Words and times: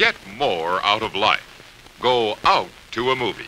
Get 0.00 0.16
more 0.38 0.80
out 0.82 1.02
of 1.02 1.14
life. 1.14 1.44
Go 2.00 2.34
out 2.46 2.70
to 2.92 3.10
a 3.10 3.14
movie. 3.14 3.44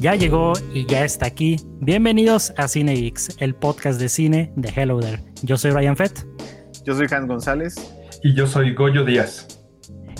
Ya 0.00 0.14
llegó 0.14 0.54
y 0.72 0.86
ya 0.86 1.04
está 1.04 1.26
aquí. 1.26 1.56
Bienvenidos 1.80 2.54
a 2.56 2.68
CineX, 2.68 3.36
el 3.38 3.54
podcast 3.54 4.00
de 4.00 4.08
cine 4.08 4.50
de 4.56 4.70
Hello 4.74 4.98
There. 4.98 5.22
Yo 5.42 5.58
soy 5.58 5.72
Ryan 5.72 5.98
Fett. 5.98 6.24
Yo 6.86 6.94
soy 6.94 7.06
Hans 7.10 7.28
González. 7.28 7.99
Y 8.22 8.34
yo 8.34 8.46
soy 8.46 8.74
Goyo 8.74 9.04
Díaz. 9.04 9.60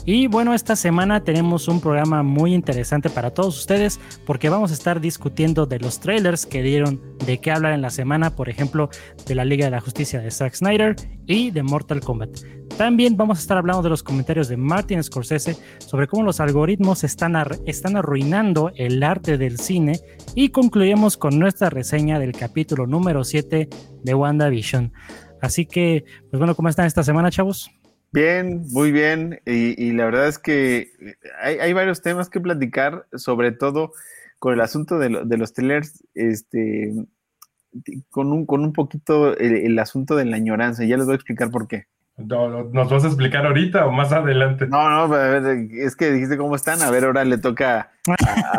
Y 0.07 0.29
bueno, 0.29 0.55
esta 0.55 0.77
semana 0.77 1.23
tenemos 1.23 1.69
un 1.69 1.81
programa 1.81 2.23
muy 2.23 2.55
interesante 2.55 3.11
para 3.11 3.33
todos 3.33 3.59
ustedes 3.59 4.01
porque 4.25 4.49
vamos 4.49 4.71
a 4.71 4.75
estar 4.75 5.01
discutiendo 5.01 5.67
de 5.67 5.79
los 5.79 6.01
trailers 6.01 6.47
que 6.47 6.63
dieron 6.63 7.01
de 7.27 7.39
qué 7.39 7.51
hablar 7.51 7.75
en 7.75 7.83
la 7.83 7.91
semana, 7.91 8.35
por 8.35 8.49
ejemplo, 8.49 8.89
de 9.27 9.35
la 9.35 9.45
Liga 9.45 9.67
de 9.67 9.73
la 9.73 9.81
Justicia 9.81 10.21
de 10.21 10.31
Zack 10.31 10.55
Snyder 10.55 10.97
y 11.27 11.51
de 11.51 11.63
Mortal 11.63 12.01
Kombat. 12.01 12.31
También 12.79 13.17
vamos 13.19 13.39
a 13.39 13.41
estar 13.43 13.59
hablando 13.59 13.83
de 13.83 13.91
los 13.91 14.03
comentarios 14.03 14.49
de 14.49 14.57
Martin 14.57 15.03
Scorsese 15.03 15.57
sobre 15.79 16.07
cómo 16.07 16.23
los 16.23 16.41
algoritmos 16.41 17.05
están, 17.05 17.37
están 17.67 17.97
arruinando 17.97 18.73
el 18.77 19.03
arte 19.03 19.37
del 19.37 19.59
cine 19.59 20.01
y 20.35 20.49
concluiremos 20.49 21.19
con 21.19 21.39
nuestra 21.39 21.69
reseña 21.69 22.19
del 22.19 22.33
capítulo 22.33 22.87
número 22.87 23.23
7 23.23 23.69
de 24.03 24.15
WandaVision. 24.15 24.95
Así 25.43 25.67
que, 25.67 26.05
pues 26.31 26.39
bueno, 26.39 26.55
¿cómo 26.55 26.71
están 26.71 26.87
esta 26.87 27.03
semana, 27.03 27.31
chavos? 27.31 27.71
Bien, 28.13 28.65
muy 28.71 28.91
bien. 28.91 29.41
Y, 29.47 29.93
la 29.93 30.07
verdad 30.07 30.27
es 30.27 30.39
que 30.39 30.91
hay, 31.41 31.73
varios 31.73 32.03
temas 32.03 32.29
que 32.29 32.41
platicar, 32.41 33.07
sobre 33.15 33.53
todo 33.53 33.93
con 34.39 34.55
el 34.55 34.61
asunto 34.61 34.99
de, 34.99 35.11
los 35.11 35.53
trailers, 35.53 36.03
este, 36.15 36.93
con 38.11 38.33
un, 38.33 38.47
con 38.47 38.63
un 38.65 38.73
poquito 38.73 39.37
el, 39.37 39.79
asunto 39.79 40.17
de 40.17 40.25
la 40.25 40.37
añoranza. 40.37 40.85
Ya 40.85 40.97
les 40.97 41.07
voy 41.07 41.13
a 41.13 41.17
explicar 41.17 41.51
por 41.51 41.69
qué. 41.69 41.87
¿Nos 42.17 42.91
vas 42.91 43.05
a 43.05 43.07
explicar 43.07 43.47
ahorita 43.47 43.87
o 43.87 43.93
más 43.93 44.13
adelante? 44.13 44.67
No, 44.67 45.09
no, 45.09 45.49
es 45.71 45.97
que 45.97 46.11
dijiste 46.11 46.37
cómo 46.37 46.57
están. 46.57 46.83
A 46.83 46.91
ver, 46.91 47.05
ahora 47.05 47.25
le 47.25 47.39
toca 47.39 47.93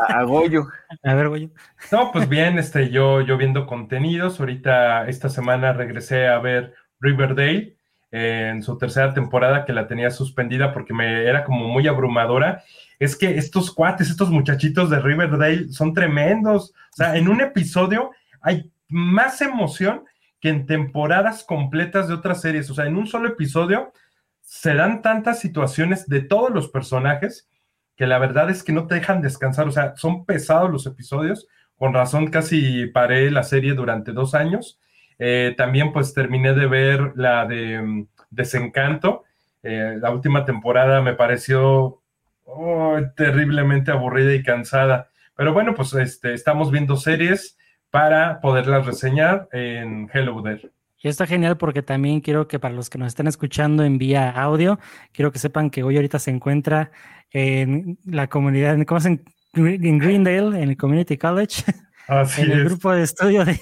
a, 0.08 0.24
Goyo. 0.24 0.68
A 1.04 1.14
ver, 1.14 1.28
Goyo. 1.28 1.50
No, 1.92 2.12
pues 2.12 2.28
bien, 2.28 2.58
este, 2.58 2.90
yo, 2.90 3.22
yo 3.22 3.38
viendo 3.38 3.68
contenidos. 3.68 4.40
Ahorita, 4.40 5.08
esta 5.08 5.30
semana 5.30 5.74
regresé 5.74 6.28
a 6.28 6.40
ver 6.40 6.74
Riverdale 7.00 7.81
en 8.12 8.62
su 8.62 8.78
tercera 8.78 9.14
temporada 9.14 9.64
que 9.64 9.72
la 9.72 9.88
tenía 9.88 10.12
suspendida 10.12 10.74
porque 10.74 10.94
me 10.94 11.24
era 11.24 11.46
como 11.46 11.68
muy 11.68 11.88
abrumadora. 11.88 12.64
Es 13.00 13.16
que 13.16 13.38
estos 13.38 13.72
cuates, 13.72 14.10
estos 14.10 14.30
muchachitos 14.30 14.90
de 14.90 15.00
Riverdale 15.00 15.70
son 15.70 15.94
tremendos. 15.94 16.72
O 16.72 16.96
sea, 16.96 17.16
en 17.16 17.30
un 17.30 17.42
episodio 17.42 18.12
hay 18.42 18.70
más 18.90 19.42
emoción 19.42 20.04
que 20.42 20.50
en 20.50 20.66
temporadas 20.66 21.44
completas 21.44 22.10
de 22.10 22.16
otras 22.16 22.42
series. 22.42 22.70
O 22.70 22.74
sea, 22.74 22.86
en 22.86 22.98
un 22.98 23.08
solo 23.08 23.30
episodio 23.30 23.94
se 24.42 24.74
dan 24.74 25.02
tantas 25.02 25.40
situaciones 25.40 26.08
de 26.08 26.22
todos 26.22 26.52
los 26.52 26.68
personajes 26.68 27.48
que 27.96 28.08
la 28.08 28.20
verdad 28.20 28.50
es 28.50 28.64
que 28.64 28.74
no 28.74 28.88
te 28.88 28.96
dejan 28.96 29.22
descansar. 29.22 29.68
O 29.68 29.72
sea, 29.72 29.96
son 29.96 30.26
pesados 30.26 30.70
los 30.70 30.86
episodios. 30.86 31.48
Con 31.78 31.94
razón 31.94 32.28
casi 32.28 32.88
paré 32.88 33.32
la 33.32 33.44
serie 33.44 33.74
durante 33.74 34.12
dos 34.12 34.36
años 34.36 34.80
eh, 35.24 35.54
también 35.56 35.94
pues 35.94 36.16
terminé 36.16 36.56
de 36.56 36.66
ver 36.66 37.12
la 37.16 37.46
de 37.46 37.80
mm, 37.80 38.08
Desencanto. 38.32 39.24
Eh, 39.62 39.98
la 40.02 40.10
última 40.10 40.46
temporada 40.46 41.00
me 41.02 41.14
pareció 41.14 42.02
oh, 42.46 42.98
terriblemente 43.16 43.92
aburrida 43.92 44.34
y 44.34 44.42
cansada. 44.42 45.10
Pero 45.36 45.54
bueno, 45.54 45.76
pues 45.76 45.94
este, 45.94 46.34
estamos 46.34 46.72
viendo 46.72 46.96
series 46.96 47.56
para 47.92 48.42
poderlas 48.42 48.88
reseñar 48.88 49.48
en 49.52 50.10
Hello 50.12 50.42
There. 50.42 50.72
Y 51.04 51.08
está 51.08 51.28
genial 51.28 51.56
porque 51.56 51.84
también 51.84 52.22
quiero 52.22 52.48
que 52.48 52.58
para 52.58 52.74
los 52.74 52.90
que 52.90 52.98
nos 52.98 53.10
estén 53.10 53.28
escuchando 53.28 53.84
en 53.84 54.00
vía 54.00 54.32
audio, 54.32 54.80
quiero 55.12 55.32
que 55.32 55.38
sepan 55.38 55.70
que 55.70 55.84
hoy 55.84 55.98
ahorita 55.98 56.18
se 56.18 56.32
encuentra 56.32 56.90
en 57.30 58.00
la 58.06 58.28
comunidad, 58.28 58.76
¿cómo 58.88 59.00
se 59.00 59.20
en 59.54 59.98
Greendale, 60.00 60.64
en 60.64 60.70
el 60.70 60.78
Community 60.78 61.18
College. 61.18 61.64
en 62.12 62.52
el 62.52 62.66
grupo 62.66 62.92
de 62.92 63.04
estudio 63.04 63.46
de, 63.46 63.60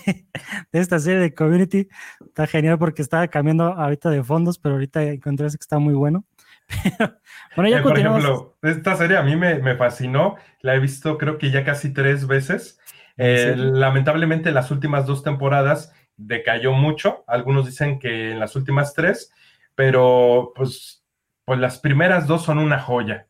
esta 0.72 1.00
serie 1.00 1.20
de 1.20 1.34
Community. 1.34 1.88
Está 2.26 2.48
genial 2.48 2.80
porque 2.80 3.02
estaba 3.02 3.28
cambiando 3.28 3.66
ahorita 3.66 4.10
de 4.10 4.24
fondos, 4.24 4.58
pero 4.58 4.76
ahorita 4.76 5.04
encontré 5.04 5.48
que 5.48 5.56
está 5.60 5.78
muy 5.78 5.94
bueno. 5.94 6.26
bueno, 7.56 7.70
ya 7.70 7.80
eh, 7.80 7.82
Por 7.82 7.98
ejemplo, 7.98 8.58
esta 8.62 8.96
serie 8.96 9.18
a 9.18 9.24
mí 9.24 9.36
me, 9.36 9.76
fascinó. 9.76 10.36
La 10.62 10.76
he 10.76 10.80
visto 10.80 11.18
creo 11.18 11.38
que 11.38 11.52
ya 11.52 11.64
casi 11.64 11.94
tres 11.94 12.26
veces. 12.26 12.80
Eh, 13.18 13.54
lamentablemente 13.56 14.52
las 14.52 14.72
últimas 14.72 15.06
dos 15.06 15.24
temporadas 15.24 15.94
decayó 16.18 16.74
mucho. 16.74 17.24
Algunos 17.28 17.66
dicen 17.66 18.00
que 18.00 18.31
en 18.31 18.40
las 18.40 18.56
últimas 18.56 18.94
tres, 18.94 19.31
pero 19.76 20.54
pues, 20.56 21.04
pues 21.46 21.60
las 21.60 21.80
primeras 21.80 22.26
dos 22.26 22.44
son 22.44 22.58
una 22.58 22.80
joya. 22.80 23.28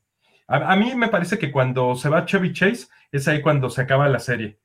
A, 0.48 0.72
a 0.72 0.76
mí 0.76 0.96
me 0.96 1.10
parece 1.10 1.38
que 1.38 1.52
cuando 1.52 1.96
se 1.96 2.10
va 2.10 2.26
Chevy 2.26 2.54
Chase 2.54 2.88
es 3.12 3.28
ahí 3.28 3.42
cuando 3.42 3.70
se 3.70 3.82
acaba 3.82 4.08
la 4.08 4.20
serie. 4.20 4.60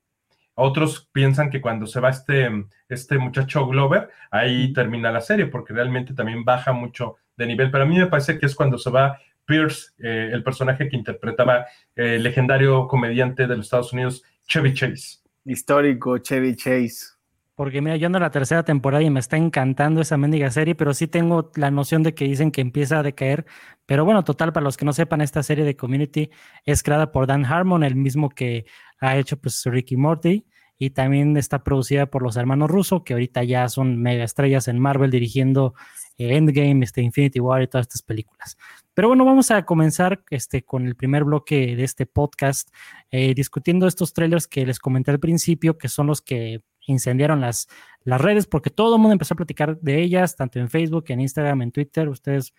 Otros 0.55 1.09
piensan 1.11 1.49
que 1.49 1.61
cuando 1.61 1.85
se 1.85 1.99
va 1.99 2.09
este, 2.09 2.49
este 2.89 3.17
muchacho 3.17 3.67
Glover, 3.67 4.09
ahí 4.31 4.73
termina 4.73 5.11
la 5.11 5.21
serie, 5.21 5.47
porque 5.47 5.73
realmente 5.73 6.13
también 6.13 6.43
baja 6.43 6.71
mucho 6.71 7.17
de 7.37 7.45
nivel. 7.45 7.71
Pero 7.71 7.83
a 7.83 7.87
mí 7.87 7.97
me 7.97 8.07
parece 8.07 8.39
que 8.39 8.45
es 8.45 8.55
cuando 8.55 8.77
se 8.77 8.89
va 8.89 9.19
Pierce, 9.45 9.91
eh, 9.99 10.29
el 10.33 10.43
personaje 10.43 10.89
que 10.89 10.95
interpretaba 10.95 11.65
el 11.95 12.23
legendario 12.23 12.87
comediante 12.87 13.47
de 13.47 13.57
los 13.57 13.67
Estados 13.67 13.93
Unidos, 13.93 14.23
Chevy 14.47 14.73
Chase. 14.73 15.19
Histórico, 15.43 16.17
Chevy 16.17 16.55
Chase. 16.55 17.15
Porque 17.55 17.81
mira, 17.81 17.95
yo 17.95 18.07
ando 18.07 18.17
en 18.17 18.23
la 18.23 18.31
tercera 18.31 18.63
temporada 18.63 19.01
y 19.01 19.09
me 19.09 19.21
está 19.21 19.37
encantando 19.37 20.01
esa 20.01 20.17
mendiga 20.17 20.51
serie, 20.51 20.75
pero 20.75 20.93
sí 20.93 21.07
tengo 21.07 21.51
la 21.55 21.71
noción 21.71 22.03
de 22.03 22.13
que 22.13 22.25
dicen 22.25 22.51
que 22.51 22.59
empieza 22.59 22.99
a 22.99 23.03
decaer. 23.03 23.45
Pero 23.85 24.03
bueno, 24.03 24.25
total, 24.25 24.51
para 24.51 24.65
los 24.65 24.75
que 24.75 24.83
no 24.83 24.91
sepan, 24.91 25.21
esta 25.21 25.41
serie 25.41 25.63
de 25.63 25.77
Community 25.77 26.31
es 26.65 26.83
creada 26.83 27.13
por 27.13 27.27
Dan 27.27 27.45
Harmon, 27.45 27.83
el 27.85 27.95
mismo 27.95 28.29
que 28.29 28.65
ha 28.99 29.17
hecho 29.17 29.37
pues 29.37 29.63
Ricky 29.65 29.97
Morty 29.97 30.45
y 30.77 30.89
también 30.89 31.37
está 31.37 31.63
producida 31.63 32.07
por 32.07 32.21
los 32.21 32.35
hermanos 32.35 32.69
Russo, 32.69 33.03
que 33.03 33.13
ahorita 33.13 33.43
ya 33.43 33.69
son 33.69 34.01
mega 34.01 34.23
estrellas 34.23 34.67
en 34.67 34.79
Marvel 34.79 35.09
dirigiendo 35.09 35.73
eh, 36.17 36.35
Endgame, 36.35 36.83
este, 36.83 37.01
Infinity 37.01 37.39
War 37.39 37.61
y 37.61 37.67
todas 37.67 37.85
estas 37.85 38.01
películas. 38.01 38.57
Pero 38.93 39.07
bueno, 39.07 39.25
vamos 39.25 39.51
a 39.51 39.63
comenzar 39.65 40.23
este, 40.29 40.63
con 40.63 40.85
el 40.85 40.95
primer 40.95 41.23
bloque 41.23 41.75
de 41.75 41.83
este 41.83 42.05
podcast, 42.05 42.69
eh, 43.09 43.33
discutiendo 43.33 43.87
estos 43.87 44.13
trailers 44.13 44.47
que 44.47 44.65
les 44.65 44.79
comenté 44.79 45.11
al 45.11 45.19
principio, 45.19 45.77
que 45.77 45.87
son 45.87 46.07
los 46.07 46.21
que 46.21 46.61
incendiaron 46.87 47.41
las, 47.41 47.67
las 48.03 48.21
redes, 48.21 48.45
porque 48.45 48.69
todo 48.69 48.95
el 48.95 49.01
mundo 49.01 49.13
empezó 49.13 49.33
a 49.33 49.37
platicar 49.37 49.79
de 49.79 50.01
ellas, 50.01 50.35
tanto 50.35 50.59
en 50.59 50.69
Facebook, 50.69 51.05
en 51.07 51.21
Instagram, 51.21 51.61
en 51.61 51.71
Twitter. 51.71 52.09
Ustedes 52.09 52.53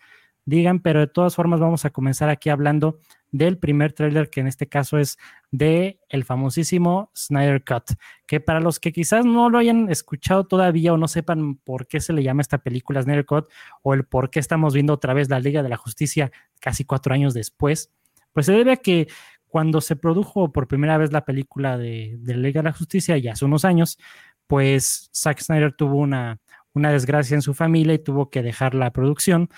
digan, 0.45 0.79
pero 0.79 0.99
de 0.99 1.07
todas 1.07 1.35
formas 1.35 1.59
vamos 1.59 1.85
a 1.85 1.91
comenzar 1.91 2.29
aquí 2.29 2.49
hablando 2.49 2.99
del 3.31 3.57
primer 3.57 3.93
tráiler 3.93 4.29
que 4.29 4.39
en 4.39 4.47
este 4.47 4.67
caso 4.67 4.97
es 4.97 5.17
de 5.51 5.99
el 6.09 6.23
famosísimo 6.23 7.11
Snyder 7.15 7.63
Cut, 7.63 7.91
que 8.25 8.39
para 8.39 8.59
los 8.59 8.79
que 8.79 8.91
quizás 8.91 9.25
no 9.25 9.49
lo 9.49 9.57
hayan 9.57 9.89
escuchado 9.89 10.45
todavía 10.45 10.93
o 10.93 10.97
no 10.97 11.07
sepan 11.07 11.55
por 11.55 11.87
qué 11.87 11.99
se 11.99 12.13
le 12.13 12.23
llama 12.23 12.41
esta 12.41 12.59
película 12.59 13.01
Snyder 13.01 13.25
Cut 13.25 13.49
o 13.83 13.93
el 13.93 14.05
por 14.05 14.29
qué 14.29 14.39
estamos 14.39 14.73
viendo 14.73 14.93
otra 14.93 15.13
vez 15.13 15.29
la 15.29 15.39
Liga 15.39 15.63
de 15.63 15.69
la 15.69 15.77
Justicia 15.77 16.31
casi 16.59 16.85
cuatro 16.85 17.13
años 17.13 17.33
después, 17.33 17.91
pues 18.33 18.45
se 18.45 18.53
debe 18.53 18.73
a 18.73 18.77
que 18.77 19.07
cuando 19.47 19.81
se 19.81 19.95
produjo 19.95 20.51
por 20.51 20.67
primera 20.67 20.97
vez 20.97 21.11
la 21.11 21.25
película 21.25 21.77
de, 21.77 22.15
de 22.19 22.35
Liga 22.35 22.61
de 22.61 22.69
la 22.69 22.73
Justicia, 22.73 23.17
ya 23.17 23.33
hace 23.33 23.45
unos 23.45 23.65
años, 23.65 23.97
pues 24.45 25.09
Zack 25.13 25.39
Snyder 25.39 25.73
tuvo 25.73 25.97
una, 25.97 26.39
una 26.73 26.91
desgracia 26.91 27.35
en 27.35 27.41
su 27.41 27.53
familia 27.53 27.93
y 27.93 27.99
tuvo 27.99 28.29
que 28.29 28.41
dejar 28.41 28.73
la 28.73 28.91
producción 28.91 29.49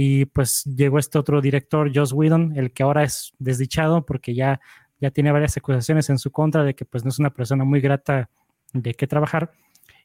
y 0.00 0.26
pues 0.26 0.62
llegó 0.62 1.00
este 1.00 1.18
otro 1.18 1.40
director, 1.40 1.90
Joss 1.92 2.12
Whedon, 2.12 2.56
el 2.56 2.72
que 2.72 2.84
ahora 2.84 3.02
es 3.02 3.32
desdichado 3.40 4.06
porque 4.06 4.32
ya, 4.32 4.60
ya 5.00 5.10
tiene 5.10 5.32
varias 5.32 5.56
acusaciones 5.56 6.08
en 6.08 6.18
su 6.18 6.30
contra 6.30 6.62
de 6.62 6.74
que 6.76 6.84
pues 6.84 7.02
no 7.02 7.08
es 7.08 7.18
una 7.18 7.30
persona 7.30 7.64
muy 7.64 7.80
grata 7.80 8.30
de 8.72 8.94
qué 8.94 9.08
trabajar. 9.08 9.50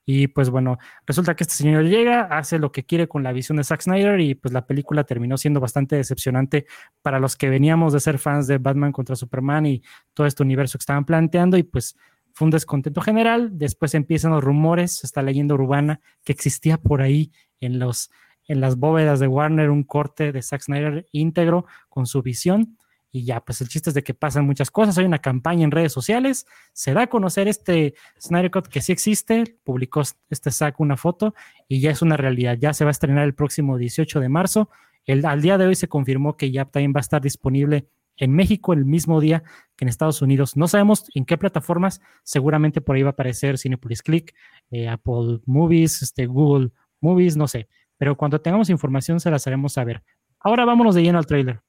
Y 0.04 0.30
pues 0.30 0.50
bueno, 0.50 0.80
resulta 1.06 1.36
que 1.36 1.44
este 1.44 1.54
señor 1.54 1.84
llega, 1.84 2.24
hace 2.24 2.58
lo 2.58 2.72
que 2.72 2.84
quiere 2.84 3.08
con 3.08 3.22
la 3.22 3.32
visión 3.34 3.58
de 3.58 3.64
Zack 3.64 3.82
Snyder 3.82 4.20
y 4.20 4.34
pues 4.34 4.52
la 4.52 4.66
película 4.66 5.04
terminó 5.04 5.38
siendo 5.38 5.60
bastante 5.60 5.96
decepcionante 5.96 6.66
para 7.04 7.20
los 7.20 7.36
que 7.36 7.50
veníamos 7.50 7.94
de 7.94 8.00
ser 8.00 8.18
fans 8.18 8.48
de 8.48 8.58
Batman 8.58 8.94
contra 8.94 9.16
Superman 9.16 9.68
y 9.68 9.84
todo 10.16 10.26
este 10.26 10.42
universo 10.42 10.80
que 10.80 10.82
estaban 10.82 11.06
planteando 11.06 11.56
y 11.56 11.62
pues 11.62 11.96
fue 12.34 12.48
un 12.48 12.52
descontento 12.52 13.00
general. 13.00 13.52
Después 13.60 13.94
empiezan 13.94 14.32
los 14.32 14.44
rumores, 14.44 15.04
esta 15.04 15.22
leyenda 15.22 15.54
urbana 15.54 16.02
que 16.24 16.32
existía 16.32 16.80
por 16.80 17.04
ahí 17.04 17.32
en 17.60 17.78
los 17.78 18.10
en 18.48 18.62
las 18.62 18.78
bóvedas 18.78 19.20
de 19.20 19.28
Warner 19.28 19.70
un 19.70 19.84
corte 19.84 20.32
de 20.32 20.42
Zack 20.42 20.62
Snyder 20.62 21.08
íntegro 21.12 21.66
con 21.90 22.06
su 22.06 22.22
visión. 22.22 22.78
Y 23.12 23.26
ya, 23.26 23.42
pues 23.42 23.62
el 23.62 23.68
chiste 23.68 23.92
es 23.92 23.94
de 23.94 24.04
que 24.04 24.16
pasan 24.16 24.46
muchas 24.46 24.72
cosas. 24.72 24.98
Hay 24.98 25.06
una 25.06 25.20
campaña 25.20 25.64
en 25.64 25.72
redes 25.72 25.94
sociales. 25.94 26.48
Se 26.74 26.94
da 26.94 27.04
a 27.04 27.08
conocer 27.08 27.48
este 27.48 27.94
Snyder 28.20 28.50
Cut 28.50 28.68
que 28.68 28.82
sí 28.82 28.92
existe. 28.92 29.56
Publicó 29.64 30.02
este 30.30 30.50
Zack 30.50 30.80
una 30.80 30.98
foto 30.98 31.36
y 31.68 31.80
ya 31.80 31.92
es 31.92 32.02
una 32.02 32.18
realidad. 32.18 32.58
Ya 32.60 32.74
se 32.74 32.86
va 32.86 32.90
a 32.90 32.92
estrenar 32.92 33.26
el 33.26 33.36
próximo 33.36 33.78
18 33.78 34.20
de 34.20 34.30
marzo 34.30 34.70
El, 35.06 35.26
al 35.26 35.44
día 35.44 35.60
de 35.60 35.68
hoy 35.68 35.76
se 35.76 35.88
confirmó 35.88 36.38
que 36.38 36.50
ya 36.52 36.66
también 36.66 36.92
va 36.96 37.00
a 37.00 37.02
estar 37.02 37.22
disponible 37.22 37.88
en 38.18 38.32
México 38.32 38.74
el 38.74 38.86
mismo 38.86 39.20
día 39.20 39.44
que 39.76 39.86
en 39.86 39.90
Estados 39.90 40.22
Unidos. 40.22 40.56
No 40.56 40.68
sabemos 40.68 41.06
en 41.14 41.26
qué 41.26 41.38
plataformas, 41.38 42.02
seguramente 42.24 42.82
por 42.82 42.96
ahí 42.96 43.04
va 43.04 43.10
a 43.10 43.12
aparecer 43.12 43.58
Cinepolis 43.58 44.02
Click, 44.02 44.34
eh, 44.72 44.88
Apple 44.88 45.40
Movies, 45.46 46.02
este, 46.02 46.26
Google 46.26 46.72
Movies, 47.00 47.38
no 47.38 47.48
sé. 47.48 47.68
Pero 47.98 48.18
cuando 48.18 48.42
tengamos 48.42 48.70
información 48.70 49.20
se 49.20 49.32
las 49.32 49.46
haremos 49.48 49.74
saber. 49.74 50.04
Ahora 50.40 50.66
vámonos 50.66 50.96
de 50.96 51.04
lleno 51.04 51.18
al 51.18 51.26
trailer. 51.26 51.62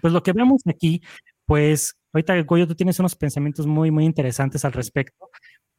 Pues 0.00 0.12
lo 0.12 0.22
que 0.22 0.32
vemos 0.32 0.62
aquí, 0.66 1.02
pues 1.46 1.96
ahorita 2.12 2.40
Goyo, 2.42 2.66
tú 2.66 2.74
tienes 2.74 2.98
unos 3.00 3.16
pensamientos 3.16 3.66
muy, 3.66 3.90
muy 3.90 4.04
interesantes 4.04 4.64
al 4.64 4.72
respecto, 4.72 5.30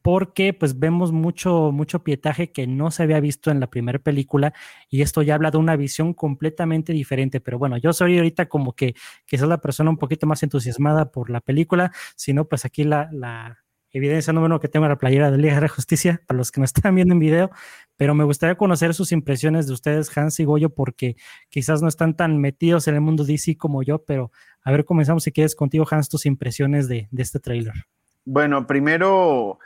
porque 0.02 0.54
pues 0.54 0.78
vemos 0.78 1.12
mucho, 1.12 1.70
mucho 1.72 2.02
pietaje 2.02 2.52
que 2.52 2.66
no 2.66 2.90
se 2.90 3.02
había 3.02 3.20
visto 3.20 3.50
en 3.50 3.60
la 3.60 3.68
primera 3.68 3.98
película 3.98 4.54
y 4.88 5.02
esto 5.02 5.22
ya 5.22 5.34
habla 5.34 5.50
de 5.50 5.58
una 5.58 5.76
visión 5.76 6.14
completamente 6.14 6.92
diferente, 6.92 7.40
pero 7.40 7.58
bueno, 7.58 7.76
yo 7.76 7.92
soy 7.92 8.16
ahorita 8.16 8.48
como 8.48 8.74
que 8.74 8.94
quizás 9.26 9.48
la 9.48 9.58
persona 9.60 9.90
un 9.90 9.98
poquito 9.98 10.26
más 10.26 10.42
entusiasmada 10.42 11.10
por 11.12 11.30
la 11.30 11.40
película, 11.40 11.92
sino 12.16 12.46
pues 12.46 12.64
aquí 12.64 12.84
la, 12.84 13.08
la 13.12 13.59
evidencia 13.92 14.32
número 14.32 14.54
uno 14.54 14.60
que 14.60 14.68
tengo 14.68 14.86
la 14.86 14.96
playera 14.96 15.30
de 15.30 15.38
Liga 15.38 15.56
de 15.56 15.62
la 15.62 15.68
Justicia, 15.68 16.22
para 16.26 16.38
los 16.38 16.52
que 16.52 16.60
no 16.60 16.64
están 16.64 16.94
viendo 16.94 17.14
en 17.14 17.20
video, 17.20 17.50
pero 17.96 18.14
me 18.14 18.24
gustaría 18.24 18.54
conocer 18.54 18.94
sus 18.94 19.12
impresiones 19.12 19.66
de 19.66 19.72
ustedes, 19.72 20.16
Hans 20.16 20.40
y 20.40 20.44
Goyo, 20.44 20.70
porque 20.70 21.16
quizás 21.48 21.82
no 21.82 21.88
están 21.88 22.16
tan 22.16 22.38
metidos 22.38 22.88
en 22.88 22.94
el 22.94 23.00
mundo 23.00 23.24
DC 23.24 23.56
como 23.56 23.82
yo, 23.82 24.02
pero 24.04 24.30
a 24.62 24.70
ver, 24.70 24.84
comenzamos 24.84 25.24
si 25.24 25.32
quieres 25.32 25.54
contigo, 25.54 25.86
Hans, 25.90 26.08
tus 26.08 26.26
impresiones 26.26 26.88
de, 26.88 27.08
este 27.16 27.40
tráiler. 27.40 27.74
Bueno, 28.24 28.66
primero 28.66 29.58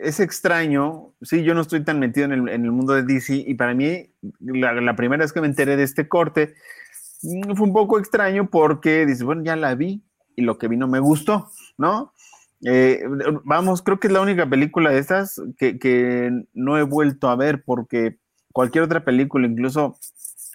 es 0.00 0.20
extraño, 0.20 1.12
sí, 1.22 1.44
yo 1.44 1.54
no 1.54 1.60
estoy 1.60 1.84
tan 1.84 1.98
metido 2.00 2.26
en 2.26 2.48
el, 2.48 2.70
mundo 2.72 2.94
de 2.94 3.02
DC 3.02 3.34
y 3.34 3.54
para 3.54 3.74
mí 3.74 4.10
la, 4.40 4.96
primera 4.96 5.22
vez 5.24 5.32
que 5.32 5.40
me 5.40 5.46
enteré 5.46 5.76
de 5.76 5.84
este 5.84 6.08
corte 6.08 6.54
mm, 7.22 7.54
fue 7.54 7.66
un 7.66 7.72
poco 7.72 7.98
extraño 7.98 8.50
porque 8.50 9.06
dice, 9.06 9.24
bueno, 9.24 9.42
ya 9.44 9.54
la 9.56 9.74
vi 9.74 10.02
y 10.34 10.42
lo 10.42 10.58
que 10.58 10.68
vi 10.68 10.76
no 10.76 10.88
me 10.88 10.98
gustó, 10.98 11.50
¿no? 11.78 12.12
Eh, 12.64 13.02
vamos, 13.44 13.82
creo 13.82 13.98
que 13.98 14.06
es 14.06 14.12
la 14.12 14.20
única 14.20 14.48
película 14.48 14.90
de 14.90 14.98
estas 14.98 15.40
que, 15.58 16.44
no 16.52 16.78
he 16.78 16.82
vuelto 16.82 17.28
a 17.28 17.36
ver 17.36 17.64
porque 17.64 18.18
cualquier 18.52 18.84
otra 18.84 19.04
película, 19.04 19.46
incluso 19.46 19.96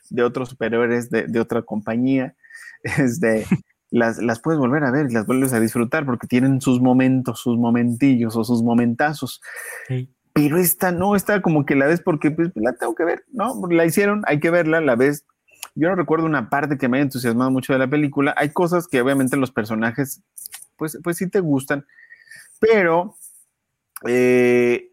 de 0.09 0.23
otros 0.23 0.49
superiores 0.49 1.09
de, 1.09 1.27
de 1.27 1.39
otra 1.39 1.63
compañía, 1.63 2.35
este, 2.83 3.45
las, 3.89 4.17
las, 4.19 4.39
puedes 4.39 4.59
volver 4.59 4.83
a 4.83 4.91
ver 4.91 5.07
y 5.09 5.13
las 5.13 5.25
vuelves 5.25 5.53
a 5.53 5.59
disfrutar 5.59 6.05
porque 6.05 6.27
tienen 6.27 6.61
sus 6.61 6.81
momentos, 6.81 7.39
sus 7.39 7.57
momentillos 7.57 8.35
o 8.35 8.43
sus 8.43 8.63
momentazos. 8.63 9.41
Pero 10.33 10.57
esta 10.57 10.91
no, 10.91 11.15
está 11.15 11.41
como 11.41 11.65
que 11.65 11.75
la 11.75 11.87
ves 11.87 12.01
porque 12.01 12.31
pues, 12.31 12.51
la 12.55 12.73
tengo 12.73 12.95
que 12.95 13.05
ver, 13.05 13.25
¿no? 13.31 13.59
La 13.69 13.85
hicieron, 13.85 14.23
hay 14.27 14.39
que 14.39 14.51
verla, 14.51 14.81
la 14.81 14.95
ves. 14.95 15.25
Yo 15.75 15.89
no 15.89 15.95
recuerdo 15.95 16.25
una 16.25 16.49
parte 16.49 16.77
que 16.77 16.87
me 16.87 16.97
haya 16.97 17.03
entusiasmado 17.03 17.51
mucho 17.51 17.73
de 17.73 17.79
la 17.79 17.87
película. 17.87 18.33
Hay 18.37 18.49
cosas 18.49 18.87
que 18.87 19.01
obviamente 19.01 19.37
los 19.37 19.51
personajes, 19.51 20.21
pues, 20.77 20.97
pues 21.03 21.17
sí 21.17 21.29
te 21.29 21.39
gustan, 21.39 21.85
pero 22.59 23.15
eh, 24.07 24.91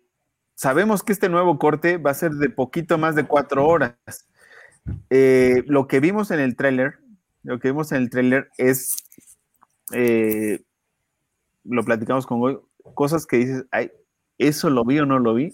sabemos 0.54 1.02
que 1.02 1.12
este 1.12 1.28
nuevo 1.28 1.58
corte 1.58 1.98
va 1.98 2.10
a 2.10 2.14
ser 2.14 2.32
de 2.32 2.50
poquito 2.50 2.98
más 2.98 3.14
de 3.14 3.25
cuatro 3.25 3.66
horas. 3.66 3.94
Eh, 5.10 5.62
lo 5.66 5.86
que 5.88 6.00
vimos 6.00 6.31
en 6.31 6.40
el 6.40 6.56
tráiler 6.56 6.98
lo 7.44 7.60
que 7.60 7.69
vimos 7.69 7.92
en 7.92 7.98
el 7.98 8.10
tráiler 8.10 8.50
es, 8.56 8.96
eh, 9.92 10.64
lo 11.62 11.84
platicamos 11.84 12.26
con 12.26 12.42
hoy, 12.42 12.58
cosas 12.94 13.26
que 13.26 13.36
dices, 13.36 13.64
ay, 13.70 13.92
eso 14.38 14.70
lo 14.70 14.84
vi 14.84 14.98
o 14.98 15.06
no 15.06 15.19
lo 15.19 15.34
vi. 15.34 15.52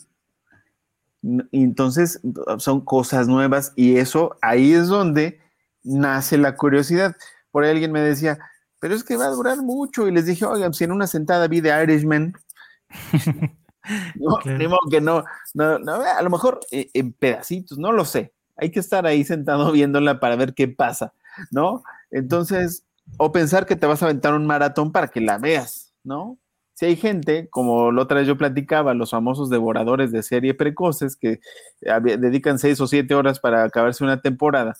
Entonces 1.53 2.21
son 2.59 2.83
cosas 2.83 3.29
nuevas 3.29 3.73
y 3.77 3.97
eso 3.97 4.39
ahí 4.41 4.73
es 4.73 4.87
donde 4.87 5.41
nace 5.83 6.39
la 6.39 6.57
curiosidad. 6.57 7.17
Por 7.51 7.65
ahí 7.65 7.73
alguien 7.73 7.93
me 7.93 8.01
decía, 8.01 8.39
pero 8.81 8.95
es 8.95 9.05
que 9.05 9.17
va 9.17 9.27
a 9.27 9.31
durar 9.31 9.59
mucho. 9.59 10.09
Y 10.09 10.13
les 10.13 10.27
dije, 10.27 10.45
oigan, 10.45 10.75
si 10.75 10.85
en 10.85 10.93
una 10.93 11.07
sentada 11.07 11.47
vi 11.47 11.61
de 11.61 11.83
Irishman, 11.83 12.35
no, 14.17 14.39
que 14.91 15.01
no, 15.01 15.25
no, 15.55 15.93
a 15.95 16.23
lo 16.23 16.31
mejor 16.31 16.61
eh, 16.73 16.91
en 16.95 17.13
pedacitos, 17.13 17.79
no 17.79 17.93
lo 17.93 18.05
sé. 18.05 18.33
Hay 18.57 18.71
que 18.73 18.81
estar 18.81 19.07
ahí 19.07 19.25
sentado 19.25 19.71
viéndola 19.73 20.19
para 20.19 20.37
ver 20.37 20.55
qué 20.55 20.67
pasa. 20.67 21.15
¿no? 21.51 21.83
Entonces, 22.11 22.85
o 23.19 23.33
pensar 23.33 23.67
que 23.67 23.77
te 23.77 23.87
vas 23.87 24.03
a 24.03 24.07
aventar 24.07 24.35
un 24.35 24.47
maratón 24.47 24.93
para 24.93 25.09
que 25.09 25.21
la 25.21 25.39
veas, 25.39 25.93
¿no? 26.05 26.39
Si 26.75 26.87
hay 26.87 26.97
gente, 26.97 27.49
como 27.51 27.93
la 27.93 28.03
otra 28.03 28.19
vez 28.19 28.27
yo 28.27 28.39
platicaba, 28.39 28.95
los 28.95 29.11
famosos 29.11 29.51
devoradores 29.51 30.13
de 30.13 30.23
serie 30.23 30.55
precoces 30.55 31.15
que 31.15 31.41
dedican 32.19 32.59
seis 32.59 32.81
o 32.81 32.87
siete 32.87 33.15
horas 33.15 33.39
para 33.39 33.65
acabarse 33.65 34.03
una 34.03 34.23
temporada, 34.23 34.75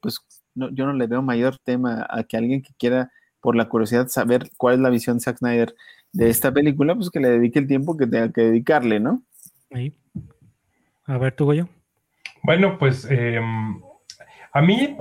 pues 0.00 0.18
yo 0.54 0.86
no 0.86 0.92
le 0.92 1.06
veo 1.06 1.22
mayor 1.22 1.58
tema 1.58 2.06
a 2.08 2.24
que 2.24 2.36
alguien 2.36 2.62
que 2.62 2.72
quiera, 2.78 3.10
por 3.40 3.56
la 3.56 3.68
curiosidad, 3.68 4.08
saber 4.08 4.50
cuál 4.56 4.74
es 4.74 4.80
la 4.80 4.90
visión 4.90 5.18
de 5.18 5.24
Zack 5.24 5.38
Snyder 5.38 5.74
de 6.12 6.28
esta 6.28 6.52
película, 6.52 6.94
pues 6.94 7.10
que 7.10 7.20
le 7.20 7.30
dedique 7.30 7.58
el 7.58 7.66
tiempo 7.66 7.96
que 7.96 8.06
tenga 8.06 8.30
que 8.32 8.42
dedicarle, 8.42 9.00
¿no? 9.00 9.22
A 11.06 11.18
ver, 11.18 11.34
tú, 11.34 11.52
yo. 11.54 11.66
Bueno, 12.42 12.78
pues 12.78 13.06
em, 13.10 13.80
a 14.52 14.62
mí 14.62 14.96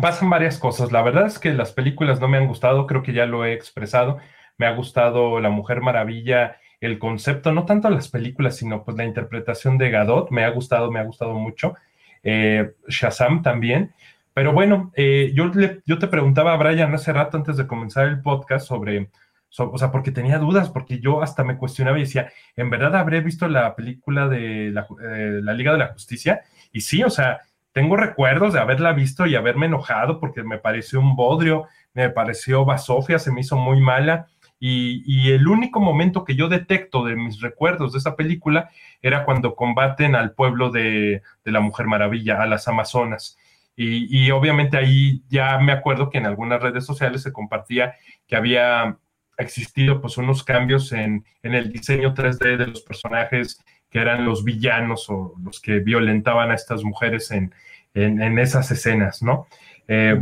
pasan 0.00 0.30
varias 0.30 0.58
cosas. 0.58 0.92
La 0.92 1.02
verdad 1.02 1.26
es 1.26 1.38
que 1.38 1.52
las 1.52 1.72
películas 1.72 2.20
no 2.20 2.28
me 2.28 2.38
han 2.38 2.46
gustado, 2.46 2.86
creo 2.86 3.02
que 3.02 3.12
ya 3.12 3.26
lo 3.26 3.44
he 3.44 3.52
expresado. 3.52 4.18
Me 4.56 4.66
ha 4.66 4.74
gustado 4.74 5.40
La 5.40 5.50
Mujer 5.50 5.80
Maravilla, 5.80 6.56
el 6.80 6.98
concepto, 6.98 7.52
no 7.52 7.64
tanto 7.64 7.90
las 7.90 8.08
películas, 8.08 8.56
sino 8.56 8.84
pues 8.84 8.96
la 8.96 9.04
interpretación 9.04 9.78
de 9.78 9.90
Gadot. 9.90 10.30
Me 10.30 10.44
ha 10.44 10.50
gustado, 10.50 10.90
me 10.90 11.00
ha 11.00 11.04
gustado 11.04 11.34
mucho. 11.34 11.74
Eh, 12.22 12.72
Shazam 12.88 13.42
también. 13.42 13.92
Pero 14.38 14.52
bueno, 14.52 14.92
eh, 14.94 15.32
yo, 15.34 15.50
yo 15.84 15.98
te 15.98 16.06
preguntaba 16.06 16.52
a 16.52 16.56
Brian 16.56 16.94
hace 16.94 17.12
rato 17.12 17.36
antes 17.36 17.56
de 17.56 17.66
comenzar 17.66 18.06
el 18.06 18.22
podcast 18.22 18.68
sobre, 18.68 19.10
o 19.56 19.76
sea, 19.76 19.90
porque 19.90 20.12
tenía 20.12 20.38
dudas, 20.38 20.70
porque 20.70 21.00
yo 21.00 21.24
hasta 21.24 21.42
me 21.42 21.56
cuestionaba 21.56 21.98
y 21.98 22.02
decía, 22.02 22.30
¿en 22.54 22.70
verdad 22.70 22.94
habré 22.94 23.20
visto 23.20 23.48
la 23.48 23.74
película 23.74 24.28
de 24.28 24.70
la, 24.70 24.86
eh, 25.12 25.40
la 25.42 25.54
Liga 25.54 25.72
de 25.72 25.78
la 25.78 25.88
Justicia? 25.88 26.42
Y 26.70 26.82
sí, 26.82 27.02
o 27.02 27.10
sea, 27.10 27.40
tengo 27.72 27.96
recuerdos 27.96 28.52
de 28.52 28.60
haberla 28.60 28.92
visto 28.92 29.26
y 29.26 29.34
haberme 29.34 29.66
enojado 29.66 30.20
porque 30.20 30.44
me 30.44 30.58
pareció 30.58 31.00
un 31.00 31.16
bodrio, 31.16 31.66
me 31.92 32.08
pareció 32.08 32.64
basofia, 32.64 33.18
se 33.18 33.32
me 33.32 33.40
hizo 33.40 33.56
muy 33.56 33.80
mala. 33.80 34.28
Y, 34.60 35.32
el 35.32 35.48
único 35.48 35.80
momento 35.80 36.24
que 36.24 36.36
yo 36.36 36.48
detecto 36.48 37.04
de 37.04 37.16
mis 37.16 37.40
recuerdos 37.40 37.92
de 37.92 37.98
esa 37.98 38.14
película 38.14 38.70
era 39.02 39.24
cuando 39.24 39.56
combaten 39.56 40.14
al 40.14 40.32
pueblo 40.32 40.70
de, 40.70 41.22
la 41.42 41.58
Mujer 41.58 41.88
Maravilla, 41.88 42.40
a 42.40 42.46
las 42.46 42.68
Amazonas. 42.68 43.36
Y, 43.80 44.28
obviamente 44.32 44.76
ahí 44.76 45.22
ya 45.28 45.56
me 45.58 45.70
acuerdo 45.70 46.10
que 46.10 46.18
en 46.18 46.26
algunas 46.26 46.60
redes 46.60 46.84
sociales 46.84 47.22
se 47.22 47.32
compartía 47.32 47.94
que 48.26 48.34
había 48.34 48.98
existido 49.36 50.00
pues 50.00 50.16
unos 50.18 50.42
cambios 50.42 50.90
en, 50.90 51.24
en 51.44 51.54
el 51.54 51.72
diseño 51.72 52.12
3D 52.12 52.56
de 52.56 52.66
los 52.66 52.82
personajes 52.82 53.64
que 53.88 54.00
eran 54.00 54.24
los 54.24 54.42
villanos 54.42 55.08
o 55.08 55.34
los 55.40 55.60
que 55.60 55.78
violentaban 55.78 56.50
a 56.50 56.54
estas 56.54 56.82
mujeres 56.82 57.30
en, 57.30 57.54
en, 57.94 58.38
esas 58.40 58.68
escenas, 58.72 59.22
¿no? 59.22 59.46
Eh, 59.86 60.20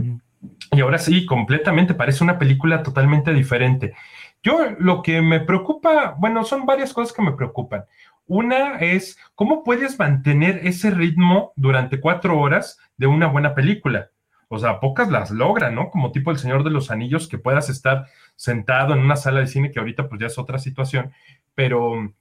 y 0.72 0.80
ahora 0.80 0.98
sí, 0.98 1.24
completamente, 1.24 1.94
parece 1.94 2.22
una 2.22 2.38
película 2.38 2.82
totalmente 2.82 3.32
diferente. 3.32 3.94
Yo 4.42 4.60
lo 4.78 5.02
que 5.02 5.22
me 5.22 5.40
preocupa, 5.40 6.14
bueno, 6.18 6.44
son 6.44 6.66
varias 6.66 6.92
cosas 6.92 7.14
que 7.14 7.22
me 7.22 7.32
preocupan. 7.32 7.84
Una 8.26 8.78
es 8.78 9.18
cómo 9.34 9.62
puedes 9.62 9.98
mantener 9.98 10.66
ese 10.66 10.90
ritmo 10.90 11.52
durante 11.56 12.00
cuatro 12.00 12.38
horas 12.38 12.78
de 12.96 13.06
una 13.06 13.26
buena 13.26 13.54
película. 13.54 14.10
O 14.48 14.58
sea, 14.58 14.80
pocas 14.80 15.10
las 15.10 15.30
logran, 15.30 15.74
¿no? 15.74 15.90
Como 15.90 16.12
tipo 16.12 16.30
El 16.30 16.38
Señor 16.38 16.64
de 16.64 16.70
los 16.70 16.90
Anillos, 16.90 17.28
que 17.28 17.38
puedas 17.38 17.68
estar 17.68 18.06
sentado 18.36 18.94
en 18.94 19.00
una 19.00 19.16
sala 19.16 19.40
de 19.40 19.46
cine, 19.46 19.70
que 19.70 19.78
ahorita 19.78 20.08
pues 20.08 20.20
ya 20.20 20.26
es 20.28 20.38
otra 20.38 20.58
situación, 20.58 21.12
pero 21.54 22.14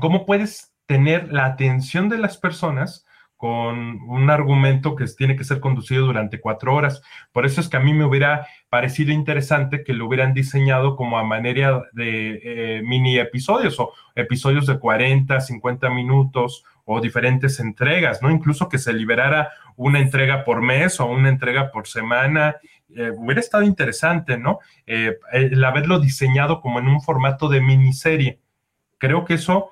¿cómo 0.00 0.26
puedes 0.26 0.74
tener 0.86 1.32
la 1.32 1.44
atención 1.44 2.08
de 2.08 2.18
las 2.18 2.38
personas 2.38 3.06
con 3.38 4.00
un 4.02 4.30
argumento 4.30 4.96
que 4.96 5.04
tiene 5.16 5.36
que 5.36 5.44
ser 5.44 5.60
conducido 5.60 6.04
durante 6.04 6.40
cuatro 6.40 6.74
horas. 6.74 7.00
Por 7.30 7.46
eso 7.46 7.60
es 7.60 7.68
que 7.68 7.76
a 7.76 7.80
mí 7.80 7.94
me 7.94 8.04
hubiera 8.04 8.48
parecido 8.68 9.12
interesante 9.12 9.82
que 9.82 9.94
lo 9.94 10.06
hubieran 10.06 10.34
diseñado 10.34 10.94
como 10.96 11.18
a 11.18 11.24
manera 11.24 11.82
de 11.92 12.40
eh, 12.42 12.82
mini 12.82 13.18
episodios 13.18 13.80
o 13.80 13.92
episodios 14.14 14.66
de 14.66 14.78
40, 14.78 15.40
50 15.40 15.88
minutos 15.90 16.64
o 16.84 17.00
diferentes 17.00 17.60
entregas, 17.60 18.22
¿no? 18.22 18.30
Incluso 18.30 18.68
que 18.68 18.78
se 18.78 18.92
liberara 18.92 19.50
una 19.76 20.00
entrega 20.00 20.44
por 20.44 20.60
mes 20.60 21.00
o 21.00 21.06
una 21.06 21.28
entrega 21.28 21.70
por 21.70 21.86
semana. 21.86 22.56
Eh, 22.94 23.12
hubiera 23.16 23.40
estado 23.40 23.62
interesante, 23.62 24.38
¿no? 24.38 24.58
Eh, 24.86 25.18
el 25.32 25.64
haberlo 25.64 25.98
diseñado 25.98 26.60
como 26.60 26.78
en 26.78 26.88
un 26.88 27.00
formato 27.00 27.48
de 27.48 27.60
miniserie. 27.60 28.40
Creo 28.98 29.24
que 29.24 29.34
eso 29.34 29.70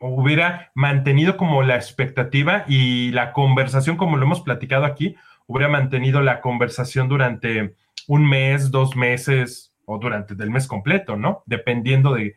hubiera 0.00 0.70
mantenido 0.74 1.36
como 1.36 1.62
la 1.62 1.76
expectativa 1.76 2.64
y 2.68 3.10
la 3.10 3.32
conversación, 3.32 3.96
como 3.96 4.16
lo 4.16 4.24
hemos 4.24 4.40
platicado 4.40 4.84
aquí, 4.84 5.16
hubiera 5.46 5.68
mantenido 5.68 6.20
la 6.20 6.40
conversación 6.40 7.08
durante 7.08 7.74
un 8.08 8.28
mes, 8.28 8.70
dos 8.70 8.96
meses 8.96 9.72
o 9.84 9.98
durante 9.98 10.34
el 10.34 10.50
mes 10.50 10.66
completo, 10.66 11.16
¿no? 11.16 11.44
Dependiendo 11.46 12.14
de, 12.14 12.36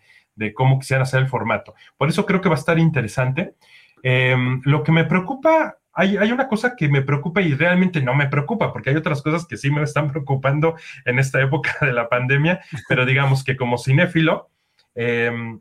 cómo 0.54 0.80
quisieran 0.80 1.04
hacer 1.04 1.22
el 1.22 1.28
formato. 1.28 1.76
Por 1.98 2.10
eso 2.10 2.26
creo 2.26 2.42
que 2.42 2.50
va 2.50 2.56
a 2.56 2.60
estar 2.60 2.78
interesante. 2.80 3.56
Em, 4.04 4.62
lo 4.66 4.84
que 4.84 4.92
me 4.92 5.06
preocupa 5.06 5.78
hay, 5.94 6.18
hay, 6.18 6.32
una 6.32 6.48
cosa 6.48 6.76
que 6.76 6.88
me 6.88 7.02
preocupa 7.02 7.42
y 7.42 7.54
realmente 7.54 8.02
no 8.02 8.16
me 8.16 8.28
preocupa, 8.28 8.72
porque 8.72 8.90
hay 8.90 8.96
otras 8.96 9.22
cosas 9.22 9.46
que 9.46 9.58
sí 9.58 9.70
me 9.70 9.84
están 9.84 10.10
preocupando 10.10 10.76
en 11.06 11.20
esta 11.20 11.42
época 11.42 11.78
de 11.82 11.94
la 11.94 12.10
pandemia, 12.10 12.62
pero 12.88 13.06
digamos 13.06 13.44
que 13.44 13.56
como 13.56 13.78
cinéfilo, 13.78 14.50
em, 14.96 15.60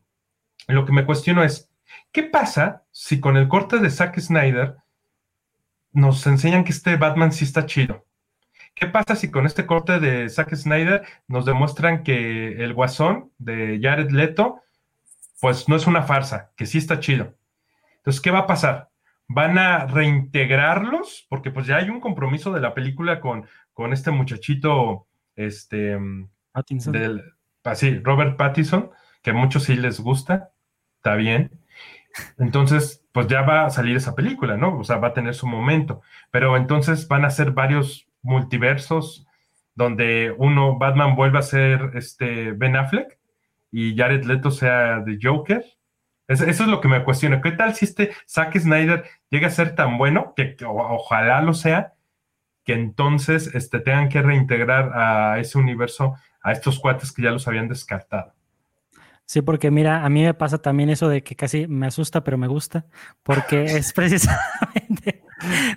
lo 0.68 0.84
que 0.84 0.92
me 0.92 1.04
cuestiono 1.04 1.42
es, 1.42 1.70
¿qué 2.12 2.22
pasa 2.22 2.84
si 2.90 3.20
con 3.20 3.36
el 3.36 3.48
corte 3.48 3.78
de 3.78 3.90
Zack 3.90 4.18
Snyder 4.18 4.76
nos 5.92 6.26
enseñan 6.26 6.64
que 6.64 6.72
este 6.72 6.96
Batman 6.96 7.32
sí 7.32 7.44
está 7.44 7.66
chido? 7.66 8.06
¿Qué 8.80 8.86
pasa 8.86 9.14
si 9.14 9.30
con 9.30 9.44
este 9.44 9.66
corte 9.66 10.00
de 10.00 10.26
Zack 10.30 10.54
Snyder 10.54 11.02
nos 11.28 11.44
demuestran 11.44 12.02
que 12.02 12.64
el 12.64 12.72
guasón 12.72 13.30
de 13.36 13.78
Jared 13.82 14.10
Leto, 14.10 14.62
pues 15.38 15.68
no 15.68 15.76
es 15.76 15.86
una 15.86 16.02
farsa, 16.04 16.52
que 16.56 16.64
sí 16.64 16.78
está 16.78 16.98
chido? 16.98 17.34
Entonces, 17.98 18.22
¿qué 18.22 18.30
va 18.30 18.38
a 18.38 18.46
pasar? 18.46 18.88
¿Van 19.28 19.58
a 19.58 19.84
reintegrarlos? 19.84 21.26
Porque 21.28 21.50
pues 21.50 21.66
ya 21.66 21.76
hay 21.76 21.90
un 21.90 22.00
compromiso 22.00 22.54
de 22.54 22.62
la 22.62 22.72
película 22.72 23.20
con, 23.20 23.46
con 23.74 23.92
este 23.92 24.12
muchachito, 24.12 25.06
este, 25.36 25.98
Pattinson. 26.52 26.94
Del, 26.94 27.22
así, 27.62 27.96
ah, 27.98 28.00
Robert 28.02 28.38
Pattinson, 28.38 28.92
que 29.22 29.32
a 29.32 29.34
muchos 29.34 29.64
sí 29.64 29.76
les 29.76 30.00
gusta, 30.00 30.52
está 30.96 31.16
bien. 31.16 31.50
Entonces, 32.38 33.04
pues 33.12 33.26
ya 33.26 33.42
va 33.42 33.66
a 33.66 33.70
salir 33.70 33.94
esa 33.94 34.14
película, 34.14 34.56
¿no? 34.56 34.78
O 34.78 34.84
sea, 34.84 34.96
va 34.96 35.08
a 35.08 35.14
tener 35.14 35.34
su 35.34 35.46
momento. 35.46 36.00
Pero 36.30 36.56
entonces 36.56 37.06
van 37.08 37.26
a 37.26 37.30
ser 37.30 37.50
varios 37.50 38.09
multiversos 38.22 39.26
donde 39.74 40.34
uno, 40.36 40.78
Batman 40.78 41.16
vuelva 41.16 41.38
a 41.38 41.42
ser 41.42 41.92
este 41.94 42.52
Ben 42.52 42.76
Affleck 42.76 43.18
y 43.72 43.96
Jared 43.96 44.24
Leto 44.24 44.50
sea 44.50 45.02
The 45.04 45.18
Joker. 45.22 45.64
Eso, 46.28 46.44
es 46.44 46.60
lo 46.60 46.80
que 46.80 46.88
me 46.88 47.02
cuestiona. 47.02 47.40
¿Qué 47.40 47.52
tal 47.52 47.74
si 47.74 47.86
este 47.86 48.12
Zack 48.28 48.56
Snyder 48.58 49.04
llega 49.30 49.48
a 49.48 49.50
ser 49.50 49.74
tan 49.74 49.98
bueno, 49.98 50.34
que, 50.36 50.56
ojalá 50.64 51.40
lo 51.42 51.54
sea, 51.54 51.94
que 52.64 52.74
entonces 52.74 53.52
este, 53.54 53.80
tengan 53.80 54.08
que 54.08 54.22
reintegrar 54.22 54.92
a 54.94 55.38
ese 55.40 55.58
universo 55.58 56.14
a 56.42 56.52
estos 56.52 56.78
cuates 56.78 57.12
que 57.12 57.22
ya 57.22 57.30
los 57.30 57.48
habían 57.48 57.68
descartado? 57.68 58.32
Sí, 59.30 59.42
porque 59.42 59.70
mira, 59.70 60.04
a 60.04 60.08
mí 60.08 60.24
me 60.24 60.34
pasa 60.34 60.58
también 60.58 60.90
eso 60.90 61.08
de 61.08 61.22
que 61.22 61.36
casi 61.36 61.68
me 61.68 61.86
asusta, 61.86 62.24
pero 62.24 62.36
me 62.36 62.48
gusta, 62.48 62.86
porque 63.22 63.64
es 63.76 63.92
precisamente, 63.92 65.22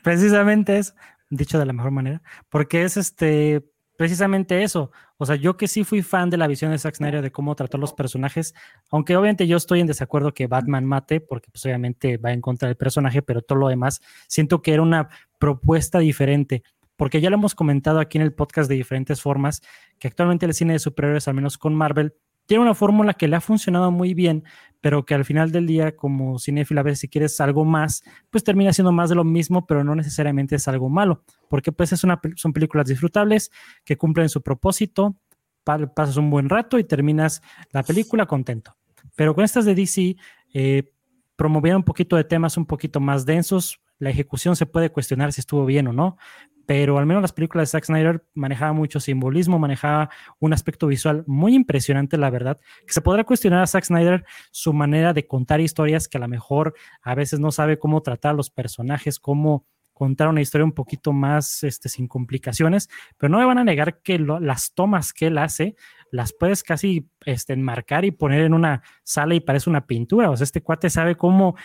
precisamente 0.04 0.80
es, 0.80 0.96
dicho 1.36 1.60
de 1.60 1.66
la 1.66 1.74
mejor 1.74 1.92
manera, 1.92 2.22
porque 2.50 2.84
es 2.84 2.98
este 2.98 3.64
precisamente 3.98 4.64
eso. 4.64 4.92
O 5.18 5.26
sea, 5.26 5.36
yo 5.36 5.56
que 5.56 5.68
sí 5.68 5.84
fui 5.84 6.02
fan 6.02 6.30
de 6.30 6.38
la 6.38 6.48
visión 6.48 6.72
de 6.72 6.80
Zack 6.80 6.96
Snyder 6.96 7.22
de 7.22 7.32
cómo 7.32 7.56
trató 7.56 7.78
los 7.78 7.94
personajes, 7.94 8.54
aunque 8.92 9.16
obviamente 9.16 9.48
yo 9.48 9.58
estoy 9.58 9.80
en 9.80 9.88
desacuerdo 9.88 10.34
que 10.34 10.48
Batman 10.48 10.86
mate, 10.86 11.22
porque 11.22 11.50
pues 11.52 11.66
obviamente 11.66 12.18
va 12.18 12.34
en 12.34 12.42
contra 12.42 12.68
del 12.68 12.78
personaje, 12.78 13.22
pero 13.22 13.42
todo 13.42 13.60
lo 13.60 13.68
demás 13.68 14.02
siento 14.28 14.62
que 14.62 14.74
era 14.74 14.82
una 14.82 15.10
propuesta 15.40 16.00
diferente. 16.00 16.64
Porque 16.96 17.22
ya 17.22 17.30
lo 17.30 17.38
hemos 17.38 17.56
comentado 17.56 18.00
aquí 18.00 18.18
en 18.18 18.24
el 18.24 18.34
podcast 18.34 18.70
de 18.70 18.76
diferentes 18.76 19.22
formas, 19.22 19.62
que 20.00 20.08
actualmente 20.08 20.46
el 20.46 20.54
cine 20.54 20.74
de 20.74 20.80
superhéroes, 20.80 21.28
al 21.28 21.34
menos 21.34 21.58
con 21.58 21.74
Marvel, 21.74 22.14
tiene 22.46 22.64
una 22.64 22.74
fórmula 22.74 23.14
que 23.14 23.28
le 23.28 23.36
ha 23.36 23.42
funcionado 23.42 23.92
muy 23.92 24.14
bien, 24.14 24.44
pero 24.82 25.06
que 25.06 25.14
al 25.16 25.24
final 25.24 25.52
del 25.52 25.66
día, 25.66 25.96
como 25.96 26.40
cinéfilo, 26.40 26.82
a 26.82 26.84
ver 26.84 26.98
si 26.98 27.08
quieres 27.08 27.40
algo 27.40 27.64
más, 27.64 28.04
pues 28.30 28.44
termina 28.44 28.74
siendo 28.74 28.92
más 28.92 29.10
de 29.10 29.16
lo 29.16 29.24
mismo, 29.24 29.66
pero 29.66 29.84
no 29.84 29.96
necesariamente 29.96 30.56
es 30.56 30.68
algo 30.68 30.90
malo, 30.90 31.24
porque 31.50 31.72
pues 31.72 31.94
es 31.94 32.04
una, 32.04 32.20
son 32.36 32.52
películas 32.52 32.88
disfrutables 32.88 33.50
que 33.86 33.98
cumplen 33.98 34.28
su 34.30 34.42
propósito, 34.42 35.16
pasas 35.64 36.18
un 36.18 36.30
buen 36.30 36.50
rato 36.50 36.78
y 36.78 36.84
terminas 36.84 37.42
la 37.72 37.84
película 37.84 38.26
contento. 38.26 38.76
Pero 39.16 39.34
con 39.34 39.46
estas 39.46 39.64
de 39.66 39.76
DC, 39.76 40.18
eh, 40.54 40.92
promovieron 41.36 41.80
un 41.80 41.86
poquito 41.86 42.16
de 42.16 42.24
temas 42.26 42.58
un 42.58 42.66
poquito 42.66 43.00
más 43.00 43.26
densos, 43.26 43.80
la 44.00 44.10
ejecución 44.10 44.56
se 44.56 44.66
puede 44.66 44.92
cuestionar 44.92 45.32
si 45.32 45.42
estuvo 45.42 45.66
bien 45.66 45.88
o 45.88 45.94
no, 45.94 46.18
pero 46.66 46.98
al 46.98 47.06
menos 47.06 47.22
las 47.22 47.34
películas 47.34 47.70
de 47.70 47.72
Zack 47.72 47.86
Snyder 47.86 48.26
manejaban 48.34 48.76
mucho 48.76 49.00
simbolismo, 49.00 49.60
manejaba 49.60 50.10
un 50.40 50.54
aspecto 50.54 50.88
visual 50.88 51.24
muy 51.28 51.56
impresionante, 51.56 52.18
la 52.18 52.30
verdad, 52.30 52.60
que 52.86 52.94
se 52.94 53.02
podrá 53.02 53.24
cuestionar 53.24 53.64
a 53.64 53.68
Zack 53.68 53.86
Snyder 53.86 54.26
su 54.52 54.74
manera 54.74 55.14
de 55.14 55.28
contar 55.28 55.62
historias 55.62 56.08
que 56.08 56.18
a 56.18 56.22
lo 56.22 56.28
mejor 56.28 56.74
a 57.02 57.16
veces 57.16 57.40
no 57.40 57.52
sabe 57.52 57.78
cómo 57.80 58.02
tratar 58.02 58.32
a 58.32 58.36
los 58.36 58.50
personajes, 58.50 59.20
cómo 59.20 59.66
contar 59.94 60.28
una 60.28 60.42
historia 60.42 60.66
un 60.66 60.72
poquito 60.72 61.14
más 61.14 61.64
este, 61.64 61.88
sin 61.88 62.08
complicaciones, 62.08 62.90
pero 63.18 63.30
no 63.30 63.38
me 63.38 63.46
van 63.46 63.60
a 63.60 63.64
negar 63.64 64.02
que 64.02 64.18
las 64.20 64.74
tomas 64.74 65.14
que 65.14 65.28
él 65.28 65.38
hace 65.38 65.76
las 66.12 66.34
puedes 66.34 66.64
casi 66.64 67.10
este, 67.26 67.54
enmarcar 67.54 68.06
y 68.06 68.12
poner 68.12 68.42
en 68.42 68.54
una 68.54 68.84
sala 69.04 69.36
y 69.36 69.40
parece 69.40 69.70
una 69.70 69.86
pintura. 69.86 70.30
O 70.30 70.38
sea, 70.38 70.44
este 70.44 70.62
cuate 70.62 70.90
sabe 70.90 71.16
cómo 71.16 71.56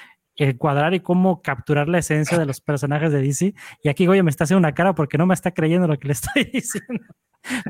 cuadrar 0.58 0.94
y 0.94 1.00
cómo 1.00 1.42
capturar 1.42 1.88
la 1.88 1.98
esencia 1.98 2.38
de 2.38 2.46
los 2.46 2.60
personajes 2.60 3.12
de 3.12 3.20
DC. 3.20 3.54
Y 3.82 3.88
aquí 3.88 4.06
Goyo 4.06 4.22
me 4.22 4.30
está 4.30 4.44
haciendo 4.44 4.58
una 4.58 4.74
cara 4.74 4.94
porque 4.94 5.18
no 5.18 5.26
me 5.26 5.34
está 5.34 5.50
creyendo 5.50 5.88
lo 5.88 5.98
que 5.98 6.08
le 6.08 6.12
estoy 6.12 6.44
diciendo. 6.52 7.04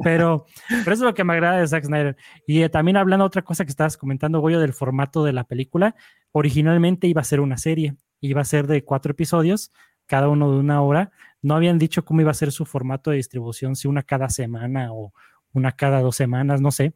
Pero, 0.02 0.46
pero 0.68 0.92
eso 0.92 1.04
es 1.04 1.10
lo 1.10 1.14
que 1.14 1.25
me 1.25 1.34
agrada 1.34 1.58
de 1.58 1.68
Zack 1.68 1.84
Snyder. 1.84 2.16
Y 2.46 2.62
eh, 2.62 2.68
también 2.68 2.96
hablando 2.96 3.25
de 3.25 3.28
otra 3.28 3.42
cosa 3.42 3.64
que 3.64 3.70
estabas 3.70 3.96
comentando, 3.96 4.40
Goyo, 4.40 4.60
del 4.60 4.72
formato 4.72 5.25
de 5.25 5.32
la 5.32 5.44
película, 5.44 5.94
originalmente 6.32 7.06
iba 7.06 7.20
a 7.20 7.25
ser 7.25 7.40
una 7.40 7.58
serie, 7.58 7.96
iba 8.20 8.40
a 8.40 8.44
ser 8.44 8.66
de 8.66 8.84
cuatro 8.84 9.12
episodios, 9.12 9.72
cada 10.06 10.28
uno 10.28 10.52
de 10.52 10.58
una 10.58 10.82
hora. 10.82 11.10
No 11.42 11.54
habían 11.54 11.78
dicho 11.78 12.04
cómo 12.04 12.20
iba 12.20 12.30
a 12.30 12.34
ser 12.34 12.52
su 12.52 12.64
formato 12.64 13.10
de 13.10 13.16
distribución, 13.16 13.76
si 13.76 13.88
una 13.88 14.02
cada 14.02 14.28
semana 14.28 14.92
o 14.92 15.12
una 15.52 15.72
cada 15.72 16.00
dos 16.00 16.16
semanas, 16.16 16.60
no 16.60 16.70
sé. 16.70 16.94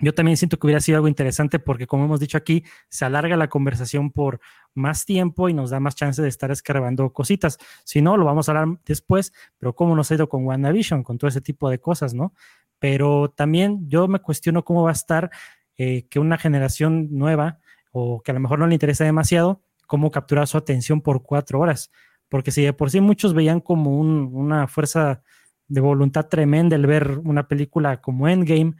Yo 0.00 0.14
también 0.14 0.36
siento 0.36 0.58
que 0.58 0.66
hubiera 0.68 0.80
sido 0.80 0.96
algo 0.96 1.08
interesante 1.08 1.58
porque, 1.58 1.88
como 1.88 2.04
hemos 2.04 2.20
dicho 2.20 2.38
aquí, 2.38 2.64
se 2.88 3.04
alarga 3.04 3.36
la 3.36 3.48
conversación 3.48 4.12
por 4.12 4.40
más 4.74 5.04
tiempo 5.04 5.48
y 5.48 5.54
nos 5.54 5.70
da 5.70 5.80
más 5.80 5.96
chance 5.96 6.22
de 6.22 6.28
estar 6.28 6.52
escarbando 6.52 7.12
cositas. 7.12 7.58
Si 7.84 8.00
no, 8.00 8.16
lo 8.16 8.24
vamos 8.24 8.48
a 8.48 8.52
hablar 8.52 8.78
después, 8.86 9.32
pero 9.58 9.74
cómo 9.74 9.96
nos 9.96 10.10
ha 10.10 10.14
ido 10.14 10.28
con 10.28 10.46
WandaVision, 10.46 11.02
con 11.02 11.18
todo 11.18 11.28
ese 11.28 11.40
tipo 11.40 11.68
de 11.68 11.80
cosas, 11.80 12.14
¿no? 12.14 12.32
Pero 12.78 13.30
también 13.30 13.88
yo 13.88 14.06
me 14.06 14.20
cuestiono 14.20 14.64
cómo 14.64 14.84
va 14.84 14.90
a 14.90 14.92
estar 14.92 15.30
eh, 15.76 16.06
que 16.08 16.20
una 16.20 16.38
generación 16.38 17.08
nueva 17.10 17.58
o 17.90 18.22
que 18.22 18.30
a 18.30 18.34
lo 18.34 18.40
mejor 18.40 18.60
no 18.60 18.68
le 18.68 18.74
interesa 18.74 19.04
demasiado, 19.04 19.62
cómo 19.88 20.12
capturar 20.12 20.46
su 20.46 20.58
atención 20.58 21.00
por 21.00 21.24
cuatro 21.24 21.58
horas. 21.58 21.90
Porque 22.28 22.52
si 22.52 22.62
de 22.62 22.72
por 22.72 22.90
sí 22.90 23.00
muchos 23.00 23.34
veían 23.34 23.60
como 23.60 23.98
una 23.98 24.68
fuerza 24.68 25.22
de 25.66 25.80
voluntad 25.80 26.26
tremenda 26.28 26.76
el 26.76 26.86
ver 26.86 27.18
una 27.24 27.48
película 27.48 28.00
como 28.00 28.28
Endgame, 28.28 28.74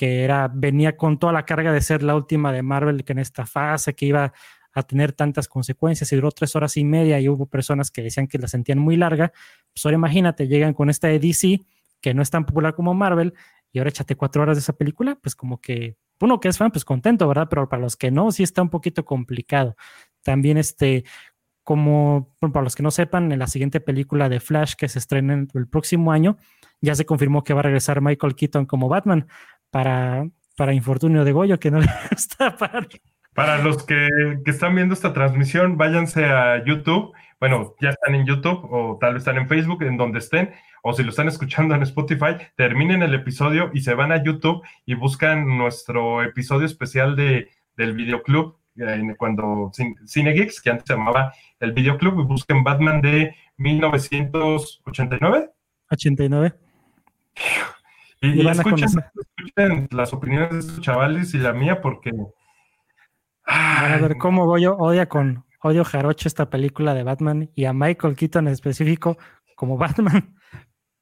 que 0.00 0.24
era, 0.24 0.50
venía 0.50 0.96
con 0.96 1.18
toda 1.18 1.30
la 1.30 1.44
carga 1.44 1.74
de 1.74 1.82
ser 1.82 2.02
la 2.02 2.16
última 2.16 2.54
de 2.54 2.62
Marvel 2.62 3.04
que 3.04 3.12
en 3.12 3.18
esta 3.18 3.44
fase, 3.44 3.94
que 3.94 4.06
iba 4.06 4.32
a 4.72 4.82
tener 4.82 5.12
tantas 5.12 5.46
consecuencias 5.46 6.10
y 6.10 6.16
duró 6.16 6.30
tres 6.30 6.56
horas 6.56 6.78
y 6.78 6.84
media 6.84 7.20
y 7.20 7.28
hubo 7.28 7.44
personas 7.44 7.90
que 7.90 8.00
decían 8.00 8.26
que 8.26 8.38
la 8.38 8.48
sentían 8.48 8.78
muy 8.78 8.96
larga, 8.96 9.30
pues 9.74 9.84
ahora 9.84 9.96
imagínate, 9.96 10.48
llegan 10.48 10.72
con 10.72 10.88
esta 10.88 11.08
de 11.08 11.18
DC 11.18 11.66
que 12.00 12.14
no 12.14 12.22
es 12.22 12.30
tan 12.30 12.46
popular 12.46 12.74
como 12.74 12.94
Marvel 12.94 13.34
y 13.72 13.78
ahora 13.78 13.90
échate 13.90 14.16
cuatro 14.16 14.40
horas 14.40 14.56
de 14.56 14.60
esa 14.60 14.72
película, 14.72 15.18
pues 15.20 15.36
como 15.36 15.60
que 15.60 15.98
uno 16.18 16.40
que 16.40 16.48
es 16.48 16.56
fan, 16.56 16.70
pues 16.70 16.86
contento, 16.86 17.28
¿verdad? 17.28 17.48
Pero 17.50 17.68
para 17.68 17.82
los 17.82 17.98
que 17.98 18.10
no, 18.10 18.32
sí 18.32 18.42
está 18.42 18.62
un 18.62 18.70
poquito 18.70 19.04
complicado. 19.04 19.76
También 20.22 20.56
este, 20.56 21.04
como 21.62 22.34
para 22.40 22.62
los 22.62 22.74
que 22.74 22.82
no 22.82 22.90
sepan, 22.90 23.32
en 23.32 23.38
la 23.38 23.48
siguiente 23.48 23.80
película 23.80 24.30
de 24.30 24.40
Flash 24.40 24.76
que 24.76 24.88
se 24.88 24.98
estrena 24.98 25.46
el 25.52 25.68
próximo 25.68 26.10
año, 26.10 26.38
ya 26.80 26.94
se 26.94 27.04
confirmó 27.04 27.44
que 27.44 27.52
va 27.52 27.60
a 27.60 27.64
regresar 27.64 28.00
Michael 28.00 28.34
Keaton 28.34 28.64
como 28.64 28.88
Batman, 28.88 29.28
para, 29.70 30.28
para 30.56 30.74
infortunio 30.74 31.24
de 31.24 31.32
Goyo, 31.32 31.58
que 31.58 31.70
no 31.70 31.80
le 31.80 31.86
gusta 32.10 32.56
para... 32.56 32.86
Para 33.32 33.58
los 33.58 33.84
que, 33.84 34.08
que, 34.44 34.50
están 34.50 34.74
viendo 34.74 34.92
esta 34.92 35.12
transmisión, 35.12 35.78
váyanse 35.78 36.24
a 36.24 36.64
YouTube. 36.64 37.12
Bueno, 37.38 37.74
ya 37.80 37.90
están 37.90 38.16
en 38.16 38.26
YouTube 38.26 38.66
o 38.70 38.98
tal 39.00 39.14
vez 39.14 39.20
están 39.20 39.38
en 39.38 39.48
Facebook, 39.48 39.82
en 39.84 39.96
donde 39.96 40.18
estén, 40.18 40.52
o 40.82 40.92
si 40.92 41.02
lo 41.02 41.10
están 41.10 41.28
escuchando 41.28 41.74
en 41.74 41.82
Spotify, 41.82 42.36
terminen 42.56 43.02
el 43.02 43.14
episodio 43.14 43.70
y 43.72 43.80
se 43.80 43.94
van 43.94 44.12
a 44.12 44.22
YouTube 44.22 44.62
y 44.84 44.94
buscan 44.94 45.56
nuestro 45.56 46.22
episodio 46.22 46.66
especial 46.66 47.16
de, 47.16 47.48
del 47.76 47.94
videoclub, 47.94 48.56
eh, 48.76 49.14
cuando 49.16 49.70
Cinegeeks, 50.06 50.60
que 50.60 50.70
antes 50.70 50.86
se 50.86 50.94
llamaba 50.94 51.32
el 51.60 51.72
videoclub, 51.72 52.20
y 52.20 52.24
busquen 52.24 52.64
Batman 52.64 53.00
de 53.00 53.34
1989. 53.56 55.50
89. 55.90 56.54
Y, 58.20 58.46
escuchen, 58.46 59.88
las 59.90 60.12
opiniones 60.12 60.50
de 60.50 60.58
estos 60.58 60.80
chavales 60.80 61.32
y 61.32 61.38
la 61.38 61.52
mía 61.52 61.80
porque... 61.80 62.10
a 63.44 63.96
ver 64.00 64.18
cómo 64.18 64.46
Goyo 64.46 64.76
odia 64.76 65.08
con 65.08 65.44
odio 65.62 65.84
jarocho 65.84 66.28
esta 66.28 66.50
película 66.50 66.94
de 66.94 67.02
Batman 67.02 67.50
y 67.54 67.64
a 67.64 67.72
Michael 67.72 68.16
Keaton 68.16 68.46
en 68.46 68.52
específico 68.52 69.16
como 69.56 69.76
Batman. 69.78 70.36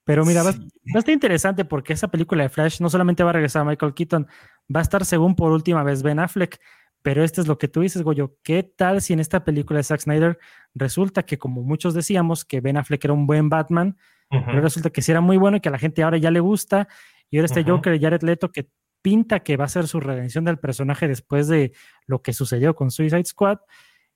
Pero 0.04 0.24
mira, 0.24 0.42
va, 0.42 0.50
a 0.50 0.98
estar 0.98 1.12
interesante 1.12 1.64
porque 1.64 1.92
esa 1.92 2.08
película 2.08 2.42
de 2.42 2.48
Flash 2.48 2.80
no 2.80 2.88
solamente 2.88 3.22
va 3.22 3.30
a 3.30 3.34
regresar 3.34 3.62
a 3.62 3.64
Michael 3.66 3.92
Keaton, 3.92 4.26
va 4.74 4.80
a 4.80 4.82
estar 4.82 5.04
según 5.04 5.36
por 5.36 5.52
última 5.52 5.82
vez 5.82 6.02
Ben 6.02 6.18
Affleck. 6.18 6.58
Pero 7.02 7.22
esto 7.22 7.40
es 7.40 7.46
lo 7.46 7.58
que 7.58 7.68
tú 7.68 7.82
dices, 7.82 8.02
Goyo. 8.02 8.34
¿Qué 8.42 8.62
tal 8.62 9.02
si 9.02 9.12
en 9.12 9.20
esta 9.20 9.44
película 9.44 9.76
de 9.78 9.84
Zack 9.84 10.00
Snyder 10.00 10.38
resulta 10.74 11.24
que, 11.24 11.38
como 11.38 11.62
muchos 11.62 11.94
decíamos, 11.94 12.44
que 12.44 12.60
Ben 12.60 12.76
Affleck 12.76 13.04
era 13.04 13.12
un 13.12 13.26
buen 13.26 13.48
Batman, 13.48 13.96
pero 14.30 14.60
resulta 14.60 14.90
que 14.90 15.02
sí 15.02 15.10
era 15.10 15.20
muy 15.20 15.36
bueno 15.36 15.56
y 15.56 15.60
que 15.60 15.68
a 15.68 15.72
la 15.72 15.78
gente 15.78 16.02
ahora 16.02 16.18
ya 16.18 16.30
le 16.30 16.40
gusta. 16.40 16.88
Y 17.30 17.38
ahora 17.38 17.46
este 17.46 17.64
Joker 17.64 17.92
de 17.92 18.00
Jared 18.00 18.22
Leto 18.22 18.50
que 18.50 18.68
pinta 19.02 19.40
que 19.40 19.56
va 19.56 19.64
a 19.64 19.68
ser 19.68 19.86
su 19.86 20.00
redención 20.00 20.44
del 20.44 20.58
personaje 20.58 21.08
después 21.08 21.48
de 21.48 21.72
lo 22.06 22.22
que 22.22 22.32
sucedió 22.32 22.74
con 22.74 22.90
Suicide 22.90 23.24
Squad. 23.24 23.58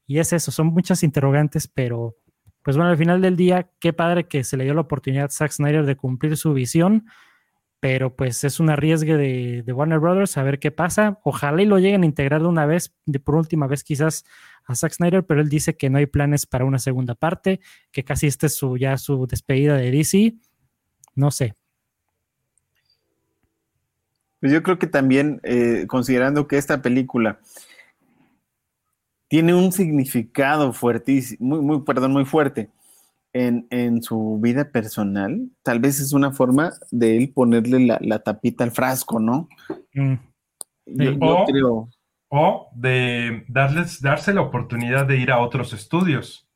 Y 0.06 0.18
es 0.18 0.32
eso, 0.32 0.50
son 0.50 0.66
muchas 0.66 1.02
interrogantes, 1.02 1.68
pero 1.68 2.16
pues 2.62 2.76
bueno, 2.76 2.90
al 2.90 2.96
final 2.96 3.20
del 3.20 3.36
día, 3.36 3.70
qué 3.80 3.92
padre 3.92 4.28
que 4.28 4.44
se 4.44 4.56
le 4.56 4.64
dio 4.64 4.74
la 4.74 4.82
oportunidad 4.82 5.26
a 5.26 5.30
Zack 5.30 5.52
Snyder 5.52 5.84
de 5.84 5.96
cumplir 5.96 6.36
su 6.36 6.52
visión, 6.52 7.06
pero 7.82 8.14
pues 8.14 8.44
es 8.44 8.60
un 8.60 8.70
arriesgue 8.70 9.16
de, 9.16 9.72
Warner 9.72 9.98
Brothers 9.98 10.36
a 10.36 10.44
ver 10.44 10.60
qué 10.60 10.70
pasa. 10.70 11.18
Ojalá 11.24 11.62
y 11.62 11.66
lo 11.66 11.80
lleguen 11.80 12.04
a 12.04 12.06
integrar 12.06 12.40
de 12.40 12.46
una 12.46 12.64
vez, 12.64 12.94
por 13.24 13.34
última 13.34 13.66
vez 13.66 13.82
quizás 13.82 14.24
a 14.66 14.76
Zack 14.76 14.92
Snyder, 14.92 15.26
pero 15.26 15.40
él 15.40 15.48
dice 15.48 15.76
que 15.76 15.90
no 15.90 15.98
hay 15.98 16.06
planes 16.06 16.46
para 16.46 16.64
una 16.64 16.78
segunda 16.78 17.16
parte, 17.16 17.58
que 17.90 18.04
casi 18.04 18.28
esta 18.28 18.46
es 18.46 18.54
su, 18.54 18.76
ya 18.76 18.96
su 18.98 19.26
despedida 19.26 19.74
de 19.74 19.90
DC. 19.90 20.34
No 21.16 21.32
sé. 21.32 21.56
Pues 24.38 24.52
yo 24.52 24.62
creo 24.62 24.78
que 24.78 24.86
también, 24.86 25.40
eh, 25.42 25.86
considerando 25.88 26.46
que 26.46 26.58
esta 26.58 26.82
película 26.82 27.40
tiene 29.26 29.54
un 29.54 29.72
significado 29.72 30.72
fuertísimo, 30.72 31.60
muy, 31.60 31.82
perdón, 31.82 32.12
muy 32.12 32.26
fuerte 32.26 32.70
en, 33.32 33.66
en, 33.70 34.02
su 34.02 34.38
vida 34.40 34.70
personal, 34.70 35.48
tal 35.62 35.80
vez 35.80 36.00
es 36.00 36.12
una 36.12 36.32
forma 36.32 36.72
de 36.90 37.16
él 37.16 37.32
ponerle 37.32 37.86
la, 37.86 37.98
la 38.00 38.18
tapita 38.18 38.64
al 38.64 38.70
frasco, 38.70 39.18
¿no? 39.18 39.48
Mm. 39.94 40.14
Yo, 40.86 41.12
o, 41.20 41.44
creo. 41.46 41.88
O 42.28 42.70
de 42.74 43.44
darles, 43.48 44.00
darse 44.00 44.32
la 44.34 44.42
oportunidad 44.42 45.06
de 45.06 45.18
ir 45.18 45.30
a 45.30 45.38
otros 45.38 45.72
estudios, 45.72 46.48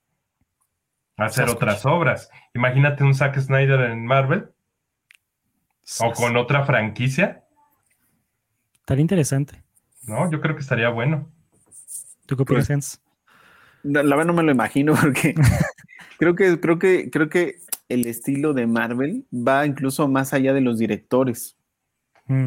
a 1.16 1.26
hacer 1.26 1.48
otras 1.48 1.84
obras. 1.86 2.30
Imagínate 2.54 3.04
un 3.04 3.14
Zack 3.14 3.38
Snyder 3.38 3.80
en 3.90 4.04
Marvel 4.04 4.50
o 6.00 6.12
con 6.12 6.36
otra 6.36 6.64
franquicia. 6.64 7.44
Estaría 8.74 9.02
interesante. 9.02 9.62
No, 10.06 10.30
yo 10.30 10.40
creo 10.40 10.54
que 10.54 10.62
estaría 10.62 10.88
bueno. 10.88 11.30
¿Tú 12.26 12.36
qué 12.36 12.44
pues, 12.44 13.00
La 13.82 14.02
verdad 14.02 14.24
no 14.24 14.32
me 14.32 14.42
lo 14.42 14.52
imagino 14.52 14.94
porque 15.00 15.34
creo 16.18 16.34
que, 16.34 16.60
creo 16.60 16.78
que, 16.78 17.10
creo 17.10 17.28
que 17.28 17.56
el 17.88 18.06
estilo 18.06 18.52
de 18.54 18.66
Marvel 18.66 19.24
va 19.32 19.66
incluso 19.66 20.08
más 20.08 20.32
allá 20.32 20.52
de 20.52 20.60
los 20.60 20.78
directores. 20.78 21.56
Mm, 22.26 22.46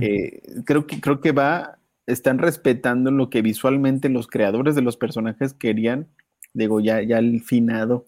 eh, 0.00 0.42
creo 0.64 0.86
que, 0.86 1.00
creo 1.00 1.20
que 1.20 1.32
va, 1.32 1.78
están 2.06 2.38
respetando 2.38 3.10
lo 3.10 3.30
que 3.30 3.42
visualmente 3.42 4.08
los 4.08 4.26
creadores 4.26 4.74
de 4.74 4.82
los 4.82 4.96
personajes 4.96 5.52
querían. 5.52 6.08
Digo, 6.52 6.80
ya, 6.80 7.02
ya 7.02 7.18
el 7.18 7.42
finado 7.42 8.06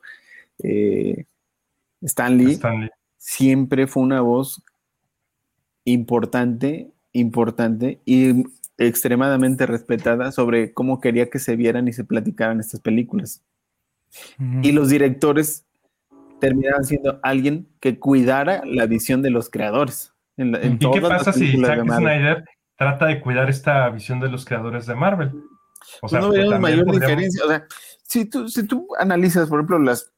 eh, 0.62 1.24
Stan 2.02 2.36
Lee 2.36 2.58
siempre 3.16 3.86
fue 3.86 4.02
una 4.02 4.20
voz 4.20 4.62
importante, 5.84 6.90
importante 7.12 8.00
y 8.04 8.44
extremadamente 8.78 9.66
respetada 9.66 10.32
sobre 10.32 10.72
cómo 10.72 11.00
quería 11.00 11.30
que 11.30 11.38
se 11.38 11.56
vieran 11.56 11.88
y 11.88 11.92
se 11.92 12.04
platicaran 12.04 12.60
estas 12.60 12.80
películas. 12.80 13.42
Y 14.62 14.72
los 14.72 14.88
directores 14.88 15.66
terminaban 16.40 16.84
siendo 16.84 17.18
alguien 17.22 17.68
que 17.80 17.98
cuidara 17.98 18.62
la 18.64 18.86
visión 18.86 19.22
de 19.22 19.30
los 19.30 19.50
creadores. 19.50 20.12
¿Y 20.36 20.78
qué 20.78 21.00
pasa 21.00 21.32
si 21.32 21.58
Zack 21.60 21.84
Snyder 21.84 22.44
trata 22.76 23.06
de 23.06 23.20
cuidar 23.20 23.48
esta 23.48 23.88
visión 23.90 24.20
de 24.20 24.28
los 24.28 24.44
creadores 24.44 24.86
de 24.86 24.94
Marvel? 24.94 25.32
O 26.02 26.08
sea, 26.08 26.20
no 26.20 26.30
veo 26.30 26.58
mayor 26.58 26.90
diferencia. 26.90 27.44
O 27.44 27.48
sea, 27.48 27.66
si 28.02 28.24
tú, 28.26 28.48
si 28.48 28.66
tú 28.66 28.88
analizas, 28.98 29.48
por 29.48 29.60
ejemplo, 29.60 29.78
las, 29.78 30.12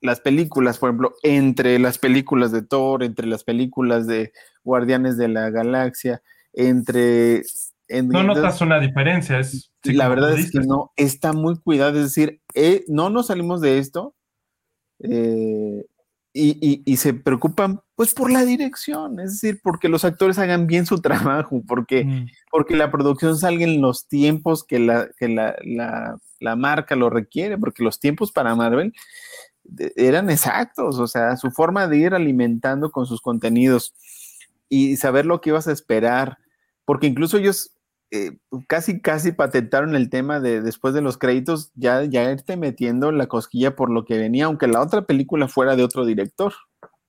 las 0.00 0.20
películas, 0.20 0.78
por 0.78 0.90
ejemplo, 0.90 1.14
entre 1.22 1.78
las 1.78 1.98
películas 1.98 2.52
de 2.52 2.62
Thor, 2.62 3.02
entre 3.02 3.26
las 3.26 3.44
películas 3.44 4.06
de 4.06 4.32
Guardianes 4.62 5.16
de 5.16 5.28
la 5.28 5.50
Galaxia, 5.50 6.22
entre... 6.52 7.42
no 7.88 8.22
notas 8.22 8.60
una 8.60 8.80
diferencia, 8.80 9.38
es... 9.38 9.70
la 9.82 10.08
verdad 10.08 10.38
es 10.38 10.50
que 10.50 10.60
no, 10.60 10.92
está 10.96 11.32
muy 11.32 11.58
cuidado, 11.58 11.96
es 11.98 12.04
decir, 12.04 12.40
eh, 12.54 12.84
no 12.88 13.10
nos 13.10 13.26
salimos 13.26 13.60
de 13.60 13.78
esto 13.78 14.14
eh, 15.00 15.84
y, 16.32 16.96
se 16.96 17.14
preocupan 17.14 17.80
pues 17.94 18.12
por 18.12 18.32
la 18.32 18.44
dirección, 18.44 19.20
es 19.20 19.32
decir, 19.32 19.60
porque 19.62 19.88
los 19.88 20.04
actores 20.04 20.38
hagan 20.38 20.66
bien 20.66 20.86
su 20.86 20.98
trabajo, 21.02 21.62
porque, 21.66 22.04
mm. 22.04 22.26
porque 22.50 22.76
la 22.76 22.90
producción 22.90 23.36
salga 23.38 23.64
en 23.64 23.80
los 23.80 24.08
tiempos 24.08 24.64
que, 24.64 24.78
la, 24.78 25.08
que 25.18 25.28
la, 25.28 25.54
la, 25.62 26.16
la 26.40 26.56
marca 26.56 26.96
lo 26.96 27.10
requiere, 27.10 27.58
porque 27.58 27.84
los 27.84 28.00
tiempos 28.00 28.32
para 28.32 28.54
Marvel 28.54 28.92
eran 29.96 30.30
exactos, 30.30 30.98
o 30.98 31.06
sea, 31.06 31.36
su 31.36 31.50
forma 31.50 31.86
de 31.86 31.98
ir 31.98 32.14
alimentando 32.14 32.90
con 32.90 33.06
sus 33.06 33.20
contenidos 33.20 33.94
y 34.68 34.96
saber 34.96 35.26
lo 35.26 35.40
que 35.40 35.50
ibas 35.50 35.68
a 35.68 35.72
esperar, 35.72 36.38
porque 36.84 37.06
incluso 37.06 37.38
ellos 37.38 37.73
eh, 38.14 38.38
casi, 38.68 39.00
casi 39.00 39.32
patentaron 39.32 39.96
el 39.96 40.08
tema 40.08 40.38
de 40.38 40.62
después 40.62 40.94
de 40.94 41.00
los 41.00 41.18
créditos, 41.18 41.72
ya, 41.74 42.04
ya 42.04 42.30
irte 42.30 42.56
metiendo 42.56 43.10
la 43.10 43.26
cosquilla 43.26 43.74
por 43.74 43.90
lo 43.90 44.04
que 44.04 44.16
venía, 44.16 44.44
aunque 44.44 44.68
la 44.68 44.80
otra 44.80 45.02
película 45.02 45.48
fuera 45.48 45.74
de 45.74 45.82
otro 45.82 46.06
director. 46.06 46.52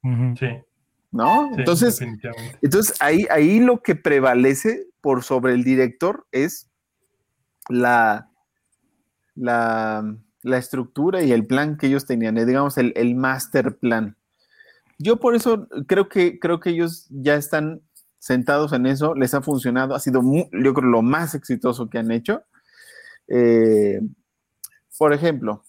Sí. 0.01 0.47
¿No? 1.11 1.51
entonces, 1.57 2.01
entonces 2.61 2.95
ahí, 2.99 3.27
ahí 3.29 3.59
lo 3.59 3.83
que 3.83 3.95
prevalece 3.95 4.87
por 4.99 5.23
sobre 5.23 5.53
el 5.53 5.63
director 5.63 6.25
es 6.31 6.71
la, 7.69 8.31
la, 9.35 10.11
la 10.41 10.57
estructura 10.57 11.21
y 11.21 11.31
el 11.31 11.45
plan 11.45 11.77
que 11.77 11.85
ellos 11.85 12.07
tenían, 12.07 12.39
eh, 12.39 12.45
digamos, 12.47 12.79
el, 12.79 12.93
el 12.95 13.13
master 13.13 13.77
plan. 13.77 14.17
Yo 14.97 15.17
por 15.19 15.35
eso 15.35 15.67
creo 15.85 16.09
que, 16.09 16.39
creo 16.39 16.59
que 16.59 16.71
ellos 16.71 17.05
ya 17.11 17.35
están 17.35 17.81
sentados 18.25 18.73
en 18.73 18.88
eso, 18.88 19.13
les 19.13 19.35
ha 19.35 19.43
funcionado, 19.43 19.93
ha 19.93 19.99
sido, 19.99 20.19
yo 20.51 20.73
creo, 20.73 20.89
lo 20.89 21.03
más 21.03 21.35
exitoso 21.35 21.91
que 21.91 21.99
han 21.99 22.09
hecho. 22.09 22.41
Eh, 23.27 24.01
por 24.97 25.13
ejemplo, 25.13 25.63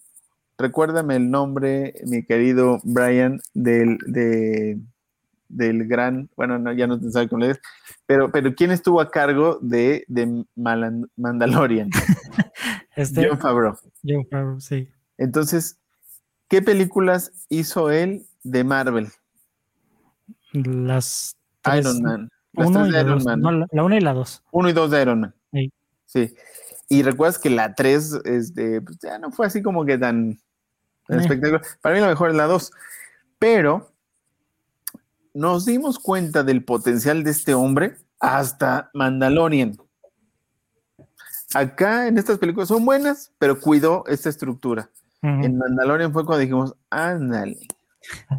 recuérdame 0.56 1.16
el 1.16 1.30
nombre, 1.30 1.92
mi 2.06 2.24
querido 2.24 2.80
Brian, 2.82 3.42
del, 3.52 3.98
del 5.50 5.86
gran, 5.86 6.30
bueno, 6.34 6.58
no, 6.58 6.72
ya 6.72 6.86
no 6.86 6.98
te 6.98 7.10
sabes 7.10 7.28
cómo 7.28 7.44
le 7.44 7.50
es, 7.50 7.60
pero, 8.06 8.32
pero 8.32 8.54
¿quién 8.54 8.70
estuvo 8.70 9.02
a 9.02 9.10
cargo 9.10 9.58
de, 9.60 10.06
de 10.08 10.46
Mandalorian? 10.54 11.90
este, 12.96 13.28
John 13.28 13.38
Favreau. 13.38 13.76
John 14.02 14.26
Favreau, 14.30 14.60
sí. 14.62 14.88
Entonces, 15.18 15.78
¿qué 16.48 16.62
películas 16.62 17.32
hizo 17.50 17.90
él 17.90 18.24
de 18.44 18.64
Marvel? 18.64 19.08
Las 20.54 21.36
Iron 21.66 22.00
Man. 22.00 22.30
Las 22.56 22.68
uno 22.68 22.86
de 22.86 23.00
Iron 23.00 23.22
Man. 23.24 23.66
la, 23.70 23.84
una 23.84 23.96
y 23.96 24.00
la 24.00 24.14
dos. 24.14 24.42
Uno 24.50 24.68
y 24.68 24.72
dos 24.72 24.90
de 24.90 25.02
Iron 25.02 25.20
Man. 25.20 25.34
Sí. 26.06 26.34
Y 26.88 27.02
recuerdas 27.02 27.38
que 27.38 27.50
la 27.50 27.74
tres 27.74 28.18
este, 28.24 28.80
pues 28.80 28.98
ya 28.98 29.18
no 29.18 29.30
fue 29.32 29.46
así 29.46 29.62
como 29.62 29.84
que 29.84 29.98
tan, 29.98 30.30
eh. 31.08 31.16
espectacular. 31.16 31.62
Para 31.82 31.94
mí 31.94 32.00
la 32.00 32.08
mejor 32.08 32.30
es 32.30 32.36
la 32.36 32.46
dos. 32.46 32.72
Pero 33.38 33.90
nos 35.34 35.66
dimos 35.66 35.98
cuenta 35.98 36.42
del 36.42 36.64
potencial 36.64 37.22
de 37.22 37.30
este 37.30 37.54
hombre 37.54 37.96
hasta 38.20 38.90
Mandalorian. 38.94 39.76
Acá 41.54 42.08
en 42.08 42.18
estas 42.18 42.38
películas 42.38 42.68
son 42.68 42.84
buenas, 42.84 43.32
pero 43.38 43.60
cuidó 43.60 44.04
esta 44.06 44.28
estructura. 44.28 44.90
En 45.22 45.58
Mandalorian 45.58 46.12
fue 46.12 46.24
cuando 46.24 46.40
dijimos, 46.40 46.76
ándale. 46.88 47.58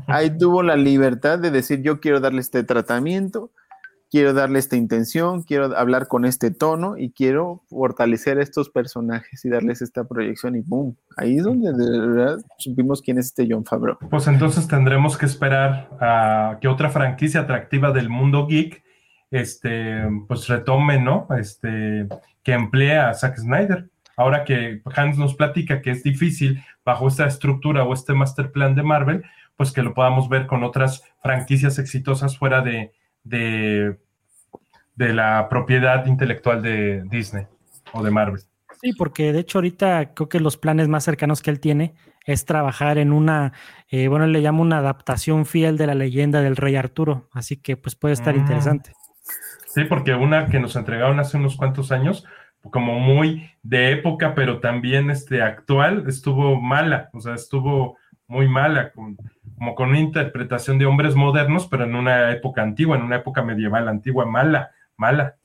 Ahí 0.07 0.37
tuvo 0.37 0.63
la 0.63 0.77
libertad 0.77 1.37
de 1.37 1.51
decir, 1.51 1.81
yo 1.81 1.99
quiero 1.99 2.21
darle 2.21 2.39
este 2.39 2.63
tratamiento, 2.63 3.51
quiero 4.09 4.33
darle 4.33 4.59
esta 4.59 4.75
intención, 4.75 5.43
quiero 5.43 5.77
hablar 5.77 6.07
con 6.07 6.25
este 6.25 6.51
tono 6.51 6.97
y 6.97 7.11
quiero 7.11 7.63
fortalecer 7.69 8.39
estos 8.39 8.69
personajes 8.69 9.43
y 9.43 9.49
darles 9.49 9.81
esta 9.81 10.05
proyección 10.05 10.55
y 10.55 10.61
¡boom! 10.61 10.95
Ahí 11.17 11.37
es 11.37 11.43
donde 11.43 11.73
de 11.73 11.99
verdad 11.99 12.37
supimos 12.57 13.01
quién 13.01 13.17
es 13.17 13.27
este 13.27 13.47
John 13.49 13.65
Favreau. 13.65 13.97
Pues 14.09 14.27
entonces 14.27 14.67
tendremos 14.67 15.17
que 15.17 15.25
esperar 15.25 15.89
a 15.99 16.57
que 16.61 16.67
otra 16.67 16.89
franquicia 16.89 17.41
atractiva 17.41 17.91
del 17.91 18.09
mundo 18.09 18.47
geek 18.47 18.83
este, 19.31 20.07
pues 20.27 20.47
retome, 20.47 20.99
¿no? 20.99 21.27
Este, 21.37 22.07
que 22.43 22.53
emplee 22.53 22.97
a 22.97 23.13
Zack 23.13 23.37
Snyder. 23.37 23.89
Ahora 24.15 24.45
que 24.45 24.81
Hans 24.95 25.17
nos 25.17 25.35
platica 25.35 25.81
que 25.81 25.91
es 25.91 26.01
difícil 26.01 26.63
bajo 26.83 27.07
esta 27.07 27.27
estructura 27.27 27.83
o 27.83 27.93
este 27.93 28.13
master 28.13 28.51
plan 28.51 28.73
de 28.73 28.83
Marvel, 28.83 29.23
pues 29.57 29.71
que 29.71 29.83
lo 29.83 29.93
podamos 29.93 30.29
ver 30.29 30.47
con 30.47 30.63
otras 30.63 31.03
franquicias 31.21 31.77
exitosas 31.77 32.37
fuera 32.37 32.61
de, 32.61 32.93
de, 33.29 33.97
la 34.95 35.47
propiedad 35.49 36.05
intelectual 36.05 36.61
de 36.61 37.03
Disney 37.05 37.45
o 37.93 38.03
de 38.03 38.11
Marvel. 38.11 38.41
Sí, 38.81 38.93
porque 38.93 39.33
de 39.33 39.39
hecho 39.39 39.57
ahorita 39.57 40.13
creo 40.13 40.29
que 40.29 40.39
los 40.39 40.57
planes 40.57 40.87
más 40.87 41.03
cercanos 41.03 41.41
que 41.41 41.49
él 41.49 41.59
tiene 41.59 41.95
es 42.25 42.45
trabajar 42.45 42.97
en 42.97 43.11
una, 43.11 43.53
eh, 43.89 44.07
bueno, 44.07 44.27
le 44.27 44.41
llamo 44.41 44.61
una 44.61 44.79
adaptación 44.79 45.45
fiel 45.45 45.77
de 45.77 45.87
la 45.87 45.95
leyenda 45.95 46.41
del 46.41 46.57
rey 46.57 46.75
Arturo, 46.75 47.29
así 47.31 47.57
que 47.57 47.77
pues 47.77 47.95
puede 47.95 48.13
estar 48.13 48.35
mm. 48.35 48.39
interesante. 48.39 48.91
Sí, 49.67 49.85
porque 49.85 50.13
una 50.13 50.47
que 50.47 50.59
nos 50.59 50.75
entregaron 50.75 51.19
hace 51.19 51.37
unos 51.37 51.55
cuantos 51.55 51.91
años, 51.91 52.25
como 52.71 52.99
muy 52.99 53.49
de 53.63 53.91
época, 53.91 54.35
pero 54.35 54.59
también 54.59 55.09
este 55.09 55.41
actual, 55.41 56.03
estuvo 56.07 56.59
mala, 56.59 57.09
o 57.13 57.21
sea, 57.21 57.35
estuvo 57.35 57.97
muy 58.27 58.47
mala, 58.47 58.91
como 58.91 59.15
con 59.75 59.89
una 59.89 59.99
interpretación 59.99 60.77
de 60.79 60.85
hombres 60.85 61.15
modernos, 61.15 61.67
pero 61.67 61.85
en 61.85 61.95
una 61.95 62.31
época 62.31 62.61
antigua, 62.61 62.97
en 62.97 63.03
una 63.03 63.15
época 63.17 63.41
medieval 63.41 63.87
antigua, 63.87 64.25
mala, 64.25 64.71
mala. 64.97 65.35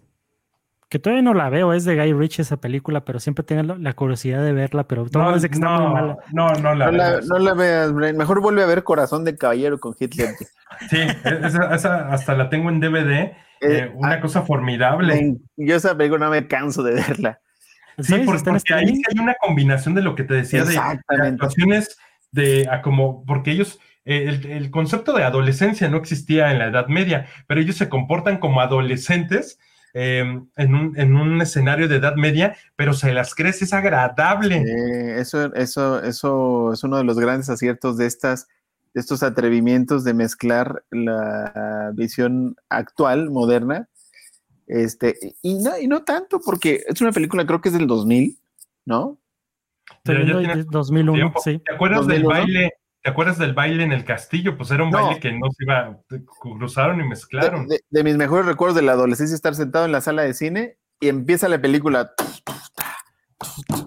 que 0.88 0.99
todavía 0.99 1.23
no 1.23 1.33
la 1.33 1.49
veo, 1.49 1.73
es 1.73 1.85
de 1.85 1.97
Guy 1.97 2.12
Ritchie 2.12 2.42
esa 2.42 2.59
película, 2.59 3.05
pero 3.05 3.18
siempre 3.21 3.45
tengo 3.45 3.77
la, 3.77 3.92
curiosidad 3.95 4.45
de 4.45 4.53
verla, 4.53 4.85
pero 4.87 5.07
todo 5.09 5.23
No, 5.23 5.31
que 5.40 5.47
está 5.47 5.59
no, 5.59 5.81
muy 5.81 5.92
mala. 5.95 6.16
no, 6.33 6.49
no 6.55 6.75
la 6.75 6.87
No 6.87 6.92
la, 6.92 7.11
veas. 7.12 7.27
no 7.27 7.38
la 7.38 7.55
veas, 7.55 7.92
Brian. 7.95 8.16
Mejor 8.16 8.42
vuelve 8.42 8.62
a 8.62 8.66
ver 8.66 8.83
Corazón 8.85 9.25
de 9.25 9.37
Caballero 9.37 9.79
con 9.79 9.95
Hitler. 9.99 10.31
Sí, 10.90 10.97
esa, 11.45 11.75
esa 11.75 12.09
hasta 12.12 12.35
la 12.35 12.49
tengo 12.49 12.71
en 12.71 12.81
DVD. 12.81 13.35
eh, 13.61 13.92
una 13.95 14.14
ah, 14.14 14.21
cosa 14.21 14.40
formidable. 14.42 15.14
me- 15.57 15.66
yo 15.66 15.77
esa 15.77 15.95
película 15.97 16.25
no 16.25 16.31
me 16.31 16.47
canso 16.49 16.83
de 16.83 16.95
verla. 16.95 17.38
¿En 17.99 18.05
Sí, 18.05 18.23
porque 18.25 18.73
ahí 18.73 18.87
hay 19.11 19.18
una 19.21 19.35
combinación 19.35 19.95
de 19.95 20.01
lo 20.01 20.14
que 20.14 20.25
te 20.25 20.33
decía 20.33 20.64
de, 20.64 20.79
actuaciones 20.79 21.99
de 22.33 22.68
a 22.71 22.83
como, 22.83 23.25
porque 23.25 23.53
ellos, 23.53 23.79
eh, 24.05 24.25
el, 24.29 24.51
el 24.51 24.71
concepto 24.71 25.12
de 25.12 25.25
adolescencia 25.25 25.88
no 25.88 25.99
existía 25.99 26.51
en 26.51 26.59
la 26.59 26.66
Edad 26.66 26.88
Media, 26.88 27.27
pero 27.47 27.61
ellos 27.61 27.77
se 27.77 27.88
comportan 27.88 28.38
como 28.38 28.61
adolescentes 28.61 29.59
eh, 29.95 30.25
en, 30.57 30.75
un, 30.75 30.99
en 30.99 31.16
un 31.16 31.42
escenario 31.42 31.87
de 31.87 31.97
Edad 31.97 32.16
Media, 32.16 32.57
pero 32.77 32.95
se 32.95 33.12
las 33.12 33.35
crees, 33.35 33.61
es 33.61 33.75
agradable. 33.75 34.64
Eso, 35.18 35.55
eso, 35.55 36.03
eso 36.03 36.73
es 36.73 36.83
uno 36.83 36.97
de 36.97 37.05
los 37.05 37.18
grandes 37.18 37.51
aciertos 37.51 37.99
de 37.99 38.07
estas, 38.07 38.49
de 38.95 39.01
estos 39.01 39.23
atrevimientos 39.23 40.03
de 40.03 40.14
mezclar 40.14 40.83
la 40.90 41.92
visión 41.95 42.57
actual, 42.71 43.31
moderna, 43.31 43.88
este, 44.66 45.35
y 45.42 45.62
no, 45.62 45.79
y 45.79 45.87
no 45.87 46.05
tanto, 46.05 46.40
porque 46.40 46.83
es 46.87 47.01
una 47.03 47.12
película, 47.12 47.47
creo 47.47 47.61
que 47.61 47.68
es 47.68 47.75
del 47.75 47.87
2000, 47.87 48.38
¿no? 48.87 49.18
Estoy 49.90 50.14
Ya- 50.14 50.21
ya 50.21 50.25
viendo 50.25 50.38
tiene 50.40 50.57
de 50.57 50.64
2001, 50.71 51.12
tiempo. 51.14 51.40
sí. 51.42 51.59
¿Te 51.64 51.75
acuerdas 51.75 52.07
del 52.07 52.23
2001? 52.23 52.29
baile? 52.47 52.73
¿Te 53.03 53.11
acuerdas 53.11 53.38
del 53.38 53.53
baile 53.53 53.83
en 53.83 53.92
el 53.92 54.05
castillo? 54.05 54.57
Pues 54.57 54.71
era 54.71 54.85
un 54.85 54.90
No. 54.90 55.03
baile 55.07 55.21
que 55.21 55.33
no 55.33 55.51
se 55.51 55.64
iba, 55.64 55.99
cruzaron 56.40 57.01
y 57.01 57.09
mezclaron. 57.09 57.66
de- 57.66 57.81
de 57.90 58.05
mis 58.05 58.16
mejores 58.16 58.47
recuerdos 58.47 58.77
de 58.77 58.83
la 58.83 58.92
adolescencia, 58.92 59.35
estar 59.35 59.55
sentado 59.57 59.85
en 59.87 59.92
la 59.92 60.01
sala 60.01 60.23
de 60.23 60.35
cine 60.35 60.77
y 61.01 61.09
empieza 61.09 61.49
la 61.49 61.61
película 61.61 62.12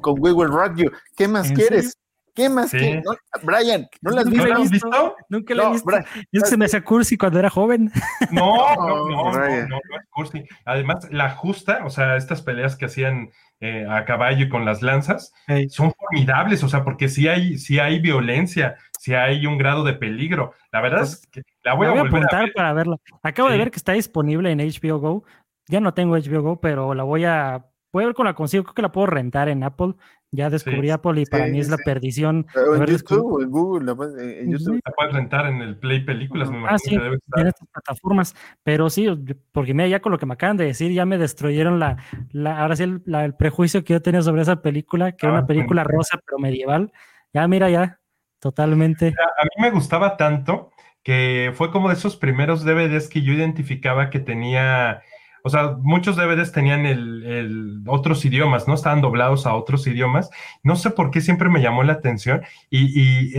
con 0.02 0.16
We 0.20 0.32
Will 0.34 0.50
Rock 0.50 0.76
You. 0.76 0.92
¿Qué 1.16 1.28
más 1.30 1.50
¿En 1.50 1.56
quieres? 1.56 1.98
¿Qué 2.36 2.50
más 2.50 2.70
Sí. 2.70 3.02
No, 3.04 3.14
Brian, 3.44 3.88
¿no 4.02 4.12
la 4.12 4.22
has 4.22 4.28
¿No 4.28 4.32
¿No 4.32 4.44
visto? 4.44 4.48
la 4.48 4.56
has 4.56 4.70
visto? 4.72 4.88
visto? 4.90 5.16
Nunca 5.30 5.56
la 5.56 5.62
he 5.62 5.66
No, 5.66 5.72
visto. 5.72 5.86
Brian, 5.88 6.06
Y 6.32 6.38
es 6.38 6.44
que 6.44 6.50
se 6.50 6.58
me 6.58 6.66
hacía 6.66 6.84
cursi 6.84 7.18
cuando 7.18 7.40
era 7.40 7.50
joven. 7.50 7.92
No, 8.32 8.76
No, 8.76 9.10
no, 9.10 9.32
no, 9.32 9.68
no, 9.68 9.78
es 9.78 10.08
cursi. 10.10 10.44
Además, 10.66 11.08
la 11.12 11.30
justa, 11.32 11.82
o 11.86 11.90
sea, 11.90 12.18
estas 12.18 12.42
peleas 12.42 12.76
que 12.76 12.86
hacían 12.86 13.30
eh, 13.62 13.88
a 13.90 14.04
caballo 14.04 14.46
y 14.46 14.50
con 14.50 14.66
las 14.66 14.82
lanzas, 14.82 15.34
son 15.70 15.94
formidables, 15.94 16.62
o 16.64 16.68
sea, 16.70 16.84
porque 16.84 17.08
sí 17.08 17.28
hay, 17.30 17.58
sí 17.58 17.80
hay 17.80 18.00
violencia, 18.00 18.76
sí 19.00 19.14
hay 19.14 19.46
un 19.46 19.58
grado 19.58 19.84
de 19.86 19.94
peligro. 19.94 20.54
La 20.74 20.82
verdad 20.82 21.04
es 21.04 21.26
que 21.32 21.42
la 21.64 21.74
voy 21.74 21.86
La 21.88 21.92
a 21.92 21.96
voy 21.96 22.00
a 22.00 22.04
volver 22.04 22.16
a 22.16 22.18
apuntar 22.28 22.44
ver. 22.46 22.54
para 22.54 22.74
verla. 22.74 22.98
Acabo 23.24 23.50
de 23.50 23.58
ver 23.58 23.72
que 23.72 23.78
está 23.78 23.94
disponible 23.94 24.52
en 24.52 24.60
HBO 24.60 25.00
Go. 25.00 25.24
Ya 25.68 25.80
no 25.80 25.94
tengo 25.94 26.18
HBO 26.18 26.42
Go, 26.42 26.60
pero 26.60 26.94
la 26.94 27.04
voy 27.04 27.24
a. 27.24 27.66
Voy 27.96 28.04
a 28.04 28.08
ver 28.08 28.16
con 28.16 28.26
la 28.26 28.34
consigo. 28.34 28.66
Creo 28.66 28.74
que 28.74 28.82
la 28.82 28.92
puedo 28.92 29.08
rentar 29.08 29.48
en 29.48 29.64
Apple. 29.64 29.94
Ya 30.32 30.50
descubrí 30.50 30.88
Sí. 30.88 30.92
Apple 30.92 31.22
y 31.22 31.26
para 31.26 31.46
Sí, 31.46 31.52
mí 31.52 31.60
es 31.62 31.70
la 31.70 31.78
sí. 31.78 31.84
perdición. 31.86 32.46
O 32.70 32.76
en 32.76 32.86
YouTube 32.88 33.26
o 33.36 33.42
en 33.42 33.50
Google. 33.50 33.90
eh, 34.20 34.42
en 34.42 34.52
YouTube. 34.52 34.82
La 34.86 34.92
puedes 34.92 35.14
rentar 35.14 35.46
en 35.46 35.62
el 35.62 35.78
Play 35.78 36.04
Películas, 36.04 36.50
me 36.52 36.58
Ah, 36.58 36.60
imagino 36.60 36.78
sí, 36.80 36.90
que 36.98 37.02
debe 37.04 37.16
estar. 37.16 37.40
en 37.40 37.48
estas 37.48 37.68
plataformas. 37.70 38.36
Pero 38.64 38.90
sí, 38.90 39.08
porque 39.54 39.74
mira, 39.74 39.88
ya 39.88 40.02
con 40.02 40.12
lo 40.12 40.18
que 40.18 40.26
me 40.26 40.34
acaban 40.34 40.58
de 40.58 40.66
decir, 40.66 40.92
ya 40.92 41.06
me 41.06 41.18
destruyeron 41.18 41.80
la, 41.80 41.96
la 42.32 42.60
ahora 42.60 42.76
sí 42.76 42.84
el, 42.84 43.02
la- 43.06 43.24
el 43.24 43.34
prejuicio 43.34 43.86
que 43.86 43.94
yo 43.94 44.02
tenía 44.02 44.22
sobre 44.22 44.42
esa 44.42 44.62
película, 44.62 45.14
que 45.14 45.26
era 45.26 45.36
Ah, 45.36 45.38
una 45.40 45.48
película 45.48 45.86
rosa 45.86 46.20
pero 46.26 46.38
medieval. 46.38 46.92
Ya, 47.34 47.48
mira, 47.48 47.70
ya, 47.70 48.02
totalmente. 48.40 49.08
A 49.40 49.44
mí 49.46 49.62
me 49.62 49.72
gustaba 49.72 50.18
tanto 50.18 50.72
que 51.02 51.52
fue 51.54 51.72
como 51.72 51.88
de 51.88 51.94
esos 51.94 52.18
primeros 52.18 52.66
DVDs 52.66 53.08
que 53.10 53.22
yo 53.22 53.32
identificaba 53.32 54.10
que 54.10 54.20
tenía, 54.20 55.02
o 55.46 55.50
sea, 55.52 55.78
muchos 55.80 56.16
DVDs 56.16 56.52
tenían 56.52 56.88
el, 56.88 57.84
otros 57.86 58.26
idiomas, 58.26 58.68
¿no? 58.68 58.74
Estaban 58.74 59.02
doblados 59.02 59.46
a 59.46 59.54
otros 59.54 59.86
idiomas. 59.86 60.32
No 60.64 60.76
sé 60.76 60.90
por 60.90 61.12
qué 61.12 61.22
siempre 61.22 61.50
me 61.50 61.62
llamó 61.62 61.84
la 61.84 61.94
atención 61.94 62.42
y, 62.72 63.00
y 63.00 63.36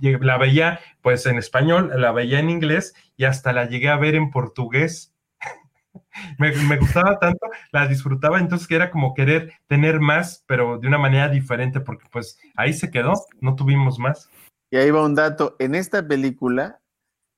la 0.00 0.36
veía 0.36 0.80
pues 1.00 1.26
en 1.26 1.38
español, 1.38 1.92
la 1.94 2.10
veía 2.10 2.40
en 2.40 2.50
inglés 2.50 2.92
y 3.16 3.22
hasta 3.22 3.52
la 3.52 3.66
llegué 3.66 3.88
a 3.88 3.96
ver 3.96 4.16
en 4.16 4.32
portugués. 4.32 5.14
Me, 6.38 6.50
me 6.52 6.76
gustaba 6.76 7.18
tanto, 7.20 7.46
la 7.70 7.86
disfrutaba, 7.86 8.40
entonces 8.40 8.66
que 8.66 8.74
era 8.74 8.90
como 8.90 9.14
querer 9.14 9.52
tener 9.68 10.00
más, 10.00 10.44
pero 10.48 10.78
de 10.78 10.88
una 10.88 10.98
manera 10.98 11.28
diferente, 11.28 11.80
porque 11.80 12.06
pues 12.10 12.38
ahí 12.56 12.72
se 12.72 12.90
quedó, 12.90 13.12
no 13.40 13.54
tuvimos 13.54 14.00
más. 14.00 14.28
Y 14.72 14.76
ahí 14.76 14.90
va 14.90 15.04
un 15.04 15.14
dato. 15.14 15.54
En 15.60 15.76
esta 15.76 16.06
película 16.06 16.80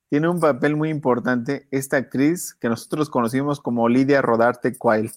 tiene 0.08 0.28
un 0.28 0.40
papel 0.40 0.76
muy 0.76 0.90
importante 0.90 1.66
esta 1.70 1.96
actriz 1.96 2.54
que 2.54 2.68
nosotros 2.68 3.10
conocimos 3.10 3.60
como 3.60 3.88
Lidia 3.88 4.22
Rodarte 4.22 4.76
Quail. 4.76 5.10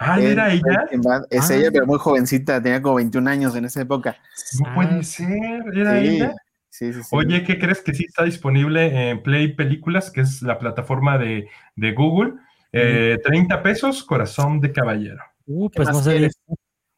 Ah, 0.00 0.18
En 0.20 0.26
era 0.28 0.52
ella. 0.52 0.84
Es 1.30 1.50
Ah. 1.50 1.54
ella, 1.54 1.70
pero 1.72 1.86
muy 1.86 1.98
jovencita, 1.98 2.62
tenía 2.62 2.80
como 2.80 2.96
21 2.96 3.26
años 3.28 3.54
en 3.56 3.64
esa 3.64 3.80
época. 3.82 4.16
No 4.64 4.74
puede 4.74 4.98
Ah, 5.00 5.02
ser, 5.02 5.62
era 5.74 6.00
Sí, 6.00 6.06
ella. 6.08 6.32
sí, 6.68 6.92
sí. 6.92 7.02
sí. 7.02 7.08
Oye, 7.12 7.42
¿qué 7.44 7.58
crees 7.58 7.80
que 7.80 7.92
sí 7.94 8.04
está 8.06 8.24
disponible 8.24 9.10
en 9.10 9.22
Play 9.22 9.54
Películas, 9.54 10.10
que 10.10 10.20
es 10.20 10.42
la 10.42 10.58
plataforma 10.58 11.18
de, 11.18 11.48
de 11.76 11.92
Google? 11.92 12.34
Eh, 12.72 13.18
30 13.24 13.62
pesos, 13.62 14.04
corazón 14.04 14.60
de 14.60 14.70
caballero. 14.72 15.22
Uh, 15.46 15.68
¿Qué 15.70 15.76
pues 15.76 15.88
no 15.88 16.00
sé. 16.02 16.28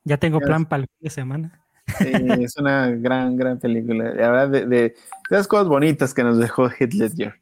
Ya 0.05 0.17
tengo 0.17 0.41
¿Qué 0.41 0.47
plan 0.47 0.67
para 0.67 0.83
el 0.83 0.89
fin 0.89 0.99
de 1.01 1.11
semana. 1.11 1.60
Sí, 1.99 2.13
es 2.43 2.57
una 2.57 2.91
gran, 2.91 3.37
gran 3.37 3.59
película. 3.59 4.15
La 4.15 4.31
verdad, 4.31 4.49
de, 4.49 4.67
de, 4.67 4.77
de 4.77 4.95
las 5.31 5.49
cosas 5.49 5.69
bonitas 5.69 6.15
que 6.15 6.23
nos 6.25 6.39
dejó 6.39 6.69
Heath 6.71 6.95
Ledger. 6.95 7.41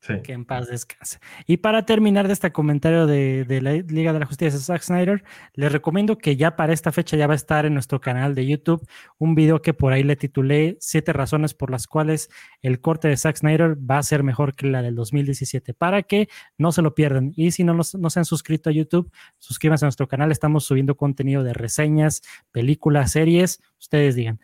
Que 0.00 0.32
en 0.32 0.44
paz 0.44 0.68
descanse. 0.68 1.18
Y 1.46 1.58
para 1.58 1.84
terminar 1.84 2.28
de 2.28 2.32
este 2.32 2.52
comentario 2.52 3.06
de, 3.06 3.44
la 3.60 3.72
Liga 3.72 4.12
de 4.12 4.20
la 4.20 4.26
Justicia 4.26 4.56
de 4.56 4.64
Zack 4.64 4.82
Snyder, 4.82 5.24
les 5.54 5.72
recomiendo 5.72 6.16
que 6.16 6.36
ya 6.36 6.54
para 6.56 6.72
esta 6.72 6.92
fecha 6.92 7.16
ya 7.16 7.26
va 7.26 7.32
a 7.32 7.36
estar 7.36 7.66
en 7.66 7.74
nuestro 7.74 8.00
canal 8.00 8.34
de 8.34 8.46
YouTube 8.46 8.86
un 9.18 9.34
video 9.34 9.60
que 9.60 9.74
por 9.74 9.92
ahí 9.92 10.04
le 10.04 10.16
titulé 10.16 10.76
Siete 10.80 11.12
razones 11.12 11.52
por 11.52 11.70
las 11.70 11.86
cuales 11.86 12.30
el 12.62 12.80
corte 12.80 13.08
de 13.08 13.16
Zack 13.16 13.38
Snyder 13.38 13.76
va 13.78 13.98
a 13.98 14.02
ser 14.02 14.22
mejor 14.22 14.54
que 14.54 14.68
la 14.68 14.82
del 14.82 14.94
2017, 14.94 15.74
para 15.74 16.02
que 16.04 16.28
no 16.56 16.70
se 16.70 16.80
lo 16.80 16.94
pierdan. 16.94 17.32
Y 17.34 17.50
si 17.50 17.64
no, 17.64 17.74
no 17.74 18.10
se 18.10 18.18
han 18.18 18.24
suscrito 18.24 18.70
a 18.70 18.72
YouTube, 18.72 19.10
suscríbanse 19.38 19.84
a 19.84 19.88
nuestro 19.88 20.06
canal. 20.06 20.30
Estamos 20.30 20.64
subiendo 20.64 20.96
contenido 20.96 21.42
de 21.42 21.54
reseñas, 21.54 22.22
películas, 22.52 23.12
series, 23.12 23.60
ustedes 23.78 24.14
digan. 24.14 24.38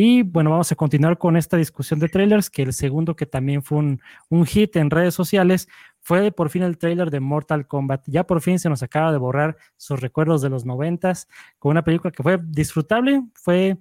Y 0.00 0.22
bueno, 0.22 0.50
vamos 0.50 0.70
a 0.70 0.76
continuar 0.76 1.18
con 1.18 1.36
esta 1.36 1.56
discusión 1.56 1.98
de 1.98 2.08
trailers, 2.08 2.50
que 2.50 2.62
el 2.62 2.72
segundo 2.72 3.16
que 3.16 3.26
también 3.26 3.64
fue 3.64 3.78
un, 3.78 4.00
un 4.28 4.46
hit 4.46 4.76
en 4.76 4.90
redes 4.90 5.12
sociales 5.12 5.68
fue 5.98 6.30
por 6.30 6.50
fin 6.50 6.62
el 6.62 6.78
trailer 6.78 7.10
de 7.10 7.18
Mortal 7.18 7.66
Kombat. 7.66 8.04
Ya 8.06 8.24
por 8.24 8.40
fin 8.40 8.60
se 8.60 8.68
nos 8.68 8.84
acaba 8.84 9.10
de 9.10 9.18
borrar 9.18 9.56
sus 9.76 10.00
recuerdos 10.00 10.40
de 10.40 10.50
los 10.50 10.64
noventas 10.64 11.26
con 11.58 11.72
una 11.72 11.82
película 11.82 12.12
que 12.12 12.22
fue 12.22 12.38
disfrutable, 12.40 13.24
fue, 13.34 13.76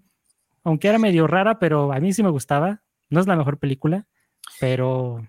aunque 0.63 0.87
era 0.87 0.97
medio 0.97 1.27
rara, 1.27 1.59
pero 1.59 1.93
a 1.93 1.99
mí 1.99 2.11
sí 2.13 2.23
me 2.23 2.31
gustaba. 2.31 2.81
No 3.11 3.19
es 3.19 3.27
la 3.27 3.35
mejor 3.35 3.59
película, 3.59 4.07
pero 4.59 5.21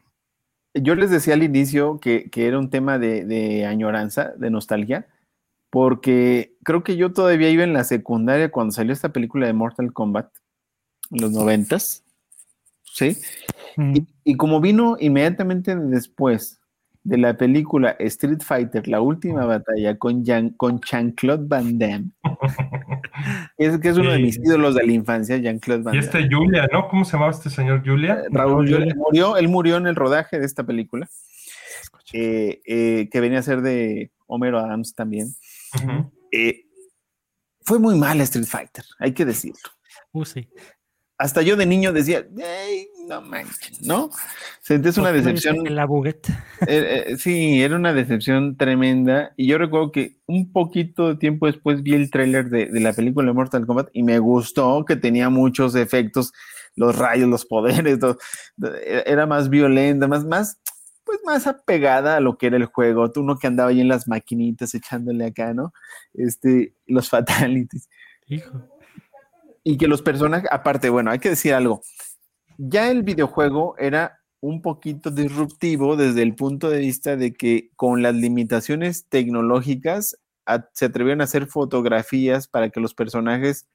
Yo 0.72 0.94
les 0.94 1.10
decía 1.10 1.34
al 1.34 1.42
inicio 1.42 2.00
que, 2.00 2.30
que 2.30 2.46
era 2.46 2.58
un 2.58 2.70
tema 2.70 2.98
de, 2.98 3.26
de 3.26 3.66
añoranza, 3.66 4.32
de 4.38 4.48
nostalgia, 4.48 5.06
porque 5.68 6.56
creo 6.64 6.82
que 6.82 6.96
yo 6.96 7.12
todavía 7.12 7.50
iba 7.50 7.62
en 7.62 7.74
la 7.74 7.84
secundaria 7.84 8.50
cuando 8.50 8.72
salió 8.72 8.94
esta 8.94 9.12
película 9.12 9.46
de 9.46 9.52
Mortal 9.52 9.92
Kombat, 9.92 10.30
en 11.10 11.20
los 11.20 11.32
noventas, 11.32 12.04
¿sí? 12.84 13.16
mm, 13.76 13.96
Y, 13.96 14.06
y 14.24 14.36
como 14.36 14.60
vino 14.60 14.96
inmediatamente 15.00 15.74
después 15.76 16.60
de 17.04 17.16
la 17.16 17.36
película 17.38 17.96
Street 18.00 18.40
Fighter, 18.42 18.86
la 18.86 19.00
última 19.00 19.46
batalla 19.46 19.96
con, 19.96 20.24
Jean, 20.24 20.50
con 20.50 20.80
Jean-Claude 20.80 21.46
Van 21.46 21.78
Damme, 21.78 22.10
es 23.56 23.78
que 23.78 23.88
es 23.88 23.96
uno 23.96 24.10
de 24.10 24.18
mis 24.18 24.36
ídolos 24.38 24.74
de 24.74 24.84
la 24.84 24.92
infancia, 24.92 25.38
Jean-Claude 25.38 25.82
Van 25.84 25.94
Y 25.94 25.98
Damme. 26.00 26.06
este 26.06 26.34
Julia, 26.34 26.68
¿no? 26.70 26.88
¿Cómo 26.88 27.04
se 27.06 27.12
llamaba 27.12 27.30
este 27.30 27.48
señor 27.48 27.82
Julia? 27.86 28.14
Eh, 28.24 28.28
Raúl 28.30 28.68
Julia 28.68 28.94
murió, 28.94 29.36
él 29.38 29.48
murió 29.48 29.76
en 29.78 29.86
el 29.86 29.96
rodaje 29.96 30.38
de 30.38 30.44
esta 30.44 30.64
película, 30.64 31.08
eh, 32.12 32.60
eh, 32.66 33.08
que 33.10 33.20
venía 33.20 33.38
a 33.38 33.42
ser 33.42 33.62
de 33.62 34.10
Homero 34.26 34.58
Adams 34.58 34.94
también. 34.94 35.28
Eh, 36.32 36.66
fue 37.62 37.78
muy 37.78 37.96
mal 37.96 38.20
Street 38.22 38.46
Fighter, 38.46 38.84
hay 38.98 39.12
que 39.12 39.24
decirlo. 39.24 39.70
uh, 40.12 40.24
sí. 40.26 40.46
Hasta 41.18 41.42
yo 41.42 41.56
de 41.56 41.66
niño 41.66 41.92
decía, 41.92 42.24
"Ey, 42.38 42.86
no 43.08 43.20
manches, 43.20 43.82
¿no? 43.82 44.08
Sentías 44.60 44.96
una 44.98 45.08
¿Por 45.10 45.16
qué 45.18 45.24
me 45.24 45.32
dice 45.32 45.48
decepción 45.50 45.74
La 45.74 45.84
buguet. 45.84 46.28
Eh, 46.68 47.04
eh, 47.08 47.16
sí, 47.18 47.60
era 47.60 47.74
una 47.74 47.92
decepción 47.92 48.56
tremenda. 48.56 49.32
Y 49.36 49.48
yo 49.48 49.58
recuerdo 49.58 49.90
que 49.90 50.16
un 50.26 50.52
poquito 50.52 51.08
de 51.08 51.16
tiempo 51.16 51.46
después 51.46 51.82
vi 51.82 51.94
el 51.94 52.10
tráiler 52.10 52.50
de, 52.50 52.66
de 52.66 52.80
la 52.80 52.92
película 52.92 53.32
Mortal 53.32 53.66
Kombat 53.66 53.88
y 53.92 54.04
me 54.04 54.18
gustó 54.20 54.84
que 54.84 54.94
tenía 54.94 55.28
muchos 55.28 55.74
efectos, 55.74 56.32
los 56.76 56.96
rayos, 56.96 57.28
los 57.28 57.44
poderes, 57.44 57.98
todo. 57.98 58.16
Era- 58.86 59.02
era 59.02 59.26
más 59.26 59.48
violenta, 59.48 60.06
más, 60.06 60.24
más, 60.24 60.60
pues 61.04 61.18
más 61.24 61.48
apegada 61.48 62.16
a 62.18 62.20
lo 62.20 62.38
que 62.38 62.46
era 62.46 62.56
el 62.58 62.66
juego. 62.66 63.10
Tú 63.10 63.22
uno 63.22 63.38
que 63.38 63.48
andaba 63.48 63.70
ahí 63.70 63.80
en 63.80 63.88
las 63.88 64.06
maquinitas 64.06 64.72
echándole 64.74 65.24
acá, 65.26 65.52
¿no? 65.52 65.72
Este, 66.14 66.74
los 66.86 67.08
fatalities. 67.10 67.88
Hijo. 68.28 68.62
Y 69.64 69.76
que 69.76 69.88
los 69.88 70.02
personajes, 70.02 70.48
aparte, 70.52 70.90
bueno, 70.90 71.10
hay 71.10 71.18
que 71.18 71.30
decir 71.30 71.54
algo. 71.54 71.82
Ya 72.56 72.90
el 72.90 73.02
videojuego 73.02 73.76
era 73.78 74.18
un 74.40 74.62
poquito 74.62 75.10
disruptivo 75.10 75.96
desde 75.96 76.22
el 76.22 76.34
punto 76.34 76.70
de 76.70 76.78
vista 76.78 77.16
de 77.16 77.34
que 77.34 77.70
con 77.76 78.02
las 78.02 78.14
limitaciones 78.14 79.06
tecnológicas 79.08 80.16
se 80.72 80.86
atrevieron 80.86 81.20
a 81.20 81.24
hacer 81.24 81.46
fotografías 81.46 82.48
para 82.48 82.70
que 82.70 82.80
los 82.80 82.94
personajes 82.94 83.68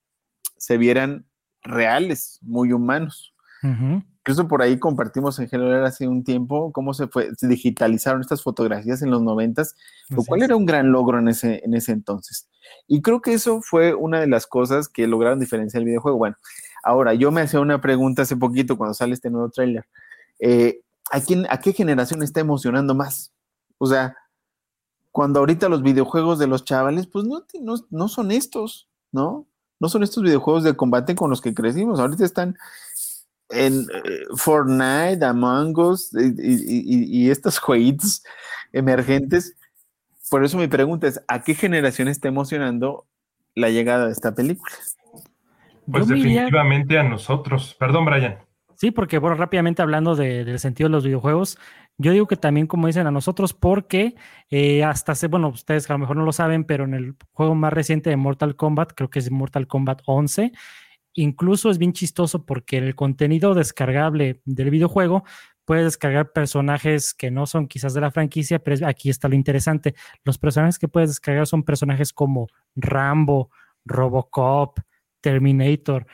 se 0.58 0.78
vieran 0.78 1.26
reales, 1.62 2.40
muy 2.42 2.72
humanos. 2.74 3.34
Incluso 3.62 4.48
por 4.48 4.62
ahí 4.62 4.78
compartimos 4.78 5.40
en 5.40 5.48
general 5.48 5.86
hace 5.86 6.08
un 6.08 6.24
tiempo 6.24 6.72
cómo 6.74 6.94
se, 6.94 7.08
fue, 7.08 7.30
se 7.36 7.48
digitalizaron 7.48 8.22
estas 8.22 8.42
fotografías 8.44 9.02
en 9.02 9.12
los 9.12 9.22
noventas, 9.22 9.76
lo 10.10 10.24
cual 10.24 10.44
era 10.44 10.56
un 10.56 10.66
gran 10.66 10.92
logro 10.92 11.20
en 11.20 11.30
ese, 11.30 11.62
en 11.64 11.74
ese 11.74 11.94
entonces. 11.94 12.50
Y 12.88 13.02
creo 13.02 13.22
que 13.22 13.34
eso 13.34 13.62
fue 13.62 13.94
una 13.94 14.20
de 14.20 14.28
las 14.28 14.48
cosas 14.48 14.88
que 14.88 15.08
lograron 15.08 15.40
diferenciar 15.40 15.82
el 15.82 15.88
videojuego. 15.88 16.18
Bueno, 16.18 16.36
ahora 16.84 17.14
yo 17.14 17.32
me 17.32 17.42
hacía 17.42 17.60
una 17.60 17.82
pregunta 17.82 18.24
hace 18.24 18.36
poquito 18.36 18.78
cuando 18.78 18.94
sale 18.94 19.14
este 19.14 19.30
nuevo 19.30 19.50
tráiler. 19.50 19.86
Eh, 20.40 20.82
¿a, 21.12 21.22
¿A 21.50 21.60
qué 21.60 21.74
generación 21.74 22.24
está 22.24 22.40
emocionando 22.40 22.96
más? 22.96 23.32
O 23.78 23.88
sea, 23.88 24.16
cuando 25.12 25.40
ahorita 25.40 25.70
los 25.70 25.84
videojuegos 25.84 26.40
de 26.40 26.48
los 26.48 26.66
chavales, 26.66 27.08
pues 27.08 27.26
no, 27.26 27.46
no, 27.62 27.76
no 27.92 28.08
son 28.08 28.32
estos, 28.32 28.88
¿no? 29.12 29.46
No 29.80 29.90
son 29.90 30.02
estos 30.02 30.24
videojuegos 30.24 30.64
de 30.64 30.76
combate 30.76 31.16
con 31.16 31.30
los 31.30 31.42
que 31.42 31.54
crecimos. 31.54 32.00
Ahorita 32.00 32.26
están 32.26 32.58
en 33.50 33.82
eh, 33.82 34.24
Fortnite, 34.36 35.24
Among 35.24 35.78
Us 35.78 36.12
y, 36.14 37.30
estos 37.30 37.60
jueguitos 37.60 38.24
emergentes. 38.72 39.56
Por 40.30 40.44
eso 40.44 40.58
mi 40.58 40.68
pregunta 40.68 41.08
es, 41.08 41.24
¿a 41.28 41.44
qué 41.44 41.54
generación 41.54 42.08
está 42.08 42.28
emocionando 42.28 43.06
la 43.56 43.70
llegada 43.70 44.08
de 44.08 44.12
esta 44.12 44.34
película? 44.34 44.72
Pues 45.90 46.08
definitivamente 46.08 46.98
a 46.98 47.04
nosotros. 47.04 47.76
Perdón, 47.78 48.06
Brian. 48.06 48.38
Sí, 48.76 48.92
porque 48.92 49.18
bueno, 49.18 49.36
rápidamente 49.36 49.82
hablando 49.82 50.16
del 50.16 50.60
sentido 50.60 50.90
de 50.90 50.94
los 50.94 51.06
videojuegos, 51.06 51.58
yo 51.98 52.12
digo 52.12 52.28
que 52.28 52.36
también 52.36 52.68
como 52.68 52.88
dicen 52.88 53.08
a 53.08 53.12
nosotros, 53.12 53.54
porque 53.54 54.16
eh, 54.50 54.84
hasta 54.84 55.12
hace, 55.12 55.28
bueno, 55.28 55.50
ustedes 55.50 55.90
a 55.90 55.94
lo 55.94 56.00
mejor 56.00 56.18
no 56.18 56.26
lo 56.26 56.34
saben, 56.34 56.64
pero 56.64 56.86
en 56.86 56.94
el 56.94 57.16
juego 57.32 57.56
más 57.56 57.72
reciente 57.72 58.10
de 58.10 58.18
Mortal 58.18 58.56
Kombat, 58.56 58.94
creo 58.96 59.10
que 59.10 59.20
es 59.20 59.30
Mortal 59.32 59.68
Kombat 59.68 60.02
11, 60.06 60.52
incluso 61.14 61.70
es 61.70 61.78
bien 61.78 61.94
chistoso 61.94 62.46
porque 62.46 62.78
el 62.78 62.96
contenido 62.96 63.54
descargable 63.54 64.42
del 64.46 64.72
videojuego 64.72 65.24
puede 65.66 65.84
descargar 65.84 66.32
personajes 66.32 67.14
que 67.14 67.32
no 67.32 67.46
son 67.46 67.68
quizás 67.68 67.94
de 67.94 68.02
la 68.02 68.12
franquicia, 68.12 68.60
pero 68.60 68.88
aquí 68.88 69.10
está 69.10 69.28
lo 69.28 69.36
interesante. 69.36 69.96
Los 70.24 70.38
personajes 70.38 70.80
que 70.80 70.88
puedes 70.88 71.10
descargar 71.10 71.48
son 71.48 71.64
personajes 71.64 72.14
como 72.14 72.48
Rambo, 72.76 73.50
Robocop, 73.86 74.80
Terminator. 75.22 76.06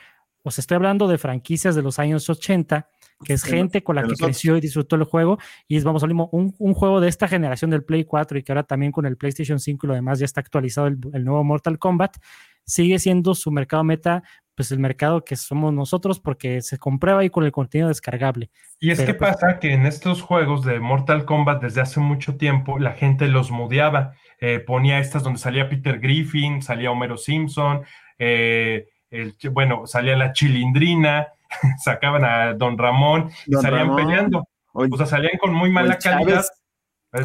Os 0.42 0.58
estoy 0.58 0.76
hablando 0.76 1.08
de 1.08 1.18
franquicias 1.18 1.74
de 1.74 1.82
los 1.82 1.98
años 1.98 2.28
80 2.28 2.88
que 3.24 3.34
es 3.34 3.42
gente 3.42 3.82
con 3.82 3.96
la 3.96 4.02
que 4.02 4.14
creció 4.14 4.56
y 4.56 4.60
disfrutó 4.60 4.96
el 4.96 5.04
juego. 5.04 5.38
Y 5.68 5.76
es, 5.76 5.84
vamos, 5.84 6.02
un, 6.02 6.54
un 6.58 6.74
juego 6.74 7.00
de 7.00 7.08
esta 7.08 7.28
generación 7.28 7.70
del 7.70 7.84
Play 7.84 8.04
4 8.04 8.38
y 8.38 8.42
que 8.42 8.52
ahora 8.52 8.62
también 8.62 8.92
con 8.92 9.06
el 9.06 9.16
PlayStation 9.16 9.60
5 9.60 9.86
y 9.86 9.88
lo 9.88 9.94
demás 9.94 10.18
ya 10.18 10.24
está 10.24 10.40
actualizado 10.40 10.86
el, 10.86 11.24
nuevo 11.24 11.44
Mortal 11.44 11.78
Kombat, 11.78 12.16
sigue 12.70 12.98
siendo 12.98 13.34
su 13.34 13.50
mercado 13.50 13.84
meta, 13.84 14.22
pues 14.54 14.72
el 14.72 14.78
mercado 14.78 15.24
que 15.24 15.36
somos 15.36 15.72
nosotros 15.72 16.20
porque 16.20 16.60
se 16.62 16.78
comprueba 16.78 17.20
ahí 17.20 17.30
con 17.30 17.44
el 17.44 17.52
contenido 17.52 17.88
descargable. 17.88 18.50
Y 18.78 18.90
es 18.90 19.00
que 19.00 19.14
pues 19.14 19.32
pasa 19.32 19.58
que 19.58 19.72
en 19.72 19.86
estos 19.86 20.22
juegos 20.22 20.64
de 20.64 20.80
Mortal 20.80 21.24
Kombat 21.24 21.62
desde 21.62 21.80
hace 21.80 22.00
mucho 22.00 22.36
tiempo 22.36 22.78
la 22.78 22.92
gente 22.92 23.26
los 23.28 23.50
mudeaba, 23.50 24.14
eh, 24.38 24.60
ponía 24.60 24.98
estas 24.98 25.22
donde 25.22 25.38
salía 25.38 25.68
Peter 25.68 25.98
Griffin, 25.98 26.62
salía 26.62 26.90
Homero 26.90 27.16
Simpson, 27.16 27.82
eh, 28.18 28.88
bueno, 29.50 29.86
salía 29.86 30.16
la 30.16 30.32
Chilindrina, 30.32 31.28
sacaban 31.82 32.24
a 32.24 32.54
Don 32.54 32.78
Ramón 32.78 33.30
y 33.46 33.54
salían 33.54 33.96
peleando. 33.96 34.46
O 34.72 34.96
sea, 34.96 35.06
salían 35.06 35.38
con 35.38 35.52
muy 35.52 35.70
mala 35.70 35.98
calidad. 35.98 36.44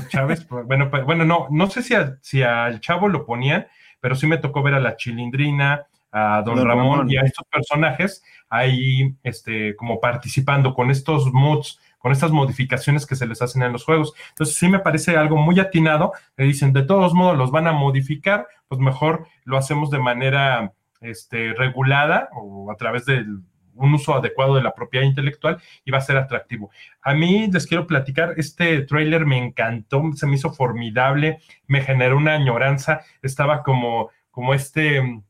Chávez, 0.08 0.46
pues, 0.46 0.66
bueno, 0.68 0.90
pues, 0.90 1.04
bueno, 1.04 1.26
no, 1.26 1.48
no 1.52 1.70
sé 1.70 1.84
si, 1.84 1.94
si 2.22 2.42
al 2.42 2.80
chavo 2.80 3.08
lo 3.08 3.26
ponían, 3.26 3.68
pero 4.06 4.14
sí 4.14 4.28
me 4.28 4.38
tocó 4.38 4.62
ver 4.62 4.76
a 4.76 4.80
la 4.80 4.98
Chilindrina, 4.98 5.88
a 6.12 6.44
Don, 6.44 6.64
Ramón, 6.64 7.10
y 7.10 7.18
a 7.18 7.22
estos 7.22 7.44
personajes 7.48 8.24
ahí, 8.50 9.16
este, 9.24 9.76
como 9.76 10.00
participando 10.00 10.76
con 10.76 10.92
estos 10.92 11.34
mods, 11.34 11.80
con 11.98 12.12
estas 12.12 12.30
modificaciones 12.30 13.08
que 13.08 13.16
se 13.16 13.26
les 13.26 13.42
hacen 13.42 13.64
en 13.64 13.74
los 13.74 13.84
juegos. 13.84 14.14
Entonces 14.30 14.58
sí 14.58 14.68
me 14.68 14.78
parece 14.78 15.18
algo 15.18 15.38
muy 15.38 15.60
atinado. 15.60 16.14
Le 16.38 16.46
dicen, 16.46 16.72
de 16.72 16.84
todos 16.84 17.16
modos 17.16 17.36
los 17.36 17.50
van 17.50 17.66
a 17.66 17.72
modificar, 17.72 18.48
pues 18.68 18.80
mejor 18.80 19.26
lo 19.44 19.58
hacemos 19.58 19.90
de 19.90 19.98
manera 19.98 20.72
este, 21.02 21.54
regulada 21.54 22.30
o 22.36 22.72
a 22.72 22.76
través 22.76 23.06
del 23.06 23.40
un 23.76 23.94
uso 23.94 24.16
adecuado 24.16 24.56
de 24.56 24.64
la 24.64 24.74
propiedad 24.74 25.06
intelectual 25.06 25.62
y 25.84 25.92
va 25.92 26.00
a 26.00 26.02
ser 26.02 26.18
atractivo. 26.18 26.72
A 27.02 27.14
mí 27.14 27.50
les 27.52 27.68
quiero 27.68 27.88
platicar, 27.88 28.34
este 28.38 28.82
trailer 28.82 29.26
me 29.26 29.38
encantó, 29.38 30.02
se 30.16 30.28
me 30.28 30.36
hizo 30.36 30.52
formidable, 30.52 31.40
me 31.68 31.82
generó 31.82 32.18
una 32.18 32.34
añoranza, 32.34 33.02
estaba 33.22 33.64
como, 33.64 34.10
como 34.32 34.54
este 34.54 35.02
mm, 35.02 35.24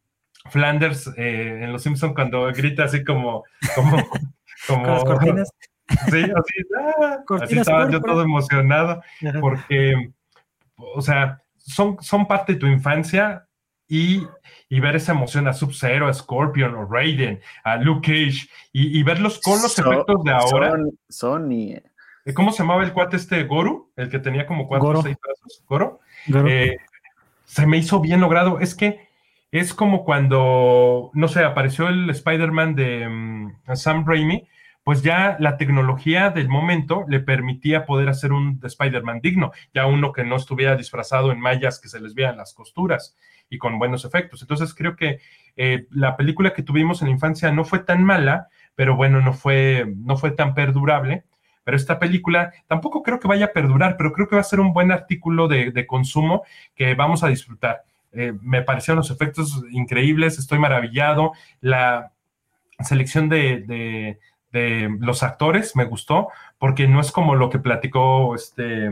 Flanders 0.49 1.07
eh, 1.17 1.59
en 1.63 1.73
Los 1.73 1.83
Simpsons 1.83 2.13
cuando 2.13 2.45
grita 2.53 2.85
así 2.85 3.03
como, 3.03 3.43
como, 3.75 3.97
como 4.67 5.05
Sí, 5.87 6.17
así, 6.17 6.53
ah, 7.03 7.23
así 7.41 7.59
estaba 7.59 7.89
yo 7.91 8.01
todo 8.01 8.23
emocionado, 8.23 9.03
porque, 9.39 10.11
o 10.75 11.01
sea, 11.01 11.41
son, 11.57 11.97
son 12.01 12.27
parte 12.27 12.53
de 12.53 12.59
tu 12.59 12.65
infancia 12.65 13.47
y 13.87 14.25
y 14.69 14.79
ver 14.79 14.95
esa 14.95 15.11
emoción 15.11 15.47
a 15.47 15.53
Sub-Zero, 15.53 16.07
a 16.07 16.13
Scorpion 16.13 16.75
o 16.75 16.85
Raiden, 16.85 17.39
a 17.63 17.77
Luke 17.77 18.07
Cage 18.07 18.49
y, 18.71 19.01
verlos 19.03 19.39
con 19.41 19.61
los 19.61 19.77
efectos 19.77 20.23
de 20.23 20.31
ahora. 20.31 20.73
Sony. 21.09 21.75
Eh, 22.25 22.33
¿Cómo 22.33 22.51
se 22.51 22.59
llamaba 22.59 22.83
el 22.83 22.93
cuate 22.93 23.17
este 23.17 23.43
Goru? 23.43 23.91
El 23.95 24.09
que 24.09 24.19
tenía 24.19 24.45
como 24.45 24.67
cuatro 24.67 24.99
o 24.99 25.01
seis 25.03 25.15
brazos. 25.21 25.63
¿Goro? 25.67 25.99
Eh, 26.27 26.77
se 27.45 27.67
me 27.67 27.77
hizo 27.77 27.99
bien 27.99 28.21
logrado. 28.21 28.59
Es 28.59 28.73
que 28.73 29.07
es 29.51 29.73
como 29.73 30.03
cuando, 30.03 31.11
no 31.13 31.27
sé, 31.27 31.43
apareció 31.43 31.87
el 31.87 32.09
Spider-Man 32.09 32.75
de 32.75 33.07
mm, 33.07 33.75
Sam 33.75 34.05
Raimi, 34.05 34.47
pues 34.83 35.03
ya 35.03 35.37
la 35.39 35.57
tecnología 35.57 36.31
del 36.31 36.49
momento 36.49 37.05
le 37.07 37.19
permitía 37.19 37.85
poder 37.85 38.09
hacer 38.09 38.33
un 38.33 38.59
Spider-Man 38.61 39.21
digno, 39.21 39.51
ya 39.73 39.85
uno 39.85 40.11
que 40.11 40.23
no 40.23 40.35
estuviera 40.35 40.75
disfrazado 40.75 41.31
en 41.31 41.39
mallas 41.39 41.79
que 41.79 41.87
se 41.87 41.99
les 41.99 42.13
vean 42.13 42.37
las 42.37 42.53
costuras 42.53 43.15
y 43.55 43.57
con 43.57 43.79
buenos 43.79 44.05
efectos. 44.05 44.41
Entonces 44.41 44.73
creo 44.73 44.95
que 44.95 45.19
eh, 45.57 45.87
la 45.89 46.15
película 46.15 46.53
que 46.53 46.63
tuvimos 46.63 47.01
en 47.01 47.07
la 47.07 47.13
infancia 47.13 47.51
no 47.51 47.65
fue 47.65 47.79
tan 47.79 48.03
mala, 48.03 48.49
pero 48.75 48.95
bueno, 48.95 49.21
no 49.21 49.33
fue, 49.33 49.85
no 49.97 50.17
fue 50.17 50.31
tan 50.31 50.53
perdurable. 50.53 51.23
Pero 51.63 51.77
esta 51.77 51.97
película 51.97 52.53
tampoco 52.67 53.01
creo 53.01 53.19
que 53.19 53.27
vaya 53.27 53.45
a 53.45 53.53
perdurar, 53.53 53.97
pero 53.97 54.13
creo 54.13 54.27
que 54.27 54.35
va 54.35 54.41
a 54.41 54.45
ser 54.45 54.59
un 54.59 54.71
buen 54.71 54.91
artículo 54.91 55.47
de, 55.47 55.87
consumo 55.87 56.43
que 56.75 56.93
vamos 56.93 57.23
a 57.23 57.27
disfrutar. 57.27 57.83
Eh, 58.11 58.33
me 58.41 58.61
parecieron 58.61 58.97
los 58.97 59.09
efectos 59.09 59.63
increíbles, 59.71 60.37
estoy 60.37 60.59
maravillado. 60.59 61.31
La 61.61 62.11
selección 62.79 63.29
de, 63.29 64.19
de 64.51 64.95
los 64.99 65.23
actores 65.23 65.75
me 65.75 65.85
gustó, 65.85 66.27
porque 66.59 66.87
no 66.87 67.01
es 67.01 67.11
como 67.11 67.35
lo 67.35 67.49
que 67.49 67.59
platicó 67.59 68.35
este 68.35 68.91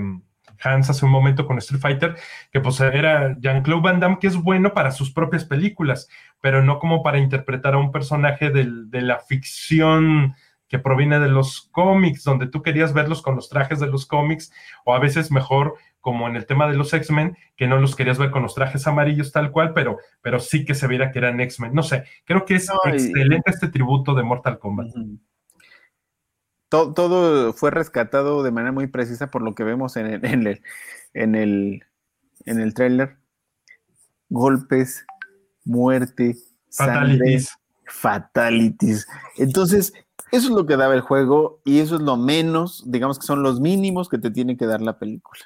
Hans 0.63 0.89
hace 0.89 1.05
un 1.05 1.11
momento 1.11 1.45
con 1.45 1.57
Street 1.57 1.81
Fighter, 1.81 2.15
que 2.51 2.59
pues 2.59 2.79
era 2.79 3.35
Jean-Claude 3.39 3.81
Van 3.81 3.99
Damme, 3.99 4.19
que 4.19 4.27
es 4.27 4.37
bueno 4.37 4.73
para 4.73 4.91
sus 4.91 5.11
propias 5.11 5.45
películas, 5.45 6.09
pero 6.41 6.63
no 6.63 6.79
como 6.79 7.03
para 7.03 7.19
interpretar 7.19 7.73
a 7.73 7.77
un 7.77 7.91
personaje 7.91 8.49
de 8.49 9.01
la 9.01 9.19
ficción 9.19 10.35
que 10.67 10.79
proviene 10.79 11.19
de 11.19 11.29
los 11.29 11.69
cómics, 11.71 12.23
donde 12.23 12.47
tú 12.47 12.63
querías 12.63 12.93
verlos 12.93 13.21
con 13.21 13.35
los 13.35 13.47
trajes 13.47 13.79
de 13.79 13.87
los 13.87 14.07
cómics, 14.07 14.51
o 14.85 14.95
a 14.95 14.99
veces 14.99 15.31
mejor 15.31 15.75
como 16.01 16.27
en 16.27 16.35
el 16.35 16.45
tema 16.45 16.67
de 16.67 16.75
los 16.75 16.93
X-Men, 16.93 17.37
que 17.55 17.67
no 17.67 17.79
los 17.79 17.95
querías 17.95 18.17
ver 18.17 18.31
con 18.31 18.43
los 18.43 18.55
trajes 18.55 18.87
amarillos 18.87 19.31
tal 19.31 19.51
cual, 19.51 19.73
pero, 19.73 19.99
pero 20.21 20.39
sí 20.39 20.65
que 20.65 20.73
se 20.73 20.87
viera 20.87 21.11
que 21.11 21.19
eran 21.19 21.39
X-Men. 21.39 21.73
No 21.73 21.83
sé, 21.83 22.05
creo 22.25 22.43
que 22.43 22.55
es 22.55 22.69
excelente 22.85 23.51
este 23.51 23.69
tributo 23.69 24.13
de 24.15 24.23
Mortal 24.23 24.59
Kombat 24.59 24.87
todo, 26.73 27.53
fue 27.53 27.69
rescatado 27.69 28.41
de 28.41 28.51
manera 28.51 28.71
muy 28.71 28.87
precisa 28.87 29.29
por 29.29 29.43
lo 29.43 29.53
que 29.53 29.63
vemos 29.63 29.95
en 29.95 30.07
el, 30.07 30.25
en 30.25 30.47
el, 30.47 30.61
en 31.13 31.35
el, 31.35 31.83
en 32.45 32.59
el 32.59 32.73
trailer. 32.73 33.17
Golpes, 34.29 35.05
muerte, 35.63 36.35
fatalities. 36.71 37.55
fatalities. 37.85 39.07
Entonces, 39.37 39.93
eso 40.31 40.47
es 40.47 40.53
lo 40.53 40.65
que 40.65 40.75
daba 40.75 40.95
el 40.95 41.01
juego 41.01 41.61
y 41.63 41.79
eso 41.79 41.95
es 41.95 42.01
lo 42.01 42.17
menos, 42.17 42.83
digamos 42.87 43.19
que 43.19 43.27
son 43.27 43.43
los 43.43 43.61
mínimos 43.61 44.09
que 44.09 44.17
te 44.17 44.31
tiene 44.31 44.57
que 44.57 44.65
dar 44.65 44.81
la 44.81 44.97
película. 44.97 45.41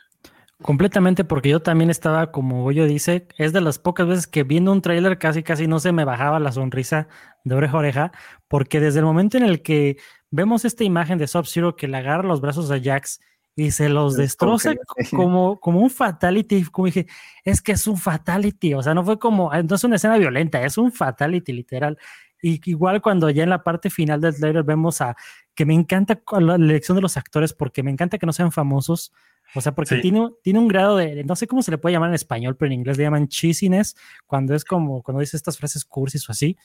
Completamente, 0.61 1.23
porque 1.23 1.49
yo 1.49 1.61
también 1.61 1.91
estaba, 1.91 2.31
como 2.31 2.63
Goyo 2.63 2.85
dice, 2.85 3.27
es 3.37 3.53
de 3.53 3.61
las 3.61 3.77
pocas 3.77 4.07
veces 4.07 4.25
que 4.25 4.43
viendo 4.43 4.71
un 4.71 4.81
trailer 4.81 5.19
casi 5.19 5.43
casi 5.43 5.67
no 5.67 5.79
se 5.79 5.91
me 5.91 6.03
bajaba 6.03 6.39
la 6.39 6.51
sonrisa 6.51 7.07
de 7.43 7.53
oreja 7.53 7.73
a 7.75 7.79
oreja, 7.79 8.11
porque 8.47 8.79
desde 8.79 8.99
el 8.99 9.05
momento 9.05 9.37
en 9.37 9.43
el 9.43 9.61
que 9.61 9.97
vemos 10.31 10.65
esta 10.65 10.83
imagen 10.83 11.17
de 11.17 11.27
Sub-Zero 11.27 11.75
que 11.75 11.87
le 11.87 11.97
agarra 11.97 12.23
los 12.23 12.41
brazos 12.41 12.71
a 12.71 12.79
Jax 12.81 13.19
y 13.55 13.71
se 13.71 13.89
los 13.89 14.15
destroza 14.15 14.73
como, 15.15 15.59
como 15.59 15.79
un 15.79 15.89
fatality, 15.89 16.63
como 16.65 16.85
dije, 16.85 17.07
es 17.43 17.61
que 17.61 17.71
es 17.71 17.87
un 17.87 17.97
fatality, 17.97 18.75
o 18.75 18.83
sea, 18.83 18.93
no 18.93 19.03
fue 19.03 19.17
como, 19.17 19.51
no 19.51 19.75
es 19.75 19.83
una 19.83 19.95
escena 19.95 20.17
violenta, 20.17 20.63
es 20.63 20.77
un 20.77 20.91
fatality 20.91 21.53
literal. 21.53 21.97
Y 22.39 22.61
igual 22.69 23.01
cuando 23.01 23.31
ya 23.31 23.43
en 23.43 23.49
la 23.49 23.63
parte 23.63 23.89
final 23.89 24.21
del 24.21 24.35
trailer 24.35 24.63
vemos 24.63 25.01
a 25.01 25.15
que 25.55 25.65
me 25.65 25.73
encanta 25.73 26.21
la 26.39 26.55
elección 26.55 26.95
de 26.95 27.01
los 27.01 27.17
actores 27.17 27.51
porque 27.53 27.81
me 27.81 27.89
encanta 27.89 28.19
que 28.19 28.27
no 28.27 28.33
sean 28.33 28.51
famosos, 28.51 29.11
O 29.55 29.61
sea, 29.61 29.73
porque 29.73 29.95
tiene, 29.97 30.29
tiene 30.43 30.59
un 30.59 30.67
grado 30.67 30.97
de, 30.97 31.23
no 31.23 31.35
sé 31.35 31.47
cómo 31.47 31.63
se 31.63 31.71
le 31.71 31.79
puede 31.79 31.93
llamar 31.93 32.09
en 32.09 32.15
español, 32.15 32.55
pero 32.55 32.67
en 32.67 32.73
inglés 32.73 32.97
le 32.97 33.05
llaman 33.05 33.27
cheesiness, 33.27 33.95
cuando 34.27 34.53
es 34.53 34.63
como, 34.63 35.01
cuando 35.01 35.21
dice 35.21 35.35
estas 35.35 35.57
frases 35.57 35.83
cursis 35.83 36.29
o 36.29 36.31
así, 36.31 36.57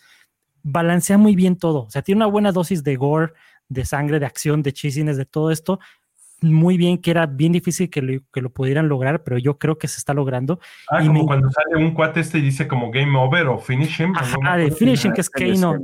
balancea 0.62 1.16
muy 1.16 1.34
bien 1.34 1.56
todo. 1.56 1.84
O 1.84 1.90
sea, 1.90 2.02
tiene 2.02 2.18
una 2.18 2.26
buena 2.26 2.52
dosis 2.52 2.84
de 2.84 2.96
gore, 2.96 3.32
de 3.72 3.84
sangre, 3.84 4.18
de 4.18 4.26
acción, 4.26 4.62
de 4.62 4.72
cheesiness, 4.72 5.16
de 5.16 5.24
todo 5.24 5.50
esto. 5.50 5.78
Muy 6.42 6.76
bien, 6.76 6.98
que 6.98 7.12
era 7.12 7.26
bien 7.26 7.52
difícil 7.52 7.88
que 7.88 8.02
lo, 8.02 8.20
que 8.32 8.40
lo 8.40 8.50
pudieran 8.50 8.88
lograr, 8.88 9.22
pero 9.22 9.38
yo 9.38 9.58
creo 9.58 9.78
que 9.78 9.86
se 9.86 9.98
está 9.98 10.12
logrando. 10.12 10.58
Ah, 10.90 10.98
como 10.98 11.24
cuando 11.24 11.48
sale 11.50 11.76
un 11.76 11.94
cuate 11.94 12.20
este 12.20 12.38
y 12.38 12.42
dice 12.42 12.66
como 12.66 12.90
game 12.90 13.16
over 13.16 13.46
o 13.46 13.58
finish 13.58 14.00
him. 14.00 14.12
Ah, 14.44 14.56
de 14.56 14.72
finish 14.72 15.06
him, 15.06 15.12
que 15.12 15.20
es 15.20 15.30
Kano. 15.30 15.76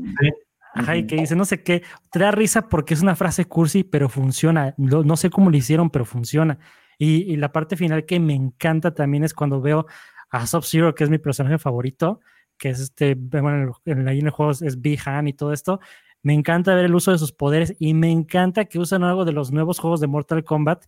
Ajá, 0.74 0.96
y 0.96 1.06
que 1.06 1.16
dice 1.16 1.36
no 1.36 1.44
sé 1.44 1.62
qué. 1.62 1.82
Te 2.10 2.18
da 2.18 2.30
risa 2.30 2.68
porque 2.68 2.94
es 2.94 3.02
una 3.02 3.16
frase 3.16 3.44
cursi, 3.46 3.84
pero 3.84 4.08
funciona. 4.08 4.74
No, 4.76 5.02
no 5.02 5.16
sé 5.16 5.30
cómo 5.30 5.50
lo 5.50 5.56
hicieron, 5.56 5.90
pero 5.90 6.04
funciona. 6.04 6.58
Y, 6.98 7.36
la 7.36 7.52
parte 7.52 7.76
final 7.76 8.04
que 8.04 8.18
me 8.18 8.34
encanta 8.34 8.92
también 8.92 9.22
es 9.22 9.32
cuando 9.32 9.60
veo 9.60 9.86
a 10.30 10.46
Sub-Zero, 10.46 10.94
que 10.94 11.04
es 11.04 11.10
mi 11.10 11.18
personaje 11.18 11.58
favorito, 11.58 12.20
que 12.58 12.70
es 12.70 12.80
este, 12.80 13.14
bueno, 13.14 13.72
en, 13.84 14.08
en 14.08 14.08
el 14.08 14.30
juego 14.30 14.50
es 14.50 14.80
B-Han 14.80 15.28
y 15.28 15.32
todo 15.32 15.52
esto. 15.52 15.78
Me 16.22 16.34
encanta 16.34 16.74
ver 16.74 16.86
el 16.86 16.94
uso 16.94 17.12
de 17.12 17.18
sus 17.18 17.32
poderes 17.32 17.74
y 17.78 17.94
me 17.94 18.10
encanta 18.10 18.64
que 18.64 18.78
usan 18.78 19.04
algo 19.04 19.24
de 19.24 19.32
los 19.32 19.52
nuevos 19.52 19.78
juegos 19.78 20.00
de 20.00 20.06
Mortal 20.06 20.44
Kombat, 20.44 20.84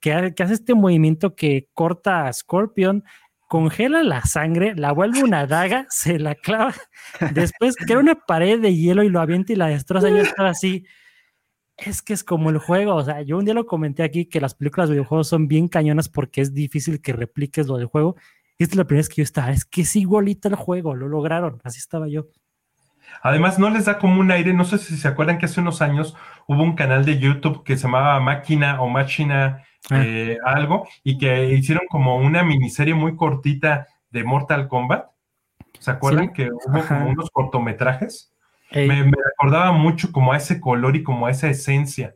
que, 0.00 0.12
hace 0.12 0.54
este 0.54 0.74
movimiento 0.74 1.34
que 1.34 1.68
corta 1.72 2.26
a 2.26 2.32
Scorpion, 2.32 3.04
congela 3.48 4.02
la 4.02 4.22
sangre, 4.22 4.74
la 4.76 4.92
vuelve 4.92 5.22
una 5.22 5.46
daga, 5.46 5.86
se 5.90 6.18
la 6.18 6.34
clava, 6.34 6.74
después 7.32 7.76
crea 7.76 7.98
una 7.98 8.14
pared 8.14 8.60
de 8.60 8.74
hielo 8.74 9.02
y 9.02 9.08
lo 9.08 9.20
avienta 9.20 9.52
y 9.52 9.56
la 9.56 9.68
destroza. 9.68 10.10
Yo 10.10 10.18
estaba 10.18 10.50
así, 10.50 10.84
es 11.76 12.02
que 12.02 12.12
es 12.12 12.24
como 12.24 12.50
el 12.50 12.58
juego. 12.58 12.94
O 12.94 13.04
sea, 13.04 13.22
yo 13.22 13.38
un 13.38 13.44
día 13.44 13.54
lo 13.54 13.66
comenté 13.66 14.02
aquí 14.02 14.26
que 14.26 14.40
las 14.40 14.54
películas 14.54 14.88
de 14.88 14.94
videojuegos 14.96 15.28
son 15.28 15.48
bien 15.48 15.68
cañonas 15.68 16.08
porque 16.08 16.40
es 16.40 16.52
difícil 16.54 17.00
que 17.00 17.12
repliques 17.12 17.66
lo 17.66 17.76
del 17.76 17.86
juego. 17.86 18.16
Y 18.58 18.64
esta 18.64 18.74
es 18.74 18.78
la 18.78 18.84
primera 18.84 19.00
vez 19.00 19.08
que 19.08 19.16
yo 19.16 19.24
estaba, 19.24 19.50
es 19.50 19.64
que 19.64 19.82
es 19.82 19.96
igualito 19.96 20.48
el 20.48 20.54
juego, 20.54 20.94
lo 20.94 21.08
lograron, 21.08 21.60
así 21.64 21.78
estaba 21.78 22.08
yo. 22.08 22.28
Además, 23.22 23.58
no 23.58 23.70
les 23.70 23.86
da 23.86 23.98
como 23.98 24.20
un 24.20 24.30
aire, 24.30 24.52
no 24.52 24.64
sé 24.64 24.78
si 24.78 24.96
se 24.96 25.08
acuerdan 25.08 25.38
que 25.38 25.46
hace 25.46 25.60
unos 25.60 25.82
años 25.82 26.16
hubo 26.46 26.62
un 26.62 26.74
canal 26.74 27.04
de 27.04 27.18
YouTube 27.18 27.64
que 27.64 27.76
se 27.76 27.84
llamaba 27.84 28.20
Máquina 28.20 28.80
o 28.82 28.88
Máquina 28.88 29.64
ah. 29.90 30.02
eh, 30.04 30.38
algo 30.44 30.86
y 31.02 31.18
que 31.18 31.54
hicieron 31.54 31.84
como 31.88 32.16
una 32.16 32.42
miniserie 32.42 32.94
muy 32.94 33.16
cortita 33.16 33.86
de 34.10 34.24
Mortal 34.24 34.68
Kombat. 34.68 35.06
¿Se 35.78 35.90
acuerdan 35.90 36.32
que 36.32 36.50
hubo 36.50 36.86
como 36.86 37.08
unos 37.08 37.30
cortometrajes? 37.30 38.32
Me, 38.72 39.04
recordaba 39.04 39.72
mucho 39.72 40.10
como 40.10 40.32
a 40.32 40.36
ese 40.36 40.60
color 40.60 40.96
y 40.96 41.02
como 41.02 41.26
a 41.26 41.30
esa 41.30 41.48
esencia. 41.48 42.14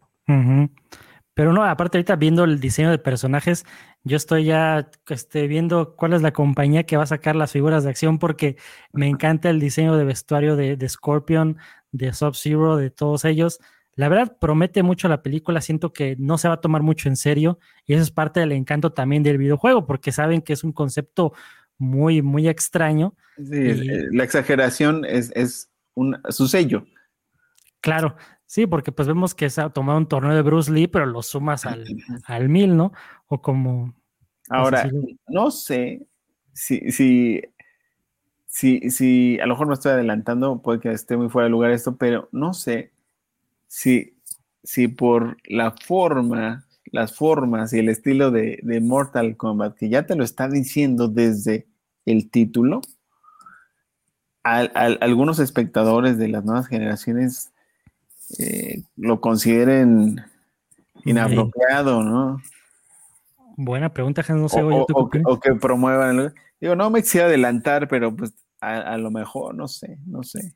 Pero 1.39 1.53
no, 1.53 1.65
aparte 1.65 1.99
ahorita 1.99 2.17
viendo 2.17 2.43
el 2.43 2.59
diseño 2.59 2.91
de 2.91 2.99
personajes, 2.99 3.65
yo 4.03 4.17
estoy 4.17 4.47
ya 4.47 4.91
este, 5.07 5.47
viendo 5.47 5.95
cuál 5.95 6.15
es 6.15 6.21
la 6.21 6.33
compañía 6.33 6.83
que 6.83 6.97
va 6.97 7.05
a 7.05 7.07
sacar 7.07 7.37
las 7.37 7.53
figuras 7.53 7.85
de 7.85 7.91
acción 7.91 8.19
porque 8.19 8.57
me 8.93 9.07
encanta 9.07 9.49
el 9.49 9.61
diseño 9.61 9.97
de 9.97 10.03
vestuario 10.03 10.57
de, 10.57 10.77
de 10.77 10.89
Scorpion, 10.89 11.57
de 11.93 12.13
Sub-Zero, 12.13 12.77
de 12.77 12.91
todos 12.91 13.25
ellos. 13.25 13.61
La 13.95 14.09
verdad 14.09 14.37
promete 14.41 14.83
mucho 14.83 15.07
la 15.07 15.23
película, 15.23 15.61
siento 15.61 15.93
que 15.93 16.17
no 16.19 16.39
se 16.39 16.49
va 16.49 16.55
a 16.55 16.61
tomar 16.61 16.83
mucho 16.83 17.09
en 17.09 17.15
serio 17.15 17.61
y 17.87 17.95
eso 17.95 18.03
es 18.03 18.11
parte 18.11 18.41
del 18.41 18.51
encanto 18.51 18.93
también 18.93 19.23
del 19.23 19.39
videojuego 19.39 19.87
porque 19.87 20.11
saben 20.11 20.43
que 20.43 20.55
es 20.55 20.65
un 20.65 20.73
concepto 20.73 21.35
muy, 21.79 22.21
muy 22.21 22.49
extraño. 22.49 23.15
Sí, 23.37 23.87
la 24.11 24.25
exageración 24.25 25.05
es, 25.05 25.31
es 25.37 25.71
su 26.31 26.49
sello. 26.49 26.85
Claro, 27.81 28.17
sí, 28.49 28.67
porque 28.67 28.91
pues 28.91 29.07
vemos 29.07 29.35
que 29.35 29.49
se 29.51 29.61
ha 29.61 29.69
tomado 29.69 29.99
un 29.99 30.09
torneo 30.09 30.35
de 30.35 30.43
Bruce 30.43 30.73
Lee, 30.73 30.89
pero 30.89 31.07
lo 31.07 31.23
sumas 31.23 31.67
al, 31.67 31.85
al 32.25 32.49
mil, 32.49 32.77
¿no? 32.77 32.93
O 33.29 33.41
como... 33.41 33.95
Ahora, 34.49 34.91
no 35.29 35.51
sé 35.51 36.09
si, 36.55 36.91
si, 36.91 37.43
si, 38.47 38.91
si, 38.91 39.39
a 39.39 39.47
lo 39.47 39.53
mejor 39.55 39.69
me 39.69 39.75
estoy 39.75 39.93
adelantando, 39.93 40.63
puede 40.63 40.81
que 40.81 40.91
esté 40.91 41.19
muy 41.19 41.29
fuera 41.29 41.45
de 41.45 41.51
lugar 41.51 41.71
esto, 41.71 41.97
pero 41.97 42.31
no 42.33 42.55
sé 42.55 42.91
si, 43.67 44.17
si 44.65 44.89
por 44.89 45.37
la 45.45 45.73
forma, 45.73 46.65
las 46.87 47.15
formas 47.15 47.75
y 47.75 47.81
el 47.81 47.91
estilo 47.91 48.31
de, 48.31 48.59
de 48.63 48.81
Mortal 48.81 49.37
Kombat, 49.37 49.77
que 49.77 49.91
ya 49.91 50.07
te 50.07 50.17
lo 50.17 50.25
está 50.25 50.49
diciendo 50.49 51.09
desde 51.09 51.67
el 52.07 52.31
título, 52.31 52.81
algunos 54.43 55.39
espectadores 55.41 56.17
de 56.17 56.29
las 56.29 56.45
nuevas 56.45 56.69
generaciones 56.69 57.53
eh, 58.39 58.83
lo 58.97 59.21
consideren 59.21 60.25
inapropiado, 61.05 62.03
¿no? 62.03 62.43
Buena 63.57 63.93
pregunta, 63.93 64.23
no 64.29 64.49
sé. 64.49 64.63
O, 64.63 65.41
que, 65.41 65.55
promuevan. 65.55 66.33
Digo, 66.61 66.77
no 66.77 66.91
me 66.91 67.03
quisiera 67.03 67.27
adelantar, 67.27 67.89
pero 67.89 68.15
pues 68.15 68.35
a, 68.61 68.97
lo 68.99 69.11
mejor, 69.11 69.55
no 69.55 69.67
sé, 69.67 69.99
no 70.07 70.23
sé. 70.23 70.55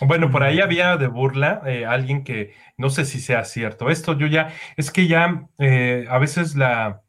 Bueno, 0.00 0.30
por 0.30 0.42
ahí 0.42 0.60
había 0.60 0.96
de 0.96 1.08
burla 1.08 1.62
eh, 1.66 1.84
alguien 1.84 2.24
que 2.24 2.54
no 2.78 2.88
sé 2.88 3.04
si 3.04 3.20
sea 3.20 3.44
cierto. 3.44 3.90
Esto 3.90 4.16
yo 4.16 4.26
ya, 4.26 4.52
es 4.76 4.90
que 4.90 5.06
ya 5.06 5.48
eh, 5.58 6.06
a 6.08 6.18
veces 6.18 6.56
la, 6.56 7.02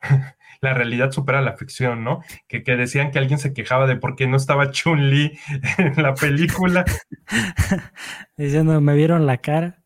la 0.60 0.74
realidad 0.74 1.12
supera 1.12 1.40
la 1.40 1.56
ficción, 1.56 2.04
¿no? 2.04 2.22
Que, 2.48 2.60
decían 2.60 3.10
que 3.10 3.18
alguien 3.18 3.38
se 3.38 3.52
quejaba 3.52 3.86
de 3.86 3.96
por 3.96 4.16
qué 4.16 4.26
no 4.26 4.36
estaba 4.36 4.70
Chun-Li 4.70 5.38
en 5.78 6.02
la 6.02 6.14
película. 6.14 6.84
Diciendo, 8.36 8.80
me 8.80 8.94
vieron 8.94 9.26
la 9.26 9.38
cara. 9.38 9.82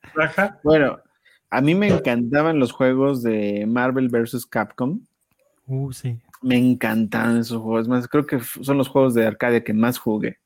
Bueno, 0.62 1.00
a 1.50 1.60
mí 1.60 1.74
me 1.74 1.88
encantaban 1.88 2.58
los 2.58 2.72
juegos 2.72 3.22
de 3.22 3.66
Marvel 3.66 4.08
vs. 4.08 4.46
Capcom. 4.46 5.00
Uh, 5.66 5.92
sí. 5.92 6.18
Me 6.40 6.56
encantaban 6.56 7.38
esos 7.38 7.62
juegos. 7.62 7.88
Más, 7.88 8.08
creo 8.08 8.26
que 8.26 8.40
son 8.40 8.78
los 8.78 8.88
juegos 8.88 9.14
de 9.14 9.26
arcade 9.26 9.62
que 9.62 9.74
más 9.74 9.98
jugué. 9.98 10.38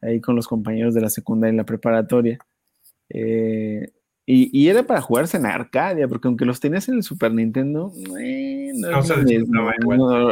Ahí 0.00 0.20
con 0.20 0.34
los 0.34 0.48
compañeros 0.48 0.94
de 0.94 1.00
la 1.00 1.10
secundaria 1.10 1.54
y 1.54 1.56
la 1.56 1.64
preparatoria. 1.64 2.38
Eh, 3.08 3.92
y, 4.34 4.68
era 4.68 4.82
para 4.82 5.00
jugarse 5.00 5.36
en 5.36 5.46
Arcadia, 5.46 6.08
porque 6.08 6.28
aunque 6.28 6.44
los 6.44 6.58
tenías 6.58 6.88
en 6.88 6.94
el 6.94 7.02
Super 7.02 7.32
Nintendo, 7.32 7.92
eh, 8.18 8.72
no, 8.74 9.00
es 9.00 9.08
lo 9.08 9.16
mismo. 9.18 9.70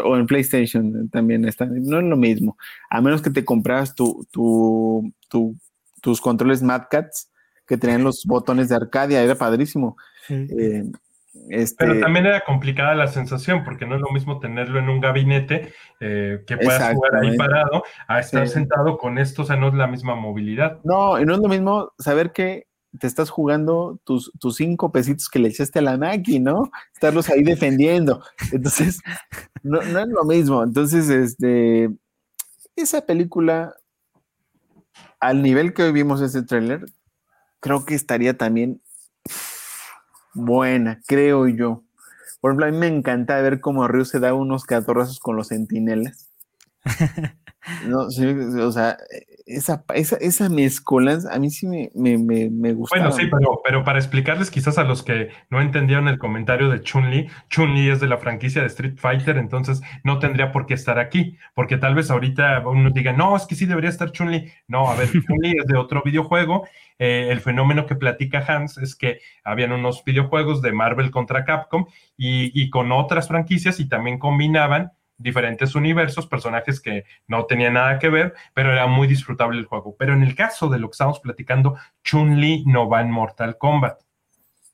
o 0.04 0.16
en 0.16 0.26
PlayStation 0.26 1.08
también 1.10 1.44
está, 1.44 1.66
no 1.66 1.98
es 1.98 2.04
lo 2.04 2.16
mismo. 2.16 2.56
A 2.88 3.00
menos 3.00 3.20
que 3.20 3.30
te 3.30 3.44
compras 3.44 3.94
tu, 3.94 4.26
tu, 4.30 5.12
tus 6.00 6.20
controles 6.20 6.62
Mad 6.62 6.84
Cats 6.90 7.30
que 7.66 7.76
tenían 7.76 8.02
los 8.02 8.24
botones 8.24 8.68
de 8.68 8.76
Arcadia, 8.76 9.22
era 9.22 9.34
padrísimo. 9.34 9.96
Eh, 10.28 10.84
este... 11.48 11.86
Pero 11.86 12.00
también 12.00 12.26
era 12.26 12.40
complicada 12.40 12.94
la 12.94 13.06
sensación, 13.06 13.64
porque 13.64 13.86
no 13.86 13.96
es 13.96 14.00
lo 14.00 14.10
mismo 14.10 14.40
tenerlo 14.40 14.78
en 14.78 14.88
un 14.88 15.00
gabinete 15.00 15.72
eh, 16.00 16.42
que 16.46 16.56
puedas 16.56 16.94
jugar 16.94 17.16
ahí 17.16 17.36
parado 17.36 17.84
a 18.08 18.20
estar 18.20 18.48
sentado 18.48 18.98
con 18.98 19.18
esto, 19.18 19.42
o 19.42 19.44
sea, 19.44 19.56
no 19.56 19.68
es 19.68 19.74
la 19.74 19.86
misma 19.86 20.14
movilidad. 20.14 20.80
No, 20.84 21.20
y 21.20 21.24
no 21.24 21.34
es 21.34 21.40
lo 21.40 21.48
mismo 21.48 21.92
saber 21.98 22.32
que 22.32 22.69
te 22.98 23.06
estás 23.06 23.30
jugando 23.30 24.00
tus, 24.04 24.32
tus 24.40 24.56
cinco 24.56 24.90
pesitos 24.90 25.28
que 25.28 25.38
le 25.38 25.48
echaste 25.48 25.78
a 25.78 25.82
la 25.82 25.96
máquina, 25.96 26.52
¿no? 26.52 26.70
Estarlos 26.92 27.28
ahí 27.28 27.42
defendiendo. 27.42 28.22
Entonces, 28.52 29.00
no, 29.62 29.80
es 29.80 30.08
lo 30.08 30.24
mismo. 30.24 30.62
Entonces, 30.62 31.08
este, 31.08 31.90
esa 32.76 33.06
película, 33.06 33.74
al 35.20 35.42
nivel 35.42 35.72
que 35.72 35.84
hoy 35.84 35.92
vimos 35.92 36.20
ese 36.20 36.42
tráiler, 36.42 36.86
creo 37.60 37.84
que 37.84 37.94
estaría 37.94 38.36
también 38.36 38.80
buena, 40.34 41.00
creo 41.06 41.46
yo. 41.48 41.84
Por 42.40 42.52
ejemplo, 42.52 42.66
a 42.66 42.70
mí 42.70 42.78
me 42.78 42.86
encanta 42.86 43.40
ver 43.42 43.60
cómo 43.60 43.86
Ryu 43.86 44.04
se 44.04 44.18
da 44.18 44.34
unos 44.34 44.64
catorrazos 44.64 45.20
con 45.20 45.36
los 45.36 45.48
centinelas. 45.48 46.28
No, 47.86 48.06
o 48.06 48.72
sea, 48.72 48.96
esa, 49.50 49.84
esa, 49.94 50.16
esa 50.16 50.48
mezcolanza 50.48 51.34
a 51.34 51.38
mí 51.38 51.50
sí 51.50 51.66
me, 51.66 51.90
me, 51.94 52.18
me, 52.50 52.72
gusta. 52.72 52.96
Bueno, 52.96 53.12
sí, 53.12 53.26
pero, 53.30 53.60
pero 53.64 53.84
para 53.84 53.98
explicarles 53.98 54.50
quizás 54.50 54.78
a 54.78 54.84
los 54.84 55.02
que 55.02 55.30
no 55.50 55.60
entendieron 55.60 56.08
el 56.08 56.18
comentario 56.18 56.68
de 56.68 56.80
Chun-Li, 56.82 57.28
Chun-Li 57.48 57.90
es 57.90 58.00
de 58.00 58.06
la 58.06 58.18
franquicia 58.18 58.62
de 58.62 58.68
Street 58.68 58.96
Fighter, 58.96 59.36
entonces 59.36 59.82
no 60.04 60.18
tendría 60.18 60.52
por 60.52 60.66
qué 60.66 60.74
estar 60.74 60.98
aquí, 60.98 61.36
porque 61.54 61.76
tal 61.76 61.94
vez 61.94 62.10
ahorita 62.10 62.66
uno 62.66 62.90
diga, 62.90 63.12
no, 63.12 63.36
es 63.36 63.46
que 63.46 63.54
sí 63.54 63.66
debería 63.66 63.90
estar 63.90 64.12
Chun-Li. 64.12 64.50
No, 64.68 64.90
a 64.90 64.96
ver, 64.96 65.08
Chun-Li 65.12 65.56
es 65.58 65.66
de 65.66 65.76
otro 65.76 66.02
videojuego. 66.04 66.66
Eh, 66.98 67.28
el 67.30 67.40
fenómeno 67.40 67.86
que 67.86 67.96
platica 67.96 68.44
Hans 68.46 68.78
es 68.78 68.94
que 68.94 69.20
habían 69.42 69.72
unos 69.72 70.04
videojuegos 70.04 70.62
de 70.62 70.72
Marvel 70.72 71.10
contra 71.10 71.44
Capcom 71.44 71.86
y, 72.16 72.50
y 72.60 72.70
con 72.70 72.92
otras 72.92 73.28
franquicias 73.28 73.80
y 73.80 73.88
también 73.88 74.18
combinaban 74.18 74.92
diferentes 75.20 75.74
universos, 75.74 76.26
personajes 76.26 76.80
que 76.80 77.04
no 77.28 77.44
tenían 77.44 77.74
nada 77.74 77.98
que 77.98 78.08
ver, 78.08 78.34
pero 78.54 78.72
era 78.72 78.86
muy 78.86 79.06
disfrutable 79.06 79.58
el 79.58 79.66
juego. 79.66 79.94
Pero 79.98 80.14
en 80.14 80.22
el 80.22 80.34
caso 80.34 80.68
de 80.68 80.78
lo 80.78 80.88
que 80.88 80.94
estamos 80.94 81.20
platicando, 81.20 81.76
Chun-Li 82.02 82.64
no 82.66 82.88
va 82.88 83.02
en 83.02 83.10
Mortal 83.10 83.58
Kombat. 83.58 84.00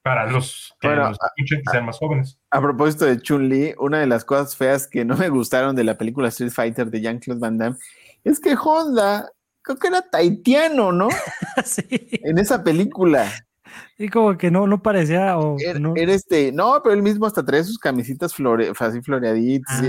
Para 0.02 0.30
los 0.30 0.72
que 0.78 0.88
escuchen 0.88 1.62
que 1.64 1.72
sean 1.72 1.84
más 1.84 1.98
jóvenes. 1.98 2.38
A 2.52 2.60
propósito 2.60 3.06
de 3.06 3.20
Chun-Li, 3.20 3.74
una 3.78 3.98
de 3.98 4.06
las 4.06 4.24
cosas 4.24 4.56
feas 4.56 4.86
que 4.86 5.04
no 5.04 5.16
me 5.16 5.28
gustaron 5.28 5.74
de 5.74 5.82
la 5.82 5.98
película 5.98 6.28
Street 6.28 6.52
Fighter 6.52 6.88
de 6.88 7.00
Jean-Claude 7.00 7.40
Van 7.40 7.58
Damme 7.58 7.76
es 8.22 8.38
que 8.38 8.56
Honda, 8.56 9.28
creo 9.62 9.78
que 9.78 9.88
era 9.88 10.02
taitiano, 10.02 10.92
¿no? 10.92 11.08
sí. 11.64 11.86
En 12.22 12.38
esa 12.38 12.62
película. 12.62 13.28
Y 13.98 14.08
como 14.08 14.36
que 14.36 14.50
no, 14.50 14.66
no 14.66 14.82
parecía. 14.82 15.38
O 15.38 15.56
Era, 15.58 15.78
no, 15.78 15.94
era 15.96 16.12
este, 16.12 16.52
no, 16.52 16.80
pero 16.82 16.94
él 16.94 17.02
mismo 17.02 17.26
hasta 17.26 17.44
traía 17.44 17.64
sus 17.64 17.78
camisitas 17.78 18.34
flore, 18.34 18.70
así 18.78 19.00
floreaditas. 19.00 19.80
Ah. 19.82 19.86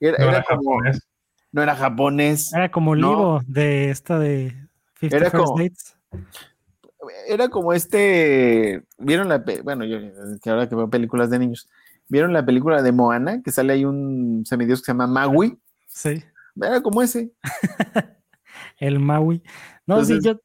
Era, 0.00 0.16
era- 0.16 0.18
No 0.18 0.24
era 0.28 0.36
era 0.38 0.44
como, 0.44 0.70
japonés. 0.78 1.00
no 1.52 1.62
era 1.62 1.76
japonés. 1.76 2.52
era 2.54 2.70
como 2.70 2.94
no. 2.96 3.08
Livo 3.10 3.40
de 3.46 3.90
esta 3.90 4.18
de 4.18 4.54
50 5.00 5.16
Era 5.16 5.30
First 5.30 5.44
como- 5.44 5.58
Dates. 5.58 5.96
Era 7.26 7.48
como 7.48 7.72
este, 7.72 8.84
vieron 8.98 9.28
la, 9.28 9.42
bueno, 9.64 9.84
yo 9.84 9.98
que 10.40 10.50
ahora 10.50 10.68
que 10.68 10.76
veo 10.76 10.88
películas 10.88 11.30
de 11.30 11.38
niños, 11.40 11.68
vieron 12.08 12.32
la 12.32 12.44
película 12.46 12.80
de 12.80 12.92
Moana, 12.92 13.42
que 13.42 13.50
sale 13.50 13.72
ahí 13.72 13.84
un 13.84 14.44
semidios 14.46 14.80
que 14.80 14.84
se 14.86 14.92
llama 14.92 15.08
Maui, 15.08 15.58
Sí, 15.88 16.22
era 16.60 16.80
como 16.80 17.02
ese. 17.02 17.32
el 18.78 18.98
Maui. 19.00 19.42
No, 19.86 20.04
sí, 20.04 20.18
yo, 20.22 20.40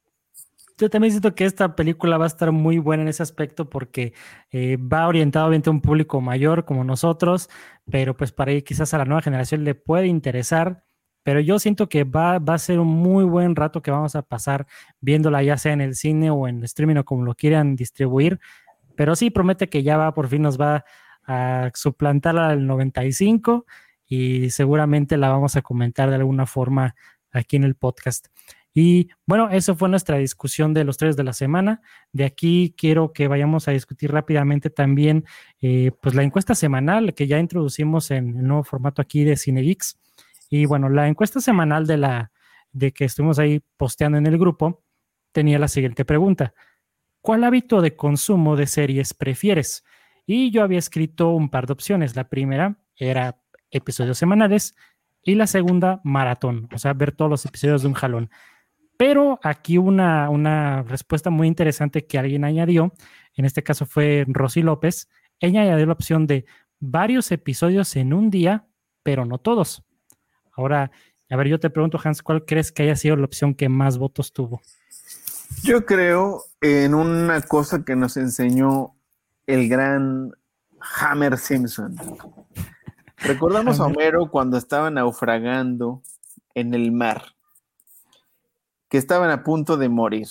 yo 0.78 0.89
también 0.89 1.11
siento 1.11 1.34
que 1.34 1.45
esta 1.45 1.75
película 1.75 2.17
va 2.17 2.25
a 2.25 2.28
estar 2.28 2.51
muy 2.51 2.78
buena 2.78 3.03
en 3.03 3.09
ese 3.09 3.23
aspecto 3.23 3.69
porque 3.69 4.13
eh, 4.51 4.78
va 4.78 5.07
orientado 5.07 5.47
obviamente 5.47 5.69
a 5.69 5.73
un 5.73 5.82
público 5.82 6.21
mayor 6.21 6.65
como 6.65 6.84
nosotros, 6.84 7.49
pero 7.89 8.15
pues 8.15 8.32
para 8.32 8.51
ahí 8.51 8.61
quizás 8.61 8.93
a 8.93 8.99
la 8.99 9.05
nueva 9.05 9.21
generación 9.21 9.63
le 9.63 9.75
puede 9.75 10.07
interesar. 10.07 10.84
Pero 11.23 11.39
yo 11.41 11.59
siento 11.59 11.89
que 11.89 12.03
va, 12.03 12.39
va 12.39 12.53
a 12.53 12.57
ser 12.59 12.80
un 12.80 12.88
muy 12.88 13.25
buen 13.25 13.55
rato 13.55 13.82
que 13.82 13.91
vamos 13.91 14.15
a 14.15 14.21
pasar 14.21 14.67
viéndola 15.01 15.43
ya 15.43 15.57
sea 15.57 15.73
en 15.73 15.82
el 15.82 15.95
cine 15.95 16.30
o 16.32 16.47
en 16.47 16.59
el 16.59 16.63
streaming 16.65 16.97
o 16.97 17.05
como 17.05 17.25
lo 17.25 17.36
quieran 17.36 17.75
distribuir. 17.75 18.39
Pero 18.95 19.15
sí 19.15 19.30
promete 19.30 19.69
que 19.69 19.84
ya 19.84 19.97
va, 19.97 20.13
por 20.13 20.28
fin 20.28 20.43
nos 20.43 20.59
va 20.59 20.86
a 21.25 21.71
suplantar 21.73 22.38
al 22.38 22.65
95 22.65 23.65
y 24.05 24.49
seguramente 24.51 25.17
la 25.17 25.30
vamos 25.30 25.55
a 25.57 25.61
comentar 25.61 26.09
de 26.09 26.15
alguna 26.15 26.45
forma 26.45 26.95
aquí 27.32 27.57
en 27.57 27.63
el 27.65 27.75
podcast. 27.75 28.28
Y 28.80 29.09
bueno, 29.25 29.49
eso 29.49 29.75
fue 29.75 29.89
nuestra 29.89 30.19
discusión 30.19 30.71
de 30.75 30.84
los 30.84 30.97
tres 30.97 31.17
de 31.17 31.23
la 31.23 31.34
semana. 31.34 31.82
De 32.13 32.25
aquí 32.25 32.75
quiero 32.78 33.11
que 33.11 33.28
vayamos 33.28 33.67
a 33.67 33.71
discutir 33.71 34.11
rápidamente 34.11 34.69
también 34.69 35.25
eh, 35.59 35.89
pues 35.99 36.13
la 36.13 36.21
encuesta 36.21 36.53
semanal 36.53 37.15
que 37.15 37.25
ya 37.25 37.39
introducimos 37.39 38.11
en 38.11 38.38
el 38.38 38.45
nuevo 38.45 38.63
formato 38.63 39.01
aquí 39.01 39.23
de 39.23 39.36
CineGeeks. 39.36 39.97
Y 40.51 40.67
bueno, 40.67 40.89
la 40.89 41.07
encuesta 41.07 41.41
semanal 41.41 41.88
de 41.88 41.97
la 41.97 42.32
de 42.71 42.93
que 42.93 43.05
estuvimos 43.05 43.39
ahí 43.39 43.63
posteando 43.78 44.19
en 44.19 44.28
el 44.28 44.38
grupo 44.38 44.84
tenía 45.32 45.57
la 45.57 45.69
siguiente 45.69 46.05
pregunta. 46.05 46.53
¿Cuál 47.21 47.45
hábito 47.45 47.82
de 47.82 47.95
consumo 47.95 48.55
de 48.55 48.67
series 48.67 49.15
prefieres? 49.15 49.86
Y 50.28 50.51
yo 50.51 50.61
había 50.61 50.78
escrito 50.78 51.32
un 51.32 51.49
par 51.49 51.65
de 51.65 51.73
opciones. 51.73 52.15
La 52.15 52.30
primera 52.30 52.78
era 52.95 53.41
episodios 53.71 54.19
semanales 54.19 54.75
y 55.23 55.34
la 55.34 55.47
segunda 55.47 55.99
maratón, 56.03 56.69
o 56.71 56.78
sea, 56.78 56.93
ver 56.93 57.11
todos 57.11 57.32
los 57.32 57.43
episodios 57.43 57.82
de 57.82 57.88
un 57.88 57.95
jalón. 57.95 58.30
Pero 58.97 59.39
aquí 59.43 59.77
una, 59.77 60.29
una 60.29 60.83
respuesta 60.83 61.29
muy 61.29 61.47
interesante 61.47 62.05
que 62.05 62.17
alguien 62.17 62.43
añadió, 62.43 62.93
en 63.35 63.45
este 63.45 63.63
caso 63.63 63.85
fue 63.85 64.25
Rosy 64.27 64.63
López, 64.63 65.07
ella 65.39 65.61
añadió 65.61 65.85
la 65.85 65.93
opción 65.93 66.25
de 66.25 66.45
varios 66.79 67.31
episodios 67.31 67.95
en 67.95 68.13
un 68.13 68.29
día, 68.29 68.67
pero 69.03 69.25
no 69.25 69.37
todos. 69.37 69.83
Ahora, 70.53 70.91
a 71.29 71.35
ver, 71.35 71.47
yo 71.47 71.59
te 71.59 71.69
pregunto, 71.69 71.99
Hans, 72.03 72.23
¿cuál 72.23 72.45
crees 72.45 72.71
que 72.71 72.83
haya 72.83 72.95
sido 72.95 73.15
la 73.15 73.25
opción 73.25 73.53
que 73.53 73.69
más 73.69 73.97
votos 73.97 74.33
tuvo? 74.33 74.61
Yo 75.63 75.85
creo 75.85 76.43
en 76.61 76.93
una 76.93 77.41
cosa 77.41 77.83
que 77.83 77.95
nos 77.95 78.17
enseñó 78.17 78.95
el 79.45 79.69
gran 79.69 80.31
Hammer 80.79 81.37
Simpson. 81.37 81.95
Recordamos 83.17 83.79
a. 83.79 83.85
Homero 83.85 84.29
cuando 84.29 84.57
estaba 84.57 84.89
naufragando 84.91 86.01
en 86.53 86.73
el 86.73 86.91
mar, 86.91 87.35
que 88.89 88.97
estaban 88.97 89.29
a 89.29 89.43
punto 89.43 89.77
de 89.77 89.89
morir 89.89 90.27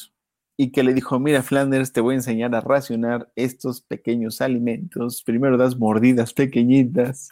y 0.57 0.73
que 0.73 0.83
le 0.83 0.95
dijo, 0.95 1.19
mira 1.19 1.43
Flanders, 1.43 1.93
te 1.93 2.01
voy 2.01 2.15
a 2.15 2.19
enseñar 2.19 2.55
a 2.55 2.61
racionar 2.61 3.31
estos 3.37 3.83
pequeños 3.83 4.41
alimentos. 4.41 5.23
Primero 5.23 5.59
das 5.59 5.77
mordidas 5.77 6.33
pequeñitas, 6.33 7.29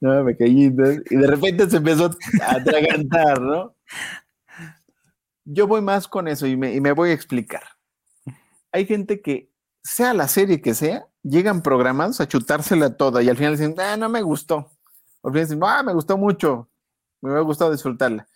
¿no? 0.00 0.24
Pequeñitas, 0.24 1.00
y 1.10 1.16
de 1.16 1.26
repente 1.26 1.68
se 1.68 1.78
empezó 1.78 2.10
a 2.42 2.56
atragantar, 2.56 3.40
¿no? 3.40 3.74
Yo 5.44 5.66
voy 5.66 5.80
más 5.82 6.06
con 6.06 6.28
eso 6.28 6.46
y 6.46 6.56
me, 6.56 6.74
y 6.74 6.80
me 6.80 6.92
voy 6.92 7.10
a 7.10 7.14
explicar. 7.14 7.62
Hay 8.70 8.86
gente 8.86 9.20
que, 9.20 9.50
sea 9.82 10.14
la 10.14 10.28
serie 10.28 10.60
que 10.60 10.74
sea, 10.74 11.06
llegan 11.22 11.62
programados 11.62 12.20
a 12.20 12.28
chutársela 12.28 12.96
toda 12.96 13.22
y 13.22 13.28
al 13.28 13.36
final 13.36 13.56
dicen, 13.56 13.74
ah, 13.78 13.96
no 13.96 14.08
me 14.08 14.22
gustó. 14.22 14.70
O 15.22 15.28
al 15.28 15.32
final 15.32 15.46
dicen, 15.46 15.60
ah, 15.64 15.82
me 15.82 15.92
gustó 15.92 16.16
mucho, 16.16 16.68
me 17.20 17.30
hubiera 17.30 17.44
gustado 17.44 17.72
disfrutarla. 17.72 18.28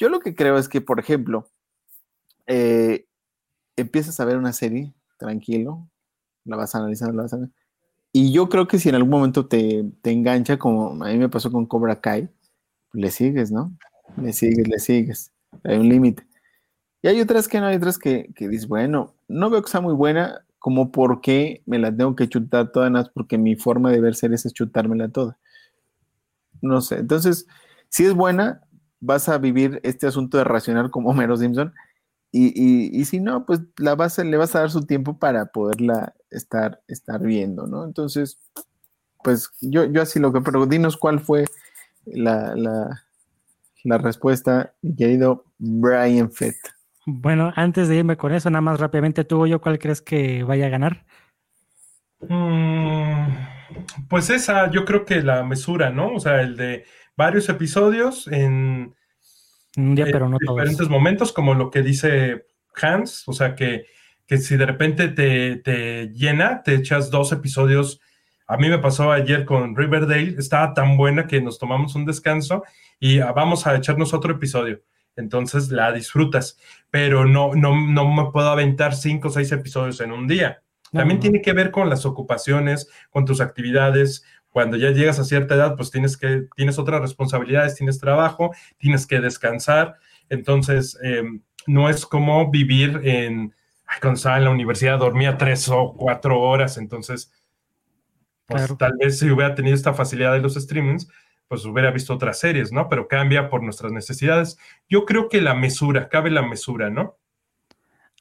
Yo 0.00 0.08
lo 0.08 0.20
que 0.20 0.34
creo 0.34 0.56
es 0.56 0.70
que, 0.70 0.80
por 0.80 0.98
ejemplo, 0.98 1.46
eh, 2.46 3.06
empiezas 3.76 4.18
a 4.18 4.24
ver 4.24 4.38
una 4.38 4.54
serie 4.54 4.94
tranquilo, 5.18 5.86
la 6.46 6.56
vas 6.56 6.74
analizando, 6.74 7.14
la 7.14 7.24
vas 7.24 7.34
analizando, 7.34 7.60
y 8.10 8.32
yo 8.32 8.48
creo 8.48 8.66
que 8.66 8.78
si 8.78 8.88
en 8.88 8.94
algún 8.94 9.10
momento 9.10 9.46
te, 9.46 9.84
te 10.00 10.10
engancha, 10.10 10.58
como 10.58 11.04
a 11.04 11.08
mí 11.08 11.18
me 11.18 11.28
pasó 11.28 11.52
con 11.52 11.66
Cobra 11.66 12.00
Kai, 12.00 12.30
le 12.94 13.10
sigues, 13.10 13.52
¿no? 13.52 13.76
Le 14.16 14.32
sigues, 14.32 14.66
le 14.66 14.78
sigues. 14.78 15.32
Hay 15.64 15.76
un 15.76 15.90
límite. 15.90 16.26
Y 17.02 17.08
hay 17.08 17.20
otras 17.20 17.46
que 17.46 17.60
no, 17.60 17.66
hay 17.66 17.76
otras 17.76 17.98
que, 17.98 18.32
que 18.34 18.48
dices, 18.48 18.68
bueno, 18.68 19.14
no 19.28 19.50
veo 19.50 19.62
que 19.62 19.70
sea 19.70 19.82
muy 19.82 19.94
buena, 19.94 20.46
como 20.58 20.90
por 20.90 21.20
qué 21.20 21.62
me 21.66 21.78
la 21.78 21.94
tengo 21.94 22.16
que 22.16 22.26
chutar 22.26 22.72
toda, 22.72 22.90
porque 23.12 23.36
mi 23.36 23.54
forma 23.54 23.90
de 23.90 24.00
ver 24.00 24.14
series 24.14 24.46
es 24.46 24.54
chutármela 24.54 25.10
toda. 25.10 25.38
No 26.62 26.80
sé, 26.80 26.96
entonces, 26.96 27.46
si 27.90 28.06
es 28.06 28.14
buena, 28.14 28.62
vas 29.00 29.28
a 29.28 29.38
vivir 29.38 29.80
este 29.82 30.06
asunto 30.06 30.38
de 30.38 30.44
racionar 30.44 30.90
como 30.90 31.10
Homero 31.10 31.36
Simpson, 31.36 31.72
y, 32.32 32.46
y, 32.54 33.00
y 33.00 33.04
si 33.06 33.20
no, 33.20 33.44
pues 33.44 33.60
la 33.78 33.94
vas 33.96 34.18
a- 34.18 34.24
le 34.24 34.36
vas 34.36 34.54
a 34.54 34.60
dar 34.60 34.70
su 34.70 34.86
tiempo 34.86 35.18
para 35.18 35.46
poderla 35.46 36.14
estar, 36.30 36.80
estar 36.86 37.20
viendo, 37.20 37.66
¿no? 37.66 37.84
Entonces, 37.84 38.38
pues 39.24 39.50
yo, 39.60 39.84
yo 39.84 40.02
así 40.02 40.20
lo 40.20 40.32
que, 40.32 40.40
pero 40.40 40.66
dinos 40.66 40.96
cuál 40.96 41.20
fue 41.20 41.44
la, 42.06 42.54
la, 42.54 43.02
la 43.84 43.98
respuesta, 43.98 44.74
mi 44.82 44.94
querido 44.94 45.44
Brian 45.58 46.30
Fett. 46.30 46.56
Bueno, 47.06 47.52
antes 47.56 47.88
de 47.88 47.96
irme 47.96 48.16
con 48.16 48.32
eso, 48.32 48.48
nada 48.50 48.60
más 48.60 48.78
rápidamente, 48.78 49.24
tú 49.24 49.42
o 49.42 49.46
yo, 49.46 49.60
¿cuál 49.60 49.78
crees 49.78 50.00
que 50.00 50.44
vaya 50.44 50.66
a 50.66 50.70
ganar? 50.70 51.04
Mm, 52.20 53.28
pues 54.08 54.30
esa, 54.30 54.70
yo 54.70 54.84
creo 54.84 55.04
que 55.04 55.22
la 55.22 55.42
mesura, 55.42 55.90
¿no? 55.90 56.14
O 56.14 56.20
sea, 56.20 56.40
el 56.42 56.56
de 56.56 56.84
varios 57.20 57.50
episodios 57.50 58.26
en 58.28 58.94
un 59.76 59.94
día, 59.94 60.06
en 60.06 60.10
pero 60.10 60.26
no 60.26 60.38
todos. 60.38 60.56
diferentes 60.56 60.88
momentos, 60.88 61.32
como 61.32 61.52
lo 61.54 61.70
que 61.70 61.82
dice 61.82 62.46
Hans, 62.80 63.24
o 63.28 63.34
sea, 63.34 63.54
que, 63.54 63.84
que 64.26 64.38
si 64.38 64.56
de 64.56 64.64
repente 64.64 65.08
te, 65.08 65.56
te 65.56 66.08
llena, 66.14 66.62
te 66.62 66.74
echas 66.74 67.10
dos 67.10 67.30
episodios. 67.32 68.00
A 68.46 68.56
mí 68.56 68.70
me 68.70 68.78
pasó 68.78 69.12
ayer 69.12 69.44
con 69.44 69.76
Riverdale, 69.76 70.34
estaba 70.38 70.72
tan 70.72 70.96
buena 70.96 71.26
que 71.26 71.42
nos 71.42 71.58
tomamos 71.58 71.94
un 71.94 72.06
descanso 72.06 72.64
y 72.98 73.20
ah, 73.20 73.32
vamos 73.32 73.66
a 73.66 73.76
echarnos 73.76 74.14
otro 74.14 74.32
episodio. 74.32 74.80
Entonces 75.14 75.70
la 75.70 75.92
disfrutas, 75.92 76.58
pero 76.90 77.26
no, 77.26 77.54
no, 77.54 77.74
no 77.86 78.14
me 78.14 78.30
puedo 78.32 78.48
aventar 78.48 78.94
cinco 78.94 79.28
o 79.28 79.30
seis 79.30 79.52
episodios 79.52 80.00
en 80.00 80.10
un 80.10 80.26
día. 80.26 80.62
No, 80.90 81.00
También 81.00 81.18
no. 81.18 81.20
tiene 81.20 81.42
que 81.42 81.52
ver 81.52 81.70
con 81.70 81.88
las 81.90 82.06
ocupaciones, 82.06 82.88
con 83.10 83.24
tus 83.24 83.40
actividades. 83.40 84.24
Cuando 84.50 84.76
ya 84.76 84.90
llegas 84.90 85.18
a 85.18 85.24
cierta 85.24 85.54
edad, 85.54 85.76
pues 85.76 85.90
tienes 85.90 86.16
que 86.16 86.46
tienes 86.56 86.78
otras 86.78 87.00
responsabilidades, 87.00 87.76
tienes 87.76 87.98
trabajo, 87.98 88.52
tienes 88.78 89.06
que 89.06 89.20
descansar. 89.20 89.96
Entonces, 90.28 90.98
eh, 91.02 91.22
no 91.66 91.88
es 91.88 92.04
como 92.06 92.50
vivir 92.50 93.00
en 93.04 93.54
ay, 93.86 93.98
cuando 94.00 94.16
estaba 94.16 94.38
en 94.38 94.44
la 94.44 94.50
universidad 94.50 94.98
dormía 94.98 95.38
tres 95.38 95.68
o 95.68 95.94
cuatro 95.96 96.40
horas. 96.40 96.78
Entonces, 96.78 97.32
pues 98.46 98.62
Claro. 98.62 98.76
tal 98.76 98.92
vez 98.98 99.18
si 99.18 99.30
hubiera 99.30 99.54
tenido 99.54 99.74
esta 99.76 99.94
facilidad 99.94 100.32
de 100.32 100.40
los 100.40 100.54
streamings, 100.54 101.08
pues 101.46 101.64
hubiera 101.64 101.90
visto 101.90 102.14
otras 102.14 102.38
series, 102.38 102.72
¿no? 102.72 102.88
Pero 102.88 103.08
cambia 103.08 103.48
por 103.48 103.62
nuestras 103.62 103.92
necesidades. 103.92 104.58
Yo 104.88 105.04
creo 105.04 105.28
que 105.28 105.40
la 105.40 105.54
mesura, 105.54 106.08
cabe 106.08 106.30
la 106.30 106.42
mesura, 106.42 106.90
¿no? 106.90 107.16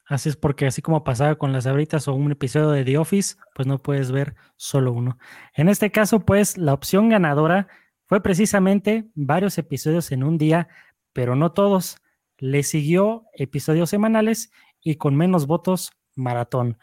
Así 0.09 0.27
es 0.29 0.35
porque 0.35 0.65
así 0.65 0.81
como 0.81 1.03
pasaba 1.03 1.35
con 1.35 1.53
las 1.53 1.67
abritas 1.67 2.07
o 2.07 2.15
un 2.15 2.31
episodio 2.31 2.71
de 2.71 2.83
The 2.83 2.97
Office, 2.97 3.35
pues 3.53 3.67
no 3.67 3.77
puedes 3.77 4.11
ver 4.11 4.33
solo 4.57 4.91
uno. 4.91 5.19
En 5.53 5.69
este 5.69 5.91
caso, 5.91 6.21
pues 6.21 6.57
la 6.57 6.73
opción 6.73 7.09
ganadora 7.09 7.67
fue 8.07 8.23
precisamente 8.23 9.05
varios 9.13 9.59
episodios 9.59 10.11
en 10.11 10.23
un 10.23 10.39
día, 10.39 10.67
pero 11.13 11.35
no 11.35 11.51
todos. 11.51 11.99
Le 12.39 12.63
siguió 12.63 13.25
episodios 13.33 13.91
semanales 13.91 14.51
y 14.81 14.95
con 14.95 15.15
menos 15.15 15.45
votos, 15.45 15.91
maratón. 16.15 16.79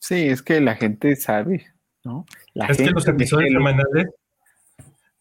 Sí, 0.00 0.28
es 0.28 0.42
que 0.42 0.60
la 0.60 0.74
gente 0.76 1.16
sabe, 1.16 1.66
¿no? 2.04 2.26
La 2.52 2.66
es 2.66 2.76
que 2.76 2.90
los 2.90 3.08
episodios 3.08 3.52
semanales. 3.52 4.06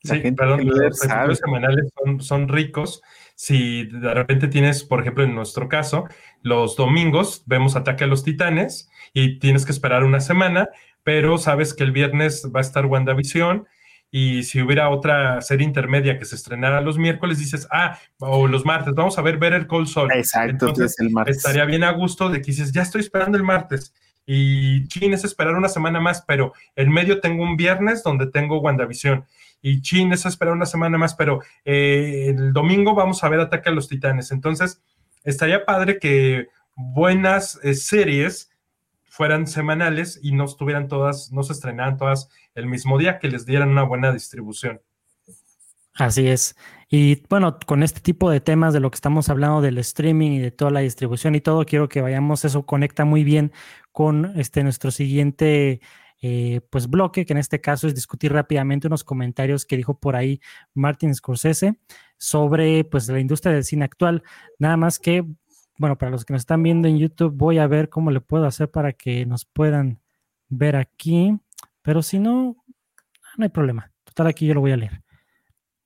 La 0.04 0.16
Sí, 0.16 0.22
gente 0.22 0.42
perdón, 0.42 0.66
los 0.66 0.78
episodios 0.82 1.38
semanales 1.38 1.90
son, 1.98 2.22
son 2.22 2.48
ricos. 2.50 3.02
Si 3.42 3.86
de 3.86 4.14
repente 4.14 4.50
tienes, 4.50 4.84
por 4.84 5.00
ejemplo, 5.00 5.24
en 5.24 5.34
nuestro 5.34 5.70
caso, 5.70 6.10
los 6.42 6.76
domingos 6.76 7.44
vemos 7.46 7.78
Ataque 7.78 8.04
a 8.04 8.08
los 8.08 8.26
Titanes 8.26 8.90
y 9.14 9.40
tienes 9.40 9.66
que 9.66 9.72
esperar 9.72 10.04
una 10.04 10.20
semana, 10.20 10.68
pero 11.04 11.38
sabes 11.38 11.74
que 11.74 11.86
el 11.86 11.94
viernes 11.94 12.52
va 12.54 12.60
a 12.60 12.62
estar 12.62 12.86
WandaVision 12.86 13.66
y 14.12 14.44
si 14.44 14.62
hubiera 14.62 14.90
otra 14.90 15.40
serie 15.40 15.66
intermedia 15.66 16.20
que 16.20 16.26
se 16.26 16.36
estrenara 16.36 16.82
los 16.82 16.98
miércoles, 16.98 17.40
dices, 17.40 17.66
ah, 17.72 17.98
o 18.18 18.46
los 18.46 18.66
martes, 18.66 18.94
vamos 18.94 19.18
a 19.18 19.22
ver 19.22 19.38
ver 19.38 19.54
el 19.54 19.68
Cold 19.68 19.88
Soul. 19.88 20.12
Exacto, 20.12 20.68
entonces 20.68 21.00
el 21.00 21.10
martes. 21.10 21.38
estaría 21.38 21.64
bien 21.64 21.86
a 21.86 21.92
gusto 21.94 22.28
de 22.28 22.42
que 22.42 22.48
dices, 22.48 22.74
ya 22.74 22.82
estoy 22.82 23.00
esperando 23.00 23.38
el 23.38 23.46
martes. 23.46 23.94
Y 24.26 24.86
chin, 24.90 25.14
es 25.14 25.24
esperar 25.24 25.56
una 25.56 25.70
semana 25.70 26.02
más, 26.02 26.24
pero 26.28 26.52
en 26.76 26.92
medio 26.92 27.22
tengo 27.22 27.42
un 27.42 27.56
viernes 27.56 28.04
donde 28.04 28.28
tengo 28.28 28.60
WandaVision. 28.60 29.24
Y 29.62 29.82
chin, 29.82 30.14
es 30.14 30.26
esperar 30.26 30.53
una 30.53 30.66
semana 30.66 30.97
más, 30.97 31.16
pero 31.16 31.41
eh, 31.66 32.28
el 32.30 32.53
domingo 32.53 32.95
vamos 32.95 33.24
a 33.24 33.30
ver 33.30 33.39
Ataque 33.39 33.70
a 33.70 33.74
los 33.74 33.88
Titanes. 33.88 34.32
Entonces, 34.32 34.82
estaría 35.24 35.66
padre 35.66 35.99
que 35.99 36.47
buenas 36.76 37.60
eh, 37.64 37.74
series 37.74 38.51
fueran 39.05 39.47
semanales 39.47 40.20
y 40.22 40.32
no 40.32 40.45
estuvieran 40.45 40.88
todas, 40.88 41.32
no 41.32 41.43
se 41.43 41.53
estrenaran 41.53 41.97
todas 41.97 42.30
el 42.55 42.68
mismo 42.68 42.97
día, 42.97 43.20
que 43.20 43.28
les 43.28 43.45
dieran 43.45 43.70
una 43.70 43.84
buena 43.84 44.14
distribución. 44.14 44.82
Así 45.95 46.28
es. 46.28 46.55
Y 46.89 47.24
bueno, 47.30 47.60
con 47.66 47.84
este 47.84 47.99
tipo 47.99 48.30
de 48.32 48.39
temas 48.39 48.74
de 48.74 48.80
lo 48.80 48.89
que 48.89 48.95
estamos 48.95 49.28
hablando 49.28 49.62
del 49.62 49.78
streaming 49.80 50.32
y 50.32 50.39
de 50.39 50.51
toda 50.51 50.72
la 50.72 50.80
distribución 50.80 51.36
y 51.36 51.41
todo, 51.41 51.66
quiero 51.66 51.89
que 51.89 52.01
vayamos, 52.01 52.45
eso 52.45 52.66
conecta 52.66 53.03
muy 53.03 53.26
bien 53.26 53.51
con 53.91 54.32
este 54.39 54.64
nuestro 54.64 54.91
siguiente 54.91 55.82
eh, 56.22 56.62
pues 56.70 56.90
bloque, 56.90 57.26
que 57.26 57.34
en 57.34 57.40
este 57.40 57.62
caso 57.62 57.88
es 57.88 57.96
discutir 57.96 58.34
rápidamente 58.34 58.88
unos 58.88 59.04
comentarios 59.04 59.66
que 59.66 59.78
dijo 59.78 60.00
por 60.00 60.16
ahí 60.16 60.42
Martin 60.74 61.16
Scorsese 61.16 61.80
sobre 62.18 62.84
pues 62.84 63.08
la 63.08 63.20
industria 63.20 63.54
del 63.54 63.64
cine 63.64 63.86
actual. 63.86 64.24
Nada 64.58 64.78
más 64.78 65.00
que 65.00 65.26
bueno, 65.80 65.98
para 65.98 66.12
los 66.12 66.26
que 66.26 66.34
nos 66.34 66.42
están 66.42 66.62
viendo 66.62 66.90
en 66.90 66.98
YouTube, 66.98 67.34
voy 67.34 67.58
a 67.58 67.66
ver 67.66 67.88
cómo 67.88 68.12
le 68.12 68.20
puedo 68.20 68.46
hacer 68.46 68.70
para 68.70 68.92
que 68.92 69.26
nos 69.26 69.46
puedan 69.46 70.02
ver 70.50 70.76
aquí. 70.76 71.40
Pero 71.82 72.02
si 72.02 72.20
no, 72.20 72.58
no 73.38 73.44
hay 73.44 73.50
problema. 73.50 73.90
Total, 74.04 74.28
aquí 74.28 74.46
yo 74.46 74.54
lo 74.54 74.60
voy 74.60 74.74
a 74.74 74.78
leer. 74.78 75.02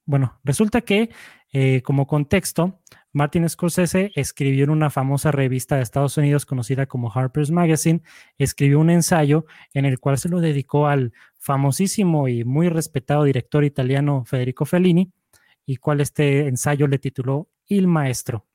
Bueno, 0.05 0.39
resulta 0.43 0.81
que 0.81 1.11
eh, 1.53 1.83
como 1.83 2.07
contexto, 2.07 2.81
Martin 3.11 3.47
Scorsese 3.47 4.11
escribió 4.15 4.63
en 4.63 4.71
una 4.71 4.89
famosa 4.89 5.31
revista 5.31 5.75
de 5.75 5.83
Estados 5.83 6.17
Unidos 6.17 6.47
conocida 6.47 6.87
como 6.87 7.11
Harper's 7.13 7.51
Magazine, 7.51 8.01
escribió 8.39 8.79
un 8.79 8.89
ensayo 8.89 9.45
en 9.71 9.85
el 9.85 9.99
cual 9.99 10.17
se 10.17 10.29
lo 10.29 10.41
dedicó 10.41 10.87
al 10.87 11.13
famosísimo 11.37 12.27
y 12.27 12.43
muy 12.43 12.69
respetado 12.69 13.23
director 13.23 13.63
italiano 13.63 14.25
Federico 14.25 14.65
Fellini, 14.65 15.11
y 15.63 15.77
cual 15.77 16.01
este 16.01 16.47
ensayo 16.47 16.87
le 16.87 16.97
tituló 16.97 17.47
Il 17.67 17.87
Maestro. 17.87 18.47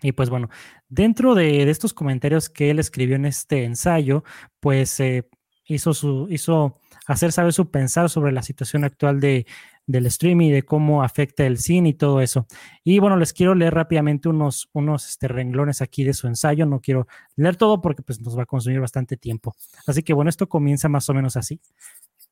Y 0.00 0.12
pues 0.12 0.30
bueno, 0.30 0.48
dentro 0.88 1.34
de, 1.34 1.68
estos 1.70 1.92
comentarios 1.92 2.48
que 2.48 2.70
él 2.70 2.78
escribió 2.78 3.16
en 3.16 3.26
este 3.26 3.64
ensayo, 3.64 4.24
pues 4.58 4.98
eh, 5.00 5.28
hizo, 5.66 5.92
su, 5.92 6.28
hizo 6.30 6.80
hacer 7.06 7.30
saber 7.30 7.52
su 7.52 7.70
pensar 7.70 8.08
sobre 8.08 8.32
la 8.32 8.42
situación 8.42 8.84
actual 8.84 9.20
de, 9.20 9.46
del 9.86 10.06
streaming 10.06 10.48
y 10.48 10.52
de 10.52 10.62
cómo 10.64 11.02
afecta 11.02 11.46
el 11.46 11.58
cine 11.58 11.90
y 11.90 11.94
todo 11.94 12.20
eso. 12.20 12.46
Y 12.84 12.98
bueno, 12.98 13.16
les 13.16 13.32
quiero 13.32 13.54
leer 13.54 13.74
rápidamente 13.74 14.28
unos, 14.28 14.68
unos 14.72 15.08
este, 15.08 15.28
renglones 15.28 15.80
aquí 15.80 16.04
de 16.04 16.12
su 16.12 16.26
ensayo. 16.26 16.66
No 16.66 16.80
quiero 16.80 17.06
leer 17.36 17.56
todo 17.56 17.80
porque 17.80 18.02
pues, 18.02 18.20
nos 18.20 18.36
va 18.36 18.42
a 18.42 18.46
consumir 18.46 18.80
bastante 18.80 19.16
tiempo. 19.16 19.54
Así 19.86 20.02
que 20.02 20.12
bueno, 20.12 20.28
esto 20.28 20.48
comienza 20.48 20.88
más 20.88 21.08
o 21.08 21.14
menos 21.14 21.36
así. 21.36 21.60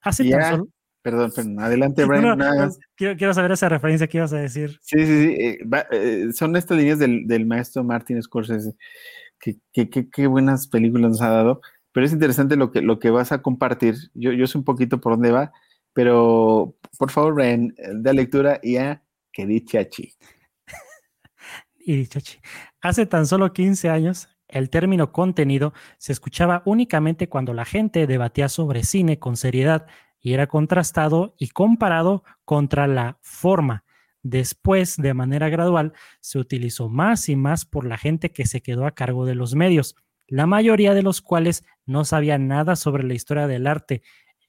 Hace 0.01 0.29
tan 0.29 0.51
solo, 0.51 0.69
Perdón, 1.01 1.33
perdón. 1.35 1.61
Adelante, 1.61 2.05
Brian. 2.07 2.39
quiero, 2.97 3.35
saber 3.35 3.53
esa 3.53 3.69
referencia 3.69 4.07
que 4.07 4.19
ibas 4.19 4.33
a 4.33 4.39
decir. 4.39 4.79
Sí, 4.81 4.99
sí, 4.99 5.07
sí. 5.07 5.37
Eh, 5.39 5.59
eh, 5.93 6.29
son 6.33 6.57
estas 6.57 6.79
líneas 6.79 6.99
del, 6.99 7.47
maestro 7.47 7.85
Martin 7.85 8.23
Scorsese. 8.23 8.73
Qué 9.39 10.27
buenas 10.27 10.67
películas 10.67 11.11
nos 11.11 11.23
ha 11.23 11.29
dado. 11.29 11.61
Pero 11.93 12.07
es 12.07 12.13
interesante 12.13 12.57
lo 12.57 12.73
que, 12.73 12.83
lo 12.83 12.99
que 12.99 13.11
vas 13.11 13.31
a 13.31 13.41
compartir. 13.41 13.95
Yo, 14.15 14.33
yo 14.33 14.49
sé 14.49 14.59
un 14.59 14.65
poquito 14.65 15.01
por 15.01 15.13
dónde 15.13 15.31
va, 15.31 15.53
pero 15.95 16.77
por 16.99 17.11
favor, 17.11 17.35
Brian, 17.35 17.75
da 17.95 18.13
lectura 18.13 18.61
y 18.63 18.77
a 18.77 19.03
que 19.33 19.47
dichachi. 19.47 20.13
y 21.81 21.97
dichachi. 21.97 22.39
Hace 22.81 23.07
tan 23.07 23.27
solo 23.27 23.53
15 23.53 23.89
años, 23.89 24.29
el 24.49 24.71
término 24.71 25.13
contenido 25.13 25.73
se 25.99 26.13
escuchaba 26.13 26.63
únicamente 26.67 27.29
cuando 27.29 27.55
la 27.55 27.65
gente 27.65 28.07
debatía 28.07 28.49
sobre 28.49 28.85
cine 28.85 29.19
con 29.19 29.37
seriedad 29.37 29.87
y 30.21 30.35
era 30.35 30.47
contrastado 30.47 31.35
y 31.39 31.49
comparado 31.49 32.25
contra 32.45 32.87
la 32.87 33.19
forma. 33.23 33.85
Después, 34.23 34.97
de 34.97 35.13
manera 35.15 35.49
gradual, 35.49 35.93
se 36.21 36.39
utilizó 36.39 36.89
más 36.89 37.29
y 37.29 37.37
más 37.37 37.67
por 37.67 37.87
la 37.87 37.99
gente 37.99 38.31
que 38.33 38.47
se 38.47 38.63
quedó 38.63 38.87
a 38.87 38.95
cargo 38.95 39.27
de 39.27 39.35
los 39.35 39.55
medios, 39.55 39.97
la 40.27 40.47
mayoría 40.47 40.95
de 40.95 41.03
los 41.03 41.21
cuales 41.21 41.65
no 41.85 42.05
sabían 42.05 42.49
nada 42.49 42.77
sobre 42.77 43.05
la 43.05 43.13
historia 43.13 43.47
del 43.47 43.67
arte 43.67 44.03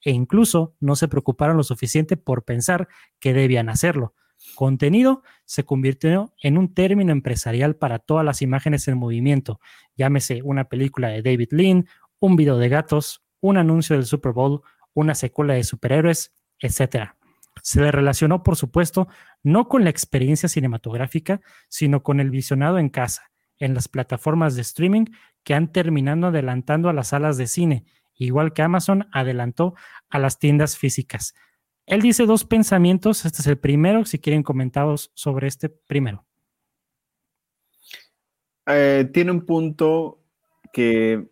e 0.05 0.11
incluso 0.11 0.75
no 0.79 0.95
se 0.95 1.09
preocuparon 1.09 1.57
lo 1.57 1.63
suficiente 1.63 2.15
por 2.15 2.45
pensar 2.45 2.87
que 3.19 3.33
debían 3.33 3.69
hacerlo. 3.69 4.13
Contenido 4.53 5.23
se 5.45 5.65
convirtió 5.65 6.31
en 6.41 6.57
un 6.57 6.73
término 6.73 7.11
empresarial 7.11 7.75
para 7.75 7.97
todas 7.99 8.23
las 8.23 8.43
imágenes 8.43 8.87
en 8.87 8.97
movimiento, 8.97 9.59
llámese 9.97 10.41
una 10.43 10.65
película 10.65 11.09
de 11.09 11.23
David 11.23 11.49
Lean, 11.51 11.87
un 12.19 12.35
video 12.35 12.57
de 12.57 12.69
gatos, 12.69 13.23
un 13.41 13.57
anuncio 13.57 13.95
del 13.95 14.05
Super 14.05 14.31
Bowl, 14.31 14.61
una 14.93 15.15
secuela 15.15 15.55
de 15.55 15.63
superhéroes, 15.63 16.33
etc. 16.59 17.13
Se 17.63 17.81
le 17.81 17.91
relacionó, 17.91 18.43
por 18.43 18.57
supuesto, 18.57 19.07
no 19.41 19.67
con 19.67 19.83
la 19.83 19.89
experiencia 19.89 20.47
cinematográfica, 20.47 21.41
sino 21.67 22.03
con 22.03 22.19
el 22.19 22.29
visionado 22.29 22.77
en 22.77 22.89
casa, 22.89 23.31
en 23.57 23.73
las 23.73 23.87
plataformas 23.87 24.55
de 24.55 24.61
streaming 24.61 25.05
que 25.43 25.55
han 25.55 25.71
terminado 25.71 26.27
adelantando 26.27 26.89
a 26.89 26.93
las 26.93 27.07
salas 27.07 27.37
de 27.37 27.47
cine, 27.47 27.85
igual 28.17 28.53
que 28.53 28.61
Amazon 28.61 29.07
adelantó 29.11 29.75
a 30.09 30.19
las 30.19 30.39
tiendas 30.39 30.77
físicas. 30.77 31.33
Él 31.85 32.01
dice 32.01 32.25
dos 32.25 32.45
pensamientos, 32.45 33.25
este 33.25 33.41
es 33.41 33.47
el 33.47 33.57
primero, 33.57 34.05
si 34.05 34.19
quieren 34.19 34.43
comentaros 34.43 35.11
sobre 35.13 35.47
este 35.47 35.69
primero. 35.69 36.25
Eh, 38.65 39.09
tiene 39.13 39.31
un 39.31 39.45
punto 39.45 40.19
que 40.73 41.27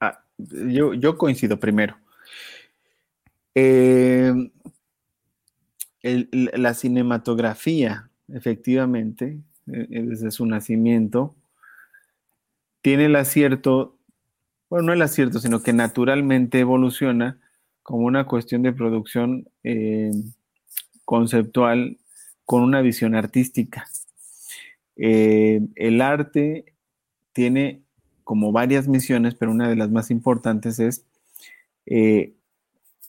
ah, 0.00 0.24
yo 0.38 1.16
coincido 1.16 1.60
primero. 1.60 1.96
Eh, 3.54 4.50
la 6.02 6.74
cinematografía, 6.74 8.10
efectivamente, 8.28 9.38
eh, 9.72 9.86
eh, 9.90 10.02
desde 10.02 10.30
su 10.30 10.44
nacimiento, 10.44 11.34
tiene 12.82 13.06
el 13.06 13.16
acierto, 13.16 13.96
bueno, 14.74 14.88
no 14.88 14.92
el 14.92 15.02
acierto, 15.02 15.38
sino 15.38 15.62
que 15.62 15.72
naturalmente 15.72 16.58
evoluciona 16.58 17.38
como 17.84 18.06
una 18.06 18.26
cuestión 18.26 18.64
de 18.64 18.72
producción 18.72 19.48
conceptual 21.04 21.98
con 22.44 22.64
una 22.64 22.80
visión 22.80 23.14
artística. 23.14 23.86
el 24.96 26.00
arte 26.00 26.74
tiene 27.32 27.82
como 28.24 28.50
varias 28.50 28.88
misiones, 28.88 29.36
pero 29.36 29.52
una 29.52 29.68
de 29.68 29.76
las 29.76 29.92
más 29.92 30.10
importantes 30.10 30.80
es 30.80 31.06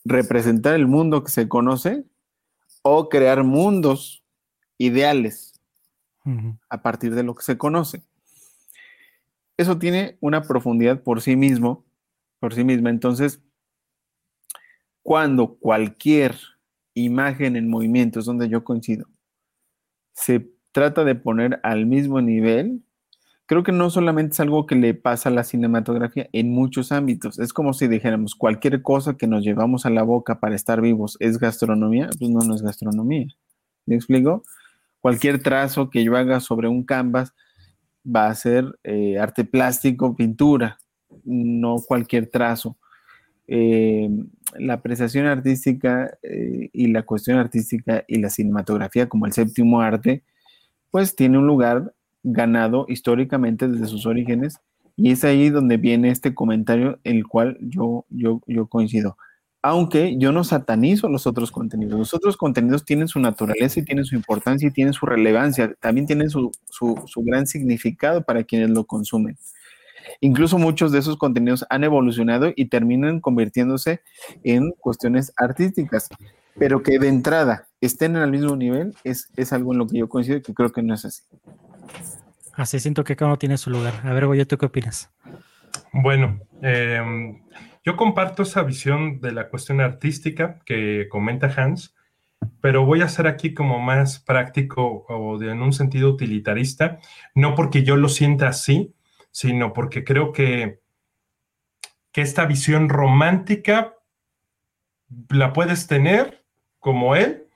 representar 0.03 0.75
el 0.75 0.85
mundo 0.85 1.23
que 1.23 1.31
se 1.31 1.49
conoce 1.49 2.03
o 2.83 3.09
crear 3.09 3.43
mundos 3.43 4.23
ideales 4.77 5.59
a 6.69 6.83
partir 6.83 7.15
de 7.15 7.23
lo 7.23 7.33
que 7.33 7.41
se 7.41 7.57
conoce. 7.57 8.03
Eso 9.57 9.77
tiene 9.77 10.17
una 10.19 10.41
profundidad 10.43 11.01
por 11.01 11.21
sí 11.21 11.35
mismo, 11.35 11.85
por 12.39 12.53
sí 12.53 12.63
misma. 12.63 12.89
Entonces, 12.89 13.41
cuando 15.01 15.55
cualquier 15.55 16.35
imagen 16.93 17.55
en 17.55 17.69
movimiento, 17.69 18.19
es 18.19 18.25
donde 18.25 18.49
yo 18.49 18.63
coincido, 18.63 19.07
se 20.13 20.49
trata 20.71 21.03
de 21.03 21.15
poner 21.15 21.59
al 21.63 21.85
mismo 21.85 22.21
nivel 22.21 22.85
creo 23.45 23.63
que 23.63 23.71
no 23.71 23.89
solamente 23.89 24.33
es 24.33 24.39
algo 24.39 24.65
que 24.65 24.75
le 24.75 24.93
pasa 24.93 25.29
a 25.29 25.31
la 25.31 25.43
cinematografía 25.43 26.29
en 26.33 26.51
muchos 26.51 26.91
ámbitos. 26.91 27.39
Es 27.39 27.53
como 27.53 27.73
si 27.73 27.87
dijéramos, 27.87 28.35
cualquier 28.35 28.81
cosa 28.81 29.17
que 29.17 29.27
nos 29.27 29.43
llevamos 29.43 29.85
a 29.85 29.89
la 29.89 30.03
boca 30.03 30.39
para 30.39 30.55
estar 30.55 30.81
vivos 30.81 31.17
es 31.19 31.37
gastronomía, 31.37 32.09
pues 32.17 32.29
no, 32.31 32.39
no 32.39 32.55
es 32.55 32.61
gastronomía. 32.61 33.27
¿Me 33.85 33.95
explico? 33.95 34.43
Cualquier 34.99 35.41
trazo 35.43 35.89
que 35.89 36.03
yo 36.03 36.15
haga 36.17 36.39
sobre 36.39 36.67
un 36.67 36.83
canvas 36.83 37.33
va 38.05 38.27
a 38.27 38.35
ser 38.35 38.77
eh, 38.83 39.17
arte 39.17 39.45
plástico, 39.45 40.15
pintura, 40.15 40.77
no 41.23 41.77
cualquier 41.85 42.27
trazo. 42.27 42.77
Eh, 43.47 44.09
la 44.57 44.75
apreciación 44.75 45.27
artística 45.27 46.17
eh, 46.23 46.69
y 46.73 46.87
la 46.87 47.03
cuestión 47.03 47.37
artística 47.37 48.03
y 48.07 48.19
la 48.19 48.29
cinematografía 48.29 49.07
como 49.07 49.25
el 49.25 49.33
séptimo 49.33 49.81
arte, 49.81 50.23
pues 50.91 51.15
tiene 51.15 51.37
un 51.37 51.47
lugar 51.47 51.93
ganado 52.23 52.85
históricamente 52.89 53.67
desde 53.67 53.85
sus 53.85 54.05
orígenes 54.05 54.59
y 54.97 55.11
es 55.11 55.23
ahí 55.23 55.49
donde 55.49 55.77
viene 55.77 56.09
este 56.09 56.33
comentario 56.33 56.99
en 57.03 57.17
el 57.17 57.27
cual 57.27 57.57
yo, 57.61 58.05
yo, 58.09 58.41
yo 58.47 58.67
coincido. 58.67 59.17
Aunque 59.67 60.15
yo 60.19 60.31
no 60.31 60.43
satanizo 60.43 61.09
los 61.09 61.25
otros 61.25 61.49
contenidos. 61.49 61.97
Los 61.97 62.13
otros 62.13 62.37
contenidos 62.37 62.85
tienen 62.85 63.07
su 63.07 63.19
naturaleza 63.19 63.79
y 63.79 63.83
tienen 63.83 64.05
su 64.05 64.13
importancia 64.13 64.67
y 64.67 64.71
tienen 64.71 64.93
su 64.93 65.07
relevancia. 65.07 65.73
También 65.79 66.05
tienen 66.05 66.29
su, 66.29 66.51
su, 66.69 67.01
su 67.07 67.23
gran 67.23 67.47
significado 67.47 68.21
para 68.21 68.43
quienes 68.43 68.69
lo 68.69 68.83
consumen. 68.85 69.39
incluso 70.21 70.59
muchos 70.59 70.91
de 70.91 70.99
esos 70.99 71.17
contenidos 71.17 71.65
han 71.71 71.83
evolucionado 71.83 72.53
y 72.55 72.65
terminan 72.65 73.19
convirtiéndose 73.19 74.01
en 74.43 74.69
cuestiones 74.73 75.33
artísticas, 75.35 76.09
pero 76.59 76.83
que 76.83 76.99
de 76.99 77.07
entrada 77.07 77.67
estén 77.81 78.15
en 78.17 78.21
el 78.21 78.29
mismo 78.29 78.55
nivel 78.55 78.93
es, 79.03 79.31
es 79.35 79.51
algo 79.51 79.73
en 79.73 79.79
lo 79.79 79.87
que 79.87 79.97
yo 79.97 80.07
coincido 80.07 80.37
y 80.37 80.41
que 80.43 80.53
creo 80.53 80.71
que 80.71 80.83
no 80.83 80.93
es 80.93 81.05
así. 81.05 81.23
Así 82.53 82.79
siento 82.79 83.03
que 83.03 83.15
cada 83.15 83.31
uno 83.31 83.39
tiene 83.39 83.57
su 83.57 83.71
lugar. 83.71 83.95
A 84.03 84.13
ver, 84.13 84.27
Goyo, 84.27 84.45
¿tú 84.45 84.59
qué 84.59 84.67
opinas? 84.67 85.09
Bueno, 85.91 86.39
em, 86.61 87.41
yo 87.85 87.95
comparto 87.95 88.43
esa 88.43 88.63
visión 88.63 89.21
de 89.21 89.31
la 89.31 89.47
cuestión 89.49 89.79
artística 89.79 90.59
que 90.65 91.07
comenta 91.07 91.53
Hans, 91.55 91.95
pero 92.59 92.83
voy 92.83 93.01
a 93.01 93.07
ser 93.09 93.27
aquí 93.27 93.53
como 93.53 93.79
más 93.79 94.19
práctico 94.19 95.05
o 95.07 95.41
en 95.41 95.61
un 95.61 95.71
sentido 95.71 96.09
utilitarista, 96.09 96.99
no 97.35 97.53
porque 97.53 97.83
yo 97.83 97.95
lo 97.95 98.09
sienta 98.09 98.47
así, 98.47 98.95
sino 99.31 99.71
porque 99.71 100.03
creo 100.03 100.33
que, 100.33 100.81
que 102.11 102.21
esta 102.21 102.45
visión 102.45 102.89
romántica 102.89 103.95
la 105.29 105.53
puedes 105.53 105.85
tener 105.85 106.43
como 106.79 107.15
él, 107.15 107.47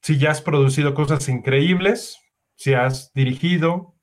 si 0.00 0.18
ya 0.18 0.30
has 0.30 0.40
producido 0.40 0.94
cosas 0.94 1.28
increíbles, 1.28 2.20
si 2.54 2.74
has 2.74 3.12
dirigido, 3.12 3.94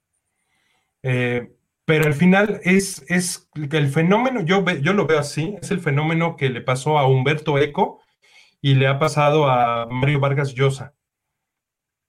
eh, 1.04 1.56
pero 1.92 2.06
al 2.06 2.14
final 2.14 2.62
es, 2.64 3.04
es 3.10 3.50
el 3.54 3.90
fenómeno, 3.90 4.40
yo, 4.46 4.64
yo 4.82 4.94
lo 4.94 5.08
veo 5.08 5.20
así, 5.20 5.58
es 5.62 5.72
el 5.72 5.82
fenómeno 5.82 6.38
que 6.38 6.50
le 6.50 6.62
pasó 6.62 6.98
a 6.98 7.06
Humberto 7.06 7.58
Eco 7.58 8.00
y 8.62 8.76
le 8.76 8.88
ha 8.88 8.98
pasado 8.98 9.50
a 9.50 9.88
Mario 9.88 10.22
Vargas 10.22 10.54
Llosa. 10.54 10.94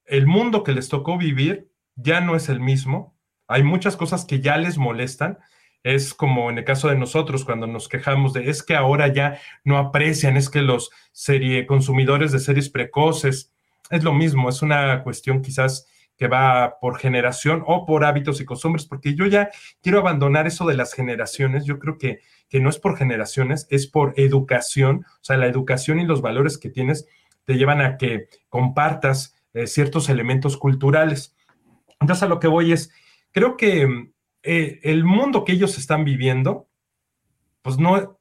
El 0.05 0.29
mundo 0.29 0.63
que 0.63 0.71
les 0.71 0.89
tocó 0.89 1.19
vivir 1.19 1.73
ya 1.97 2.21
no 2.21 2.37
es 2.37 2.49
el 2.49 2.61
mismo. 2.61 3.19
Hay 3.49 3.65
muchas 3.65 3.97
cosas 3.97 4.25
que 4.25 4.41
ya 4.41 4.57
les 4.57 4.79
molestan. 4.79 5.41
Es 5.83 6.15
como 6.15 6.49
en 6.49 6.59
el 6.59 6.65
caso 6.65 6.87
de 6.87 6.95
nosotros, 6.95 7.45
cuando 7.45 7.67
nos 7.67 7.89
quejamos 7.89 8.35
de 8.35 8.51
es 8.51 8.63
que 8.63 8.77
ahora 8.77 9.09
ya 9.09 9.41
no 9.65 9.79
aprecian, 9.79 10.37
es 10.37 10.49
que 10.49 10.63
los 10.63 10.93
serie 11.11 11.67
consumidores 11.67 12.31
de 12.31 12.39
series 12.39 12.71
precoces, 12.71 13.53
es 13.91 14.05
lo 14.05 14.15
mismo, 14.15 14.49
es 14.49 14.63
una 14.63 15.03
cuestión 15.03 15.43
quizás 15.43 15.89
que 16.23 16.29
va 16.29 16.79
por 16.81 17.01
generación 17.01 17.65
o 17.67 17.85
por 17.85 18.05
hábitos 18.05 18.41
y 18.41 18.45
costumbres, 18.45 18.87
porque 18.87 19.17
yo 19.17 19.27
ya 19.27 19.51
quiero 19.81 19.99
abandonar 19.99 20.47
eso 20.47 20.65
de 20.65 20.77
las 20.77 20.95
generaciones. 20.95 21.65
Yo 21.65 21.81
creo 21.81 21.99
que, 21.99 22.21
que 22.49 22.61
no 22.61 22.69
es 22.69 22.79
por 22.79 22.97
generaciones, 22.97 23.67
es 23.71 23.89
por 23.89 24.15
educación. 24.17 25.05
O 25.15 25.25
sea, 25.25 25.37
la 25.37 25.49
educación 25.49 25.99
y 25.99 26.07
los 26.07 26.23
valores 26.23 26.59
que 26.59 26.71
tienes 26.71 27.09
te 27.45 27.55
llevan 27.55 27.81
a 27.81 27.97
que 27.97 28.29
compartas 28.49 29.35
eh, 29.53 29.67
ciertos 29.67 30.09
elementos 30.09 30.57
culturales. 30.57 31.35
Entonces, 32.01 32.23
a 32.23 32.29
lo 32.29 32.39
que 32.39 32.47
voy 32.47 32.71
es, 32.71 32.93
creo 33.33 33.57
que 33.57 34.13
eh, 34.45 34.79
el 34.85 35.03
mundo 35.03 35.43
que 35.45 35.55
ellos 35.55 35.77
están 35.77 36.05
viviendo, 36.05 36.69
pues 37.63 37.79
no, 37.79 38.21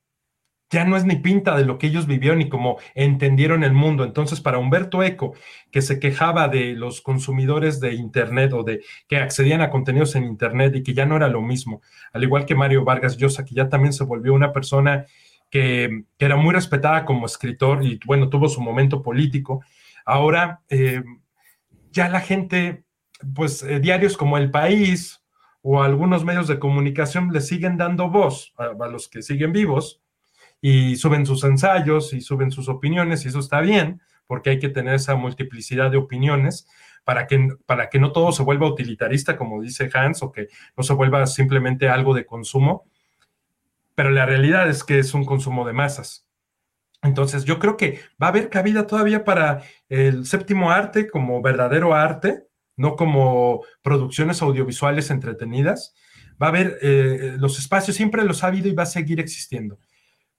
ya 0.72 0.86
no 0.86 0.95
es 0.95 1.03
ni 1.03 1.17
pinta 1.17 1.55
de 1.57 1.65
lo 1.65 1.78
que 1.78 1.88
ellos 1.88 2.07
vivieron 2.07 2.39
ni 2.39 2.47
como 2.47 2.80
entendieron 2.95 3.63
el 3.65 3.74
mundo. 3.74 4.05
Entonces, 4.05 4.39
para 4.39 4.57
Humberto 4.57 5.03
Eco, 5.03 5.34
que 5.69 5.82
se 5.82 5.99
quejaba 5.99 6.47
de 6.47 6.74
los 6.74 7.01
consumidores 7.01 7.82
de 7.82 7.93
Internet 7.93 8.53
o 8.53 8.63
de 8.63 8.82
que 9.07 9.17
accedían 9.17 9.61
a 9.61 9.69
contenidos 9.69 10.15
en 10.15 10.24
Internet 10.24 10.74
y 10.76 10.84
que 10.84 10.93
ya 10.93 11.05
no 11.05 11.17
era 11.17 11.28
lo 11.28 11.41
mismo, 11.41 11.82
al 12.13 12.24
igual 12.24 12.45
que 12.45 12.55
Mario 12.55 12.86
Vargas 12.86 13.17
Llosa, 13.17 13.43
que 13.43 13.53
ya 13.53 13.67
también 13.67 13.91
se 13.91 14.05
volvió 14.05 14.34
una 14.34 14.53
persona 14.53 15.05
que, 15.49 16.05
era 16.17 16.38
muy 16.38 16.53
respetada 16.53 17.03
como 17.03 17.26
escritor 17.26 17.86
y, 17.86 17.99
bueno, 18.05 18.30
tuvo 18.30 18.47
su 18.47 18.61
momento 18.61 19.01
político, 19.01 19.61
ahora 20.05 20.61
eh, 20.69 21.03
ya 21.91 22.07
la 22.07 22.22
gente, 22.22 22.86
pues 23.36 23.61
eh, 23.63 23.82
diarios 23.82 24.15
como 24.15 24.38
El 24.38 24.49
País 24.51 25.22
o 25.61 25.84
algunos 25.84 26.24
medios 26.24 26.47
de 26.47 26.59
comunicación 26.59 27.34
le 27.34 27.41
siguen 27.41 27.76
dando 27.76 28.09
voz 28.09 28.53
a 28.57 28.88
los 28.88 29.09
que 29.09 29.22
siguen 29.22 29.51
vivos 29.51 30.01
y 30.62 30.95
suben 30.95 31.26
sus 31.26 31.43
ensayos 31.43 32.14
y 32.14 32.22
suben 32.22 32.51
sus 32.51 32.70
opiniones 32.70 33.26
y 33.26 33.30
eso 33.30 33.39
está 33.39 33.59
bien 33.62 34.01
porque 34.28 34.51
hay 34.51 34.59
que 34.59 34.70
tener 34.70 34.93
esa 34.93 35.16
multiplicidad 35.16 35.91
de 35.91 35.97
opiniones 35.97 36.68
para 37.03 37.28
que, 37.28 37.49
para 37.66 37.89
que 37.89 37.99
no 37.99 38.12
todo 38.12 38.32
se 38.32 38.43
vuelva 38.43 38.70
utilitarista, 38.70 39.36
como 39.36 39.62
dice 39.62 39.89
Hans, 39.93 40.24
o 40.24 40.32
que 40.32 40.47
no 40.78 40.84
se 40.84 40.93
vuelva 40.93 41.26
simplemente 41.26 41.89
algo 41.89 42.14
de 42.14 42.26
consumo, 42.26 42.86
pero 43.95 44.09
la 44.12 44.26
realidad 44.26 44.70
es 44.70 44.84
que 44.84 44.99
es 44.99 45.14
un 45.14 45.26
consumo 45.26 45.66
de 45.66 45.74
masas. 45.74 46.28
Entonces, 47.01 47.43
yo 47.43 47.57
creo 47.59 47.76
que 47.76 47.99
va 48.22 48.28
a 48.28 48.30
haber 48.30 48.49
cabida 48.49 48.86
todavía 48.86 49.26
para 49.26 49.64
el 49.89 50.26
séptimo 50.26 50.72
arte 50.72 51.09
como 51.09 51.41
verdadero 51.41 51.95
arte, 51.95 52.45
no 52.78 52.95
como 52.95 53.64
producciones 53.82 54.41
audiovisuales 54.41 55.09
entretenidas. 55.09 55.93
Va 56.41 56.45
a 56.45 56.49
haber 56.49 56.78
eh, 56.82 57.36
los 57.38 57.59
espacios, 57.59 57.97
siempre 57.97 58.24
los 58.24 58.43
ha 58.43 58.47
habido 58.47 58.70
y 58.70 58.74
va 58.76 58.84
a 58.84 58.86
seguir 58.86 59.20
existiendo 59.20 59.80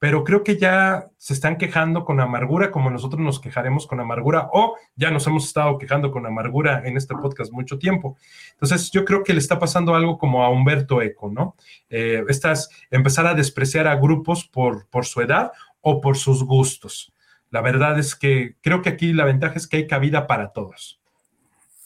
pero 0.02 0.24
creo 0.24 0.42
que 0.42 0.58
ya 0.58 1.12
se 1.16 1.32
están 1.32 1.56
quejando 1.56 2.04
con 2.04 2.18
amargura 2.18 2.72
como 2.72 2.90
nosotros 2.90 3.20
nos 3.20 3.38
quejaremos 3.38 3.86
con 3.86 4.00
amargura 4.00 4.48
o 4.52 4.74
ya 4.96 5.12
nos 5.12 5.28
hemos 5.28 5.46
estado 5.46 5.78
quejando 5.78 6.10
con 6.10 6.26
amargura 6.26 6.82
en 6.84 6.96
este 6.96 7.14
podcast 7.14 7.52
mucho 7.52 7.78
tiempo. 7.78 8.16
Entonces 8.54 8.90
yo 8.90 9.04
creo 9.04 9.22
que 9.22 9.32
le 9.32 9.38
está 9.38 9.60
pasando 9.60 9.94
algo 9.94 10.18
como 10.18 10.42
a 10.42 10.50
Humberto 10.50 11.02
Eco, 11.02 11.30
¿no? 11.30 11.54
Eh, 11.88 12.24
estas, 12.26 12.68
empezar 12.90 13.28
a 13.28 13.34
despreciar 13.34 13.86
a 13.86 13.94
grupos 13.94 14.44
por, 14.44 14.88
por 14.88 15.06
su 15.06 15.20
edad 15.20 15.52
o 15.80 16.00
por 16.00 16.16
sus 16.16 16.42
gustos. 16.42 17.14
La 17.50 17.60
verdad 17.60 17.96
es 17.96 18.16
que 18.16 18.56
creo 18.60 18.82
que 18.82 18.88
aquí 18.88 19.12
la 19.12 19.24
ventaja 19.24 19.54
es 19.54 19.68
que 19.68 19.76
hay 19.76 19.86
cabida 19.86 20.26
para 20.26 20.52
todos. 20.52 21.00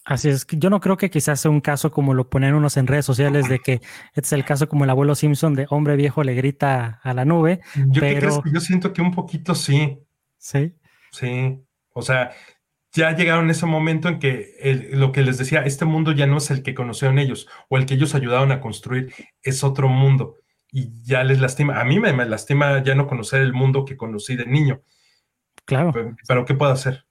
Así 0.07 0.29
es, 0.29 0.47
yo 0.49 0.71
no 0.71 0.79
creo 0.79 0.97
que 0.97 1.11
quizás 1.11 1.41
sea 1.41 1.51
un 1.51 1.61
caso 1.61 1.91
como 1.91 2.15
lo 2.15 2.31
ponen 2.31 2.55
unos 2.55 2.77
en 2.77 2.87
redes 2.87 3.05
sociales 3.05 3.49
de 3.49 3.59
que 3.59 3.73
este 4.15 4.21
es 4.21 4.33
el 4.33 4.45
caso 4.45 4.69
como 4.69 4.85
el 4.85 4.91
abuelo 4.91 5.17
Simpson 5.17 5.55
de 5.55 5.67
hombre 5.69 5.97
viejo 5.97 6.23
le 6.23 6.35
grita 6.35 7.01
a 7.03 7.13
la 7.13 7.25
nube. 7.25 7.61
Yo, 7.89 8.01
pero... 8.01 8.41
yo 8.45 8.61
siento 8.61 8.93
que 8.93 9.03
un 9.03 9.11
poquito 9.11 9.57
sí. 9.57 9.99
Sí. 10.39 10.73
Sí. 11.11 11.61
O 11.93 12.03
sea, 12.03 12.31
ya 12.93 13.17
llegaron 13.17 13.51
ese 13.51 13.67
momento 13.67 14.09
en 14.09 14.21
que 14.21 14.91
lo 14.93 15.11
que 15.11 15.23
les 15.23 15.39
decía, 15.39 15.63
este 15.63 15.87
mundo 15.87 16.13
ya 16.13 16.29
no 16.29 16.37
es 16.37 16.53
el 16.53 16.63
que 16.63 16.73
conocieron 16.73 17.19
ellos 17.19 17.49
o 17.69 17.77
el 17.77 17.85
que 17.85 17.95
ellos 17.95 18.15
ayudaron 18.15 18.53
a 18.53 18.61
construir, 18.61 19.13
es 19.43 19.65
otro 19.65 19.89
mundo. 19.89 20.37
Y 20.71 21.03
ya 21.03 21.25
les 21.25 21.41
lastima. 21.41 21.81
A 21.81 21.85
mí 21.85 21.99
me, 21.99 22.13
me 22.13 22.27
lastima 22.27 22.81
ya 22.81 22.95
no 22.95 23.09
conocer 23.09 23.43
el 23.43 23.53
mundo 23.53 23.85
que 23.85 23.97
conocí 23.97 24.37
de 24.37 24.47
niño. 24.47 24.83
Claro. 25.65 25.91
Pero, 25.93 26.17
pero 26.29 26.45
¿qué 26.45 26.55
puedo 26.55 26.71
hacer? 26.71 27.06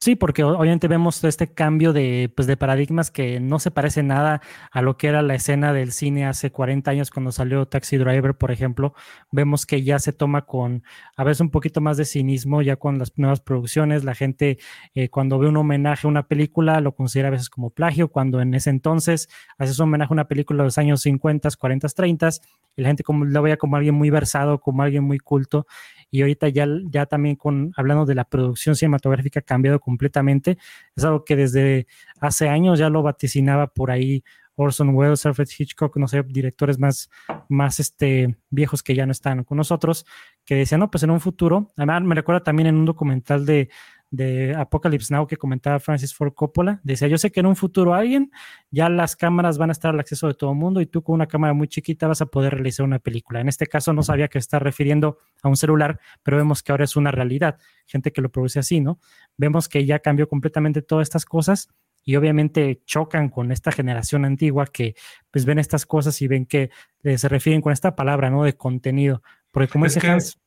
Sí, 0.00 0.16
porque 0.16 0.44
obviamente 0.44 0.86
vemos 0.86 1.24
este 1.24 1.54
cambio 1.54 1.94
de, 1.94 2.30
pues, 2.36 2.46
de 2.46 2.58
paradigmas 2.58 3.10
que 3.10 3.40
no 3.40 3.58
se 3.58 3.70
parece 3.70 4.02
nada 4.02 4.42
a 4.70 4.82
lo 4.82 4.98
que 4.98 5.06
era 5.06 5.22
la 5.22 5.34
escena 5.34 5.72
del 5.72 5.92
cine 5.92 6.26
hace 6.26 6.52
40 6.52 6.90
años 6.90 7.10
cuando 7.10 7.32
salió 7.32 7.66
Taxi 7.66 7.96
Driver, 7.96 8.34
por 8.36 8.50
ejemplo. 8.50 8.92
Vemos 9.30 9.64
que 9.64 9.82
ya 9.82 9.98
se 9.98 10.12
toma 10.12 10.42
con 10.44 10.82
a 11.16 11.24
veces 11.24 11.40
un 11.40 11.50
poquito 11.50 11.80
más 11.80 11.96
de 11.96 12.04
cinismo 12.04 12.60
ya 12.60 12.76
con 12.76 12.98
las 12.98 13.16
nuevas 13.16 13.40
producciones. 13.40 14.04
La 14.04 14.14
gente 14.14 14.58
eh, 14.94 15.08
cuando 15.08 15.38
ve 15.38 15.48
un 15.48 15.56
homenaje 15.56 16.06
a 16.06 16.10
una 16.10 16.28
película 16.28 16.80
lo 16.80 16.94
considera 16.94 17.28
a 17.28 17.30
veces 17.30 17.48
como 17.48 17.70
plagio, 17.70 18.08
cuando 18.08 18.42
en 18.42 18.52
ese 18.52 18.68
entonces 18.68 19.30
haces 19.56 19.78
un 19.78 19.84
homenaje 19.84 20.12
a 20.12 20.14
una 20.14 20.28
película 20.28 20.64
de 20.64 20.66
los 20.66 20.76
años 20.76 21.00
50, 21.00 21.48
40, 21.58 21.88
30 21.88 22.28
y 22.76 22.82
la 22.82 22.88
gente 22.88 23.04
como, 23.04 23.24
lo 23.24 23.42
veía 23.42 23.56
como 23.56 23.76
alguien 23.76 23.94
muy 23.94 24.10
versado, 24.10 24.60
como 24.60 24.82
alguien 24.82 25.04
muy 25.04 25.18
culto 25.18 25.66
y 26.14 26.20
ahorita 26.22 26.48
ya, 26.48 26.68
ya 26.90 27.06
también 27.06 27.34
con, 27.34 27.72
hablando 27.76 28.06
de 28.06 28.14
la 28.14 28.22
producción 28.22 28.76
cinematográfica 28.76 29.40
ha 29.40 29.42
cambiado 29.42 29.80
completamente. 29.80 30.58
Es 30.94 31.02
algo 31.02 31.24
que 31.24 31.34
desde 31.34 31.88
hace 32.20 32.48
años 32.48 32.78
ya 32.78 32.88
lo 32.88 33.02
vaticinaba 33.02 33.66
por 33.66 33.90
ahí 33.90 34.22
Orson 34.54 34.90
Welles, 34.94 35.26
Alfred 35.26 35.48
Hitchcock, 35.58 35.96
no 35.96 36.06
sé, 36.06 36.22
directores 36.22 36.78
más, 36.78 37.10
más 37.48 37.80
este, 37.80 38.36
viejos 38.48 38.84
que 38.84 38.94
ya 38.94 39.06
no 39.06 39.10
están 39.10 39.42
con 39.42 39.58
nosotros, 39.58 40.06
que 40.44 40.54
decían, 40.54 40.78
no, 40.78 40.88
pues 40.88 41.02
en 41.02 41.10
un 41.10 41.18
futuro, 41.18 41.72
además 41.76 42.04
me 42.04 42.14
recuerda 42.14 42.44
también 42.44 42.68
en 42.68 42.76
un 42.76 42.84
documental 42.84 43.44
de, 43.44 43.68
de 44.14 44.54
Apocalypse 44.54 45.12
Now 45.12 45.26
que 45.26 45.36
comentaba 45.36 45.80
Francis 45.80 46.14
Ford 46.14 46.32
Coppola. 46.34 46.80
Decía, 46.84 47.08
yo 47.08 47.18
sé 47.18 47.32
que 47.32 47.40
en 47.40 47.46
un 47.46 47.56
futuro 47.56 47.94
alguien, 47.94 48.30
ya 48.70 48.88
las 48.88 49.16
cámaras 49.16 49.58
van 49.58 49.70
a 49.70 49.72
estar 49.72 49.92
al 49.92 50.00
acceso 50.00 50.28
de 50.28 50.34
todo 50.34 50.52
el 50.52 50.56
mundo 50.56 50.80
y 50.80 50.86
tú 50.86 51.02
con 51.02 51.14
una 51.14 51.26
cámara 51.26 51.52
muy 51.52 51.68
chiquita 51.68 52.06
vas 52.06 52.20
a 52.20 52.26
poder 52.26 52.54
realizar 52.54 52.84
una 52.84 53.00
película. 53.00 53.40
En 53.40 53.48
este 53.48 53.66
caso 53.66 53.92
no 53.92 54.02
sabía 54.02 54.28
que 54.28 54.38
está 54.38 54.58
refiriendo 54.58 55.18
a 55.42 55.48
un 55.48 55.56
celular, 55.56 55.98
pero 56.22 56.36
vemos 56.36 56.62
que 56.62 56.72
ahora 56.72 56.84
es 56.84 56.96
una 56.96 57.10
realidad. 57.10 57.58
Gente 57.86 58.12
que 58.12 58.22
lo 58.22 58.30
produce 58.30 58.58
así, 58.60 58.80
¿no? 58.80 59.00
Vemos 59.36 59.68
que 59.68 59.84
ya 59.84 59.98
cambió 59.98 60.28
completamente 60.28 60.80
todas 60.80 61.04
estas 61.04 61.24
cosas 61.24 61.68
y 62.04 62.16
obviamente 62.16 62.82
chocan 62.84 63.30
con 63.30 63.50
esta 63.50 63.72
generación 63.72 64.24
antigua 64.24 64.66
que 64.66 64.94
pues 65.30 65.44
ven 65.44 65.58
estas 65.58 65.86
cosas 65.86 66.20
y 66.22 66.28
ven 66.28 66.46
que 66.46 66.70
eh, 67.02 67.18
se 67.18 67.28
refieren 67.28 67.62
con 67.62 67.72
esta 67.72 67.96
palabra, 67.96 68.30
¿no? 68.30 68.44
De 68.44 68.56
contenido. 68.56 69.22
Porque 69.50 69.68
como 69.68 69.86
es 69.86 69.94
dice 69.94 70.08
Hans... 70.08 70.38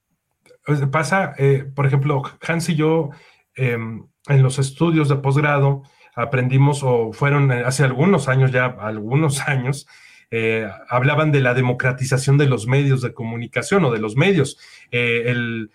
Pasa, 0.91 1.33
eh, 1.37 1.63
por 1.63 1.85
ejemplo, 1.85 2.21
Hans 2.45 2.67
y 2.67 2.75
yo 2.75 3.11
Em, 3.57 4.05
en 4.27 4.43
los 4.43 4.59
estudios 4.59 5.09
de 5.09 5.15
posgrado 5.15 5.81
aprendimos, 6.15 6.83
o 6.83 7.11
fueron 7.11 7.51
eh, 7.51 7.63
hace 7.65 7.83
algunos 7.83 8.27
años 8.27 8.51
ya, 8.51 8.65
algunos 8.65 9.41
años, 9.47 9.87
eh, 10.29 10.69
hablaban 10.89 11.31
de 11.31 11.41
la 11.41 11.53
democratización 11.53 12.37
de 12.37 12.45
los 12.45 12.67
medios 12.67 13.01
de 13.01 13.13
comunicación 13.13 13.83
o 13.85 13.91
de 13.91 13.99
los 13.99 14.15
medios. 14.15 14.57
Eh, 14.91 15.23
el 15.27 15.71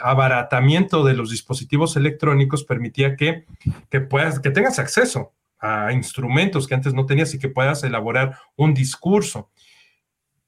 abaratamiento 0.00 1.02
de 1.02 1.14
los 1.14 1.30
dispositivos 1.30 1.96
electrónicos 1.96 2.62
permitía 2.62 3.16
que, 3.16 3.46
que, 3.90 4.00
puedas, 4.00 4.38
que 4.38 4.52
tengas 4.52 4.78
acceso 4.78 5.32
a 5.58 5.92
instrumentos 5.92 6.68
que 6.68 6.74
antes 6.74 6.94
no 6.94 7.04
tenías 7.04 7.34
y 7.34 7.40
que 7.40 7.48
puedas 7.48 7.82
elaborar 7.82 8.38
un 8.54 8.74
discurso. 8.74 9.50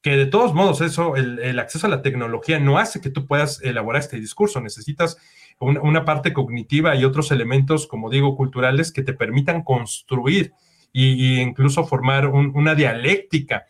Que 0.05 0.17
de 0.17 0.27
todos 0.27 0.53
modos 0.53 0.81
eso, 0.81 1.15
el, 1.15 1.57
acceso 1.57 1.87
a 1.87 1.89
la 1.89 2.03
tecnología 2.03 2.59
no 2.59 2.77
hace 2.77 3.01
que 3.01 3.09
tú 3.09 3.25
puedas 3.25 3.59
elaborar 3.63 4.03
este 4.03 4.19
discurso, 4.19 4.61
necesitas 4.61 5.17
una, 5.59 6.05
parte 6.05 6.31
cognitiva 6.31 6.95
y 6.95 7.03
otros 7.03 7.31
elementos, 7.31 7.87
como 7.87 8.11
digo, 8.11 8.37
culturales 8.37 8.91
que 8.91 9.01
te 9.01 9.13
permitan 9.13 9.63
construir 9.63 10.53
e 10.93 11.41
incluso 11.41 11.87
formar 11.87 12.27
una 12.27 12.75
dialéctica. 12.75 13.65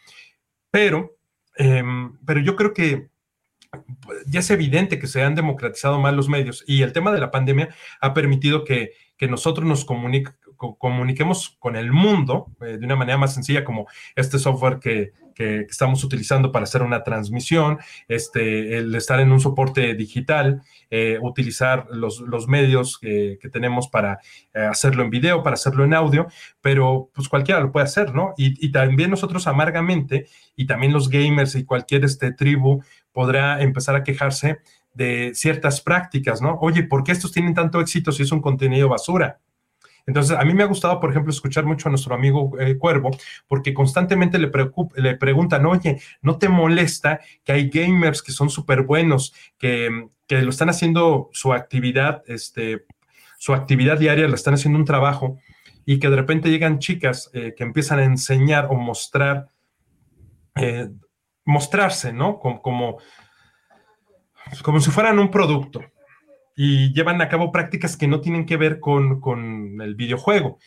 Pero, 0.69 1.15
em, 1.55 2.17
pero 2.25 2.41
yo 2.41 2.57
creo 2.57 2.73
que 2.73 3.07
ya 4.27 4.41
es 4.41 4.49
evidente 4.49 4.99
que 4.99 5.07
se 5.07 5.23
han 5.23 5.35
democratizado 5.35 6.01
más 6.01 6.13
los 6.13 6.27
medios 6.27 6.65
y 6.67 6.81
el 6.81 6.91
tema 6.91 7.13
de 7.13 7.21
la 7.21 7.31
pandemia 7.31 7.73
ha 8.01 8.13
permitido 8.13 8.65
que, 8.65 8.91
que 9.15 9.29
nosotros 9.29 9.65
nos 9.65 9.85
comuniquemos 10.57 11.55
con 11.59 11.75
el 11.75 11.91
mundo 11.91 12.47
eh, 12.61 12.77
de 12.77 12.85
una 12.85 12.95
manera 12.95 13.17
más 13.17 13.33
sencilla, 13.33 13.63
como 13.63 13.87
este 14.15 14.39
software 14.39 14.79
que, 14.79 15.11
estamos 15.37 16.01
utilizando 16.05 16.49
para 16.49 16.63
hacer 16.63 16.81
una 16.81 17.03
transmisión, 17.03 17.77
este, 18.07 18.77
el 18.77 18.95
estar 18.95 19.19
en 19.19 19.33
un 19.33 19.41
soporte 19.41 19.93
digital, 19.93 20.61
eh, 20.89 21.19
utilizar 21.21 21.87
los, 21.91 22.21
medios 22.47 22.97
que, 22.97 23.37
tenemos 23.51 23.89
para 23.89 24.19
eh, 24.53 24.61
hacerlo 24.61 25.03
en 25.03 25.09
video, 25.09 25.43
para 25.43 25.55
hacerlo 25.55 25.83
en 25.83 25.93
audio, 25.93 26.27
pero 26.61 27.09
pues 27.13 27.27
cualquiera 27.27 27.59
lo 27.59 27.73
puede 27.73 27.83
hacer, 27.83 28.15
¿no? 28.15 28.33
Y, 28.37 28.71
también 28.71 29.09
nosotros 29.09 29.45
amargamente, 29.47 30.27
y 30.55 30.67
también 30.67 30.93
los 30.93 31.09
gamers 31.09 31.55
y 31.55 31.65
cualquier 31.65 32.05
este, 32.05 32.31
tribu 32.31 32.81
podrá 33.11 33.61
empezar 33.61 33.97
a 33.97 34.03
quejarse 34.03 34.59
de 34.95 35.31
ciertas 35.35 35.81
prácticas, 35.81 36.41
¿no? 36.41 36.57
Oye, 36.61 36.83
¿por 36.83 37.03
qué 37.03 37.11
estos 37.11 37.31
tienen 37.31 37.53
tanto 37.53 37.81
éxito 37.81 38.11
si 38.11 38.23
es 38.23 38.31
un 38.31 38.41
contenido 38.41 38.89
basura? 38.89 39.39
Entonces, 40.07 40.37
a 40.37 40.43
mí 40.43 40.53
me 40.53 40.63
ha 40.63 40.67
gustado, 40.67 40.99
por 40.99 41.09
ejemplo, 41.09 41.31
escuchar 41.31 41.65
mucho 41.65 41.89
a 41.89 41.91
nuestro 41.91 42.13
amigo 42.13 42.51
eh, 42.59 42.77
Cuervo, 42.77 43.11
porque 43.47 43.73
constantemente 43.73 44.37
le, 44.37 44.51
le 44.95 45.15
preguntan, 45.15 45.65
oye, 45.65 45.99
¿no 46.21 46.37
te 46.37 46.47
molesta 46.47 47.19
que 47.43 47.53
hay 47.53 47.69
gamers 47.69 48.21
que 48.21 48.31
son 48.31 48.49
súper 48.49 48.83
buenos, 48.83 49.33
que, 49.57 49.89
lo 50.27 50.49
están 50.49 50.69
haciendo 50.69 51.29
su 51.33 51.53
actividad, 51.53 52.23
este, 52.27 52.85
su 53.37 53.53
actividad 53.53 53.97
diaria, 53.97 54.27
lo 54.27 54.35
están 54.35 54.55
haciendo 54.55 54.79
un 54.79 54.85
trabajo, 54.85 55.39
y 55.85 55.99
que 55.99 56.09
de 56.09 56.15
repente 56.15 56.49
llegan 56.49 56.79
chicas 56.79 57.29
eh, 57.33 57.53
que 57.55 57.63
empiezan 57.63 57.99
a 57.99 58.05
enseñar 58.05 58.67
o 58.71 58.75
mostrar, 58.75 59.47
eh, 60.55 60.89
mostrarse, 61.45 62.11
¿no? 62.11 62.39
Como, 62.39 62.61
como, 62.61 62.97
como 64.63 64.79
si 64.79 64.89
fueran 64.89 65.19
un 65.19 65.29
producto 65.29 65.81
y 66.55 66.93
llevan 66.93 67.21
a 67.21 67.29
cabo 67.29 67.51
prácticas 67.51 67.97
que 67.97 68.07
no 68.07 68.21
tienen 68.21 68.45
que 68.45 68.57
ver 68.57 68.79
con, 68.79 69.81
el 69.81 69.95
videojuego. 69.95 70.59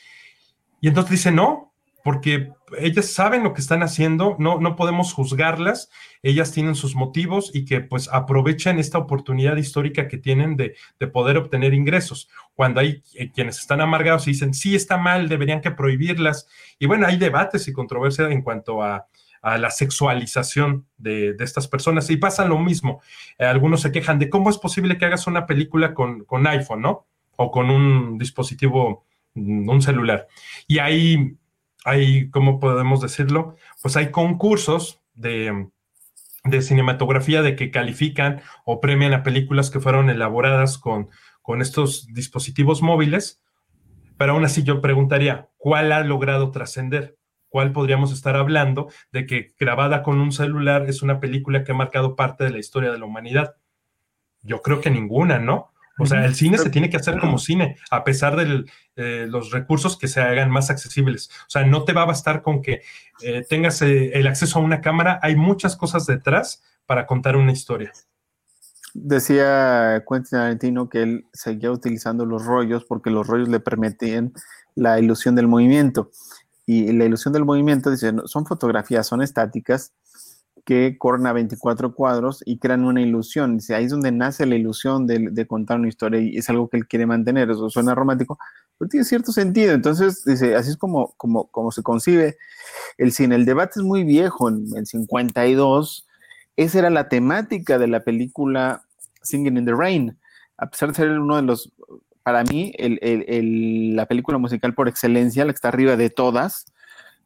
Y 0.80 0.88
entonces 0.88 1.12
dice, 1.12 1.32
no, 1.32 1.72
porque 2.04 2.50
ellas 2.78 3.06
saben 3.12 3.42
lo 3.42 3.54
que 3.54 3.60
están 3.60 3.82
haciendo, 3.82 4.36
no, 4.38 4.60
no 4.60 4.76
podemos 4.76 5.12
juzgarlas, 5.12 5.90
ellas 6.22 6.52
tienen 6.52 6.74
sus 6.74 6.94
motivos 6.94 7.50
y 7.54 7.64
que 7.64 7.80
pues 7.80 8.08
aprovechan 8.12 8.78
esta 8.78 8.98
oportunidad 8.98 9.56
histórica 9.56 10.08
que 10.08 10.18
tienen 10.18 10.56
de, 10.56 10.74
poder 11.12 11.36
obtener 11.38 11.74
ingresos. 11.74 12.28
Cuando 12.54 12.80
hay 12.80 13.02
eh, 13.14 13.30
quienes 13.32 13.58
están 13.58 13.80
amargados 13.80 14.26
y 14.26 14.32
dicen, 14.32 14.54
sí, 14.54 14.74
está 14.76 14.96
mal, 14.96 15.28
deberían 15.28 15.60
que 15.60 15.70
prohibirlas. 15.70 16.46
Y 16.78 16.86
bueno, 16.86 17.06
hay 17.06 17.16
debates 17.16 17.66
y 17.66 17.72
controversia 17.72 18.28
en 18.28 18.42
cuanto 18.42 18.82
a, 18.82 19.06
a 19.42 19.58
la 19.58 19.70
sexualización 19.70 20.86
de, 20.96 21.36
estas 21.40 21.68
personas. 21.68 22.10
Y 22.10 22.16
pasa 22.16 22.44
lo 22.44 22.58
mismo. 22.58 23.00
Eh, 23.38 23.44
algunos 23.44 23.80
se 23.82 23.92
quejan 23.92 24.18
de 24.18 24.30
cómo 24.30 24.50
es 24.50 24.58
posible 24.58 24.98
que 24.98 25.06
hagas 25.06 25.26
una 25.26 25.46
película 25.46 25.94
con, 25.94 26.46
iPhone, 26.46 26.82
¿no? 26.82 27.06
O 27.36 27.50
con 27.50 27.70
un 27.70 28.18
dispositivo, 28.18 29.04
mm, 29.34 29.68
un 29.68 29.82
celular. 29.82 30.28
Y 30.66 30.78
ahí, 30.78 31.36
hay, 31.84 32.30
¿cómo 32.30 32.60
podemos 32.60 33.00
decirlo? 33.00 33.56
Pues 33.82 33.96
hay 33.96 34.10
concursos 34.10 35.00
de, 35.14 35.68
de 36.44 36.62
cinematografía 36.62 37.42
de 37.42 37.56
que 37.56 37.70
califican 37.70 38.42
o 38.64 38.80
premian 38.80 39.12
a 39.12 39.22
películas 39.22 39.70
que 39.70 39.80
fueron 39.80 40.10
elaboradas 40.10 40.78
con, 40.78 41.08
con 41.42 41.62
estos 41.62 42.06
dispositivos 42.12 42.82
móviles. 42.82 43.42
Pero 44.16 44.32
aún 44.32 44.44
así 44.44 44.64
yo 44.64 44.80
preguntaría, 44.80 45.48
¿cuál 45.56 45.92
ha 45.92 46.00
logrado 46.00 46.50
trascender? 46.50 47.17
¿Cuál 47.48 47.72
podríamos 47.72 48.12
estar 48.12 48.36
hablando 48.36 48.90
de 49.12 49.26
que 49.26 49.54
grabada 49.58 50.02
con 50.02 50.20
un 50.20 50.32
celular 50.32 50.88
es 50.88 51.02
una 51.02 51.20
película 51.20 51.64
que 51.64 51.72
ha 51.72 51.74
marcado 51.74 52.16
parte 52.16 52.44
de 52.44 52.50
la 52.50 52.58
historia 52.58 52.92
de 52.92 52.98
la 52.98 53.06
humanidad. 53.06 53.56
Yo 54.42 54.62
creo 54.62 54.80
que 54.80 54.90
ninguna, 54.90 55.38
¿no? 55.38 55.72
O 55.98 56.06
sea, 56.06 56.24
el 56.24 56.34
cine 56.34 56.58
se 56.58 56.70
tiene 56.70 56.90
que 56.90 56.96
hacer 56.96 57.18
como 57.18 57.38
cine, 57.38 57.76
a 57.90 58.04
pesar 58.04 58.36
de 58.36 58.64
eh, 58.94 59.26
los 59.28 59.50
recursos 59.50 59.98
que 59.98 60.06
se 60.06 60.20
hagan 60.20 60.48
más 60.48 60.70
accesibles. 60.70 61.28
O 61.42 61.50
sea, 61.50 61.64
no 61.64 61.84
te 61.84 61.92
va 61.92 62.02
a 62.02 62.06
bastar 62.06 62.40
con 62.40 62.62
que 62.62 62.82
eh, 63.20 63.44
tengas 63.48 63.82
eh, 63.82 64.12
el 64.14 64.28
acceso 64.28 64.58
a 64.58 64.62
una 64.62 64.80
cámara, 64.80 65.18
hay 65.22 65.34
muchas 65.34 65.76
cosas 65.76 66.06
detrás 66.06 66.62
para 66.86 67.04
contar 67.04 67.36
una 67.36 67.50
historia. 67.50 67.92
Decía 68.94 70.04
Quentin 70.08 70.30
Tarantino 70.30 70.88
que 70.88 71.02
él 71.02 71.26
seguía 71.32 71.70
utilizando 71.70 72.24
los 72.24 72.44
rollos 72.44 72.84
porque 72.84 73.10
los 73.10 73.26
rollos 73.26 73.48
le 73.48 73.60
permitían 73.60 74.32
la 74.76 74.98
ilusión 75.00 75.34
del 75.34 75.48
movimiento. 75.48 76.10
Y 76.70 76.92
la 76.92 77.06
ilusión 77.06 77.32
del 77.32 77.46
movimiento, 77.46 77.90
dice, 77.90 78.12
son 78.26 78.44
fotografías, 78.44 79.06
son 79.06 79.22
estáticas 79.22 79.94
que 80.66 80.98
corren 80.98 81.26
a 81.26 81.32
24 81.32 81.94
cuadros 81.94 82.42
y 82.44 82.58
crean 82.58 82.84
una 82.84 83.00
ilusión. 83.00 83.56
Dice, 83.56 83.74
ahí 83.74 83.86
es 83.86 83.90
donde 83.90 84.12
nace 84.12 84.44
la 84.44 84.54
ilusión 84.54 85.06
de, 85.06 85.46
contar 85.46 85.78
una 85.78 85.88
historia 85.88 86.20
y 86.20 86.36
es 86.36 86.50
algo 86.50 86.68
que 86.68 86.76
él 86.76 86.86
quiere 86.86 87.06
mantener. 87.06 87.50
Eso 87.50 87.70
suena 87.70 87.94
romántico, 87.94 88.38
pero 88.76 88.86
tiene 88.90 89.04
cierto 89.04 89.32
sentido. 89.32 89.72
Entonces, 89.72 90.22
dice, 90.26 90.56
así 90.56 90.68
es 90.68 90.76
como, 90.76 91.14
como, 91.16 91.50
como 91.50 91.72
se 91.72 91.82
concibe 91.82 92.36
el 92.98 93.12
cine. 93.12 93.36
El 93.36 93.46
debate 93.46 93.80
es 93.80 93.82
muy 93.86 94.04
viejo, 94.04 94.50
en 94.50 94.66
el 94.76 94.84
52. 94.84 96.06
Esa 96.56 96.78
era 96.80 96.90
la 96.90 97.08
temática 97.08 97.78
de 97.78 97.88
la 97.88 98.04
película 98.04 98.82
Singing 99.22 99.56
in 99.56 99.64
the 99.64 99.72
Rain. 99.74 100.18
A 100.58 100.68
pesar 100.68 100.90
de 100.90 100.96
ser 100.96 101.18
uno 101.18 101.36
de 101.36 101.42
los 101.44 101.72
para 102.28 102.44
mí, 102.44 102.74
la 103.94 104.04
película 104.04 104.36
musical 104.36 104.74
por 104.74 104.86
excelencia, 104.86 105.46
la 105.46 105.52
que 105.52 105.56
está 105.56 105.68
arriba 105.68 105.96
de 105.96 106.10
todas, 106.10 106.66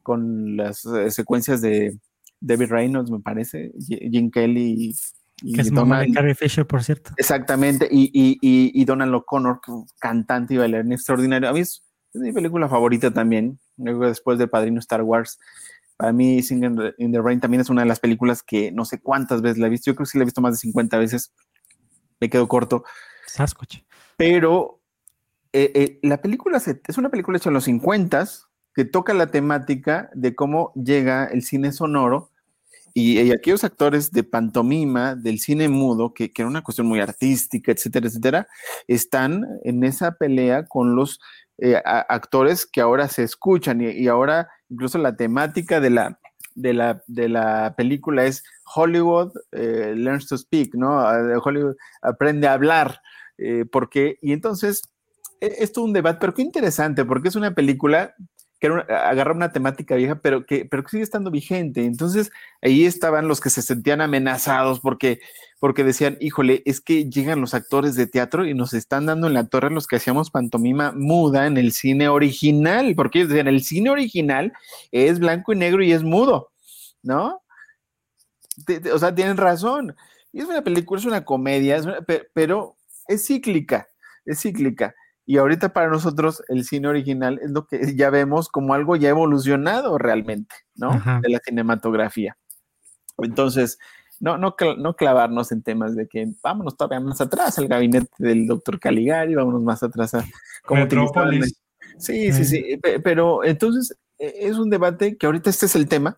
con 0.01 0.55
las 0.55 0.85
eh, 0.85 1.11
secuencias 1.11 1.61
de 1.61 1.99
David 2.39 2.69
Reynolds, 2.69 3.11
me 3.11 3.19
parece, 3.19 3.73
Jim 3.85 4.31
Kelly 4.31 4.95
y, 5.41 5.53
que 5.53 5.59
es 5.59 5.73
mamá 5.73 5.99
de 5.99 6.13
Carrie 6.13 6.35
Fisher, 6.35 6.65
por 6.65 6.85
cierto. 6.85 7.11
Exactamente, 7.17 7.85
y, 7.91 8.11
y, 8.13 8.39
y 8.41 8.85
Donald 8.85 9.13
O'Connor, 9.13 9.59
cantante 9.99 10.53
y 10.53 10.57
bailarín 10.57 10.93
extraordinario. 10.93 11.49
A 11.49 11.51
mí 11.51 11.59
es, 11.59 11.85
mi 12.13 12.31
película 12.31 12.69
favorita 12.69 13.11
también, 13.11 13.59
después 13.75 14.39
de 14.39 14.47
Padrino 14.47 14.79
Star 14.79 15.01
Wars. 15.01 15.37
Para 15.97 16.13
mí, 16.13 16.41
Singing 16.41 16.93
in 16.97 17.11
the 17.11 17.21
Rain 17.21 17.41
también 17.41 17.59
es 17.59 17.69
una 17.69 17.81
de 17.81 17.89
las 17.89 17.99
películas 17.99 18.41
que 18.41 18.71
no 18.71 18.85
sé 18.85 19.01
cuántas 19.01 19.41
veces 19.41 19.57
la 19.57 19.67
he 19.67 19.69
visto. 19.69 19.91
Yo 19.91 19.95
creo 19.95 20.05
que 20.05 20.11
sí 20.11 20.17
la 20.17 20.23
he 20.23 20.25
visto 20.25 20.39
más 20.39 20.53
de 20.53 20.59
50 20.59 20.97
veces. 20.97 21.33
Me 22.21 22.29
quedo 22.29 22.47
corto. 22.47 22.85
Sascoche. 23.27 23.85
Pero 24.15 24.79
eh, 25.55 25.71
eh, 25.75 25.99
la 26.01 26.19
película 26.19 26.57
es 26.57 26.97
una 26.97 27.09
película 27.09 27.37
hecha 27.37 27.49
en 27.49 27.53
los 27.53 27.65
50 27.65 28.27
que 28.73 28.85
toca 28.85 29.13
la 29.13 29.27
temática 29.27 30.09
de 30.15 30.33
cómo 30.33 30.73
llega 30.73 31.25
el 31.25 31.43
cine 31.43 31.71
sonoro 31.71 32.31
y, 32.95 33.31
aquellos 33.31 33.63
actores 33.63 34.11
de 34.11 34.23
pantomima, 34.23 35.15
del 35.15 35.39
cine 35.39 35.69
mudo, 35.69 36.13
que, 36.13 36.31
era 36.35 36.47
una 36.47 36.63
cuestión 36.63 36.87
muy 36.87 36.99
artística, 36.99 37.71
etcétera, 37.71 38.07
etcétera, 38.07 38.47
están 38.87 39.47
en 39.63 39.83
esa 39.83 40.13
pelea 40.13 40.65
con 40.65 40.95
los 40.95 41.19
eh, 41.59 41.79
actores 41.85 42.65
que 42.65 42.81
ahora 42.81 43.07
se 43.07 43.23
escuchan 43.23 43.81
y, 43.81 44.07
ahora 44.07 44.49
incluso 44.69 44.97
la 44.97 45.15
temática 45.15 45.79
de 45.79 45.91
la, 45.91 46.19
de 46.55 46.73
la, 46.73 47.03
de 47.07 47.29
la 47.29 47.75
película 47.77 48.25
es 48.25 48.43
Hollywood 48.75 49.33
learns 49.51 50.27
to 50.27 50.37
speak, 50.37 50.73
¿no? 50.73 50.97
Hollywood 51.43 51.75
aprende 52.01 52.47
a 52.47 52.53
hablar, 52.53 53.01
porque, 53.71 54.17
y 54.21 54.33
entonces 54.33 54.83
e, 55.43 55.63
es 55.63 55.77
un 55.77 55.93
debate, 55.93 56.19
pero 56.21 56.33
qué 56.33 56.41
interesante, 56.41 57.05
porque 57.05 57.27
es 57.27 57.35
una 57.35 57.53
película 57.53 58.15
que 58.63 58.67
agarra 58.67 59.33
una 59.33 59.51
temática 59.51 59.95
vieja, 59.95 60.15
pero 60.21 60.45
que, 60.45 60.63
pero 60.63 60.87
sigue 60.87 61.03
estando 61.03 61.31
vigente. 61.31 61.83
Entonces, 61.83 62.31
ahí 62.61 62.85
estaban 62.85 63.27
los 63.27 63.41
que 63.41 63.49
se 63.49 63.61
sentían 63.61 63.99
amenazados 63.99 64.79
porque, 64.79 65.19
porque 65.59 65.83
decían, 65.83 66.17
híjole, 66.21 66.63
es 66.65 66.79
que 66.79 67.09
llegan 67.09 67.41
los 67.41 67.53
actores 67.53 67.95
de 67.95 68.07
teatro 68.07 68.45
y 68.45 68.53
nos 68.53 68.73
están 68.73 69.05
dando 69.05 69.27
en 69.27 69.33
la 69.33 69.47
torre 69.47 69.69
los 69.69 69.85
que 69.85 69.97
hacíamos 69.97 70.31
pantomima 70.31 70.93
muda 70.95 71.45
en 71.45 71.57
el 71.57 71.73
cine 71.73 72.07
original, 72.07 72.95
porque 72.95 73.19
ellos 73.19 73.29
decían, 73.31 73.49
el 73.49 73.63
cine 73.63 73.89
original 73.89 74.53
es 74.91 75.19
blanco 75.19 75.51
y 75.51 75.57
negro 75.57 75.83
y 75.83 75.91
es 75.91 76.03
mudo, 76.03 76.53
¿no? 77.01 77.41
o 78.93 78.99
sea, 78.99 79.13
tienen 79.13 79.35
razón. 79.35 79.93
Y 80.31 80.39
es 80.39 80.47
una 80.47 80.63
película, 80.63 80.99
es 80.99 81.05
una 81.05 81.25
comedia, 81.25 81.81
pero 82.33 82.77
es 83.09 83.25
cíclica, 83.25 83.87
es 84.25 84.39
cíclica. 84.39 84.95
Y 85.25 85.37
ahorita 85.37 85.71
para 85.73 85.89
nosotros 85.89 86.43
el 86.49 86.65
cine 86.65 86.87
original 86.87 87.39
es 87.41 87.51
lo 87.51 87.65
que 87.65 87.79
ya 87.95 88.09
vemos 88.09 88.49
como 88.49 88.73
algo 88.73 88.95
ya 88.95 89.09
evolucionado 89.09 89.97
realmente, 89.97 90.55
¿no? 90.75 91.01
De 91.21 91.29
la 91.29 91.39
cinematografía. 91.39 92.37
Entonces, 93.17 93.79
no, 94.19 94.37
no, 94.37 94.55
no 94.77 94.95
clavarnos 94.95 95.51
en 95.51 95.63
temas 95.63 95.95
de 95.95 96.07
que 96.07 96.31
vámonos 96.41 96.77
todavía 96.77 96.99
más 96.99 97.21
atrás 97.21 97.57
al 97.57 97.67
gabinete 97.67 98.09
del 98.17 98.47
doctor 98.47 98.79
Caligari, 98.79 99.35
vámonos 99.35 99.61
más 99.61 99.83
atrás 99.83 100.13
a 100.13 100.25
cómo 100.65 100.87
Sí, 101.97 102.31
sí, 102.31 102.45
sí, 102.45 102.79
pero 103.03 103.43
entonces 103.43 103.95
e, 104.17 104.47
es 104.47 104.57
un 104.57 104.69
debate 104.69 105.17
que 105.17 105.25
ahorita 105.25 105.49
este 105.49 105.67
es 105.67 105.75
el 105.75 105.87
tema, 105.87 106.17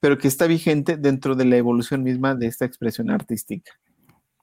pero 0.00 0.18
que 0.18 0.28
está 0.28 0.46
vigente 0.46 0.96
dentro 0.96 1.34
de 1.34 1.44
la 1.44 1.56
evolución 1.56 2.02
misma 2.02 2.34
de 2.34 2.46
esta 2.46 2.64
expresión 2.64 3.10
artística. 3.10 3.72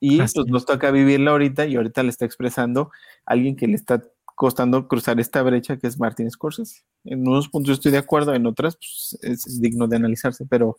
Y 0.00 0.16
pues, 0.16 0.34
nos 0.46 0.64
toca 0.64 0.90
vivirla 0.90 1.32
ahorita 1.32 1.66
y 1.66 1.76
ahorita 1.76 2.02
le 2.02 2.08
está 2.08 2.24
expresando 2.24 2.90
alguien 3.26 3.54
que 3.54 3.66
le 3.66 3.74
está 3.74 4.02
costando 4.34 4.88
cruzar 4.88 5.20
esta 5.20 5.42
brecha 5.42 5.76
que 5.76 5.86
es 5.86 6.00
Martin 6.00 6.30
Scorsese. 6.30 6.84
En 7.04 7.28
unos 7.28 7.50
puntos 7.50 7.74
estoy 7.74 7.92
de 7.92 7.98
acuerdo, 7.98 8.34
en 8.34 8.46
otras 8.46 8.76
pues, 8.76 9.18
es 9.20 9.60
digno 9.60 9.86
de 9.86 9.96
analizarse, 9.96 10.46
pero 10.48 10.78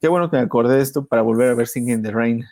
qué 0.00 0.08
bueno 0.08 0.28
que 0.28 0.36
me 0.36 0.42
acordé 0.42 0.76
de 0.76 0.82
esto 0.82 1.06
para 1.06 1.22
volver 1.22 1.50
a 1.50 1.54
ver 1.54 1.68
Singing 1.68 2.02
the 2.02 2.10
Rain. 2.10 2.44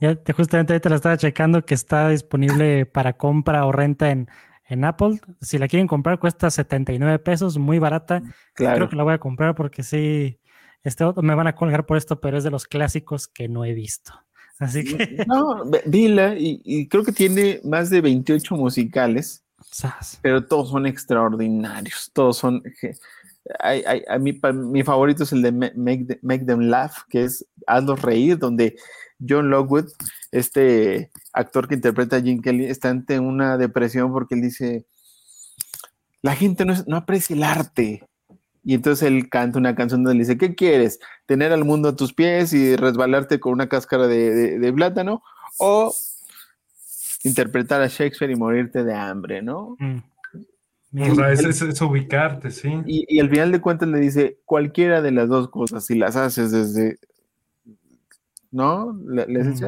Ya 0.00 0.16
te, 0.16 0.32
justamente 0.32 0.80
te 0.80 0.88
la 0.88 0.96
estaba 0.96 1.16
checando 1.16 1.64
que 1.64 1.74
está 1.74 2.08
disponible 2.08 2.86
para 2.86 3.12
compra 3.12 3.64
o 3.64 3.70
renta 3.70 4.10
en, 4.10 4.28
en 4.68 4.84
Apple. 4.84 5.20
Si 5.40 5.58
la 5.58 5.68
quieren 5.68 5.86
comprar, 5.86 6.18
cuesta 6.18 6.50
79 6.50 7.20
pesos, 7.20 7.56
muy 7.56 7.78
barata. 7.78 8.22
Claro. 8.54 8.76
Creo 8.76 8.88
que 8.88 8.96
la 8.96 9.04
voy 9.04 9.14
a 9.14 9.18
comprar 9.18 9.54
porque 9.54 9.84
sí, 9.84 10.40
este, 10.82 11.04
me 11.22 11.36
van 11.36 11.46
a 11.46 11.54
colgar 11.54 11.86
por 11.86 11.96
esto, 11.96 12.20
pero 12.20 12.36
es 12.36 12.42
de 12.42 12.50
los 12.50 12.66
clásicos 12.66 13.28
que 13.28 13.48
no 13.48 13.64
he 13.64 13.72
visto. 13.72 14.25
Así 14.58 14.84
que. 14.84 15.24
No, 15.26 15.64
dila, 15.84 16.36
y, 16.38 16.60
y 16.64 16.88
creo 16.88 17.04
que 17.04 17.12
tiene 17.12 17.60
más 17.64 17.90
de 17.90 18.00
28 18.00 18.56
musicales. 18.56 19.42
Pero 20.22 20.46
todos 20.46 20.70
son 20.70 20.86
extraordinarios, 20.86 22.10
todos 22.12 22.38
son... 22.38 22.62
Hay, 23.60 23.82
hay, 23.86 24.02
a 24.08 24.18
mí, 24.18 24.38
mi 24.54 24.82
favorito 24.82 25.22
es 25.22 25.32
el 25.32 25.42
de 25.42 25.52
make, 25.52 26.18
make, 26.22 26.44
Them 26.44 26.62
Laugh, 26.62 27.06
que 27.08 27.24
es 27.24 27.46
Hazlos 27.66 28.02
Reír, 28.02 28.38
donde 28.38 28.76
John 29.26 29.50
Lockwood, 29.50 29.86
este 30.32 31.10
actor 31.32 31.68
que 31.68 31.76
interpreta 31.76 32.16
a 32.16 32.22
Jim 32.22 32.42
Kelly, 32.42 32.64
está 32.64 32.88
ante 32.90 33.20
una 33.20 33.56
depresión 33.56 34.12
porque 34.12 34.34
él 34.34 34.42
dice, 34.42 34.86
la 36.22 36.34
gente 36.34 36.64
no, 36.64 36.74
no 36.86 36.96
aprecia 36.96 37.36
el 37.36 37.44
arte. 37.44 38.04
Y 38.66 38.74
entonces 38.74 39.06
él 39.06 39.30
canta 39.30 39.60
una 39.60 39.76
canción 39.76 40.02
donde 40.02 40.18
dice, 40.18 40.36
¿qué 40.36 40.56
quieres? 40.56 40.98
¿Tener 41.24 41.52
al 41.52 41.64
mundo 41.64 41.90
a 41.90 41.96
tus 41.96 42.12
pies 42.12 42.52
y 42.52 42.74
resbalarte 42.74 43.38
con 43.38 43.52
una 43.52 43.68
cáscara 43.68 44.08
de, 44.08 44.34
de, 44.34 44.58
de 44.58 44.72
plátano? 44.72 45.22
¿O 45.58 45.94
interpretar 47.22 47.80
a 47.80 47.86
Shakespeare 47.86 48.32
y 48.32 48.36
morirte 48.36 48.82
de 48.82 48.92
hambre, 48.92 49.40
¿no? 49.40 49.76
Mm. 49.78 49.98
O 50.98 51.14
sea, 51.14 51.30
es, 51.30 51.80
ubicarte, 51.80 52.50
sí. 52.50 52.72
Y, 52.86 53.20
al 53.20 53.30
final 53.30 53.52
de 53.52 53.60
cuentas 53.60 53.88
le 53.88 54.00
dice, 54.00 54.40
cualquiera 54.44 55.00
de 55.00 55.12
las 55.12 55.28
dos 55.28 55.48
cosas, 55.48 55.84
si 55.84 55.94
las 55.94 56.16
haces 56.16 56.50
desde, 56.50 56.98
¿no? 58.50 58.98
Le, 59.06 59.26
mm. 59.26 59.60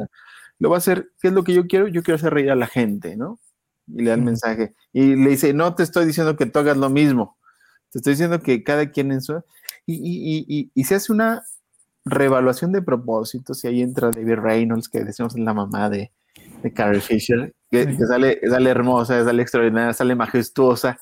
lo 0.59 0.71
va 0.71 0.77
a 0.77 0.79
hacer, 0.79 1.11
¿qué 1.23 1.29
es 1.29 1.35
lo 1.35 1.45
que 1.45 1.55
yo 1.55 1.69
quiero? 1.69 1.87
Yo 1.87 2.03
quiero 2.03 2.17
hacer 2.17 2.35
reír 2.35 2.51
a 2.51 2.57
la 2.57 2.67
gente, 2.67 3.17
¿no? 3.17 3.39
Y 3.87 4.03
le 4.03 4.11
da 4.11 4.15
el 4.15 4.23
mensaje. 4.23 4.75
Y 4.93 5.15
le 5.15 5.31
dice, 5.31 5.55
no 5.55 5.77
te 5.77 5.85
estoy 5.85 6.05
diciendo 6.05 6.37
que 6.37 6.47
tú 6.47 6.59
hagas 6.59 6.77
lo 6.77 6.91
mismo, 6.91 7.38
te 7.91 7.99
estoy 7.99 8.13
diciendo 8.13 8.41
que 8.41 8.63
cada 8.63 8.91
quien 8.91 9.13
en 9.13 9.21
su... 9.23 9.43
Y, 9.87 10.71
y 10.75 10.85
se 10.85 10.97
hace 10.97 11.13
una 11.13 11.43
reevaluación 12.05 12.73
de 12.73 12.83
propósitos, 12.83 13.65
y 13.65 13.69
ahí 13.69 13.83
entra 13.83 14.11
David 14.11 14.37
Reynolds, 14.37 14.89
que 14.89 15.05
decimos 15.05 15.39
la 15.39 15.55
mamá 15.55 15.89
de, 15.91 16.11
de 16.63 16.73
Carrie 16.73 17.01
Fisher, 17.01 17.55
que, 17.71 17.97
sale, 18.07 18.41
sale, 18.49 18.71
hermosa, 18.71 19.25
sale 19.25 19.43
extraordinaria, 19.43 19.93
sale 19.93 20.15
majestuosa. 20.15 20.99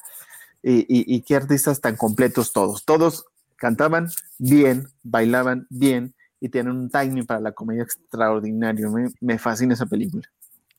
Y, 0.62 0.84
y, 0.89 1.20
qué 1.22 1.37
artistas 1.37 1.80
tan 1.80 1.97
completos 1.97 2.53
todos. 2.53 2.84
Todos 2.84 3.26
cantaban 3.55 4.09
bien, 4.39 4.89
bailaban 5.05 5.66
bien 5.70 6.14
y 6.41 6.49
tienen 6.49 6.72
un 6.72 6.91
timing 6.91 7.24
para 7.24 7.41
la 7.41 7.53
comedia 7.53 7.84
extraordinario. 7.84 8.91
Me, 8.91 9.11
me 9.20 9.39
fascina 9.39 9.74
esa 9.74 9.87
película 9.87 10.28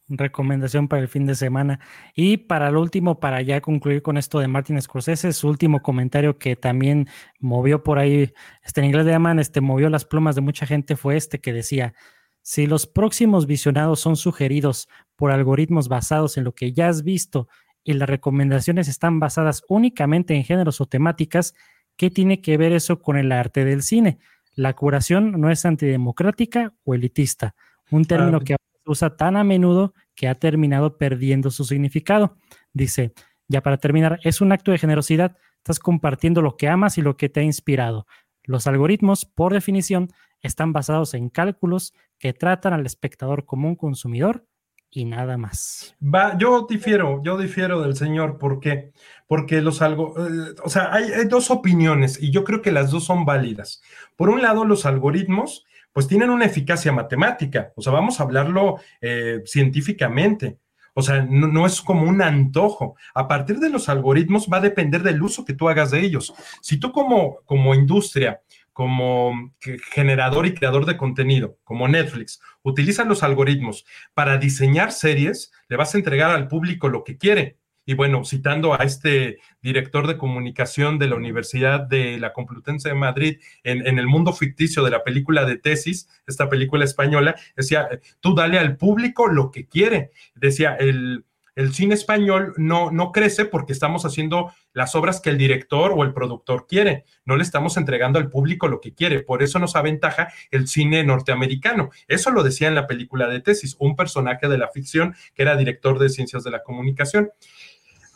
recomendación 0.09 0.87
para 0.87 1.01
el 1.01 1.07
fin 1.07 1.25
de 1.25 1.35
semana. 1.35 1.79
Y 2.15 2.37
para 2.37 2.69
el 2.69 2.77
último, 2.77 3.19
para 3.19 3.41
ya 3.41 3.61
concluir 3.61 4.01
con 4.01 4.17
esto 4.17 4.39
de 4.39 4.47
Martin 4.47 4.81
Scorsese, 4.81 5.33
su 5.33 5.47
último 5.47 5.81
comentario 5.81 6.37
que 6.37 6.55
también 6.55 7.07
movió 7.39 7.83
por 7.83 7.99
ahí, 7.99 8.33
este, 8.63 8.81
en 8.81 8.87
inglés 8.87 9.05
le 9.05 9.11
llaman, 9.11 9.39
este, 9.39 9.61
movió 9.61 9.89
las 9.89 10.05
plumas 10.05 10.35
de 10.35 10.41
mucha 10.41 10.65
gente, 10.65 10.95
fue 10.95 11.17
este 11.17 11.39
que 11.39 11.53
decía, 11.53 11.93
si 12.41 12.65
los 12.65 12.87
próximos 12.87 13.45
visionados 13.45 13.99
son 13.99 14.15
sugeridos 14.15 14.87
por 15.15 15.31
algoritmos 15.31 15.89
basados 15.89 16.37
en 16.37 16.45
lo 16.45 16.53
que 16.55 16.71
ya 16.71 16.87
has 16.87 17.03
visto 17.03 17.49
y 17.83 17.93
las 17.93 18.09
recomendaciones 18.09 18.87
están 18.87 19.19
basadas 19.19 19.63
únicamente 19.67 20.35
en 20.35 20.43
géneros 20.43 20.79
o 20.79 20.85
temáticas, 20.85 21.53
¿qué 21.97 22.09
tiene 22.09 22.41
que 22.41 22.57
ver 22.57 22.71
eso 22.71 23.01
con 23.01 23.17
el 23.17 23.31
arte 23.31 23.65
del 23.65 23.81
cine? 23.81 24.19
La 24.55 24.73
curación 24.73 25.39
no 25.39 25.51
es 25.51 25.65
antidemocrática 25.65 26.73
o 26.83 26.95
elitista, 26.95 27.55
un 27.91 28.05
término 28.05 28.39
que 28.41 28.56
usa 28.87 29.15
tan 29.15 29.37
a 29.37 29.43
menudo 29.43 29.93
que 30.15 30.27
ha 30.27 30.35
terminado 30.35 30.97
perdiendo 30.97 31.51
su 31.51 31.63
significado. 31.63 32.37
Dice, 32.73 33.13
ya 33.47 33.61
para 33.61 33.77
terminar, 33.77 34.19
es 34.23 34.41
un 34.41 34.51
acto 34.51 34.71
de 34.71 34.77
generosidad, 34.77 35.37
estás 35.57 35.79
compartiendo 35.79 36.41
lo 36.41 36.57
que 36.57 36.69
amas 36.69 36.97
y 36.97 37.01
lo 37.01 37.17
que 37.17 37.29
te 37.29 37.41
ha 37.41 37.43
inspirado. 37.43 38.07
Los 38.43 38.67
algoritmos, 38.67 39.25
por 39.25 39.53
definición, 39.53 40.09
están 40.41 40.73
basados 40.73 41.13
en 41.13 41.29
cálculos 41.29 41.93
que 42.19 42.33
tratan 42.33 42.73
al 42.73 42.85
espectador 42.85 43.45
como 43.45 43.67
un 43.67 43.75
consumidor 43.75 44.45
y 44.89 45.05
nada 45.05 45.37
más. 45.37 45.95
Yo 46.37 46.65
difiero, 46.69 47.21
yo 47.23 47.37
difiero 47.37 47.81
del 47.81 47.95
señor, 47.95 48.37
¿por 48.37 48.59
qué? 48.59 48.91
Porque 49.27 49.61
los 49.61 49.81
algo, 49.81 50.15
eh, 50.17 50.55
o 50.63 50.69
sea, 50.69 50.93
hay, 50.93 51.25
dos 51.29 51.51
opiniones 51.51 52.21
y 52.21 52.31
yo 52.31 52.43
creo 52.43 52.61
que 52.61 52.71
las 52.71 52.91
dos 52.91 53.03
son 53.03 53.25
válidas. 53.25 53.81
Por 54.15 54.29
un 54.29 54.41
lado, 54.41 54.65
los 54.65 54.85
algoritmos, 54.85 55.65
pues 55.97 56.07
tienen 56.07 56.29
una 56.29 56.45
eficacia 56.45 56.91
matemática, 56.91 57.73
o 57.75 57.81
sea, 57.81 57.91
vamos 57.91 58.19
a 58.19 58.23
hablarlo 58.23 58.75
eh, 59.01 59.41
científicamente. 59.47 60.59
O 60.93 61.01
sea, 61.01 61.25
no, 61.27 61.65
es 61.65 61.81
como 61.81 62.03
un 62.03 62.21
antojo. 62.21 62.95
A 63.15 63.27
partir 63.27 63.57
de 63.57 63.71
los 63.71 63.89
algoritmos 63.89 64.47
va 64.47 64.57
a 64.57 64.61
depender 64.61 65.01
del 65.01 65.23
uso 65.23 65.43
que 65.43 65.55
tú 65.55 65.67
hagas 65.67 65.89
de 65.89 66.01
ellos. 66.01 66.35
Si 66.61 66.77
tú 66.77 66.91
como, 66.91 67.39
como 67.45 67.73
industria 67.73 68.41
como 68.73 69.55
generador 69.91 70.45
y 70.45 70.53
creador 70.53 70.85
de 70.85 70.97
contenido, 70.97 71.57
como 71.63 71.87
Netflix, 71.87 72.41
utilizan 72.61 73.09
los 73.09 73.23
algoritmos 73.23 73.83
para 74.13 74.37
diseñar 74.37 74.91
series, 74.91 75.51
le 75.67 75.77
vas 75.77 75.95
a 75.95 75.97
entregar 75.97 76.29
al 76.29 76.47
público 76.47 76.89
lo 76.89 77.03
que 77.03 77.17
quiere. 77.17 77.57
Y 77.87 77.93
bueno, 77.93 78.25
citando 78.25 78.73
a 78.73 78.83
este 78.83 79.37
director 79.61 80.07
de 80.07 80.17
comunicación 80.17 80.99
de 80.99 81.07
la 81.07 81.15
Universidad 81.15 81.79
de 81.79 82.19
la 82.19 82.33
Complutense 82.33 82.89
de 82.89 82.95
Madrid 82.95 83.37
en, 83.63 83.97
el 83.97 84.07
mundo 84.07 84.33
ficticio 84.33 84.83
de 84.83 84.91
la 84.91 85.05
película 85.05 85.45
de 85.45 85.57
tesis, 85.57 86.09
esta 86.27 86.49
película 86.49 86.83
española, 86.83 87.35
decía, 87.55 87.87
tú 88.19 88.35
dale 88.35 88.59
al 88.59 88.75
público 88.75 89.27
lo 89.27 89.51
que 89.51 89.67
quiere. 89.69 90.11
Decía, 90.35 90.75
el, 90.75 91.23
el 91.57 91.73
cine 91.73 91.95
español 91.95 92.53
no, 92.57 92.91
no 92.91 93.13
crece 93.13 93.45
porque 93.45 93.71
estamos 93.71 94.05
haciendo 94.05 94.53
las 94.73 94.93
obras 94.93 95.19
que 95.19 95.31
el 95.31 95.39
director 95.39 95.91
o 95.95 96.03
el 96.03 96.13
productor 96.13 96.67
quiere. 96.67 97.05
No 97.25 97.35
le 97.35 97.41
estamos 97.41 97.77
entregando 97.77 98.19
al 98.19 98.29
público 98.29 98.67
lo 98.67 98.79
que 98.79 98.93
quiere. 98.93 99.21
Por 99.21 99.41
eso 99.41 99.57
nos 99.57 99.75
aventaja 99.75 100.27
el 100.51 100.67
cine 100.67 101.03
norteamericano. 101.03 101.89
Eso 102.07 102.29
lo 102.29 102.43
decía 102.43 102.67
en 102.67 102.75
la 102.75 102.85
película 102.85 103.27
de 103.27 103.39
tesis, 103.39 103.75
un 103.79 103.95
personaje 103.95 104.47
de 104.47 104.59
la 104.59 104.67
ficción 104.67 105.15
que 105.33 105.41
era 105.41 105.57
director 105.57 105.97
de 105.97 106.09
ciencias 106.09 106.43
de 106.43 106.51
la 106.51 106.61
comunicación. 106.61 107.31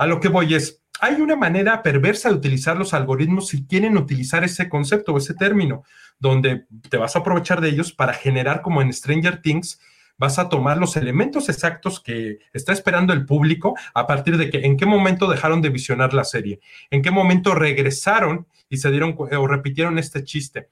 A 0.01 0.07
lo 0.07 0.19
que 0.19 0.29
voy 0.29 0.55
es, 0.55 0.81
hay 0.99 1.21
una 1.21 1.35
manera 1.35 1.83
perversa 1.83 2.29
de 2.29 2.33
utilizar 2.33 2.75
los 2.75 2.95
algoritmos 2.95 3.49
si 3.49 3.67
quieren 3.67 3.97
utilizar 3.97 4.43
ese 4.43 4.67
concepto 4.67 5.13
o 5.13 5.19
ese 5.19 5.35
término, 5.35 5.83
donde 6.17 6.65
te 6.89 6.97
vas 6.97 7.15
a 7.15 7.19
aprovechar 7.19 7.61
de 7.61 7.69
ellos 7.69 7.93
para 7.93 8.15
generar 8.15 8.63
como 8.63 8.81
en 8.81 8.91
Stranger 8.91 9.43
Things 9.43 9.79
vas 10.17 10.39
a 10.39 10.49
tomar 10.49 10.79
los 10.79 10.97
elementos 10.97 11.49
exactos 11.49 11.99
que 11.99 12.39
está 12.51 12.73
esperando 12.73 13.13
el 13.13 13.27
público 13.27 13.75
a 13.93 14.07
partir 14.07 14.37
de 14.37 14.49
que 14.49 14.65
en 14.65 14.75
qué 14.75 14.87
momento 14.87 15.29
dejaron 15.29 15.61
de 15.61 15.69
visionar 15.69 16.15
la 16.15 16.23
serie, 16.23 16.61
en 16.89 17.03
qué 17.03 17.11
momento 17.11 17.53
regresaron 17.53 18.47
y 18.69 18.77
se 18.77 18.89
dieron 18.89 19.15
o 19.15 19.47
repitieron 19.47 19.99
este 19.99 20.23
chiste. 20.23 20.69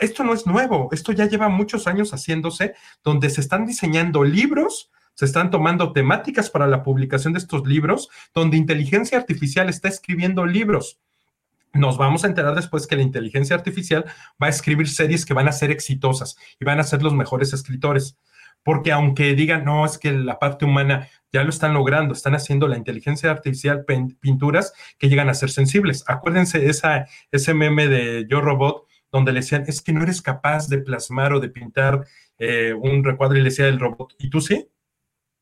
Esto 0.00 0.22
no 0.22 0.34
es 0.34 0.46
nuevo, 0.46 0.88
esto 0.92 1.10
ya 1.10 1.26
lleva 1.26 1.48
muchos 1.48 1.88
años 1.88 2.12
haciéndose, 2.12 2.74
donde 3.02 3.28
se 3.28 3.40
están 3.40 3.66
diseñando 3.66 4.22
libros, 4.22 4.92
se 5.14 5.24
están 5.24 5.50
tomando 5.50 5.92
temáticas 5.92 6.50
para 6.50 6.66
la 6.66 6.82
publicación 6.82 7.32
de 7.32 7.38
estos 7.38 7.66
libros, 7.66 8.08
donde 8.34 8.56
inteligencia 8.56 9.18
artificial 9.18 9.68
está 9.68 9.88
escribiendo 9.88 10.44
libros 10.46 10.98
nos 11.74 11.98
vamos 11.98 12.24
a 12.24 12.28
enterar 12.28 12.54
después 12.54 12.86
que 12.86 12.96
la 12.96 13.02
inteligencia 13.02 13.56
artificial 13.56 14.04
va 14.42 14.46
a 14.46 14.50
escribir 14.50 14.88
series 14.88 15.26
que 15.26 15.34
van 15.34 15.48
a 15.48 15.52
ser 15.52 15.70
exitosas 15.70 16.36
y 16.58 16.64
van 16.64 16.78
a 16.78 16.84
ser 16.84 17.02
los 17.02 17.14
mejores 17.14 17.52
escritores. 17.52 18.16
Porque 18.62 18.92
aunque 18.92 19.34
digan, 19.34 19.64
no, 19.64 19.84
es 19.84 19.98
que 19.98 20.12
la 20.12 20.38
parte 20.38 20.64
humana 20.64 21.08
ya 21.32 21.42
lo 21.42 21.50
están 21.50 21.74
logrando, 21.74 22.14
están 22.14 22.34
haciendo 22.34 22.66
la 22.66 22.78
inteligencia 22.78 23.30
artificial 23.30 23.84
pinturas 24.20 24.72
que 24.98 25.08
llegan 25.08 25.28
a 25.28 25.34
ser 25.34 25.50
sensibles. 25.50 26.04
Acuérdense 26.06 26.70
esa, 26.70 27.06
ese 27.30 27.52
meme 27.52 27.88
de 27.88 28.24
Yo 28.30 28.40
Robot, 28.40 28.86
donde 29.12 29.32
le 29.32 29.40
decían, 29.40 29.64
es 29.66 29.82
que 29.82 29.92
no 29.92 30.02
eres 30.02 30.22
capaz 30.22 30.68
de 30.68 30.78
plasmar 30.78 31.34
o 31.34 31.40
de 31.40 31.50
pintar 31.50 32.06
eh, 32.38 32.72
un 32.72 33.04
recuadro 33.04 33.36
y 33.36 33.42
le 33.42 33.50
decía 33.50 33.68
el 33.68 33.78
robot, 33.78 34.14
¿y 34.18 34.30
tú 34.30 34.40
sí? 34.40 34.66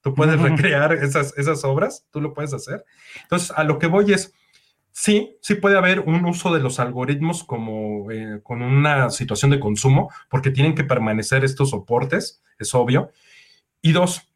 ¿Tú 0.02 0.14
puedes 0.14 0.38
recrear 0.40 0.92
esas, 0.92 1.36
esas 1.38 1.64
obras? 1.64 2.06
¿Tú 2.10 2.20
lo 2.20 2.34
puedes 2.34 2.52
hacer? 2.52 2.84
Entonces, 3.22 3.52
a 3.56 3.64
lo 3.64 3.78
que 3.78 3.86
voy 3.86 4.12
es, 4.12 4.34
Sí, 4.94 5.38
sí 5.40 5.54
puede 5.54 5.78
haber 5.78 6.00
un 6.00 6.24
uso 6.26 6.52
de 6.52 6.60
los 6.60 6.78
algoritmos 6.78 7.44
como 7.44 8.10
eh, 8.10 8.40
con 8.42 8.60
una 8.60 9.08
situación 9.08 9.50
de 9.50 9.58
consumo, 9.58 10.10
porque 10.28 10.50
tienen 10.50 10.74
que 10.74 10.84
permanecer 10.84 11.44
estos 11.44 11.70
soportes, 11.70 12.42
es 12.58 12.74
obvio. 12.74 13.10
Y 13.80 13.92
dos, 13.92 14.30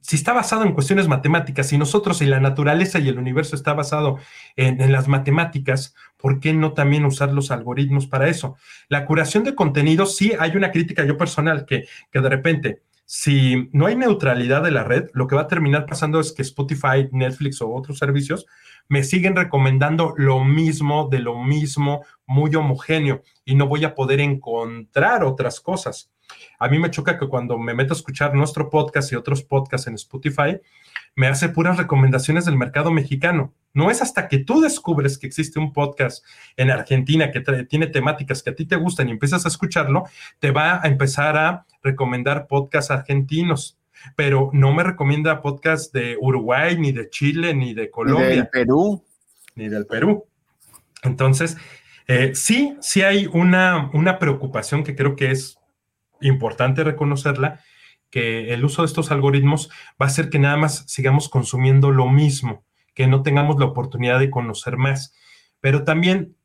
si 0.00 0.16
está 0.16 0.32
basado 0.32 0.64
en 0.64 0.72
cuestiones 0.72 1.06
matemáticas, 1.06 1.70
y 1.72 1.78
nosotros 1.78 2.22
y 2.22 2.26
la 2.26 2.40
naturaleza 2.40 2.98
y 2.98 3.08
el 3.08 3.18
universo 3.18 3.54
está 3.54 3.74
basado 3.74 4.18
en, 4.56 4.90
las 4.90 5.06
matemáticas, 5.06 5.94
¿por 6.16 6.40
qué 6.40 6.54
no 6.54 6.72
también 6.72 7.04
usar 7.04 7.32
los 7.32 7.50
algoritmos 7.50 8.06
para 8.06 8.28
eso? 8.28 8.56
La 8.88 9.04
curación 9.04 9.44
de 9.44 9.54
contenidos, 9.54 10.16
sí 10.16 10.32
hay 10.38 10.56
una 10.56 10.72
crítica 10.72 11.04
yo 11.04 11.18
personal 11.18 11.66
que, 11.66 11.86
que 12.10 12.20
de 12.20 12.28
repente, 12.28 12.82
si 13.04 13.68
no 13.72 13.86
hay 13.86 13.96
neutralidad 13.96 14.62
de 14.62 14.70
la 14.70 14.84
red, 14.84 15.10
lo 15.12 15.26
que 15.26 15.36
va 15.36 15.42
a 15.42 15.48
terminar 15.48 15.86
pasando 15.86 16.20
es 16.20 16.32
que 16.32 16.42
Spotify, 16.42 17.08
Netflix 17.12 17.60
o 17.60 17.72
otros 17.72 17.98
servicios 17.98 18.46
me 18.88 19.04
siguen 19.04 19.36
recomendando 19.36 20.14
lo 20.16 20.44
mismo, 20.44 21.08
de 21.10 21.18
lo 21.18 21.42
mismo, 21.42 22.04
muy 22.26 22.54
homogéneo, 22.54 23.22
y 23.44 23.54
no 23.54 23.66
voy 23.66 23.84
a 23.84 23.94
poder 23.94 24.20
encontrar 24.20 25.24
otras 25.24 25.60
cosas. 25.60 26.10
A 26.58 26.68
mí 26.68 26.78
me 26.78 26.90
choca 26.90 27.18
que 27.18 27.28
cuando 27.28 27.58
me 27.58 27.74
meto 27.74 27.92
a 27.92 27.96
escuchar 27.96 28.34
nuestro 28.34 28.70
podcast 28.70 29.12
y 29.12 29.16
otros 29.16 29.42
podcasts 29.42 29.86
en 29.86 29.94
Spotify, 29.94 30.58
me 31.14 31.26
hace 31.26 31.48
puras 31.48 31.76
recomendaciones 31.76 32.44
del 32.44 32.56
mercado 32.56 32.90
mexicano. 32.90 33.54
No 33.74 33.90
es 33.90 34.02
hasta 34.02 34.28
que 34.28 34.38
tú 34.38 34.60
descubres 34.60 35.18
que 35.18 35.26
existe 35.26 35.58
un 35.58 35.72
podcast 35.72 36.24
en 36.56 36.70
Argentina 36.70 37.30
que 37.30 37.40
tiene 37.64 37.86
temáticas 37.86 38.42
que 38.42 38.50
a 38.50 38.54
ti 38.54 38.66
te 38.66 38.76
gustan 38.76 39.08
y 39.08 39.12
empiezas 39.12 39.44
a 39.44 39.48
escucharlo, 39.48 40.04
te 40.38 40.50
va 40.50 40.82
a 40.82 40.88
empezar 40.88 41.36
a 41.36 41.66
recomendar 41.82 42.46
podcasts 42.46 42.90
argentinos. 42.90 43.78
Pero 44.16 44.50
no 44.52 44.72
me 44.74 44.82
recomienda 44.82 45.42
podcasts 45.42 45.92
de 45.92 46.16
Uruguay, 46.20 46.76
ni 46.76 46.92
de 46.92 47.08
Chile, 47.08 47.54
ni 47.54 47.72
de 47.72 47.90
Colombia. 47.90 48.28
Ni 48.28 48.36
del 48.36 48.48
Perú. 48.48 49.04
Ni 49.54 49.68
del 49.68 49.86
Perú. 49.86 50.26
Entonces, 51.02 51.56
eh, 52.08 52.32
sí, 52.34 52.76
sí 52.80 53.02
hay 53.02 53.28
una, 53.32 53.90
una 53.92 54.18
preocupación 54.18 54.82
que 54.82 54.96
creo 54.96 55.14
que 55.14 55.30
es 55.30 55.58
importante 56.20 56.84
reconocerla, 56.84 57.60
que 58.12 58.52
el 58.52 58.64
uso 58.64 58.82
de 58.82 58.86
estos 58.86 59.10
algoritmos 59.10 59.70
va 60.00 60.06
a 60.06 60.08
hacer 60.08 60.28
que 60.30 60.38
nada 60.38 60.56
más 60.56 60.84
sigamos 60.86 61.28
consumiendo 61.28 61.90
lo 61.90 62.08
mismo, 62.08 62.62
que 62.94 63.08
no 63.08 63.22
tengamos 63.22 63.58
la 63.58 63.64
oportunidad 63.64 64.20
de 64.20 64.30
conocer 64.30 64.76
más. 64.76 65.16
Pero 65.60 65.82
también 65.82 66.36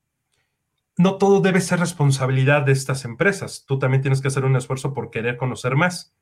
no 0.98 1.18
todo 1.18 1.42
debe 1.42 1.60
ser 1.60 1.80
responsabilidad 1.80 2.64
de 2.64 2.72
estas 2.72 3.04
empresas. 3.04 3.66
Tú 3.68 3.78
también 3.78 4.02
tienes 4.02 4.22
que 4.22 4.30
hacer 4.30 4.46
un 4.46 4.56
esfuerzo 4.56 4.94
por 4.94 5.12
querer 5.12 5.36
conocer 5.36 5.76
más. 5.76 6.14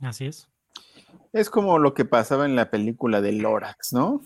Así 0.00 0.26
es. 0.26 0.48
Es 1.32 1.48
como 1.48 1.78
lo 1.78 1.94
que 1.94 2.04
pasaba 2.04 2.44
en 2.44 2.54
la 2.54 2.70
película 2.70 3.22
de 3.22 3.32
Lorax, 3.32 3.94
¿no? 3.94 4.20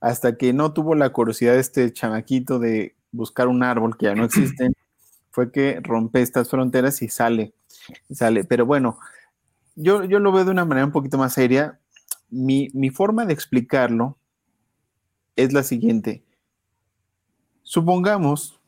Hasta 0.00 0.36
que 0.36 0.52
no 0.52 0.72
tuvo 0.72 0.94
la 0.94 1.10
curiosidad 1.10 1.54
de 1.54 1.60
este 1.60 1.92
chamaquito 1.92 2.60
de 2.60 2.94
buscar 3.10 3.48
un 3.48 3.64
árbol 3.64 3.98
que 3.98 4.06
ya 4.06 4.14
no 4.14 4.24
existe, 4.24 4.70
fue 5.32 5.50
que 5.50 5.80
rompe 5.82 6.22
estas 6.22 6.48
fronteras 6.48 7.02
y 7.02 7.08
sale, 7.08 7.52
sale. 8.10 8.44
Pero 8.44 8.64
bueno, 8.64 8.98
yo, 9.76 10.04
yo 10.04 10.18
lo 10.18 10.32
veo 10.32 10.44
de 10.44 10.50
una 10.50 10.64
manera 10.64 10.86
un 10.86 10.92
poquito 10.92 11.18
más 11.18 11.34
seria. 11.34 11.80
Mi, 12.28 12.68
mi 12.74 12.90
forma 12.90 13.26
de 13.26 13.32
explicarlo 13.32 14.18
es 15.36 15.52
la 15.52 15.62
siguiente. 15.62 16.24
Supongamos, 17.62 18.60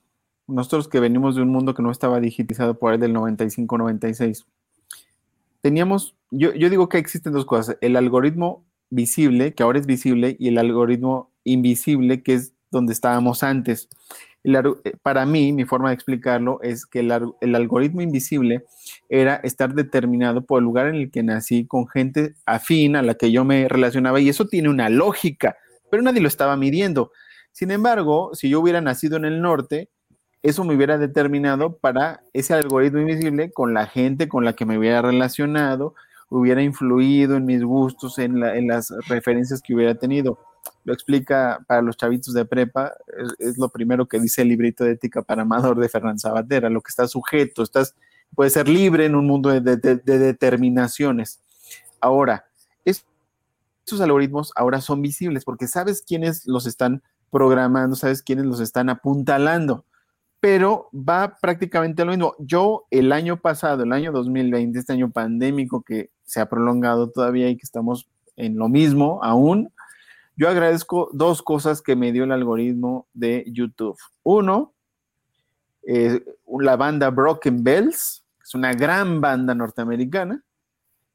nosotros 0.47 0.89
que 0.89 1.01
venimos 1.01 1.37
de 1.37 1.43
un 1.43 1.49
mundo 1.49 1.75
que 1.75 1.83
no 1.83 1.91
estaba 1.91 2.21
digitizado 2.21 2.79
por 2.79 2.95
el 2.95 3.01
del 3.01 3.15
95-96, 3.15 4.45
teníamos, 5.61 6.17
yo, 6.31 6.53
yo 6.55 6.71
digo 6.71 6.89
que 6.89 6.99
existen 6.99 7.33
dos 7.33 7.47
cosas, 7.47 7.77
el 7.81 7.97
algoritmo 7.97 8.65
visible, 8.91 9.55
que 9.55 9.63
ahora 9.63 9.79
es 9.79 9.87
visible, 9.87 10.37
y 10.39 10.49
el 10.49 10.59
algoritmo 10.59 11.31
invisible, 11.45 12.23
que 12.23 12.35
es 12.35 12.53
donde 12.71 12.93
estábamos 12.93 13.43
antes. 13.43 13.89
Eh, 14.45 14.53
para 15.03 15.25
mí, 15.25 15.53
mi 15.53 15.65
forma 15.65 15.89
de 15.89 15.95
explicarlo 15.95 16.61
es 16.63 16.85
que 16.87 17.01
el, 17.01 17.55
algoritmo 17.55 18.03
invisible 18.03 18.67
era 19.13 19.37
estar 19.37 19.75
determinado 19.75 20.47
por 20.47 20.61
el 20.61 20.65
lugar 20.65 20.87
en 20.87 20.95
el 20.95 21.11
que 21.11 21.23
nací 21.23 21.67
con 21.67 21.87
gente 21.87 22.35
afín 22.47 22.97
a 22.97 23.03
la 23.03 23.15
que 23.15 23.31
yo 23.31 23.45
me 23.45 23.69
relacionaba 23.69 24.21
y 24.21 24.31
eso 24.31 24.47
tiene 24.47 24.71
una 24.71 24.89
lógica, 24.89 25.57
pero 25.91 26.03
nadie 26.03 26.23
lo 26.23 26.29
estaba 26.29 26.57
midiendo. 26.57 27.13
Sin 27.53 27.71
embargo, 27.71 28.31
si 28.33 28.49
yo 28.49 28.61
hubiera 28.61 28.81
nacido 28.81 29.19
en 29.19 29.27
el 29.27 29.43
norte, 29.43 29.91
eso 30.43 30.65
me 30.65 30.75
hubiera 30.75 30.97
determinado 30.97 31.77
para 31.77 32.23
ese 32.33 32.55
algoritmo 32.55 33.01
invisible 33.01 33.53
con 33.53 33.75
la 33.75 33.87
gente 33.87 34.29
con 34.29 34.47
la 34.47 34.55
que 34.55 34.65
me 34.65 34.79
hubiera 34.79 35.03
relacionado, 35.03 35.95
hubiera 36.31 36.63
influido 36.63 37.37
en 37.37 37.45
mis 37.45 37.63
gustos, 37.63 38.19
en 38.19 38.41
las 38.67 38.95
referencias 39.09 39.61
que 39.61 39.75
hubiera 39.75 39.95
tenido 39.95 40.39
lo 40.85 40.93
explica 40.93 41.61
para 41.67 41.83
los 41.83 41.97
chavitos 41.97 42.35
de 42.35 42.45
prepa, 42.45 42.93
es, 43.39 43.59
lo 43.59 43.69
primero 43.69 44.07
que 44.07 44.19
dice 44.19 44.43
el 44.43 44.49
librito 44.49 44.85
de 44.85 44.93
ética 44.93 45.23
para 45.23 45.43
amador 45.43 45.79
de 45.79 45.89
Fernán 45.89 46.19
Sabatera, 46.19 46.71
lo 46.71 46.81
que 46.81 46.91
está 46.91 47.07
sujeto, 47.07 47.63
estás, 47.63 47.95
puede 48.35 48.51
ser 48.51 48.69
libre 48.69 49.07
en 49.07 49.15
un 49.15 49.27
mundo 49.27 49.49
de, 49.51 49.61
determinaciones. 49.61 51.41
Ahora, 52.01 52.47
esos 52.85 54.01
algoritmos 54.01 54.53
ahora 54.57 54.81
son 54.81 55.03
visibles 55.03 55.45
porque 55.45 55.67
sabes 55.67 56.03
quiénes 56.07 56.47
los 56.47 56.67
están 56.67 57.03
programando, 57.31 57.97
sabes 57.97 58.23
quiénes 58.23 58.45
los 58.45 58.61
están 58.61 58.89
apuntalando, 58.89 59.85
pero 60.41 60.89
va 60.93 61.37
prácticamente 61.41 62.05
lo 62.05 62.13
mismo. 62.13 62.35
Yo 62.39 62.87
el 62.91 63.13
año 63.13 63.41
pasado, 63.41 63.83
el 63.83 63.93
año 63.93 64.13
2020, 64.13 64.79
este 64.79 64.93
año 64.93 65.11
pandémico 65.11 65.83
que 65.83 66.11
se 66.25 66.41
ha 66.41 66.49
prolongado 66.49 67.11
todavía 67.11 67.49
y 67.49 67.57
que 67.57 67.65
estamos 67.65 68.09
en 68.37 68.57
lo 68.57 68.69
mismo 68.69 69.21
aún, 69.23 69.73
yo 70.37 70.49
agradezco 70.49 71.11
dos 71.13 71.43
cosas 71.43 71.83
que 71.83 71.95
me 71.95 72.13
dio 72.13 72.25
el 72.25 72.33
algoritmo 72.33 73.07
de 73.13 73.45
YouTube. 73.49 73.99
Uno, 74.23 74.73
eh, 75.87 76.25
la 76.61 76.77
banda 76.77 77.11
Broken 77.11 77.63
Bells, 77.63 78.22
es 78.53 78.55
una 78.55 78.75
gran 78.75 79.23
banda 79.23 79.55
norteamericana, 79.55 80.45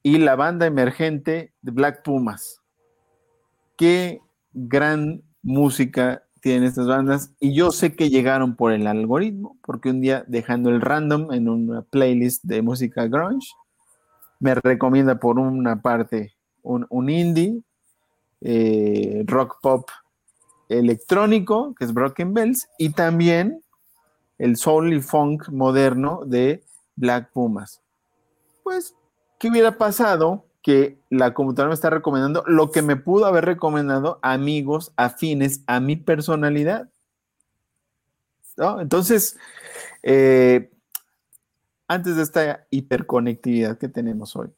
y 0.02 0.18
la 0.18 0.36
banda 0.36 0.66
emergente 0.66 1.54
de 1.62 1.72
Black 1.72 2.02
Pumas. 2.04 2.62
Qué 3.78 4.22
gran 4.54 5.22
música 5.44 6.24
tienen 6.42 6.64
estas 6.64 6.88
bandas 6.88 7.36
y 7.40 7.54
yo 7.54 7.72
sé 7.72 7.96
que 7.96 8.10
llegaron 8.10 8.56
por 8.56 8.72
el 8.72 8.88
algoritmo, 8.88 9.56
porque 9.62 9.92
un 9.92 10.02
día 10.02 10.24
dejando 10.28 10.72
el 10.72 10.82
random 10.82 11.32
en 11.32 11.48
una 11.48 11.84
playlist 11.84 12.44
de 12.44 12.64
música 12.64 13.06
grunge, 13.06 13.52
me 14.40 14.56
recomienda 14.56 15.20
por 15.20 15.38
una 15.38 15.80
parte 15.80 16.34
un, 16.64 17.10
indie, 17.10 17.62
eh, 18.42 19.24
rock 19.28 19.60
pop 19.62 19.88
electrónico, 20.70 21.76
que 21.76 21.86
es 21.86 21.94
Broken 21.94 22.34
Bells, 22.34 22.68
y 22.80 22.94
también 22.94 23.62
el 24.40 24.56
soul 24.58 24.92
y 24.94 25.02
funk 25.02 25.50
moderno 25.50 26.22
de 26.26 26.64
Black 26.98 27.32
Pumas. 27.32 27.82
Pues, 28.64 28.94
¿qué 29.40 29.50
hubiera 29.50 29.78
pasado? 29.78 30.46
Que 30.62 31.00
la 31.10 31.34
computadora 31.34 31.70
me 31.70 31.76
está 31.76 31.90
recomendando 31.90 32.44
lo 32.46 32.72
que 32.72 32.82
me 32.82 32.98
pudo 32.98 33.26
haber 33.26 33.46
recomendado 33.46 34.20
amigos 34.22 34.92
afines 34.98 35.62
a 35.66 35.80
mi 35.80 35.96
personalidad. 35.96 36.90
Entonces, 38.80 39.38
eh, 40.04 40.70
antes 41.88 42.18
de 42.18 42.24
esta 42.24 42.68
hiperconectividad 42.70 43.78
que 43.78 43.88
tenemos 43.88 44.36
hoy, 44.36 44.50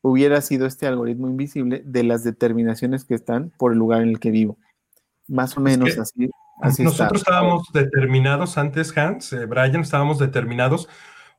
hubiera 0.00 0.40
sido 0.40 0.66
este 0.66 0.86
algoritmo 0.86 1.28
invisible 1.28 1.82
de 1.84 2.04
las 2.04 2.24
determinaciones 2.24 3.04
que 3.04 3.14
están 3.14 3.52
por 3.58 3.72
el 3.72 3.78
lugar 3.78 4.02
en 4.02 4.08
el 4.08 4.20
que 4.20 4.30
vivo. 4.30 4.56
Más 5.28 5.56
o 5.56 5.60
menos 5.60 5.98
así. 5.98 6.30
así 6.60 6.82
nosotros 6.82 7.20
estábamos 7.20 7.68
determinados 7.72 8.56
antes, 8.56 8.96
Hans, 8.96 9.32
eh, 9.32 9.46
Brian, 9.46 9.80
estábamos 9.80 10.18
determinados 10.18 10.88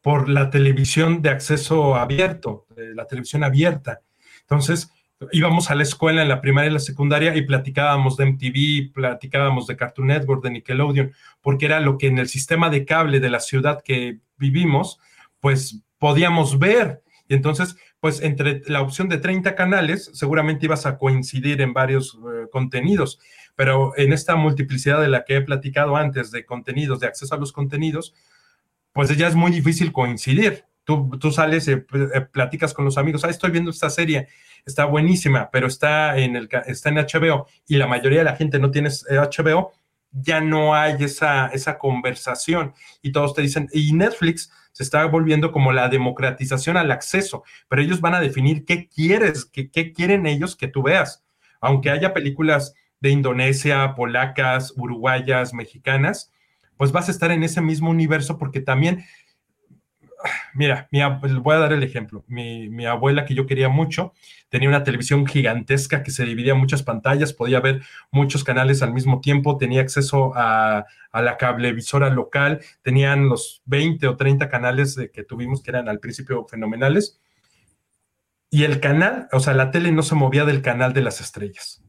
por 0.04 0.30
la 0.30 0.52
televisión 0.52 1.24
de 1.24 1.30
acceso 1.30 1.96
abierto, 1.96 2.68
la 2.76 3.08
televisión 3.08 3.44
abierta. 3.44 4.02
Entonces, 4.42 4.92
íbamos 5.32 5.72
a 5.72 5.76
la 5.76 5.84
escuela 5.84 6.22
en 6.22 6.30
la 6.30 6.42
primaria 6.42 6.70
y 6.70 6.74
la 6.74 6.80
secundaria 6.80 7.36
y 7.36 7.42
platicábamos 7.44 8.18
de 8.18 8.26
MTV, 8.26 8.94
platicábamos 8.94 9.66
de 9.66 9.78
Cartoon 9.78 10.08
Network, 10.08 10.44
de 10.44 10.52
Nickelodeon, 10.52 11.14
porque 11.42 11.66
era 11.66 11.80
lo 11.80 11.98
que 11.98 12.08
en 12.08 12.20
el 12.20 12.28
sistema 12.28 12.70
de 12.70 12.86
cable 12.86 13.20
de 13.20 13.30
la 13.32 13.40
ciudad 13.40 13.82
que 13.82 14.20
vivimos, 14.38 15.00
pues 15.40 15.82
podíamos 15.98 16.60
ver. 16.60 17.02
Y 17.30 17.34
entonces 17.34 17.78
pues 18.04 18.22
entre 18.22 18.62
la 18.66 18.82
opción 18.82 19.08
de 19.08 19.18
30 19.18 19.56
canales, 19.56 20.12
seguramente 20.14 20.66
ibas 20.66 20.86
a 20.86 20.98
coincidir 20.98 21.62
en 21.62 21.72
varios 21.72 22.16
eh, 22.16 22.50
contenidos, 22.52 23.18
pero 23.56 23.94
en 23.96 24.12
esta 24.12 24.36
multiplicidad 24.36 25.00
de 25.00 25.08
la 25.08 25.24
que 25.24 25.38
he 25.38 25.42
platicado 25.42 25.96
antes 25.96 26.30
de 26.30 26.46
contenidos, 26.46 27.00
de 27.00 27.08
acceso 27.08 27.34
a 27.34 27.38
los 27.38 27.54
contenidos, 27.54 28.14
pues 28.94 29.16
ya 29.18 29.28
es 29.28 29.36
muy 29.36 29.52
difícil 29.52 29.92
coincidir. 29.92 30.66
Tú, 30.86 31.10
tú 31.20 31.32
sales, 31.32 31.68
eh, 31.68 31.86
eh, 31.94 32.22
platicas 32.32 32.74
con 32.74 32.86
los 32.86 32.98
amigos, 32.98 33.24
ah, 33.24 33.30
estoy 33.30 33.52
viendo 33.52 33.72
esta 33.72 33.90
serie, 33.90 34.28
está 34.66 34.86
buenísima, 34.86 35.50
pero 35.52 35.68
está 35.68 36.18
en, 36.18 36.36
el, 36.36 36.50
está 36.66 36.90
en 36.90 36.96
HBO 36.96 37.48
y 37.68 37.78
la 37.78 37.88
mayoría 37.88 38.20
de 38.20 38.26
la 38.26 38.36
gente 38.36 38.60
no 38.60 38.70
tiene 38.70 38.90
HBO, 38.90 39.72
ya 40.12 40.42
no 40.42 40.76
hay 40.76 41.04
esa, 41.04 41.48
esa 41.48 41.78
conversación 41.78 42.74
y 43.02 43.12
todos 43.12 43.34
te 43.34 43.42
dicen, 43.42 43.70
y 43.72 43.94
Netflix 43.94 44.52
se 44.74 44.84
está 44.84 45.06
volviendo 45.06 45.52
como 45.52 45.72
la 45.72 45.88
democratización 45.88 46.78
al 46.78 46.92
acceso, 46.92 47.44
pero 47.70 47.82
ellos 47.82 48.02
van 48.02 48.16
a 48.16 48.20
definir 48.20 48.66
qué 48.66 48.90
quieres, 48.90 49.46
qué, 49.46 49.94
quieren 49.94 50.26
ellos 50.26 50.56
que 50.56 50.68
tú 50.68 50.84
veas. 50.84 51.24
Aunque 51.62 51.92
haya 51.92 52.14
películas 52.14 52.74
de 53.00 53.12
Indonesia, 53.12 53.94
polacas, 53.96 54.74
uruguayas, 54.76 55.54
mexicanas, 55.54 56.32
pues 56.84 56.92
vas 56.92 57.08
a 57.08 57.12
estar 57.12 57.32
en 57.32 57.44
ese 57.44 57.62
mismo 57.62 57.90
universo 57.90 58.38
porque 58.38 58.60
también 58.60 59.06
mira, 60.54 60.90
mi, 60.92 61.00
voy 61.40 61.56
a 61.56 61.60
dar 61.60 61.72
el 61.72 61.82
ejemplo. 61.82 62.26
Mi, 62.28 62.86
abuela, 62.86 63.24
que 63.24 63.36
yo 63.36 63.46
quería 63.46 63.70
mucho, 63.70 64.12
tenía 64.50 64.68
una 64.68 64.84
televisión 64.84 65.26
gigantesca 65.26 66.04
que 66.04 66.12
se 66.12 66.26
dividía 66.26 66.52
en 66.52 66.60
muchas 66.60 66.84
pantallas, 66.84 67.32
podía 67.32 67.62
ver 67.62 67.84
muchos 68.12 68.44
canales 68.44 68.82
al 68.82 68.94
mismo 68.94 69.22
tiempo, 69.22 69.58
tenía 69.58 69.80
acceso 69.80 70.34
a, 70.36 70.86
la 71.14 71.38
cablevisora 71.38 72.10
local, 72.10 72.60
tenían 72.82 73.30
los 73.30 73.62
20 73.64 74.06
o 74.10 74.18
30 74.18 74.50
canales 74.50 75.00
que 75.14 75.24
tuvimos 75.24 75.64
que 75.64 75.72
eran 75.72 75.88
al 75.88 76.02
principio 76.02 76.46
fenomenales. 76.50 77.22
Y 78.50 78.66
el 78.66 78.82
canal, 78.82 79.30
o 79.32 79.40
sea, 79.40 79.54
la 79.54 79.72
tele 79.72 79.94
no 79.94 80.04
se 80.04 80.16
movía 80.16 80.44
del 80.44 80.62
canal 80.62 80.92
de 80.92 81.02
las 81.02 81.22
estrellas. 81.22 81.82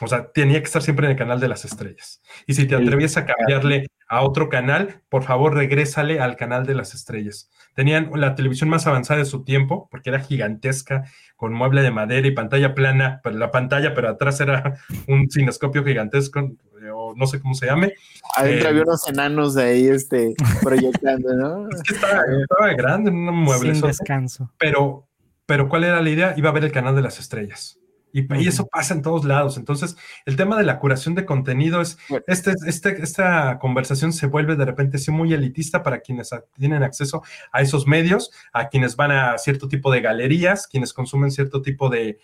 O 0.00 0.08
sea, 0.08 0.32
tenía 0.32 0.58
que 0.58 0.66
estar 0.66 0.82
siempre 0.82 1.06
en 1.06 1.12
el 1.12 1.18
canal 1.18 1.40
de 1.40 1.48
las 1.48 1.64
estrellas. 1.64 2.20
Y 2.46 2.54
si 2.54 2.66
te 2.66 2.74
atrevías 2.74 3.16
a 3.16 3.26
cambiarle 3.26 3.86
a 4.08 4.22
otro 4.22 4.48
canal, 4.48 5.02
por 5.08 5.22
favor 5.22 5.54
regrésale 5.54 6.20
al 6.20 6.36
canal 6.36 6.66
de 6.66 6.74
las 6.74 6.94
estrellas. 6.94 7.50
Tenían 7.74 8.10
la 8.14 8.34
televisión 8.34 8.70
más 8.70 8.86
avanzada 8.86 9.18
de 9.18 9.26
su 9.26 9.44
tiempo, 9.44 9.88
porque 9.90 10.10
era 10.10 10.20
gigantesca, 10.20 11.04
con 11.36 11.52
mueble 11.52 11.82
de 11.82 11.90
madera 11.90 12.26
y 12.26 12.30
pantalla 12.32 12.74
plana, 12.74 13.20
pero 13.22 13.36
la 13.36 13.50
pantalla, 13.50 13.94
pero 13.94 14.08
atrás 14.08 14.40
era 14.40 14.78
un 15.08 15.28
cinescopio 15.30 15.84
gigantesco, 15.84 16.52
o 16.94 17.14
no 17.16 17.26
sé 17.26 17.40
cómo 17.40 17.54
se 17.54 17.66
llame. 17.66 17.94
Adentro 18.36 18.68
había 18.68 18.80
eh, 18.80 18.84
unos 18.84 19.08
enanos 19.08 19.54
de 19.54 19.62
ahí 19.62 19.88
este, 19.88 20.34
proyectando, 20.62 21.34
¿no? 21.34 21.68
Es 21.70 21.82
que 21.82 21.94
estaba, 21.94 22.72
grande, 22.76 23.10
un 23.10 23.36
mueble. 23.36 23.74
Sin 23.74 23.86
descanso. 23.86 24.52
Pero, 24.58 25.08
pero 25.46 25.68
¿cuál 25.68 25.84
era 25.84 26.00
la 26.00 26.10
idea? 26.10 26.34
Iba 26.36 26.50
a 26.50 26.52
ver 26.52 26.64
el 26.64 26.72
canal 26.72 26.94
de 26.94 27.02
las 27.02 27.18
estrellas. 27.18 27.78
Y, 28.14 28.46
eso 28.46 28.68
pasa 28.68 28.94
en 28.94 29.02
todos 29.02 29.24
lados. 29.24 29.56
Entonces, 29.56 29.96
el 30.24 30.36
tema 30.36 30.56
de 30.56 30.62
la 30.62 30.78
curación 30.78 31.16
de 31.16 31.26
contenido 31.26 31.80
es, 31.80 31.98
este, 32.28 32.52
este, 32.64 33.02
esta 33.02 33.58
conversación 33.58 34.12
se 34.12 34.28
vuelve 34.28 34.54
de 34.54 34.64
repente 34.64 34.98
sí, 34.98 35.10
muy 35.10 35.32
elitista 35.32 35.82
para 35.82 35.98
quienes 35.98 36.30
tienen 36.56 36.84
acceso 36.84 37.24
a 37.50 37.60
esos 37.60 37.88
medios, 37.88 38.30
a 38.52 38.68
quienes 38.68 38.94
van 38.94 39.10
a 39.10 39.36
cierto 39.36 39.66
tipo 39.66 39.90
de 39.90 40.00
galerías, 40.00 40.68
quienes 40.68 40.92
consumen 40.92 41.32
cierto 41.32 41.60
tipo 41.60 41.88
de, 41.88 42.20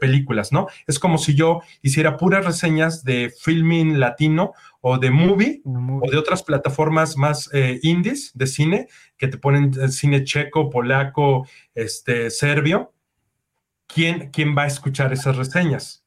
películas, 0.00 0.52
¿no? 0.52 0.68
Es 0.86 0.98
como 0.98 1.18
si 1.18 1.34
yo 1.34 1.60
hiciera 1.82 2.16
puras 2.16 2.46
reseñas 2.46 3.04
de 3.04 3.30
filming 3.42 4.00
latino 4.00 4.54
o 4.80 4.96
de 4.96 5.10
movie, 5.10 5.60
o 5.66 6.10
de 6.10 6.16
otras 6.16 6.42
plataformas 6.42 7.18
más 7.18 7.50
eh, 7.52 7.78
indies 7.82 8.32
de 8.34 8.46
cine 8.46 8.88
que 9.18 9.28
te 9.28 9.36
ponen 9.36 9.70
eh, 9.78 9.88
cine 9.88 10.24
checo, 10.24 10.70
polaco, 10.70 11.46
este, 11.74 12.30
serbio 12.30 12.93
¿quién, 13.86 14.30
quién 14.30 14.56
va 14.56 14.62
a 14.62 14.66
escuchar 14.66 15.12
esas 15.12 15.36
reseñas? 15.36 16.04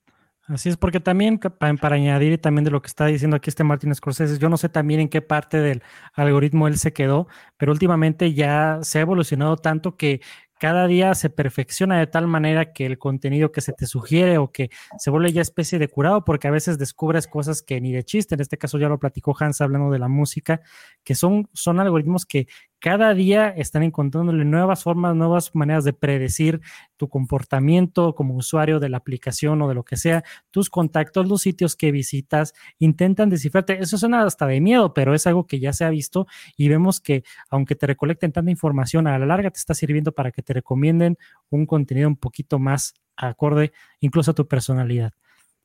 Así 0.47 0.69
es, 0.69 0.78
porque 0.78 1.01
también 1.01 1.39
para, 1.39 1.95
añadir 1.95 2.39
también 2.39 2.63
de 2.63 2.71
lo 2.71 2.82
que 2.82 2.88
está 2.88 3.05
diciendo 3.07 3.36
aquí 3.36 3.49
este 3.49 3.65
Martín 3.65 3.93
Scorsese, 3.93 4.39
yo 4.39 4.47
no 4.47 4.55
sé 4.55 4.69
también 4.69 5.01
en 5.01 5.09
qué 5.09 5.21
parte 5.21 5.59
del 5.59 5.84
algoritmo 6.13 6.69
él 6.69 6.78
se 6.78 6.93
quedó, 6.93 7.28
pero 7.57 7.73
últimamente 7.73 8.34
ya 8.34 8.80
se 8.82 8.99
ha 8.99 9.01
evolucionado 9.01 9.57
tanto 9.57 9.97
que 9.97 10.21
cada 10.57 10.88
día 10.88 11.13
se 11.15 11.30
perfecciona 11.30 11.99
de 11.99 12.07
tal 12.07 12.28
manera 12.28 12.71
que 12.71 12.86
el 12.86 12.97
contenido 12.97 13.51
que 13.51 13.59
se 13.61 13.73
te 13.73 13.86
sugiere 13.86 14.38
o 14.38 14.51
que 14.51 14.69
se 14.97 15.09
vuelve 15.09 15.34
ya 15.34 15.41
especie 15.41 15.80
de 15.80 15.89
curado, 15.89 16.23
porque 16.23 16.47
a 16.47 16.51
veces 16.51 16.78
descubres 16.78 17.28
cosas 17.28 17.61
que 17.61 17.80
ni 17.82 17.91
de 17.91 18.03
chiste, 18.03 18.36
en 18.36 18.41
este 18.41 18.57
caso 18.57 18.78
ya 18.80 18.88
lo 18.88 18.99
platicó 18.99 19.36
Hans 19.38 19.59
hablando 19.61 19.91
de 19.91 19.99
la 19.99 20.07
música, 20.07 20.61
que 21.03 21.13
son, 21.13 21.49
son 21.53 21.80
algoritmos 21.80 22.25
que 22.25 22.47
cada 22.80 23.13
día 23.13 23.49
están 23.49 23.84
encontrándole 23.84 24.45
nuevas 24.45 24.84
formas, 24.84 25.15
nuevas 25.15 25.55
maneras 25.55 25.84
de 25.84 25.93
predecir 25.93 26.61
tu 26.95 27.09
comportamiento 27.09 28.13
como 28.13 28.36
usuario 28.36 28.80
de 28.80 28.89
la 28.89 28.97
aplicación 28.97 29.61
o 29.61 29.67
de 29.67 29.75
lo 29.75 29.84
que 29.84 29.97
sea, 29.97 30.23
tus 30.51 30.69
contactos, 30.69 31.28
los 31.28 31.41
sitios 31.41 31.75
que 31.75 31.91
visitas, 31.91 32.53
intentan 32.80 33.30
descifrarte. 33.30 33.80
Eso 33.80 33.97
suena 33.97 34.23
hasta 34.23 34.45
de 34.45 34.61
miedo, 34.61 34.93
pero 34.93 35.13
es 35.13 35.25
algo 35.28 35.47
que 35.47 35.59
ya 35.59 35.73
se 35.73 35.86
ha 35.86 35.89
visto 35.89 36.28
y 36.55 36.69
vemos 36.69 36.99
que 36.99 37.23
aunque 37.49 37.75
te 37.75 37.88
recolecten 37.88 38.32
tanta 38.32 38.51
información, 38.51 39.07
a 39.07 39.17
la 39.17 39.25
larga 39.25 39.51
te 39.51 39.59
está 39.59 39.73
sirviendo 39.73 40.11
para 40.11 40.32
que 40.32 40.41
te 40.41 40.53
recomienden 40.53 41.17
un 41.49 41.65
contenido 41.65 42.07
un 42.07 42.17
poquito 42.17 42.59
más 42.59 42.93
acorde 43.15 43.71
incluso 43.99 44.32
a 44.32 44.36
tu 44.36 44.47
personalidad. 44.47 45.13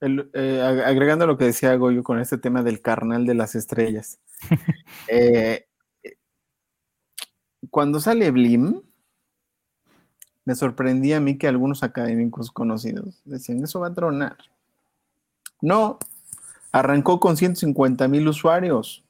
Eh, 0.01 0.83
agregando 0.85 1.29
lo 1.29 1.39
que 1.39 1.45
decía 1.45 1.77
Goyo 1.77 2.03
con 2.03 2.19
este 2.19 2.37
tema 2.37 2.65
del 2.65 2.83
carnal 2.83 3.25
de 3.25 3.35
las 3.35 3.55
estrellas. 3.55 4.19
eh, 5.09 5.67
cuando 7.71 8.01
sale 8.01 8.31
Blim, 8.31 8.81
me 10.45 10.55
sorprendía 10.55 11.19
a 11.19 11.21
mí 11.21 11.39
que 11.39 11.47
algunos 11.47 11.83
académicos 11.83 12.51
conocidos 12.51 13.21
decían, 13.25 13.63
eso 13.63 13.81
va 13.81 13.89
a 13.89 13.95
tronar. 13.95 14.37
No, 15.61 15.99
arrancó 16.73 17.21
con 17.21 17.37
150 17.37 18.09
mil 18.09 18.27
usuarios, 18.27 19.05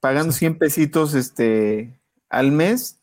pagando 0.00 0.32
100 0.32 0.58
pesitos 0.58 1.14
este, 1.14 1.96
al 2.28 2.50
mes, 2.50 2.98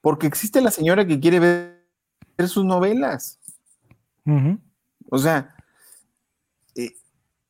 porque 0.00 0.26
existe 0.26 0.60
la 0.60 0.70
señora 0.70 1.06
que 1.06 1.18
quiere 1.18 1.40
ver 1.40 2.48
sus 2.48 2.64
novelas. 2.64 3.40
O 5.10 5.18
sea, 5.18 5.54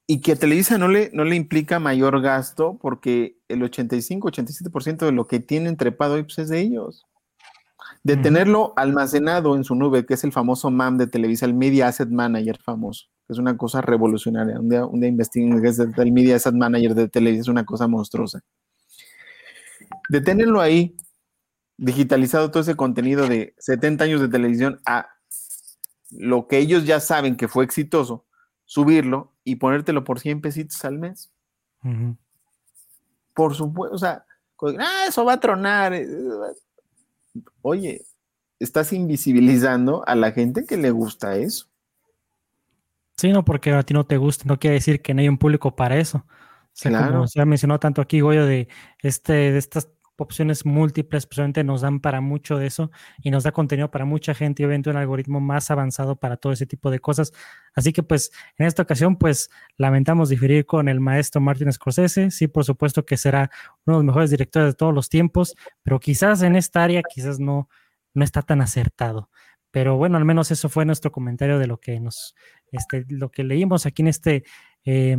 y 0.07 0.21
que 0.21 0.33
a 0.33 0.37
Televisa 0.37 0.77
no 0.77 0.89
le, 0.89 1.11
no 1.15 1.25
le 1.25 1.35
implica 1.35 1.79
mayor 1.79 2.21
gasto 2.21 2.79
porque 2.81 3.39
el 3.49 3.63
85-87% 3.63 5.07
de 5.07 5.13
lo 5.13 5.27
que 5.27 5.41
tienen 5.41 5.77
trepado 5.77 6.23
pues, 6.23 6.39
es 6.39 6.49
de 6.49 6.61
ellos. 6.61 7.07
De 8.03 8.19
tenerlo 8.19 8.75
almacenado 8.77 9.57
en 9.57 9.65
su 9.65 9.75
nube, 9.75 10.05
que 10.05 10.13
es 10.13 10.25
el 10.25 10.33
famoso 10.33 10.71
MAM 10.71 10.99
de 10.99 11.07
Televisa, 11.07 11.47
el 11.47 11.55
Media 11.55 11.89
Asset 11.89 12.11
Manager 12.11 12.59
famoso, 12.59 13.07
que 13.27 13.33
es 13.33 13.39
una 13.39 13.57
cosa 13.57 13.81
revolucionaria. 13.81 14.61
Un 14.61 14.69
día, 14.69 14.85
un 14.85 15.01
día 15.01 15.09
investiguen 15.09 15.63
que 15.63 15.69
es 15.69 15.79
el 15.79 16.13
Media 16.13 16.37
Asset 16.37 16.55
Manager 16.55 16.95
de 16.95 17.09
Televisa, 17.09 17.41
es 17.41 17.49
una 17.49 17.65
cosa 17.65 17.89
monstruosa. 17.89 18.43
De 20.11 20.21
tenerlo 20.21 20.61
ahí, 20.61 20.95
digitalizado 21.79 22.51
todo 22.51 22.63
ese 22.63 22.77
contenido 22.77 23.27
de 23.27 23.55
70 23.59 24.05
años 24.05 24.21
de 24.21 24.29
televisión 24.29 24.81
a 24.85 25.09
lo 26.11 26.47
que 26.47 26.59
ellos 26.59 26.85
ya 26.85 27.01
saben 27.01 27.37
que 27.37 27.49
fue 27.49 27.65
exitoso, 27.65 28.27
subirlo 28.75 29.33
y 29.45 29.55
ponértelo 29.55 30.03
por 30.03 30.19
100 30.19 30.41
pesitos 30.41 30.85
al 30.85 30.99
mes. 30.99 31.31
Por 33.33 33.55
supuesto, 33.55 33.95
o 33.95 33.99
sea, 33.99 34.25
ah, 34.81 35.05
eso 35.07 35.25
va 35.25 35.35
a 35.35 35.41
tronar. 35.41 35.95
Eh, 35.95 36.09
oye, 37.63 38.03
estás 38.59 38.93
invisibilizando 38.93 40.03
a 40.09 40.17
la 40.17 40.33
gente 40.33 40.65
que 40.65 40.77
le 40.77 40.91
gusta 40.91 41.37
eso. 41.37 41.69
Sí, 43.17 43.31
no, 43.31 43.45
porque 43.45 43.71
a 43.71 43.85
ti 43.85 43.95
no 43.95 44.07
te 44.07 44.17
gusta, 44.17 44.45
no 44.49 44.59
quiere 44.59 44.75
decir 44.75 45.01
que 45.01 45.15
no 45.15 45.21
hay 45.21 45.29
un 45.29 45.39
público 45.39 45.77
para 45.77 45.97
eso. 45.97 46.27
O 46.27 46.73
sea, 46.73 47.13
como 47.13 47.29
se 47.29 47.41
ha 47.41 47.45
mencionado 47.45 47.79
tanto 47.79 48.03
aquí, 48.03 48.23
Goyo, 48.23 48.45
de 48.45 48.67
este, 48.99 49.53
de 49.53 49.59
estas 49.59 49.89
opciones 50.17 50.65
múltiples, 50.65 51.27
precisamente 51.27 51.65
nos 51.65 51.81
dan 51.81 52.01
para 52.01 52.21
mucho 52.21 52.59
de 52.59 52.67
eso 52.67 52.91
y 53.23 53.31
nos 53.31 53.43
da 53.45 53.53
contenido 53.53 53.91
para 53.91 54.05
mucha 54.05 54.35
gente 54.35 54.63
y 54.63 54.67
obviamente 54.67 54.91
un 54.91 54.97
algoritmo 54.97 55.41
más 55.41 55.71
avanzado 55.71 56.17
para 56.17 56.37
todo 56.37 56.53
ese 56.53 56.67
tipo 56.67 56.91
de 56.91 57.01
cosas. 57.01 57.33
Así 57.75 57.93
que 57.93 58.03
pues 58.03 58.31
en 58.59 58.67
esta 58.67 58.83
ocasión 58.83 59.17
pues 59.17 59.51
lamentamos 59.77 60.29
diferir 60.29 60.67
con 60.67 60.89
el 60.89 61.01
maestro 61.01 61.41
Martin 61.41 61.73
Scorsese, 61.73 62.31
sí 62.31 62.49
por 62.49 62.65
supuesto 62.65 63.05
que 63.05 63.17
será 63.17 63.51
uno 63.87 63.97
de 63.97 63.99
los 63.99 64.05
mejores 64.05 64.31
directores 64.31 64.69
de 64.69 64.75
todos 64.75 64.95
los 64.95 65.09
tiempos, 65.09 65.55
pero 65.83 65.99
quizás 66.01 66.43
en 66.43 66.57
esta 66.57 66.85
área 66.85 67.03
quizás 67.03 67.41
no, 67.41 67.69
no 68.15 68.25
está 68.25 68.43
tan 68.43 68.61
acertado. 68.61 69.31
Pero 69.71 69.97
bueno, 69.97 70.17
al 70.17 70.25
menos 70.25 70.53
eso 70.53 70.69
fue 70.69 70.85
nuestro 70.85 71.11
comentario 71.11 71.59
de 71.59 71.67
lo 71.67 71.81
que 71.81 71.99
nos, 71.99 72.37
este, 72.71 73.05
lo 73.09 73.33
que 73.33 73.43
leímos 73.43 73.87
aquí 73.87 74.03
en 74.03 74.09
este 74.09 74.45
eh, 74.85 75.17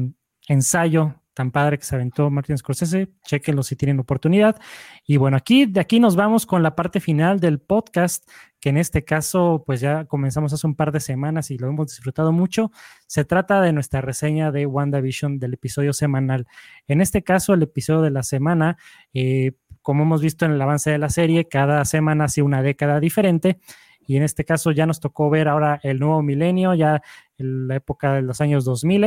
ensayo 0.48 1.22
tan 1.36 1.52
padre 1.52 1.78
que 1.78 1.84
se 1.84 1.94
aventó 1.94 2.32
Martin 2.32 2.58
Scorsese, 2.58 3.10
chequenlo 3.24 3.62
si 3.62 3.76
tienen 3.76 4.00
oportunidad. 4.00 4.60
Y 5.06 5.18
bueno, 5.18 5.38
aquí 5.38 5.66
de 5.66 5.82
aquí 5.82 6.00
nos 6.00 6.16
vamos 6.16 6.46
con 6.46 6.64
la 6.64 6.76
parte 6.76 7.00
final 7.00 7.40
del 7.40 7.60
podcast, 7.60 8.28
que 8.60 8.70
en 8.70 8.78
este 8.78 9.04
caso 9.04 9.64
pues 9.66 9.82
ya 9.82 10.06
comenzamos 10.06 10.54
hace 10.54 10.66
un 10.66 10.76
par 10.76 10.92
de 10.92 11.02
semanas 11.02 11.52
y 11.52 11.58
lo 11.58 11.68
hemos 11.68 11.88
disfrutado 11.88 12.32
mucho. 12.32 12.72
Se 13.06 13.26
trata 13.26 13.62
de 13.62 13.74
nuestra 13.74 14.02
reseña 14.02 14.52
de 14.52 14.66
WandaVision 14.66 15.38
del 15.38 15.54
episodio 15.54 15.94
semanal. 15.94 16.48
En 16.88 17.02
este 17.02 17.22
caso, 17.22 17.54
el 17.54 17.62
episodio 17.62 18.02
de 18.02 18.12
la 18.12 18.24
semana, 18.24 18.78
eh, 19.14 19.52
como 19.82 20.04
hemos 20.04 20.22
visto 20.22 20.46
en 20.46 20.54
el 20.54 20.62
avance 20.62 20.90
de 20.90 20.98
la 20.98 21.10
serie, 21.10 21.48
cada 21.48 21.84
semana 21.86 22.24
hace 22.24 22.42
una 22.42 22.64
década 22.64 23.00
diferente. 23.00 23.60
Y 24.08 24.18
en 24.18 24.24
este 24.24 24.46
caso 24.46 24.72
ya 24.72 24.86
nos 24.86 25.00
tocó 25.00 25.30
ver 25.30 25.48
ahora 25.48 25.80
el 25.84 26.00
nuevo 26.00 26.22
milenio, 26.22 26.76
ya 26.76 27.02
la 27.38 27.76
época 27.76 28.14
de 28.14 28.22
los 28.22 28.40
años 28.40 28.64
2000 28.64 29.04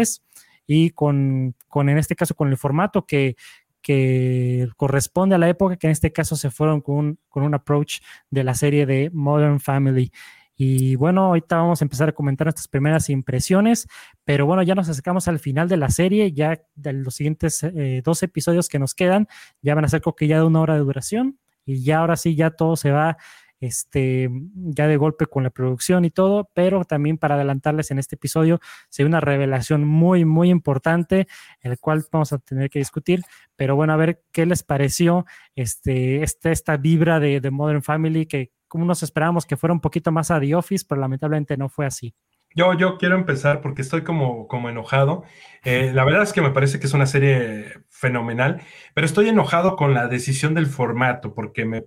y 0.68 0.90
con, 0.90 1.56
con, 1.66 1.88
en 1.88 1.98
este 1.98 2.14
caso, 2.14 2.36
con 2.36 2.48
el 2.48 2.58
formato 2.58 3.06
que, 3.06 3.34
que 3.80 4.68
corresponde 4.76 5.34
a 5.34 5.38
la 5.38 5.48
época, 5.48 5.76
que 5.76 5.88
en 5.88 5.92
este 5.92 6.12
caso 6.12 6.36
se 6.36 6.50
fueron 6.50 6.82
con 6.82 6.94
un, 6.94 7.18
con 7.28 7.42
un 7.42 7.54
approach 7.54 8.00
de 8.30 8.44
la 8.44 8.54
serie 8.54 8.86
de 8.86 9.10
Modern 9.12 9.58
Family. 9.58 10.12
Y 10.54 10.96
bueno, 10.96 11.24
ahorita 11.24 11.56
vamos 11.56 11.80
a 11.80 11.84
empezar 11.84 12.10
a 12.10 12.12
comentar 12.12 12.44
nuestras 12.44 12.68
primeras 12.68 13.08
impresiones, 13.08 13.88
pero 14.24 14.44
bueno, 14.44 14.62
ya 14.62 14.74
nos 14.74 14.88
acercamos 14.88 15.26
al 15.26 15.38
final 15.38 15.68
de 15.68 15.78
la 15.78 15.88
serie, 15.88 16.32
ya 16.32 16.60
de 16.74 16.92
los 16.92 17.14
siguientes 17.14 17.62
eh, 17.62 18.02
dos 18.04 18.22
episodios 18.22 18.68
que 18.68 18.78
nos 18.78 18.94
quedan, 18.94 19.26
ya 19.62 19.74
van 19.74 19.84
a 19.84 19.88
ser 19.88 20.02
creo 20.02 20.16
que 20.16 20.26
ya 20.26 20.38
de 20.38 20.44
una 20.44 20.60
hora 20.60 20.74
de 20.74 20.80
duración, 20.80 21.38
y 21.64 21.82
ya 21.82 22.00
ahora 22.00 22.16
sí, 22.16 22.34
ya 22.34 22.50
todo 22.50 22.76
se 22.76 22.90
va 22.90 23.16
este, 23.60 24.30
ya 24.54 24.86
de 24.86 24.96
golpe 24.96 25.26
con 25.26 25.42
la 25.42 25.50
producción 25.50 26.04
y 26.04 26.10
todo, 26.10 26.50
pero 26.54 26.84
también 26.84 27.18
para 27.18 27.34
adelantarles 27.34 27.90
en 27.90 27.98
este 27.98 28.16
episodio, 28.16 28.60
se 28.88 29.04
una 29.04 29.20
revelación 29.20 29.84
muy, 29.84 30.24
muy 30.24 30.50
importante, 30.50 31.26
el 31.60 31.78
cual 31.78 32.04
vamos 32.10 32.32
a 32.32 32.38
tener 32.38 32.70
que 32.70 32.78
discutir, 32.78 33.22
pero 33.56 33.76
bueno, 33.76 33.92
a 33.92 33.96
ver 33.96 34.22
qué 34.32 34.46
les 34.46 34.62
pareció 34.62 35.26
este, 35.54 36.22
este 36.22 36.52
esta 36.52 36.76
vibra 36.76 37.20
de, 37.20 37.40
de 37.40 37.50
Modern 37.50 37.82
Family 37.82 38.26
que 38.26 38.52
como 38.68 38.84
nos 38.84 39.02
esperábamos 39.02 39.46
que 39.46 39.56
fuera 39.56 39.72
un 39.72 39.80
poquito 39.80 40.12
más 40.12 40.30
a 40.30 40.38
The 40.38 40.54
Office, 40.54 40.84
pero 40.88 41.00
lamentablemente 41.00 41.56
no 41.56 41.68
fue 41.68 41.86
así. 41.86 42.14
Yo, 42.54 42.74
yo 42.74 42.96
quiero 42.96 43.14
empezar 43.14 43.60
porque 43.60 43.82
estoy 43.82 44.02
como, 44.02 44.48
como 44.48 44.68
enojado. 44.68 45.24
Eh, 45.64 45.92
la 45.92 46.04
verdad 46.04 46.22
es 46.22 46.32
que 46.32 46.40
me 46.40 46.50
parece 46.50 46.80
que 46.80 46.86
es 46.86 46.94
una 46.94 47.06
serie 47.06 47.72
fenomenal, 47.88 48.62
pero 48.94 49.04
estoy 49.06 49.28
enojado 49.28 49.76
con 49.76 49.94
la 49.94 50.08
decisión 50.08 50.54
del 50.54 50.66
formato, 50.66 51.34
porque, 51.34 51.64
me, 51.64 51.84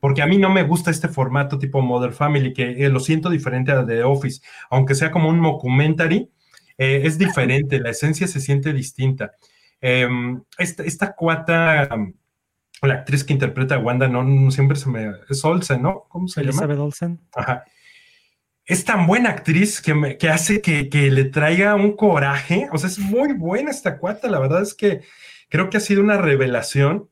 porque 0.00 0.22
a 0.22 0.26
mí 0.26 0.38
no 0.38 0.50
me 0.50 0.62
gusta 0.62 0.90
este 0.90 1.08
formato 1.08 1.58
tipo 1.58 1.80
Modern 1.80 2.12
Family, 2.12 2.52
que 2.52 2.84
eh, 2.84 2.88
lo 2.88 3.00
siento 3.00 3.30
diferente 3.30 3.72
a 3.72 3.84
The 3.86 4.04
Office, 4.04 4.40
aunque 4.70 4.94
sea 4.94 5.10
como 5.10 5.28
un 5.28 5.40
mockumentary, 5.40 6.30
eh, 6.76 7.02
es 7.04 7.18
diferente, 7.18 7.80
la 7.80 7.90
esencia 7.90 8.26
se 8.26 8.40
siente 8.40 8.72
distinta. 8.72 9.32
Em, 9.80 10.42
esta, 10.58 10.82
esta 10.84 11.14
cuata 11.14 11.88
la 12.82 12.94
actriz 12.94 13.24
que 13.24 13.32
interpreta 13.32 13.74
a 13.74 13.78
Wanda, 13.78 14.08
no, 14.08 14.50
siempre 14.50 14.76
se 14.76 14.88
me. 14.88 15.12
Es 15.28 15.44
Olsen, 15.44 15.82
¿no? 15.82 16.04
¿Cómo 16.08 16.28
se 16.28 16.40
Elizabeth 16.40 16.76
llama? 16.76 16.84
Olsen. 16.84 17.20
Ajá. 17.34 17.64
Es 18.64 18.84
tan 18.84 19.06
buena 19.06 19.30
actriz 19.30 19.80
que, 19.80 19.94
me, 19.94 20.18
que 20.18 20.28
hace 20.28 20.60
que, 20.60 20.88
que, 20.88 21.10
le 21.10 21.24
traiga 21.24 21.74
un 21.74 21.96
coraje. 21.96 22.68
O 22.70 22.78
sea, 22.78 22.88
es 22.88 22.98
muy 22.98 23.32
buena 23.32 23.70
esta 23.70 23.98
cuata. 23.98 24.28
La 24.28 24.38
verdad 24.38 24.62
es 24.62 24.74
que 24.74 25.00
creo 25.48 25.70
que 25.70 25.78
ha 25.78 25.80
sido 25.80 26.02
una 26.02 26.18
revelación. 26.18 27.08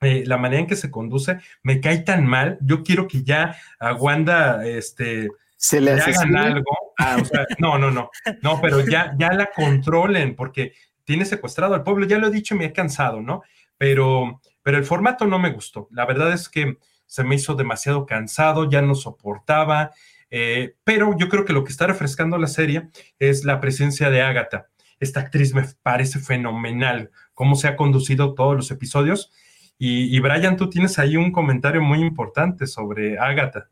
Eh, 0.00 0.22
la 0.26 0.38
manera 0.38 0.60
en 0.60 0.66
que 0.68 0.76
se 0.76 0.90
conduce 0.90 1.38
me 1.62 1.80
cae 1.80 1.98
tan 1.98 2.26
mal. 2.26 2.58
Yo 2.60 2.82
quiero 2.82 3.08
que 3.08 3.22
ya 3.22 3.56
a 3.80 3.94
Wanda 3.94 4.66
este, 4.66 5.28
se 5.56 5.80
le, 5.80 5.92
hagan 5.92 6.36
algo. 6.36 6.94
Ah, 6.98 7.18
o 7.20 7.24
sea, 7.24 7.46
no, 7.58 7.78
no, 7.78 7.90
no. 7.90 8.10
No, 8.42 8.60
pero 8.60 8.86
ya, 8.86 9.14
ya 9.18 9.32
la 9.32 9.50
controlen 9.54 10.36
porque 10.36 10.72
tiene 11.04 11.24
secuestrado 11.24 11.74
al 11.74 11.82
pueblo. 11.82 12.06
Ya 12.06 12.18
lo 12.18 12.28
he 12.28 12.30
dicho, 12.30 12.54
me 12.54 12.66
he 12.66 12.72
cansado, 12.72 13.20
¿no? 13.20 13.42
Pero 13.76 14.40
pero 14.68 14.76
el 14.76 14.84
formato 14.84 15.26
no 15.26 15.38
me 15.38 15.50
gustó. 15.50 15.88
La 15.92 16.04
verdad 16.04 16.30
es 16.30 16.50
que 16.50 16.76
se 17.06 17.24
me 17.24 17.36
hizo 17.36 17.54
demasiado 17.54 18.04
cansado, 18.04 18.68
ya 18.68 18.82
no 18.82 18.94
soportaba, 18.94 19.92
eh, 20.30 20.74
pero 20.84 21.16
yo 21.16 21.30
creo 21.30 21.46
que 21.46 21.54
lo 21.54 21.64
que 21.64 21.72
está 21.72 21.86
refrescando 21.86 22.36
la 22.36 22.48
serie 22.48 22.90
es 23.18 23.46
la 23.46 23.60
presencia 23.60 24.10
de 24.10 24.20
Agatha. 24.20 24.66
Esta 25.00 25.20
actriz 25.20 25.54
me 25.54 25.64
parece 25.82 26.18
fenomenal, 26.18 27.10
cómo 27.32 27.56
se 27.56 27.66
ha 27.66 27.76
conducido 27.76 28.34
todos 28.34 28.56
los 28.56 28.70
episodios. 28.70 29.32
Y, 29.80 30.18
Brian, 30.18 30.56
tú 30.56 30.68
tienes 30.68 30.98
ahí 30.98 31.16
un 31.16 31.30
comentario 31.30 31.80
muy 31.80 32.00
importante 32.00 32.66
sobre 32.66 33.16
Agatha 33.16 33.68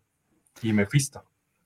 y 0.63 0.73
Mephisto. 0.73 1.25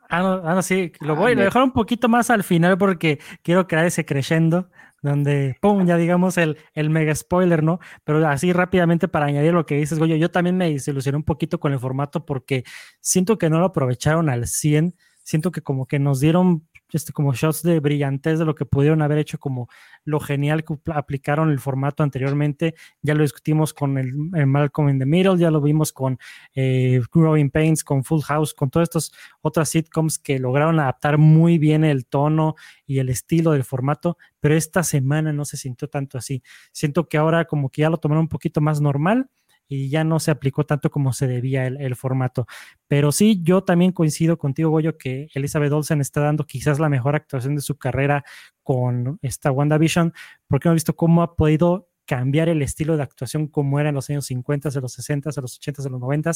Ah, 0.08 0.22
no, 0.22 0.42
ah, 0.44 0.62
sí, 0.62 0.92
lo 1.00 1.14
voy 1.14 1.32
a 1.32 1.34
dejar 1.36 1.62
un 1.62 1.72
poquito 1.72 2.08
más 2.08 2.30
al 2.30 2.42
final 2.42 2.78
porque 2.78 3.20
quiero 3.42 3.68
crear 3.68 3.84
ese 3.84 4.04
creyendo 4.04 4.68
donde, 5.02 5.56
¡pum!, 5.60 5.86
ya 5.86 5.96
digamos 5.96 6.36
el, 6.36 6.58
el 6.74 6.90
mega 6.90 7.14
spoiler, 7.14 7.62
¿no? 7.62 7.80
Pero 8.04 8.26
así 8.26 8.52
rápidamente 8.52 9.08
para 9.08 9.26
añadir 9.26 9.52
lo 9.52 9.66
que 9.66 9.76
dices, 9.76 9.98
Goyo, 9.98 10.16
yo 10.16 10.30
también 10.30 10.56
me 10.56 10.70
desilusioné 10.70 11.16
un 11.16 11.24
poquito 11.24 11.60
con 11.60 11.72
el 11.72 11.78
formato 11.78 12.26
porque 12.26 12.64
siento 13.00 13.38
que 13.38 13.50
no 13.50 13.60
lo 13.60 13.66
aprovecharon 13.66 14.28
al 14.28 14.46
100, 14.46 14.94
siento 15.22 15.52
que 15.52 15.62
como 15.62 15.86
que 15.86 15.98
nos 15.98 16.20
dieron 16.20 16.66
este, 16.96 17.12
como 17.12 17.32
shots 17.34 17.62
de 17.62 17.80
brillantez 17.80 18.38
de 18.38 18.44
lo 18.44 18.54
que 18.54 18.64
pudieron 18.64 19.02
haber 19.02 19.18
hecho, 19.18 19.38
como 19.38 19.68
lo 20.04 20.20
genial 20.20 20.64
que 20.64 20.74
aplicaron 20.92 21.50
el 21.50 21.58
formato 21.58 22.02
anteriormente. 22.02 22.74
Ya 23.02 23.14
lo 23.14 23.22
discutimos 23.22 23.74
con 23.74 23.98
el, 23.98 24.14
Malcolm 24.46 24.88
in 24.88 24.98
the 24.98 25.06
Middle, 25.06 25.38
ya 25.38 25.50
lo 25.50 25.60
vimos 25.60 25.92
con 25.92 26.18
eh, 26.54 27.00
Growing 27.12 27.50
Pains, 27.50 27.84
con 27.84 28.04
Full 28.04 28.22
House, 28.22 28.54
con 28.54 28.70
todas 28.70 28.88
estas 28.88 29.12
otras 29.40 29.68
sitcoms 29.68 30.18
que 30.18 30.38
lograron 30.38 30.80
adaptar 30.80 31.18
muy 31.18 31.58
bien 31.58 31.84
el 31.84 32.06
tono 32.06 32.54
y 32.86 32.98
el 32.98 33.08
estilo 33.08 33.52
del 33.52 33.64
formato, 33.64 34.18
pero 34.40 34.54
esta 34.54 34.82
semana 34.82 35.32
no 35.32 35.44
se 35.44 35.56
sintió 35.56 35.88
tanto 35.88 36.18
así. 36.18 36.42
Siento 36.72 37.08
que 37.08 37.18
ahora 37.18 37.44
como 37.44 37.70
que 37.70 37.82
ya 37.82 37.90
lo 37.90 37.98
tomaron 37.98 38.22
un 38.22 38.28
poquito 38.28 38.60
más 38.60 38.80
normal 38.80 39.28
y 39.70 39.88
ya 39.88 40.02
no 40.02 40.18
se 40.18 40.32
aplicó 40.32 40.66
tanto 40.66 40.90
como 40.90 41.12
se 41.12 41.28
debía 41.28 41.64
el, 41.68 41.94
formato. 41.94 42.46
Pero 42.88 43.12
sí, 43.12 43.40
yo 43.44 43.62
también 43.62 43.92
coincido 43.92 44.36
contigo, 44.36 44.70
Goyo, 44.70 44.98
que 44.98 45.28
Elizabeth 45.32 45.72
Olsen 45.72 46.00
está 46.00 46.20
dando 46.20 46.44
quizás 46.44 46.80
la 46.80 46.88
mejor 46.88 47.14
actuación 47.14 47.54
de 47.54 47.62
su 47.62 47.78
carrera 47.78 48.24
con 48.64 49.20
esta 49.22 49.52
WandaVision, 49.52 50.12
porque 50.48 50.66
hemos 50.66 50.74
visto 50.74 50.96
cómo 50.96 51.22
ha 51.22 51.36
podido 51.36 51.88
cambiar 52.04 52.48
el 52.48 52.62
estilo 52.62 52.96
de 52.96 53.04
actuación 53.04 53.46
como 53.46 53.78
era 53.78 53.90
en 53.90 53.94
los 53.94 54.10
años 54.10 54.26
50, 54.26 54.70
de 54.70 54.80
los 54.80 54.92
60, 54.94 55.30
de 55.30 55.40
los 55.40 55.58
80, 55.58 55.84
de 55.84 55.90
los 55.90 56.00
90 56.00 56.32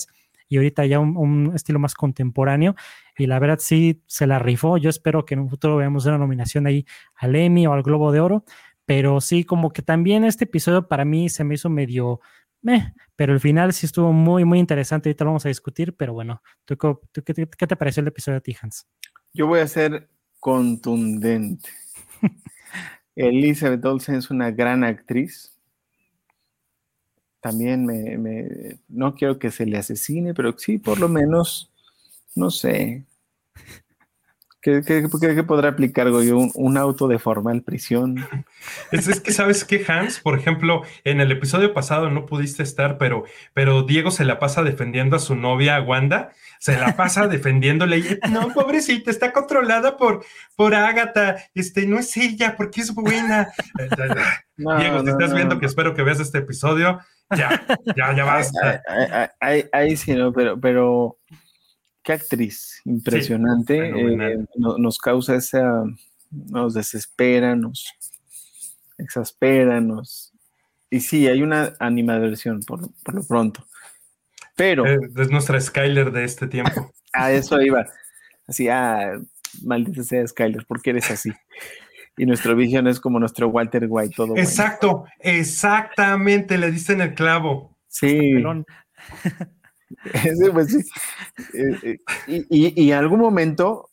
y 0.49 0.59
ahorita 0.59 0.87
ya 0.87 1.01
un, 1.01 1.51
estilo 1.57 1.81
más 1.81 1.95
contemporáneo 1.95 2.77
y 3.19 3.27
la 3.27 3.41
verdad 3.41 3.59
sí 3.61 4.01
se 4.07 4.29
la 4.29 4.39
rifó. 4.39 4.79
Yo 4.79 4.89
espero 4.89 5.25
que 5.25 5.35
en 5.35 5.41
un 5.41 5.51
futuro 5.51 5.75
veamos 5.75 6.07
una 6.07 6.19
nominación 6.19 6.69
ahí 6.69 6.87
al 7.17 7.35
Emmy 7.35 7.67
o 7.67 7.73
al 7.73 7.83
Globo 7.83 8.13
de 8.13 8.21
Oro, 8.21 8.45
pero 8.85 9.21
sí 9.21 9.43
como 9.43 9.73
que 9.73 9.83
también 9.83 10.23
este 10.23 10.45
episodio 10.45 10.87
para 10.87 11.05
mí 11.05 11.29
se 11.29 11.43
me 11.43 11.57
hizo 11.57 11.69
medio 11.69 12.21
pero 13.17 13.33
el 13.33 13.41
final 13.41 13.73
sí 13.73 13.87
estuvo 13.87 14.13
muy, 14.13 14.45
muy 14.45 14.59
interesante. 14.59 15.09
Ahorita 15.09 15.25
lo 15.25 15.31
vamos 15.31 15.47
a 15.47 15.49
discutir, 15.49 15.95
pero 15.97 16.13
bueno, 16.13 16.43
¿tú, 16.65 16.77
qué, 16.77 17.67
te 17.67 17.77
pareció 17.77 18.01
el 18.01 18.09
episodio 18.09 18.37
de 18.37 18.41
ti, 18.41 18.57
Hans? 18.61 18.87
Yo 19.33 19.47
voy 19.47 19.61
a 19.61 19.69
ser 19.69 20.09
contundente. 20.41 21.69
Elizabeth 23.17 23.85
Olsen 23.85 24.17
es 24.17 24.31
una 24.31 24.51
gran 24.51 24.85
actriz. 24.85 25.53
También 27.41 27.85
me, 27.85 28.79
no 28.89 29.15
quiero 29.15 29.39
que 29.39 29.51
se 29.51 29.67
le 29.67 29.77
asesine, 29.77 30.33
pero 30.33 30.57
sí, 30.57 30.79
por 30.79 30.99
lo 30.99 31.09
menos, 31.11 31.71
no 32.35 32.51
sé, 32.51 33.05
¿Qué, 34.65 35.45
podrá 35.47 35.69
aplicar, 35.69 36.11
Goyo? 36.11 36.39
¿Un, 36.55 36.79
auto 36.79 37.07
de 37.07 37.19
formal 37.19 37.61
prisión? 37.61 38.27
Es, 38.91 39.21
que, 39.21 39.31
¿sabes 39.31 39.63
qué, 39.63 39.85
Hans? 39.87 40.21
Por 40.21 40.39
ejemplo, 40.39 40.85
en 41.05 41.21
el 41.21 41.31
episodio 41.31 41.75
pasado 41.75 42.09
no 42.09 42.25
pudiste 42.25 42.63
estar, 42.63 42.97
pero, 42.97 43.25
pero 43.53 43.83
Diego 43.83 44.11
se 44.11 44.25
la 44.25 44.39
pasa 44.39 44.63
defendiendo 44.63 45.17
a 45.17 45.19
su 45.19 45.35
novia, 45.35 45.83
Wanda. 45.83 46.33
Se 46.61 46.79
la 46.79 46.97
pasa 46.97 47.27
defendiéndole. 47.29 47.99
Y, 47.99 48.19
no, 48.31 48.55
pobrecita, 48.55 49.11
está 49.11 49.35
controlada 49.35 49.99
por, 49.99 50.25
por 50.57 50.75
Agatha. 50.75 51.37
Este, 51.55 51.85
no 51.87 51.99
es 51.99 52.17
ella, 52.17 52.57
porque 52.57 52.81
es 52.81 52.95
buena. 52.95 53.53
Diego, 54.57 55.03
si 55.03 55.11
estás 55.11 55.35
viendo 55.35 55.59
que 55.59 55.67
espero 55.67 55.93
que 55.93 56.03
veas 56.03 56.21
este 56.21 56.39
episodio, 56.39 57.01
ya, 57.37 57.67
ya, 57.95 58.17
ya 58.17 58.25
basta. 58.25 58.83
Ahí, 59.73 59.97
sí, 59.99 60.15
¿no? 60.15 60.33
Pero, 60.33 60.59
pero 60.59 61.19
qué 62.05 62.13
actriz 62.13 62.81
impresionante. 62.85 63.89
Eh, 63.89 64.47
nos 64.57 64.99
causa 64.99 65.35
esa, 65.35 65.85
nos 66.31 66.75
desespera, 66.75 67.57
nos 67.57 67.91
exaspera, 68.99 69.81
nos... 69.81 70.33
Y 70.91 71.01
sí, 71.01 71.27
hay 71.27 71.43
una 71.43 71.75
animadversión 71.81 72.61
por, 72.61 72.93
por 73.03 73.15
lo 73.15 73.25
pronto. 73.27 73.67
Pero... 74.55 74.87
Eh, 74.87 74.99
es, 75.17 75.31
nuestra 75.31 75.61
Skyler 75.61 76.13
de 76.13 76.25
este 76.25 76.47
tiempo. 76.47 76.93
a 77.13 77.33
eso 77.33 77.61
iba. 77.61 77.85
Así, 78.47 78.69
ah, 78.69 79.19
maldita 79.63 80.05
sea 80.05 80.27
Skyler, 80.27 80.67
¿por 80.67 80.83
qué 80.83 80.91
eres 80.91 81.11
así? 81.11 81.33
Y 82.17 82.27
nuestro 82.27 82.55
Vision 82.55 82.87
es 82.87 83.01
como 83.01 83.19
nuestro 83.19 83.49
Walter 83.49 83.87
White, 83.89 84.15
todo. 84.15 84.37
Exacto, 84.37 85.05
exactamente, 85.19 86.59
le 86.59 86.71
diste 86.71 86.93
en 86.93 87.01
el 87.01 87.15
clavo. 87.15 87.77
Sí. 87.89 88.35
Pues 90.53 90.75
eh, 91.55 91.99
eh, 92.27 92.47
y, 92.49 92.91
en 92.91 92.99
algún 92.99 93.21
momento, 93.21 93.91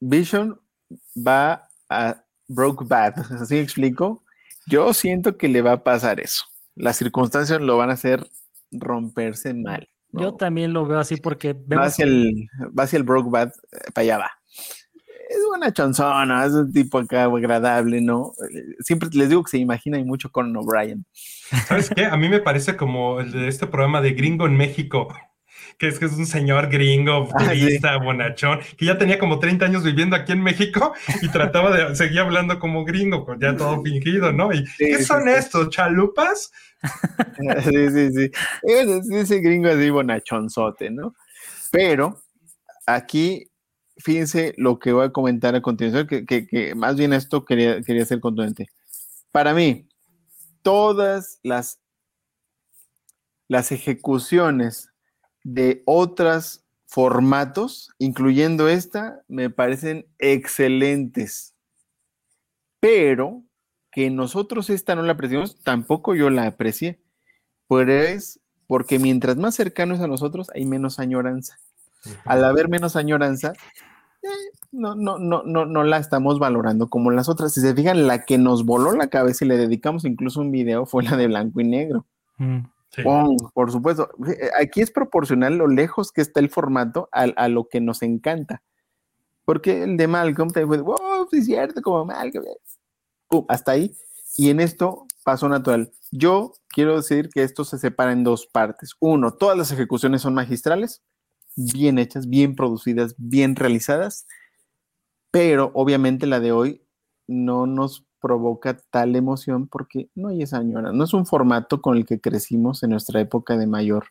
Vision 0.00 0.60
va 1.16 1.68
a 1.88 2.22
Broke 2.46 2.84
Bad. 2.86 3.14
¿Así 3.40 3.58
explico? 3.58 4.22
Yo 4.66 4.92
siento 4.92 5.36
que 5.36 5.48
le 5.48 5.62
va 5.62 5.72
a 5.72 5.84
pasar 5.84 6.20
eso. 6.20 6.44
Las 6.74 6.96
circunstancias 6.96 7.60
lo 7.60 7.76
van 7.76 7.90
a 7.90 7.94
hacer 7.94 8.28
romperse 8.70 9.54
mal. 9.54 9.88
Yo 10.12 10.34
también 10.34 10.72
lo 10.72 10.86
veo 10.86 10.98
así 10.98 11.16
porque 11.16 11.52
va 11.52 11.84
hacia 11.84 12.04
el, 12.06 12.48
va 12.78 12.84
hacia 12.84 12.96
el 12.96 13.02
Broke 13.02 13.30
Bad, 13.30 13.48
eh, 13.48 13.90
para 13.92 14.02
allá 14.02 14.18
va. 14.18 14.30
Es 15.28 15.38
una 15.54 15.72
chanzona, 15.72 16.46
es 16.46 16.52
un 16.52 16.72
tipo 16.72 16.98
acá 16.98 17.24
agradable, 17.24 18.00
¿no? 18.00 18.32
Siempre 18.80 19.08
les 19.12 19.28
digo 19.28 19.44
que 19.44 19.50
se 19.50 19.58
imagina 19.58 19.98
y 19.98 20.04
mucho 20.04 20.30
con 20.30 20.56
O'Brien. 20.56 21.04
¿Sabes 21.66 21.90
qué? 21.94 22.06
A 22.06 22.16
mí 22.16 22.28
me 22.28 22.40
parece 22.40 22.76
como 22.76 23.20
el 23.20 23.32
de 23.32 23.48
este 23.48 23.66
programa 23.66 24.00
de 24.00 24.12
Gringo 24.12 24.46
en 24.46 24.56
México, 24.56 25.08
que 25.78 25.88
es 25.88 25.98
que 25.98 26.06
es 26.06 26.12
un 26.12 26.26
señor 26.26 26.68
gringo, 26.68 27.28
ah, 27.34 27.44
turista, 27.44 27.96
bonachón, 27.98 28.60
que 28.76 28.86
ya 28.86 28.98
tenía 28.98 29.18
como 29.18 29.38
30 29.38 29.64
años 29.66 29.84
viviendo 29.84 30.16
aquí 30.16 30.32
en 30.32 30.42
México 30.42 30.92
y 31.22 31.28
trataba 31.28 31.70
de 31.76 31.94
seguir 31.94 32.20
hablando 32.20 32.58
como 32.58 32.84
gringo, 32.84 33.24
pues 33.24 33.38
ya 33.40 33.56
todo 33.56 33.82
fingido, 33.82 34.32
¿no? 34.32 34.52
¿Y 34.52 34.64
qué 34.76 35.02
son 35.02 35.28
estos? 35.28 35.70
¿Chalupas? 35.70 36.50
Sí, 37.64 37.90
sí, 37.90 38.12
sí. 38.12 38.30
Ese 38.62 39.40
gringo 39.40 39.68
así 39.68 39.90
bonachonzote, 39.90 40.90
¿no? 40.90 41.12
Pero 41.72 42.20
aquí, 42.86 43.47
fíjense 43.98 44.54
lo 44.56 44.78
que 44.78 44.92
voy 44.92 45.06
a 45.06 45.12
comentar 45.12 45.54
a 45.54 45.62
continuación, 45.62 46.06
que, 46.06 46.46
que 46.46 46.74
más 46.74 46.96
bien 46.96 47.12
esto 47.12 47.44
quería, 47.44 47.82
quería 47.82 48.04
ser 48.04 48.20
contundente. 48.20 48.68
Para 49.30 49.54
mí, 49.54 49.88
todas 50.62 51.40
las, 51.42 51.80
las 53.48 53.72
ejecuciones 53.72 54.90
de 55.44 55.82
otras 55.86 56.64
formatos, 56.86 57.90
incluyendo 57.98 58.68
esta, 58.68 59.22
me 59.28 59.50
parecen 59.50 60.06
excelentes. 60.18 61.54
Pero 62.80 63.42
que 63.90 64.10
nosotros 64.10 64.70
esta 64.70 64.94
no 64.94 65.02
la 65.02 65.12
apreciamos, 65.12 65.58
tampoco 65.62 66.14
yo 66.14 66.30
la 66.30 66.46
aprecié. 66.46 67.00
Pero 67.68 67.92
es 67.92 68.40
porque 68.66 68.98
mientras 68.98 69.36
más 69.36 69.54
cercano 69.54 69.94
es 69.94 70.00
a 70.00 70.06
nosotros, 70.06 70.50
hay 70.54 70.64
menos 70.64 70.98
añoranza. 70.98 71.58
Al 72.24 72.44
haber 72.44 72.68
menos 72.68 72.96
añoranza, 72.96 73.52
no, 74.72 74.94
no, 74.94 75.18
no, 75.18 75.42
no, 75.44 75.66
no 75.66 75.84
la 75.84 75.98
estamos 75.98 76.38
valorando 76.38 76.88
como 76.88 77.10
las 77.10 77.28
otras. 77.28 77.54
Si 77.54 77.60
se 77.60 77.74
fijan, 77.74 78.06
la 78.06 78.24
que 78.24 78.38
nos 78.38 78.64
voló 78.64 78.92
la 78.92 79.08
cabeza 79.08 79.44
y 79.44 79.48
le 79.48 79.56
dedicamos 79.56 80.04
incluso 80.04 80.40
un 80.40 80.50
video 80.50 80.86
fue 80.86 81.04
la 81.04 81.16
de 81.16 81.26
blanco 81.26 81.60
y 81.60 81.64
negro. 81.64 82.06
Mm. 82.38 82.60
por 83.54 83.72
supuesto. 83.72 84.10
Eh, 84.26 84.50
aquí 84.60 84.80
es 84.80 84.90
proporcional 84.90 85.56
lo 85.56 85.66
lejos 85.66 86.12
que 86.12 86.20
está 86.20 86.40
el 86.40 86.50
formato 86.50 87.08
a, 87.12 87.48
lo 87.48 87.68
que 87.68 87.80
nos 87.80 88.02
encanta. 88.02 88.62
Porque 89.44 89.82
el 89.84 89.96
de 89.96 90.06
Malcolm 90.06 90.50
te 90.50 90.66
fue, 90.66 90.78
wow, 90.78 91.28
es 91.32 91.46
cierto, 91.46 91.80
como 91.80 92.04
Malcolm. 92.04 92.44
hasta 93.48 93.72
ahí. 93.72 93.94
Y 94.36 94.50
en 94.50 94.60
esto 94.60 95.06
pasó 95.24 95.48
natural. 95.48 95.90
Yo 96.10 96.52
quiero 96.68 96.96
decir 96.96 97.28
que 97.30 97.42
esto 97.42 97.64
se 97.64 97.78
separa 97.78 98.12
en 98.12 98.24
dos 98.24 98.46
partes. 98.46 98.94
Uno, 99.00 99.32
todas 99.32 99.56
las 99.56 99.72
ejecuciones 99.72 100.22
son 100.22 100.34
magistrales, 100.34 101.02
bien 101.58 101.98
hechas, 101.98 102.28
bien 102.28 102.54
producidas, 102.54 103.14
bien 103.18 103.56
realizadas, 103.56 104.26
pero 105.30 105.70
obviamente 105.74 106.26
la 106.26 106.40
de 106.40 106.52
hoy 106.52 106.82
no 107.26 107.66
nos 107.66 108.06
provoca 108.20 108.76
tal 108.90 109.16
emoción 109.16 109.68
porque 109.68 110.08
no 110.14 110.28
hay 110.28 110.42
esa 110.42 110.58
añora. 110.58 110.92
No 110.92 111.04
es 111.04 111.12
un 111.14 111.26
formato 111.26 111.82
con 111.82 111.96
el 111.96 112.06
que 112.06 112.20
crecimos 112.20 112.82
en 112.82 112.90
nuestra 112.90 113.20
época 113.20 113.56
de 113.56 113.66
mayor 113.66 114.06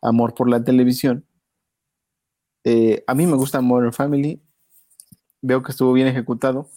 amor 0.00 0.34
por 0.34 0.48
la 0.48 0.62
televisión. 0.62 1.26
Eh, 2.64 3.02
a 3.06 3.14
mí 3.14 3.26
me 3.26 3.36
gusta 3.36 3.60
Modern 3.60 3.92
Family, 3.92 4.40
veo 5.40 5.62
que 5.62 5.72
estuvo 5.72 5.92
bien 5.92 6.06
ejecutado, 6.06 6.68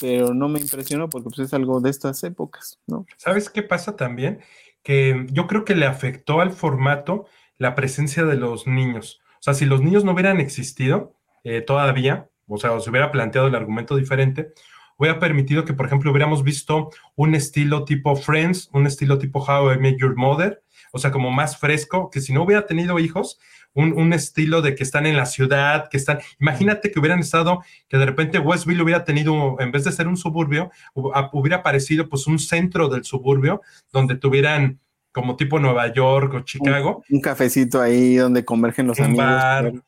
pero 0.00 0.34
no 0.34 0.48
me 0.48 0.60
impresionó 0.60 1.08
porque 1.08 1.28
pues, 1.28 1.38
es 1.40 1.54
algo 1.54 1.80
de 1.80 1.90
estas 1.90 2.22
épocas, 2.24 2.80
¿no? 2.86 3.06
¿Sabes 3.16 3.48
qué 3.48 3.62
pasa 3.62 3.94
también? 3.94 4.40
Que 4.82 5.26
yo 5.30 5.46
creo 5.46 5.64
que 5.64 5.76
le 5.76 5.86
afectó 5.86 6.40
al 6.40 6.50
formato 6.50 7.26
la 7.62 7.76
presencia 7.76 8.24
de 8.24 8.34
los 8.34 8.66
niños. 8.66 9.22
O 9.34 9.42
sea, 9.42 9.54
si 9.54 9.66
los 9.66 9.80
niños 9.80 10.04
no 10.04 10.12
hubieran 10.12 10.40
existido 10.40 11.14
eh, 11.44 11.60
todavía, 11.60 12.28
o 12.48 12.58
sea, 12.58 12.72
o 12.72 12.80
se 12.80 12.90
hubiera 12.90 13.12
planteado 13.12 13.46
el 13.46 13.54
argumento 13.54 13.94
diferente, 13.94 14.52
hubiera 14.98 15.20
permitido 15.20 15.64
que, 15.64 15.72
por 15.72 15.86
ejemplo, 15.86 16.10
hubiéramos 16.10 16.42
visto 16.42 16.90
un 17.14 17.36
estilo 17.36 17.84
tipo 17.84 18.16
Friends, 18.16 18.68
un 18.72 18.88
estilo 18.88 19.16
tipo 19.16 19.38
How 19.38 19.74
I 19.74 19.78
Met 19.78 19.96
Your 20.00 20.16
Mother, 20.16 20.64
o 20.90 20.98
sea, 20.98 21.12
como 21.12 21.30
más 21.30 21.56
fresco, 21.56 22.10
que 22.10 22.20
si 22.20 22.32
no 22.32 22.42
hubiera 22.42 22.66
tenido 22.66 22.98
hijos, 22.98 23.38
un, 23.74 24.12
estilo 24.12 24.60
de 24.60 24.74
que 24.74 24.82
están 24.82 25.06
en 25.06 25.16
la 25.16 25.24
ciudad, 25.24 25.88
que 25.88 25.96
están, 25.96 26.18
imagínate 26.40 26.90
que 26.90 26.98
hubieran 26.98 27.20
estado, 27.20 27.62
que 27.88 27.96
de 27.96 28.06
repente 28.06 28.40
Westville 28.40 28.82
hubiera 28.82 29.04
tenido, 29.04 29.56
en 29.60 29.70
vez 29.70 29.84
de 29.84 29.92
ser 29.92 30.08
un 30.08 30.16
suburbio, 30.16 30.72
hubiera 30.94 31.58
aparecido 31.58 32.08
pues 32.08 32.26
un 32.26 32.40
centro 32.40 32.88
del 32.88 33.04
suburbio 33.04 33.62
donde 33.92 34.16
tuvieran 34.16 34.80
como 35.12 35.36
tipo 35.36 35.58
Nueva 35.58 35.92
York 35.92 36.34
o 36.34 36.40
Chicago. 36.40 37.04
Un, 37.10 37.20
cafecito 37.20 37.80
ahí 37.80 38.16
donde 38.16 38.44
convergen 38.44 38.86
los 38.86 38.98
amigos. 38.98 39.82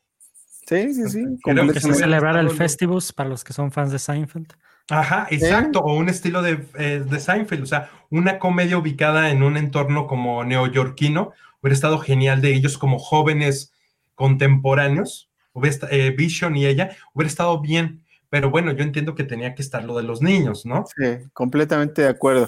Sí, 0.67 0.93
sí, 0.93 1.09
sí. 1.09 1.25
Que 1.43 1.79
se 1.79 1.93
celebrar 1.93 2.37
el 2.37 2.49
Festivus 2.49 3.11
para 3.11 3.29
los 3.29 3.43
que 3.43 3.53
son 3.53 3.71
fans 3.71 3.91
de 3.91 3.99
Seinfeld. 3.99 4.53
Ajá, 4.89 5.27
exacto, 5.31 5.79
o 5.79 5.95
un 5.95 6.09
estilo 6.09 6.43
de, 6.43 6.63
eh, 6.77 7.03
de, 7.03 7.19
Seinfeld, 7.19 7.63
o 7.63 7.65
sea, 7.65 7.89
una 8.11 8.37
comedia 8.37 8.77
ubicada 8.77 9.31
en 9.31 9.41
un 9.41 9.57
entorno 9.57 10.05
como 10.05 10.43
neoyorquino, 10.43 11.33
hubiera 11.59 11.73
estado 11.73 11.97
genial 11.97 12.39
de 12.41 12.53
ellos 12.53 12.77
como 12.77 12.99
jóvenes 12.99 13.73
contemporáneos, 14.13 15.31
hubiera, 15.53 15.87
eh, 15.89 16.11
Vision 16.11 16.55
y 16.55 16.67
ella, 16.67 16.95
hubiera 17.15 17.29
estado 17.29 17.59
bien, 17.61 18.03
pero 18.29 18.51
bueno, 18.51 18.73
yo 18.73 18.83
entiendo 18.83 19.15
que 19.15 19.23
tenía 19.23 19.55
que 19.55 19.63
estar 19.63 19.83
lo 19.83 19.97
de 19.97 20.03
los 20.03 20.21
niños, 20.21 20.67
¿no? 20.67 20.85
Sí, 20.95 21.29
completamente 21.33 22.03
de 22.03 22.09
acuerdo. 22.09 22.47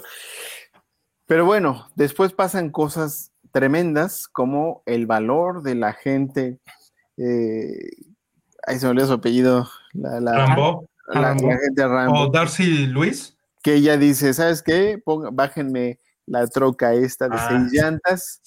Pero 1.28 1.44
bueno, 1.44 1.86
después 1.94 2.32
pasan 2.32 2.70
cosas 2.70 3.32
tremendas 3.52 4.28
como 4.28 4.82
el 4.86 5.06
valor 5.06 5.62
de 5.62 5.74
la 5.74 5.92
gente. 5.92 6.58
Eh, 7.18 7.90
ahí 8.66 8.78
se 8.78 8.86
me 8.86 8.90
olvidó 8.92 9.06
su 9.08 9.12
apellido. 9.12 9.68
La, 9.92 10.46
Rambo. 10.46 10.88
La, 11.06 11.34
gente 11.36 11.86
Rambo. 11.86 12.20
O 12.22 12.30
Darcy 12.30 12.86
Luis. 12.86 13.36
Que 13.62 13.74
ella 13.74 13.98
dice, 13.98 14.32
¿sabes 14.32 14.62
qué? 14.62 15.02
bájenme 15.32 15.98
la 16.24 16.46
troca 16.46 16.94
esta 16.94 17.28
de 17.28 17.36
ah, 17.36 17.48
seis 17.50 17.72
llantas. 17.72 18.40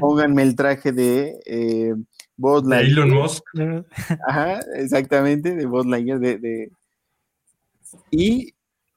Pónganme 0.00 0.42
el 0.42 0.56
traje 0.56 0.90
de 0.90 1.38
eh, 1.46 1.94
De 2.36 2.80
Elon 2.80 3.10
Musk. 3.10 3.44
Ajá, 4.26 4.60
exactamente, 4.74 5.54
de 5.54 5.66
Buzz 5.66 5.86
Lightyear. 5.86 6.18
De, 6.18 6.70
Y, 8.10 8.52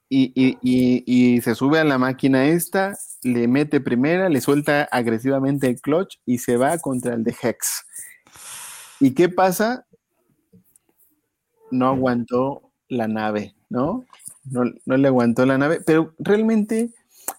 y, 0.10 0.58
y, 0.64 1.42
se 1.42 1.54
sube 1.54 1.80
a 1.80 1.84
la 1.84 2.00
máquina 2.00 2.46
esta, 2.46 2.96
le 3.24 3.48
mete 3.48 3.82
primera, 3.82 4.30
le 4.30 4.42
suelta 4.42 4.84
agresivamente 4.92 5.68
el 5.68 5.82
clutch 5.82 6.20
y 6.26 6.38
se 6.38 6.58
va 6.58 6.78
contra 6.78 7.14
el 7.14 7.24
de 7.24 7.36
Hex. 7.42 7.86
¿Y 9.00 9.14
qué 9.14 9.30
pasa? 9.30 9.86
No 11.72 11.88
aguantó 11.88 12.72
la 12.88 13.08
nave, 13.08 13.56
¿no? 13.70 14.06
No, 14.44 14.64
no 14.86 14.98
le 14.98 15.08
aguantó 15.08 15.46
la 15.46 15.58
nave, 15.58 15.82
pero 15.86 16.14
realmente 16.18 16.92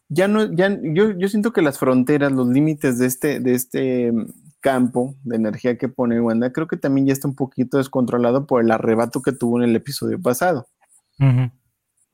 ya 0.09 0.29
no, 0.29 0.53
ya, 0.53 0.77
yo, 0.83 1.11
yo 1.13 1.29
siento 1.29 1.53
que 1.53 1.63
las 1.63 1.79
fronteras, 1.79 2.33
los 2.33 2.49
límites 2.49 2.99
de 2.99 3.07
este, 3.07 3.41
de 3.41 3.55
este 3.55 4.13
campo 4.61 5.15
de 5.25 5.37
energía 5.37 5.79
que 5.79 5.89
pone 5.89 6.21
Wanda, 6.21 6.53
creo 6.53 6.67
que 6.67 6.77
también 6.77 7.07
ya 7.07 7.13
está 7.13 7.29
un 7.29 7.35
poquito 7.35 7.79
descontrolado 7.79 8.47
por 8.47 8.63
el 8.63 8.71
arrebato 8.71 9.23
que 9.23 9.33
tuvo 9.33 9.59
en 9.59 9.69
el 9.69 9.77
episodio 9.77 10.21
pasado. 10.21 10.69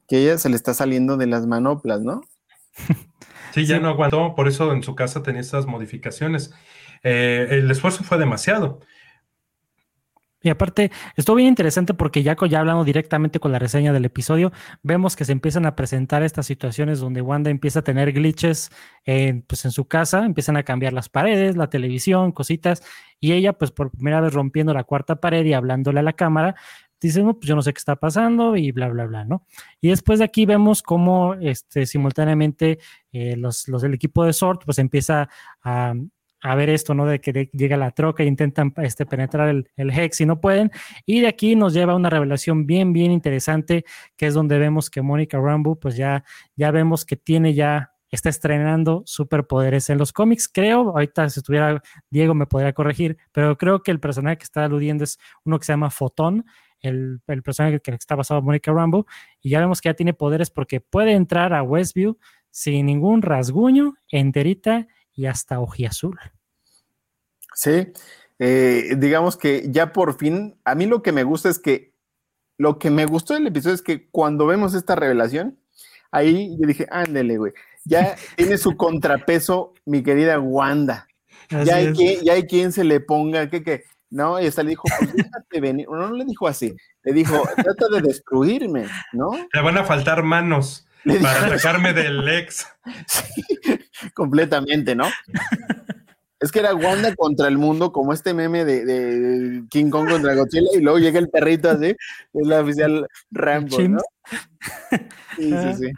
Que 0.08 0.18
ella 0.18 0.38
se 0.38 0.48
le 0.48 0.56
está 0.56 0.74
saliendo 0.74 1.16
de 1.16 1.26
las 1.26 1.46
manoplas, 1.46 2.02
¿no? 2.02 2.22
Sí, 3.56 3.64
ya 3.64 3.80
no 3.80 3.88
aguantó, 3.88 4.34
por 4.34 4.48
eso 4.48 4.70
en 4.70 4.82
su 4.82 4.94
casa 4.94 5.22
tenía 5.22 5.40
estas 5.40 5.64
modificaciones. 5.64 6.52
Eh, 7.02 7.46
el 7.52 7.70
esfuerzo 7.70 8.04
fue 8.04 8.18
demasiado. 8.18 8.80
Y 10.42 10.50
aparte, 10.50 10.92
estuvo 11.16 11.36
bien 11.36 11.48
interesante 11.48 11.94
porque 11.94 12.22
ya, 12.22 12.36
ya 12.50 12.60
hablando 12.60 12.84
directamente 12.84 13.40
con 13.40 13.52
la 13.52 13.58
reseña 13.58 13.94
del 13.94 14.04
episodio, 14.04 14.52
vemos 14.82 15.16
que 15.16 15.24
se 15.24 15.32
empiezan 15.32 15.64
a 15.64 15.74
presentar 15.74 16.22
estas 16.22 16.44
situaciones 16.44 17.00
donde 17.00 17.22
Wanda 17.22 17.48
empieza 17.48 17.78
a 17.78 17.82
tener 17.82 18.12
glitches 18.12 18.70
en, 19.06 19.40
pues 19.40 19.64
en 19.64 19.70
su 19.70 19.88
casa, 19.88 20.26
empiezan 20.26 20.58
a 20.58 20.62
cambiar 20.62 20.92
las 20.92 21.08
paredes, 21.08 21.56
la 21.56 21.70
televisión, 21.70 22.32
cositas, 22.32 22.82
y 23.20 23.32
ella 23.32 23.54
pues 23.54 23.70
por 23.70 23.90
primera 23.90 24.20
vez 24.20 24.34
rompiendo 24.34 24.74
la 24.74 24.84
cuarta 24.84 25.16
pared 25.16 25.46
y 25.46 25.54
hablándole 25.54 26.00
a 26.00 26.02
la 26.02 26.12
cámara, 26.12 26.56
dice, 27.00 27.22
no, 27.22 27.34
pues 27.34 27.48
yo 27.48 27.54
no 27.54 27.62
sé 27.62 27.72
qué 27.72 27.78
está 27.78 27.96
pasando 27.96 28.56
y 28.56 28.72
bla, 28.72 28.88
bla, 28.88 29.06
bla, 29.06 29.24
¿no? 29.24 29.46
Y 29.80 29.88
después 29.88 30.18
de 30.18 30.24
aquí 30.24 30.46
vemos 30.46 30.82
cómo 30.82 31.34
este, 31.34 31.86
simultáneamente 31.86 32.78
eh, 33.12 33.36
los, 33.36 33.68
los 33.68 33.82
del 33.82 33.94
equipo 33.94 34.24
de 34.24 34.32
Sort 34.32 34.64
pues 34.64 34.78
empieza 34.78 35.28
a, 35.62 35.94
a 36.40 36.54
ver 36.54 36.70
esto, 36.70 36.94
¿no? 36.94 37.06
De 37.06 37.20
que 37.20 37.50
llega 37.52 37.76
la 37.76 37.90
troca 37.90 38.22
e 38.22 38.26
intentan 38.26 38.72
este, 38.78 39.06
penetrar 39.06 39.48
el, 39.48 39.68
el, 39.76 39.90
Hex 39.90 40.20
y 40.20 40.26
no 40.26 40.40
pueden. 40.40 40.70
Y 41.04 41.20
de 41.20 41.28
aquí 41.28 41.56
nos 41.56 41.72
lleva 41.74 41.92
a 41.94 41.96
una 41.96 42.10
revelación 42.10 42.66
bien, 42.66 42.92
bien 42.92 43.10
interesante, 43.12 43.84
que 44.16 44.26
es 44.26 44.34
donde 44.34 44.58
vemos 44.58 44.90
que 44.90 45.02
Mónica 45.02 45.38
Rambo, 45.38 45.78
pues 45.78 45.96
ya, 45.96 46.24
ya 46.54 46.70
vemos 46.70 47.04
que 47.04 47.16
tiene 47.16 47.54
ya, 47.54 47.92
está 48.10 48.28
estrenando 48.28 49.02
superpoderes 49.06 49.90
en 49.90 49.98
los 49.98 50.12
cómics. 50.12 50.48
Creo, 50.48 50.90
ahorita 50.90 51.28
si 51.28 51.40
estuviera 51.40 51.82
Diego 52.10 52.34
me 52.34 52.46
podría 52.46 52.72
corregir, 52.72 53.16
pero 53.32 53.56
creo 53.58 53.82
que 53.82 53.90
el 53.90 54.00
personaje 54.00 54.38
que 54.38 54.44
está 54.44 54.64
aludiendo 54.64 55.04
es 55.04 55.18
uno 55.44 55.58
que 55.58 55.64
se 55.64 55.72
llama 55.72 55.90
Fotón, 55.90 56.44
el, 56.86 57.20
el, 57.26 57.42
personaje 57.42 57.80
que 57.80 57.90
está 57.92 58.14
basado 58.14 58.40
en 58.40 58.46
Mónica 58.46 58.72
Rambo, 58.72 59.06
y 59.40 59.50
ya 59.50 59.60
vemos 59.60 59.80
que 59.80 59.88
ya 59.90 59.94
tiene 59.94 60.14
poderes 60.14 60.50
porque 60.50 60.80
puede 60.80 61.12
entrar 61.12 61.52
a 61.52 61.62
Westview 61.62 62.18
sin 62.50 62.86
ningún 62.86 63.20
rasguño, 63.20 63.96
enterita 64.10 64.86
y 65.12 65.26
hasta 65.26 65.60
ojiazul. 65.60 66.18
Sí, 67.54 67.88
eh, 68.38 68.94
digamos 68.98 69.36
que 69.36 69.66
ya 69.70 69.92
por 69.92 70.18
fin, 70.18 70.58
a 70.64 70.74
mí 70.74 70.86
lo 70.86 71.02
que 71.02 71.12
me 71.12 71.24
gusta 71.24 71.48
es 71.48 71.58
que, 71.58 71.92
lo 72.58 72.78
que 72.78 72.90
me 72.90 73.06
gustó 73.06 73.34
del 73.34 73.46
episodio 73.46 73.74
es 73.74 73.82
que 73.82 74.08
cuando 74.08 74.46
vemos 74.46 74.74
esta 74.74 74.94
revelación, 74.94 75.58
ahí 76.10 76.56
yo 76.58 76.66
dije, 76.66 76.86
ándele, 76.90 77.38
güey, 77.38 77.52
ya 77.84 78.16
tiene 78.36 78.58
su 78.58 78.76
contrapeso 78.76 79.74
mi 79.84 80.02
querida 80.02 80.38
Wanda. 80.40 81.08
Ya 81.50 81.76
hay, 81.76 81.92
quien, 81.92 82.24
ya 82.24 82.32
hay, 82.32 82.46
quien, 82.46 82.72
se 82.72 82.82
le 82.82 82.98
ponga 83.00 83.48
que, 83.48 83.62
que 83.62 83.84
¿no? 84.10 84.40
Y 84.40 84.46
hasta 84.46 84.62
le 84.62 84.70
dijo, 84.70 84.84
pues 84.98 85.14
déjate 85.14 85.60
venir. 85.60 85.86
No, 85.88 86.08
no 86.08 86.14
le 86.14 86.24
dijo 86.24 86.48
así, 86.48 86.74
le 87.02 87.12
dijo, 87.12 87.42
trata 87.56 87.88
de 87.88 88.02
destruirme, 88.02 88.86
¿no? 89.12 89.30
Le 89.52 89.60
van 89.60 89.78
a 89.78 89.84
faltar 89.84 90.22
manos 90.22 90.86
para 91.22 91.58
sacarme 91.58 91.92
del 91.92 92.28
ex. 92.28 92.66
Sí, 93.06 94.10
completamente, 94.14 94.94
¿no? 94.94 95.06
Es 96.38 96.52
que 96.52 96.58
era 96.60 96.74
Wanda 96.74 97.14
contra 97.14 97.48
el 97.48 97.58
mundo, 97.58 97.92
como 97.92 98.12
este 98.12 98.34
meme 98.34 98.64
de, 98.64 99.64
King 99.70 99.90
Kong 99.90 100.08
contra 100.08 100.34
Godzilla, 100.34 100.68
y 100.74 100.80
luego 100.80 100.98
llega 100.98 101.18
el 101.18 101.30
perrito 101.30 101.70
así, 101.70 101.86
es 101.86 102.46
la 102.46 102.60
oficial 102.60 103.08
Rambo, 103.30 103.78
¿no? 103.80 104.00
Sí, 105.36 105.50
sí, 105.50 105.74
sí. 105.78 105.92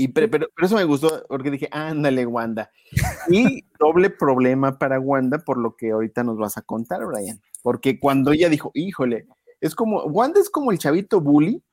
Y 0.00 0.06
pero, 0.08 0.30
pero, 0.30 0.46
eso 0.62 0.76
me 0.76 0.84
gustó 0.84 1.24
porque 1.28 1.50
dije, 1.50 1.68
ándale, 1.72 2.24
Wanda. 2.24 2.70
Y 3.28 3.64
doble 3.80 4.10
problema 4.10 4.78
para 4.78 5.00
Wanda 5.00 5.38
por 5.40 5.58
lo 5.58 5.74
que 5.74 5.90
ahorita 5.90 6.22
nos 6.22 6.38
vas 6.38 6.56
a 6.56 6.62
contar, 6.62 7.04
Brian. 7.04 7.40
Porque 7.62 7.98
cuando 7.98 8.30
ella 8.30 8.48
dijo, 8.48 8.70
híjole, 8.74 9.26
es 9.60 9.74
como, 9.74 10.04
Wanda 10.04 10.38
es 10.40 10.50
como 10.50 10.70
el 10.70 10.78
chavito 10.78 11.20
bully, 11.20 11.64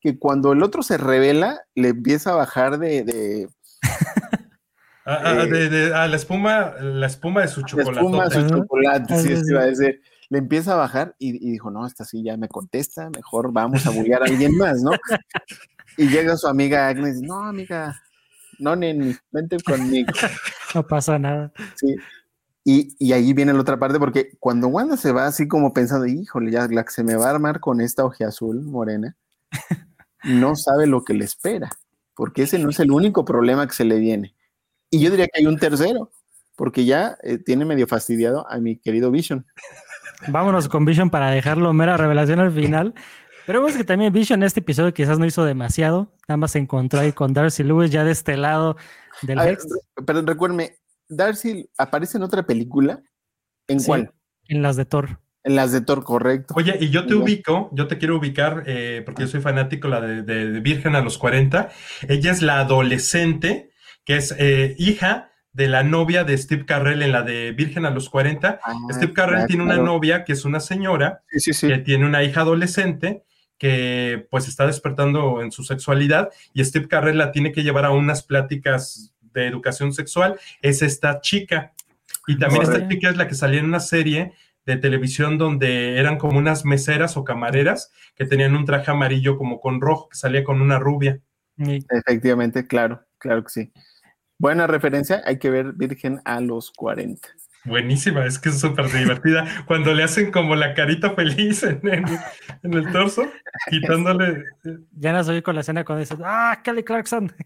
que 0.00 0.16
cuando 0.16 0.52
el 0.52 0.62
otro 0.62 0.84
se 0.84 0.96
revela, 0.96 1.60
le 1.74 1.88
empieza 1.88 2.30
a 2.30 2.36
bajar 2.36 2.78
de... 2.78 3.02
de 3.02 3.48
Ah, 5.04 5.20
ah, 5.24 5.42
Eh, 5.44 5.46
de, 5.50 5.68
de- 5.68 5.94
ah, 5.94 6.06
la 6.06 6.16
espuma, 6.16 6.74
la 6.80 7.06
espuma 7.06 7.42
de 7.42 7.48
su 7.48 7.62
la 7.62 7.66
chocolate. 7.66 7.90
espuma, 8.00 8.30
su 8.30 8.38
Ajá. 8.38 8.48
chocolate, 8.48 9.18
sí, 9.18 9.28
Ah, 9.28 9.32
eso 9.32 9.44
sí. 9.44 9.50
iba 9.50 9.60
a 9.62 9.66
decir. 9.66 10.02
Le 10.30 10.38
empieza 10.38 10.72
a 10.72 10.76
bajar 10.76 11.14
y, 11.18 11.36
y 11.48 11.50
dijo, 11.52 11.70
no, 11.72 11.84
esta 11.86 12.04
sí 12.04 12.22
ya 12.22 12.36
me 12.36 12.48
contesta, 12.48 13.10
mejor 13.10 13.52
vamos 13.52 13.84
a 13.86 13.90
bullear 13.90 14.22
a 14.22 14.26
alguien 14.26 14.56
más, 14.56 14.82
¿no? 14.82 14.90
Y 15.96 16.08
llega 16.08 16.36
su 16.36 16.46
amiga 16.46 16.88
Agnes, 16.88 17.20
no, 17.22 17.44
amiga, 17.44 18.00
no, 18.58 18.76
neni, 18.76 19.16
vente 19.30 19.56
conmigo. 19.64 20.12
No 20.74 20.86
pasa 20.86 21.18
nada. 21.18 21.52
Sí. 21.76 21.94
Y, 22.62 22.94
y 22.98 23.12
ahí 23.12 23.32
viene 23.32 23.54
la 23.54 23.60
otra 23.60 23.78
parte, 23.78 23.98
porque 23.98 24.32
cuando 24.40 24.68
Wanda 24.68 24.98
se 24.98 25.10
va 25.10 25.26
así 25.26 25.48
como 25.48 25.72
pensando, 25.72 26.04
híjole, 26.04 26.50
ya 26.50 26.66
la 26.68 26.84
que 26.84 26.90
se 26.90 27.04
me 27.04 27.16
va 27.16 27.28
a 27.28 27.30
armar 27.30 27.60
con 27.60 27.80
esta 27.80 28.02
azul 28.26 28.60
morena, 28.62 29.16
no 30.24 30.54
sabe 30.54 30.86
lo 30.86 31.02
que 31.02 31.14
le 31.14 31.24
espera, 31.24 31.70
porque 32.14 32.42
ese 32.42 32.58
no 32.58 32.68
es 32.68 32.80
el 32.80 32.90
único 32.90 33.24
problema 33.24 33.66
que 33.66 33.72
se 33.72 33.84
le 33.84 33.98
viene. 33.98 34.34
Y 34.90 35.00
yo 35.00 35.10
diría 35.10 35.28
que 35.28 35.40
hay 35.40 35.46
un 35.46 35.58
tercero, 35.58 36.10
porque 36.56 36.84
ya 36.84 37.16
eh, 37.22 37.38
tiene 37.38 37.64
medio 37.64 37.86
fastidiado 37.86 38.46
a 38.50 38.58
mi 38.58 38.76
querido 38.76 39.10
Vision. 39.10 39.46
Vámonos 40.28 40.68
con 40.68 40.84
Vision 40.84 41.08
para 41.08 41.30
dejarlo 41.30 41.72
mera 41.72 41.96
revelación 41.96 42.40
al 42.40 42.52
final. 42.52 42.94
Pero 43.46 43.60
vemos 43.62 43.76
que 43.76 43.84
también 43.84 44.12
Vision 44.12 44.42
en 44.42 44.46
este 44.46 44.60
episodio 44.60 44.92
quizás 44.92 45.18
no 45.18 45.26
hizo 45.26 45.44
demasiado. 45.44 46.12
Nada 46.28 46.36
más 46.36 46.50
se 46.52 46.58
encontró 46.58 47.00
ahí 47.00 47.12
con 47.12 47.32
Darcy 47.32 47.62
Lewis 47.62 47.90
ya 47.90 48.04
de 48.04 48.10
este 48.12 48.36
lado 48.36 48.76
del 49.22 49.38
A 49.38 49.44
ver, 49.44 49.54
Hex, 49.54 49.66
pero 50.04 50.22
recuérdenme, 50.22 50.76
Darcy 51.08 51.68
aparece 51.78 52.18
en 52.18 52.24
otra 52.24 52.44
película. 52.44 53.00
¿En 53.68 53.80
Sí. 53.80 53.86
cuál? 53.86 54.12
en 54.48 54.62
las 54.62 54.76
de 54.76 54.84
Thor. 54.84 55.18
En 55.42 55.56
las 55.56 55.72
de 55.72 55.80
Thor, 55.80 56.04
correcto. 56.04 56.54
Oye, 56.56 56.76
y 56.80 56.90
yo 56.90 57.04
te 57.06 57.14
ubico, 57.16 57.68
yo 57.72 57.88
te 57.88 57.98
quiero 57.98 58.16
ubicar, 58.16 58.62
eh, 58.66 59.02
porque 59.04 59.22
yo 59.22 59.28
soy 59.28 59.40
fanático 59.40 59.88
la 59.88 60.00
de, 60.00 60.22
de- 60.22 60.50
de 60.52 60.60
Virgen 60.60 60.94
a 60.94 61.00
los 61.00 61.18
40. 61.18 61.70
Ella 62.08 62.30
es 62.30 62.42
la 62.42 62.60
adolescente, 62.60 63.70
que 64.04 64.16
es 64.16 64.32
eh, 64.38 64.76
hija 64.78 65.32
de 65.52 65.66
la 65.68 65.82
novia 65.82 66.22
de 66.22 66.38
Steve 66.38 66.64
Carrell 66.64 67.02
en 67.02 67.10
la 67.12 67.22
de 67.22 67.50
Virgen 67.52 67.86
a 67.86 67.90
los 67.90 68.08
40. 68.08 68.60
Ah, 68.62 68.74
Steve 68.92 69.12
Carrell 69.12 69.46
tiene 69.48 69.64
una 69.64 69.74
claro. 69.74 69.86
novia 69.86 70.24
que 70.24 70.32
es 70.32 70.44
una 70.44 70.60
señora 70.60 71.22
Sí, 71.28 71.40
sí, 71.40 71.52
sí. 71.54 71.66
que 71.68 71.78
tiene 71.78 72.06
una 72.06 72.22
hija 72.22 72.42
adolescente 72.42 73.24
que 73.58 74.26
pues 74.30 74.48
está 74.48 74.66
despertando 74.66 75.42
en 75.42 75.52
su 75.52 75.64
sexualidad 75.64 76.30
y 76.52 76.64
Steve 76.64 76.88
Carrell 76.88 77.18
la 77.18 77.32
tiene 77.32 77.52
que 77.52 77.62
llevar 77.62 77.84
a 77.84 77.90
unas 77.90 78.22
pláticas 78.22 79.14
de 79.20 79.46
educación 79.46 79.92
sexual. 79.92 80.38
Es 80.62 80.82
esta 80.82 81.20
chica. 81.20 81.72
Y 82.26 82.38
también 82.38 82.62
esta 82.62 82.88
chica 82.88 83.10
es 83.10 83.16
la 83.16 83.28
que 83.28 83.34
salía 83.34 83.60
en 83.60 83.66
una 83.66 83.80
serie 83.80 84.32
de 84.66 84.76
televisión 84.76 85.38
donde 85.38 85.98
eran 85.98 86.18
como 86.18 86.38
unas 86.38 86.64
meseras 86.64 87.16
o 87.16 87.24
camareras 87.24 87.92
que 88.16 88.26
tenían 88.26 88.56
un 88.56 88.64
traje 88.64 88.90
amarillo 88.90 89.38
como 89.38 89.60
con 89.60 89.80
rojo, 89.80 90.08
que 90.08 90.16
salía 90.16 90.42
con 90.42 90.60
una 90.60 90.78
rubia. 90.78 91.20
Efectivamente, 91.56 92.66
claro, 92.66 93.06
claro 93.18 93.44
que 93.44 93.50
sí. 93.50 93.72
Buena 94.38 94.66
referencia, 94.66 95.22
hay 95.24 95.38
que 95.38 95.50
ver 95.50 95.72
Virgen 95.72 96.20
a 96.24 96.40
los 96.40 96.72
40. 96.72 97.28
Buenísima, 97.66 98.24
es 98.24 98.38
que 98.38 98.50
es 98.50 98.60
súper 98.60 98.90
divertida. 98.92 99.44
Cuando 99.66 99.92
le 99.92 100.04
hacen 100.04 100.30
como 100.30 100.54
la 100.54 100.74
carita 100.74 101.10
feliz 101.14 101.62
en, 101.62 101.80
en- 101.86 102.04
en 102.62 102.74
el 102.74 102.92
torso, 102.92 103.22
quitándole. 103.70 104.44
Ya 104.98 105.12
no 105.12 105.24
soy 105.24 105.42
con 105.42 105.54
la 105.54 105.60
escena 105.62 105.84
cuando 105.84 106.00
dices, 106.00 106.18
¡ah, 106.24 106.60
Kelly 106.62 106.82
Clarkson! 106.84 107.32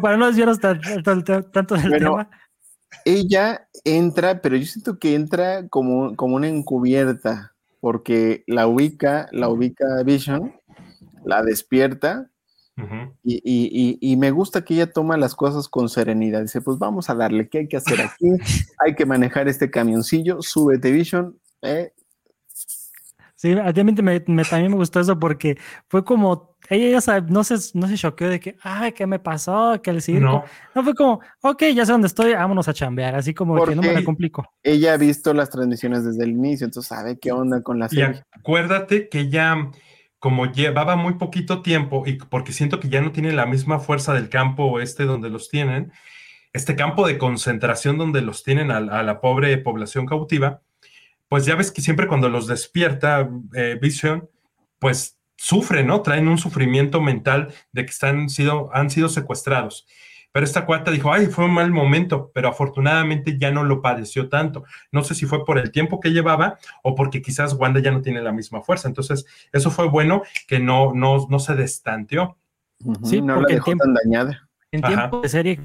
Para 0.00 0.16
no 0.16 0.26
desviarnos 0.26 0.58
tan- 0.60 0.80
tan- 1.02 1.24
tan- 1.24 1.50
tanto 1.50 1.74
del 1.74 1.88
Bueno, 1.90 2.10
tema, 2.12 2.30
Ella 3.04 3.68
entra, 3.84 4.40
pero 4.40 4.56
yo 4.56 4.64
siento 4.64 4.98
que 4.98 5.14
entra 5.14 5.68
como, 5.68 6.14
como 6.16 6.36
una 6.36 6.48
encubierta, 6.48 7.54
porque 7.80 8.44
la 8.46 8.66
ubica, 8.66 9.28
la 9.32 9.48
ubica 9.48 9.84
Vision, 10.04 10.54
la 11.24 11.42
despierta, 11.42 12.30
Y, 13.22 13.36
y- 13.36 13.40
y- 13.72 13.98
y 14.12 14.16
me 14.16 14.30
gusta 14.30 14.62
que 14.64 14.74
ella 14.74 14.92
toma 14.92 15.16
las 15.16 15.34
cosas 15.34 15.66
con 15.68 15.88
serenidad. 15.88 16.42
Dice, 16.42 16.60
pues 16.60 16.78
vamos 16.78 17.08
a 17.08 17.14
darle, 17.14 17.48
¿qué 17.48 17.58
hay 17.58 17.68
que 17.68 17.78
hacer 17.78 18.00
aquí? 18.02 18.28
Hay 18.78 18.94
que 18.94 19.06
manejar 19.06 19.48
este 19.48 19.70
camioncillo, 19.70 20.42
súbete 20.42 20.90
Vision, 20.90 21.38
¿eh? 21.62 21.92
Sí, 23.38 23.52
a 23.52 23.70
mí 23.72 23.84
me, 24.02 24.22
me- 24.26 24.44
también 24.44 24.70
me 24.70 24.76
gustó 24.78 24.98
eso 25.00 25.18
porque 25.18 25.58
fue 25.88 26.02
como, 26.04 26.56
ella 26.70 26.88
ya 26.90 27.00
sabe, 27.02 27.30
no 27.30 27.44
se, 27.44 27.56
no 27.74 27.86
se 27.86 27.96
choqueó 27.96 28.30
de 28.30 28.40
que, 28.40 28.56
ay, 28.62 28.92
¿qué 28.92 29.06
me 29.06 29.18
pasó? 29.18 29.78
Que 29.82 29.90
el 29.90 30.00
circo. 30.00 30.24
No, 30.24 30.44
No. 30.74 30.82
fue 30.84 30.94
como, 30.94 31.20
ok, 31.42 31.62
ya 31.74 31.84
sé 31.84 31.92
dónde 31.92 32.06
estoy, 32.08 32.32
vámonos 32.32 32.66
a 32.68 32.72
chambear, 32.74 33.14
así 33.14 33.34
como 33.34 33.54
que 33.64 33.74
no 33.76 33.82
me 33.82 33.88
la 33.88 33.92
Porque- 33.94 34.04
complico. 34.06 34.46
Ella 34.62 34.94
ha 34.94 34.96
visto 34.96 35.34
las 35.34 35.50
transmisiones 35.50 36.04
desde 36.04 36.24
el 36.24 36.30
inicio, 36.30 36.64
entonces 36.64 36.88
sabe 36.88 37.18
qué 37.18 37.30
onda 37.30 37.62
con 37.62 37.78
la 37.78 37.88
Y 37.90 38.00
acuérdate 38.32 39.08
que 39.10 39.28
ya, 39.28 39.70
como 40.18 40.46
llevaba 40.46 40.96
muy 40.96 41.14
poquito 41.14 41.62
tiempo, 41.62 42.04
y 42.06 42.14
porque 42.14 42.52
siento 42.52 42.80
que 42.80 42.88
ya 42.88 43.00
no 43.00 43.12
tiene 43.12 43.32
la 43.32 43.46
misma 43.46 43.78
fuerza 43.78 44.14
del 44.14 44.28
campo 44.28 44.80
este 44.80 45.04
donde 45.04 45.30
los 45.30 45.48
tienen, 45.48 45.92
este 46.52 46.74
campo 46.76 47.06
de 47.06 47.18
concentración 47.18 47.98
donde 47.98 48.22
los 48.22 48.42
tienen 48.42 48.70
a, 48.70 48.78
a 48.78 49.02
la 49.02 49.20
pobre 49.20 49.58
población 49.58 50.06
cautiva, 50.06 50.62
pues 51.28 51.44
ya 51.44 51.54
ves 51.56 51.72
que 51.72 51.82
siempre 51.82 52.06
cuando 52.06 52.28
los 52.28 52.46
despierta 52.46 53.28
eh, 53.54 53.78
Vision, 53.80 54.28
pues 54.78 55.18
sufren, 55.36 55.86
¿no? 55.86 56.02
Traen 56.02 56.28
un 56.28 56.38
sufrimiento 56.38 57.00
mental 57.00 57.52
de 57.72 57.84
que 57.84 57.90
están 57.90 58.28
sido, 58.28 58.70
han 58.72 58.90
sido 58.90 59.08
secuestrados. 59.08 59.86
Pero 60.36 60.44
esta 60.44 60.66
cuarta 60.66 60.90
dijo, 60.90 61.10
ay, 61.10 61.28
fue 61.28 61.46
un 61.46 61.54
mal 61.54 61.70
momento, 61.70 62.30
pero 62.34 62.50
afortunadamente 62.50 63.38
ya 63.38 63.50
no 63.50 63.64
lo 63.64 63.80
padeció 63.80 64.28
tanto. 64.28 64.64
No 64.92 65.02
sé 65.02 65.14
si 65.14 65.24
fue 65.24 65.46
por 65.46 65.56
el 65.56 65.70
tiempo 65.72 65.98
que 65.98 66.10
llevaba 66.10 66.58
o 66.82 66.94
porque 66.94 67.22
quizás 67.22 67.54
Wanda 67.54 67.80
ya 67.80 67.90
no 67.90 68.02
tiene 68.02 68.20
la 68.20 68.32
misma 68.32 68.60
fuerza. 68.60 68.86
Entonces, 68.86 69.24
eso 69.50 69.70
fue 69.70 69.88
bueno 69.88 70.24
que 70.46 70.58
no, 70.58 70.92
no, 70.92 71.26
no 71.30 71.38
se 71.38 71.54
destanteó. 71.54 72.36
Sí, 73.02 73.22
no 73.22 73.40
la 73.40 73.48
dejó 73.48 73.64
tiempo- 73.64 73.84
tan 73.84 73.94
dañada. 73.94 74.46
En 74.72 74.84
Ajá. 74.84 74.94
tiempo 74.94 75.20
de 75.22 75.28
serie, 75.30 75.60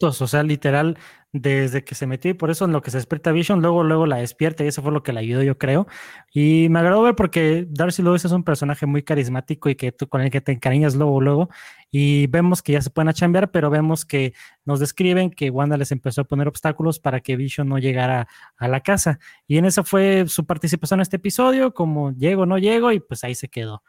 o 0.00 0.10
sea, 0.10 0.42
literal, 0.42 0.98
desde 1.32 1.84
que 1.84 1.94
se 1.94 2.06
metió 2.06 2.30
y 2.30 2.34
por 2.34 2.50
eso 2.50 2.64
en 2.64 2.72
lo 2.72 2.80
que 2.80 2.90
se 2.90 2.96
despierta 2.96 3.32
Vision, 3.32 3.60
luego, 3.60 3.84
luego 3.84 4.06
la 4.06 4.16
despierta 4.16 4.64
y 4.64 4.68
eso 4.68 4.82
fue 4.82 4.92
lo 4.92 5.02
que 5.02 5.12
la 5.12 5.20
ayudó, 5.20 5.42
yo 5.42 5.58
creo. 5.58 5.86
Y 6.32 6.68
me 6.70 6.78
agradó 6.78 7.02
ver 7.02 7.14
porque 7.14 7.66
Darcy 7.68 8.02
Lewis 8.02 8.24
es 8.24 8.32
un 8.32 8.44
personaje 8.44 8.86
muy 8.86 9.02
carismático 9.02 9.68
y 9.68 9.74
que 9.74 9.92
tú 9.92 10.08
con 10.08 10.22
el 10.22 10.30
que 10.30 10.40
te 10.40 10.52
encariñas 10.52 10.94
luego, 10.94 11.20
luego. 11.20 11.50
Y 11.90 12.26
vemos 12.28 12.62
que 12.62 12.72
ya 12.72 12.82
se 12.82 12.90
pueden 12.90 13.12
chambear, 13.12 13.50
pero 13.50 13.70
vemos 13.70 14.04
que 14.04 14.34
nos 14.64 14.80
describen 14.80 15.30
que 15.30 15.50
Wanda 15.50 15.76
les 15.76 15.92
empezó 15.92 16.22
a 16.22 16.24
poner 16.24 16.48
obstáculos 16.48 16.98
para 17.00 17.20
que 17.20 17.36
Vision 17.36 17.68
no 17.68 17.78
llegara 17.78 18.28
a 18.56 18.68
la 18.68 18.80
casa. 18.80 19.18
Y 19.46 19.58
en 19.58 19.64
eso 19.66 19.84
fue 19.84 20.24
su 20.28 20.46
participación 20.46 21.00
en 21.00 21.02
este 21.02 21.16
episodio, 21.16 21.74
como 21.74 22.12
llego, 22.12 22.46
no 22.46 22.58
llego, 22.58 22.92
y 22.92 23.00
pues 23.00 23.24
ahí 23.24 23.34
se 23.34 23.48
quedó. 23.48 23.82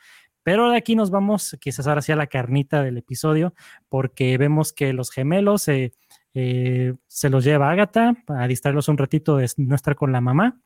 Pero 0.44 0.70
de 0.72 0.78
aquí 0.78 0.95
nos 0.95 1.11
vamos, 1.11 1.57
quizás 1.60 1.88
ahora 1.88 2.02
sí 2.02 2.11
a 2.11 2.16
la 2.16 2.28
carnita 2.28 2.82
del 2.82 2.98
episodio, 2.98 3.53
porque 3.90 4.38
vemos 4.38 4.74
que 4.74 4.94
los 4.94 5.11
gemelos 5.11 5.68
eh, 5.68 5.94
eh, 6.34 6.93
se 7.07 7.30
los 7.30 7.43
lleva 7.43 7.72
Agatha 7.72 8.14
a 8.27 8.47
distraerlos 8.47 8.88
un 8.88 8.97
ratito 8.97 9.38
de 9.38 9.49
no 9.57 9.76
estar 9.76 9.95
con 9.95 10.11
la 10.11 10.22
mamá, 10.22 10.60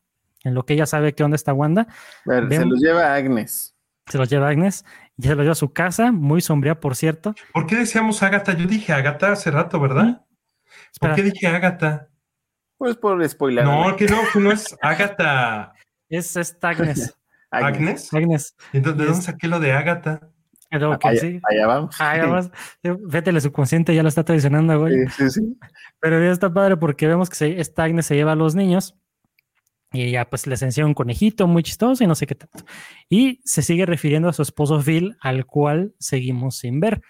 en 0.44 0.54
lo 0.54 0.64
que 0.64 0.74
ella 0.74 0.86
sabe 0.86 1.14
que 1.14 1.24
dónde 1.24 1.36
está 1.36 1.52
Wanda, 1.54 1.86
se 2.24 2.64
los 2.66 2.80
lleva 2.80 3.14
Agnes. 3.14 3.74
se 4.06 4.18
los 4.18 4.28
lleva 4.28 4.48
Agnes 4.48 4.84
y 5.16 5.22
se 5.22 5.34
los 5.34 5.38
lleva 5.38 5.52
a 5.52 5.56
su 5.56 5.72
casa, 5.72 6.12
muy 6.12 6.40
sombría, 6.40 6.80
por 6.80 6.96
cierto. 6.96 7.34
¿Por 7.52 7.66
qué 7.66 7.76
decíamos 7.76 8.22
Agatha? 8.22 8.54
Yo 8.54 8.66
dije 8.66 8.92
Agatha 8.92 9.32
hace 9.32 9.50
rato, 9.50 9.80
¿verdad? 9.80 10.26
¿Por 11.00 11.14
qué 11.14 11.22
dije 11.22 11.46
Agatha? 11.46 12.08
Pues 12.76 12.96
por 12.96 13.26
spoiler. 13.28 13.64
No, 13.64 13.96
que 13.96 14.06
no, 14.06 14.18
que 14.32 14.40
no 14.40 14.52
es 14.52 14.76
Agatha. 14.82 15.72
es 16.08 16.36
esta 16.36 16.68
Agnes. 16.70 17.16
¿Agnes? 17.50 18.12
Agnes. 18.12 18.56
Entonces, 18.72 18.98
¿de 18.98 19.04
Y 19.04 19.06
dónde 19.06 19.22
saqué 19.22 19.48
lo 19.48 19.60
de 19.60 19.72
Agatha? 19.72 20.30
Pero 20.74 20.98
que 20.98 21.08
Allá, 21.08 21.20
sí. 21.20 21.40
allá 21.50 21.66
vamos. 21.66 21.96
Ay, 22.00 22.20
además, 22.20 22.50
fíjate, 22.82 23.30
el 23.30 23.40
subconsciente 23.40 23.94
ya 23.94 24.02
lo 24.02 24.08
está 24.08 24.24
traicionando, 24.24 24.78
güey. 24.80 25.06
Sí, 25.08 25.30
sí, 25.30 25.30
sí. 25.30 25.58
Pero 26.00 26.20
ya 26.22 26.30
está 26.32 26.52
padre 26.52 26.76
porque 26.76 27.06
vemos 27.06 27.30
que 27.30 27.36
se, 27.36 27.60
esta 27.60 27.84
Agnes 27.84 28.06
se 28.06 28.16
lleva 28.16 28.32
a 28.32 28.36
los 28.36 28.54
niños 28.54 28.96
y 29.92 30.10
ya 30.10 30.28
pues 30.28 30.48
les 30.48 30.60
enseña 30.62 30.86
un 30.86 30.94
conejito 30.94 31.46
muy 31.46 31.62
chistoso 31.62 32.02
y 32.02 32.08
no 32.08 32.16
sé 32.16 32.26
qué 32.26 32.34
tanto. 32.34 32.64
Y 33.08 33.40
se 33.44 33.62
sigue 33.62 33.86
refiriendo 33.86 34.28
a 34.28 34.32
su 34.32 34.42
esposo 34.42 34.80
Phil, 34.80 35.16
al 35.20 35.46
cual 35.46 35.94
seguimos 36.00 36.58
sin 36.58 36.80
ver. 36.80 37.00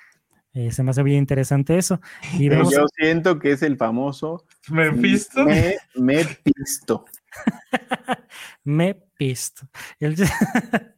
Eh, 0.52 0.70
se 0.70 0.82
me 0.84 0.90
hace 0.90 1.02
bien 1.02 1.18
interesante 1.18 1.78
eso. 1.78 2.00
Y 2.34 2.48
Pero 2.48 2.58
vemos, 2.60 2.74
yo 2.74 2.84
siento 2.94 3.38
que 3.40 3.52
es 3.52 3.62
el 3.62 3.76
famoso 3.76 4.44
¿Me 4.68 4.90
visto? 4.90 5.44
Me, 5.44 5.76
me 5.96 6.24
pisto. 6.24 7.06
me 8.64 8.94
pisto. 9.16 9.66
El- 9.98 10.14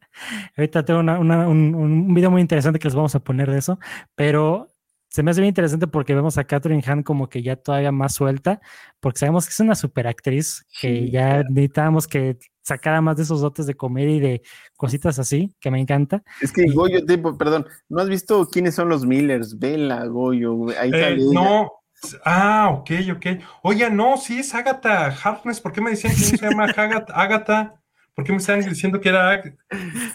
Ahorita 0.57 0.83
tengo 0.85 0.99
una- 0.99 1.19
una- 1.19 1.47
un, 1.47 1.75
un 1.75 2.13
video 2.13 2.31
muy 2.31 2.41
interesante 2.41 2.79
que 2.79 2.87
les 2.87 2.95
vamos 2.95 3.15
a 3.15 3.19
poner 3.19 3.51
de 3.51 3.59
eso, 3.59 3.79
pero 4.15 4.67
se 5.09 5.23
me 5.23 5.31
hace 5.31 5.39
bien 5.41 5.49
interesante 5.49 5.87
porque 5.87 6.13
vemos 6.15 6.37
a 6.37 6.43
Catherine 6.43 6.83
Hahn 6.85 7.01
como 7.03 7.29
que 7.29 7.41
ya 7.41 7.55
todavía 7.55 7.91
más 7.91 8.13
suelta, 8.13 8.59
porque 8.99 9.19
sabemos 9.19 9.45
que 9.45 9.51
es 9.51 9.59
una 9.59 9.75
superactriz 9.75 10.65
que 10.81 11.05
Sí, 11.05 11.11
ya 11.11 11.43
necesitábamos 11.43 12.07
que 12.07 12.37
sacara 12.61 12.99
más 12.99 13.15
de 13.15 13.23
esos 13.23 13.39
dotes 13.39 13.65
de 13.65 13.75
comedia 13.75 14.15
y 14.15 14.19
de 14.19 14.41
cositas 14.75 15.17
así, 15.19 15.55
que 15.61 15.71
me 15.71 15.79
encanta. 15.79 16.21
Es 16.41 16.51
que 16.51 16.65
Goyo, 16.73 17.05
tipo, 17.05 17.37
perdón, 17.37 17.65
¿no 17.87 18.01
has 18.01 18.09
visto 18.09 18.45
quiénes 18.49 18.75
son 18.75 18.89
los 18.89 19.05
Millers? 19.05 19.57
Vela, 19.57 20.05
Goyo, 20.07 20.67
ahí 20.79 20.91
eh, 20.93 21.17
No, 21.31 21.71
ah, 22.25 22.69
ok, 22.73 22.91
ok. 23.15 23.25
Oye, 23.63 23.89
no, 23.89 24.17
sí 24.17 24.39
es 24.39 24.53
Agatha 24.53 25.05
Harkness, 25.07 25.61
¿por 25.61 25.71
qué 25.71 25.79
me 25.79 25.91
decían 25.91 26.13
que 26.13 26.19
no 26.25 26.37
se 26.37 26.45
llama 26.45 26.65
Agatha? 27.13 27.81
¿Por 28.17 28.25
qué 28.25 28.31
me 28.31 28.39
están 28.39 28.61
diciendo 28.61 28.99
que 28.99 29.09
era 29.09 29.43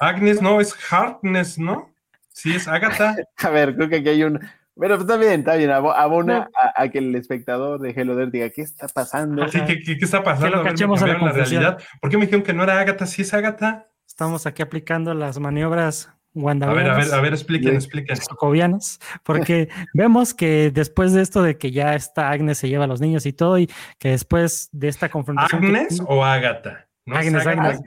Agnes? 0.01 0.43
No, 0.43 0.61
es 0.61 0.75
Harkness, 0.91 1.57
¿no? 1.57 1.89
Sí, 2.33 2.53
es 2.53 2.67
Agatha. 2.67 3.15
A 3.37 3.51
ver, 3.51 3.77
creo 3.77 3.89
que 3.89 3.97
aquí 3.99 4.09
hay 4.09 4.25
un, 4.25 4.41
bueno, 4.75 4.97
pues 4.97 5.09
está 5.09 5.17
bien, 5.17 5.41
está 5.41 5.55
bien. 5.55 5.71
Abona 5.71 6.51
a, 6.75 6.89
que 6.89 6.99
el 6.99 7.15
espectador 7.15 7.79
de 7.81 7.91
Hello 7.91 8.17
There 8.17 8.33
diga, 8.33 8.51
¿qué 8.51 8.63
está 8.63 8.89
pasando? 8.89 9.47
Sí, 9.47 9.61
¿qué, 9.69 9.81
qué, 9.81 9.93
está 10.01 10.25
pasando? 10.25 10.65
Que 10.65 10.85
lo 10.85 10.97
a 10.97 11.05
ver, 11.05 11.23
la, 11.23 11.31
realidad. 11.31 11.79
¿Por 12.01 12.11
qué 12.11 12.19
me 12.19 12.25
dijeron 12.25 12.43
que 12.43 12.53
no 12.53 12.65
era 12.65 12.81
Agatha? 12.81 13.07
Sí 13.07 13.23
es 13.23 13.33
Agatha. 13.35 13.87
Estamos 14.05 14.47
aquí 14.47 14.63
aplicando 14.63 15.15
las 15.15 15.39
maniobras 15.39 16.11
a 16.35 16.55
ver, 16.55 16.89
a 16.89 16.97
ver, 16.97 17.13
a 17.13 17.21
ver, 17.21 17.35
expliquen, 17.35 17.75
expliquen. 17.75 18.17
Socovianos, 18.17 18.99
porque 19.23 19.69
vemos 19.95 20.33
que 20.33 20.71
después 20.73 21.13
de 21.13 21.21
esto 21.21 21.43
de 21.43 21.59
que 21.59 21.71
ya 21.71 21.95
está 21.95 22.31
Agnes 22.31 22.57
se 22.57 22.71
lleva 22.71 22.85
a 22.85 22.87
los 22.87 23.03
niños 23.03 23.27
y 23.27 23.35
todo, 23.35 23.59
y 23.59 23.71
que 23.99 24.09
después 24.09 24.71
de 24.73 24.89
esta 24.89 25.11
confrontación. 25.11 25.63
¿Agnes 25.63 26.03
o 26.07 26.25
Agatha? 26.25 26.89
Agnes, 27.07 27.47
Agnes. 27.47 27.81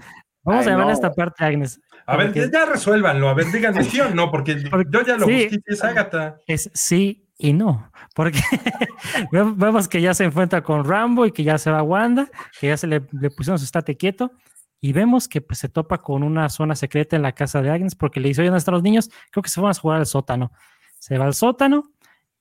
Vamos 0.43 0.67
a 0.67 0.69
llamar 0.69 0.89
a 0.89 0.93
esta 0.93 1.11
parte 1.11 1.43
Agnes. 1.43 1.79
A 2.05 2.17
ver, 2.17 2.51
ya 2.51 2.65
resuélvanlo. 2.65 3.29
A 3.29 3.33
ver, 3.33 3.51
díganme 3.51 3.83
sí 3.83 3.99
o 3.99 4.09
no, 4.13 4.29
porque, 4.29 4.55
yo 4.91 5.01
ya 5.01 5.17
lo 5.17 5.25
busqué 5.25 5.59
es 5.65 5.83
Agatha. 5.83 6.37
Es 6.45 6.69
sí 6.73 7.25
y 7.37 7.51
no, 7.51 7.91
porque 8.13 8.39
vemos 9.31 9.89
que 9.89 10.01
ya 10.01 10.13
se 10.13 10.23
enfrenta 10.23 10.61
con 10.61 10.85
Rambo 10.85 11.25
y 11.25 11.31
que 11.31 11.43
ya 11.43 11.57
se 11.57 11.69
va 11.69 11.79
a 11.79 11.83
Wanda, 11.83 12.29
que 12.59 12.67
ya 12.67 12.77
se 12.77 12.87
le, 12.87 13.01
le 13.11 13.29
pusieron 13.29 13.59
su 13.59 13.65
estate 13.65 13.97
quieto, 13.97 14.31
y 14.79 14.93
vemos 14.93 15.27
que 15.27 15.41
pues, 15.41 15.59
se 15.59 15.67
topa 15.67 15.97
con 15.97 16.23
una 16.23 16.47
zona 16.49 16.75
secreta 16.75 17.15
en 17.15 17.23
la 17.23 17.33
casa 17.33 17.61
de 17.61 17.71
Agnes 17.71 17.95
porque 17.95 18.19
le 18.19 18.29
dice, 18.29 18.41
oye, 18.41 18.49
¿dónde 18.49 18.59
están 18.59 18.75
los 18.75 18.83
niños? 18.83 19.09
Creo 19.31 19.43
que 19.43 19.49
se 19.49 19.59
van 19.59 19.71
a 19.71 19.73
jugar 19.73 19.97
al 19.97 20.05
sótano. 20.05 20.51
Se 20.99 21.17
va 21.17 21.25
al 21.25 21.33
sótano, 21.33 21.91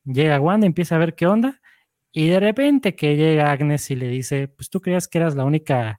llega 0.05 0.39
Wanda, 0.41 0.67
empieza 0.67 0.95
a 0.95 0.99
ver 0.99 1.15
qué 1.15 1.27
onda, 1.27 1.61
y 2.13 2.29
de 2.29 2.39
repente 2.39 2.95
que 2.95 3.17
llega 3.17 3.51
Agnes 3.51 3.91
y 3.91 3.97
le 3.97 4.09
dice, 4.09 4.47
pues 4.47 4.71
tú 4.71 4.81
creías 4.81 5.09
que 5.09 5.19
eras 5.19 5.35
la 5.35 5.45
única 5.45 5.99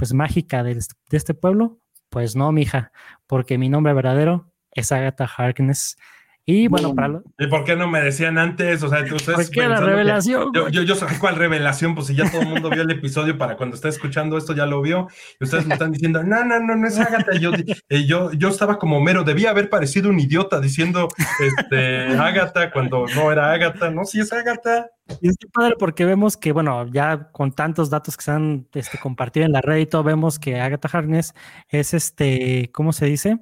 pues 0.00 0.14
mágica 0.14 0.62
de, 0.62 0.78
este 1.10 1.34
pueblo, 1.34 1.78
pues 2.08 2.34
no, 2.34 2.50
mija, 2.52 2.90
porque 3.26 3.58
mi 3.58 3.68
nombre 3.68 3.92
verdadero 3.92 4.50
es 4.72 4.92
Agatha 4.92 5.26
Harkness 5.36 5.98
y 6.46 6.68
bueno, 6.68 6.94
para 6.94 7.20
¿Y 7.38 7.46
por 7.46 7.64
qué 7.64 7.76
no 7.76 7.86
me 7.86 8.00
decían 8.00 8.38
antes? 8.38 8.82
O 8.82 8.88
sea, 8.88 9.02
ustedes. 9.02 9.50
¿Por 9.50 9.68
la 9.68 9.80
revelación? 9.80 10.50
Yo, 10.54 10.68
yo, 10.68 10.82
yo, 10.82 10.94
cuál 11.20 11.36
revelación, 11.36 11.94
pues 11.94 12.08
si 12.08 12.14
ya 12.14 12.30
todo 12.30 12.40
el 12.40 12.48
mundo 12.48 12.70
vio 12.70 12.82
el 12.82 12.90
episodio 12.90 13.38
para 13.38 13.56
cuando 13.56 13.76
está 13.76 13.88
escuchando 13.88 14.36
esto 14.36 14.54
ya 14.54 14.66
lo 14.66 14.80
vio. 14.80 15.08
Y 15.38 15.44
ustedes 15.44 15.66
me 15.66 15.74
están 15.74 15.92
diciendo, 15.92 16.22
no, 16.22 16.44
no, 16.44 16.58
no, 16.58 16.76
no 16.76 16.88
es 16.88 16.98
Agatha. 16.98 17.36
Yo, 17.38 17.52
yo, 17.88 18.32
yo 18.32 18.48
estaba 18.48 18.78
como 18.78 19.00
mero, 19.00 19.22
debía 19.22 19.50
haber 19.50 19.68
parecido 19.70 20.10
un 20.10 20.18
idiota 20.18 20.60
diciendo 20.60 21.08
este, 21.40 22.06
Agatha 22.18 22.72
cuando 22.72 23.06
no 23.14 23.30
era 23.30 23.52
Agatha. 23.52 23.90
No, 23.90 24.04
sí 24.04 24.20
es 24.20 24.32
Agatha. 24.32 24.88
Y 25.20 25.28
es 25.28 25.36
que 25.36 25.48
padre 25.48 25.74
porque 25.78 26.04
vemos 26.04 26.36
que, 26.36 26.52
bueno, 26.52 26.86
ya 26.92 27.30
con 27.32 27.52
tantos 27.52 27.90
datos 27.90 28.16
que 28.16 28.24
se 28.24 28.30
han 28.30 28.66
este, 28.74 28.98
compartido 28.98 29.46
en 29.46 29.52
la 29.52 29.60
red 29.60 29.78
y 29.78 29.86
todo, 29.86 30.02
vemos 30.04 30.38
que 30.38 30.60
Agatha 30.60 30.88
Harkness 30.92 31.34
es 31.68 31.94
este, 31.94 32.70
¿cómo 32.72 32.92
se 32.92 33.06
dice? 33.06 33.40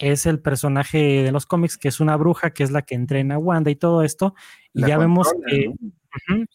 Es 0.00 0.26
el 0.26 0.40
personaje 0.40 1.22
de 1.22 1.30
los 1.30 1.46
cómics, 1.46 1.76
que 1.76 1.88
es 1.88 2.00
una 2.00 2.16
bruja, 2.16 2.50
que 2.50 2.64
es 2.64 2.70
la 2.70 2.82
que 2.82 2.94
entrena 2.94 3.36
a 3.36 3.38
Wanda 3.38 3.70
y 3.70 3.76
todo 3.76 4.02
esto. 4.02 4.34
Y 4.72 4.86
ya 4.86 4.98
vemos 4.98 5.32
que, 5.46 5.72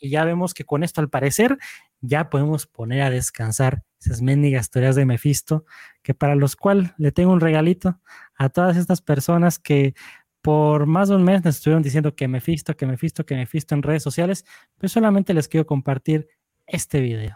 y 0.01 0.09
ya 0.09 0.25
vemos 0.25 0.53
que 0.53 0.65
con 0.65 0.83
esto, 0.83 0.99
al 0.99 1.09
parecer, 1.09 1.57
ya 2.01 2.29
podemos 2.29 2.65
poner 2.65 3.03
a 3.03 3.09
descansar 3.09 3.83
esas 3.99 4.21
mendigas 4.21 4.65
historias 4.65 4.95
de 4.95 5.05
Mephisto, 5.05 5.65
que 6.01 6.13
para 6.13 6.35
los 6.35 6.55
cuales 6.55 6.91
le 6.97 7.11
tengo 7.11 7.31
un 7.31 7.39
regalito 7.39 8.01
a 8.35 8.49
todas 8.49 8.77
estas 8.77 9.01
personas 9.01 9.59
que 9.59 9.93
por 10.41 10.85
más 10.85 11.09
de 11.09 11.15
un 11.15 11.23
mes 11.23 11.43
nos 11.43 11.55
estuvieron 11.55 11.83
diciendo 11.83 12.15
que 12.15 12.27
Mephisto, 12.27 12.75
que 12.75 12.85
Mephisto, 12.85 13.25
que 13.25 13.35
Mephisto 13.35 13.73
en 13.75 13.83
redes 13.83 14.03
sociales, 14.03 14.45
pues 14.77 14.91
solamente 14.91 15.33
les 15.33 15.47
quiero 15.47 15.65
compartir 15.65 16.27
este 16.67 16.99
video. 16.99 17.35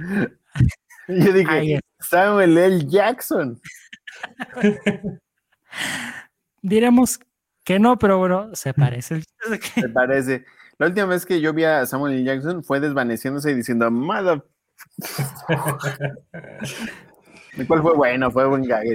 Yo 1.08 1.32
dije, 1.32 1.80
Samuel 1.98 2.56
L. 2.56 2.86
Jackson. 2.88 3.60
Diremos 6.62 7.18
que 7.64 7.78
no, 7.78 7.98
pero 7.98 8.18
bueno, 8.18 8.50
se 8.54 8.74
parece. 8.74 9.22
Se 9.74 9.88
parece. 9.88 10.44
La 10.78 10.86
última 10.86 11.06
vez 11.06 11.26
que 11.26 11.40
yo 11.40 11.52
vi 11.52 11.64
a 11.64 11.84
Samuel 11.84 12.14
L. 12.14 12.24
Jackson 12.24 12.64
fue 12.64 12.80
desvaneciéndose 12.80 13.50
y 13.50 13.54
diciendo, 13.54 13.90
Mother. 13.90 14.42
¿Cuál 17.66 17.82
fue 17.82 17.94
bueno? 17.94 18.30
Fue 18.30 18.46
buen 18.46 18.62
gag. 18.62 18.86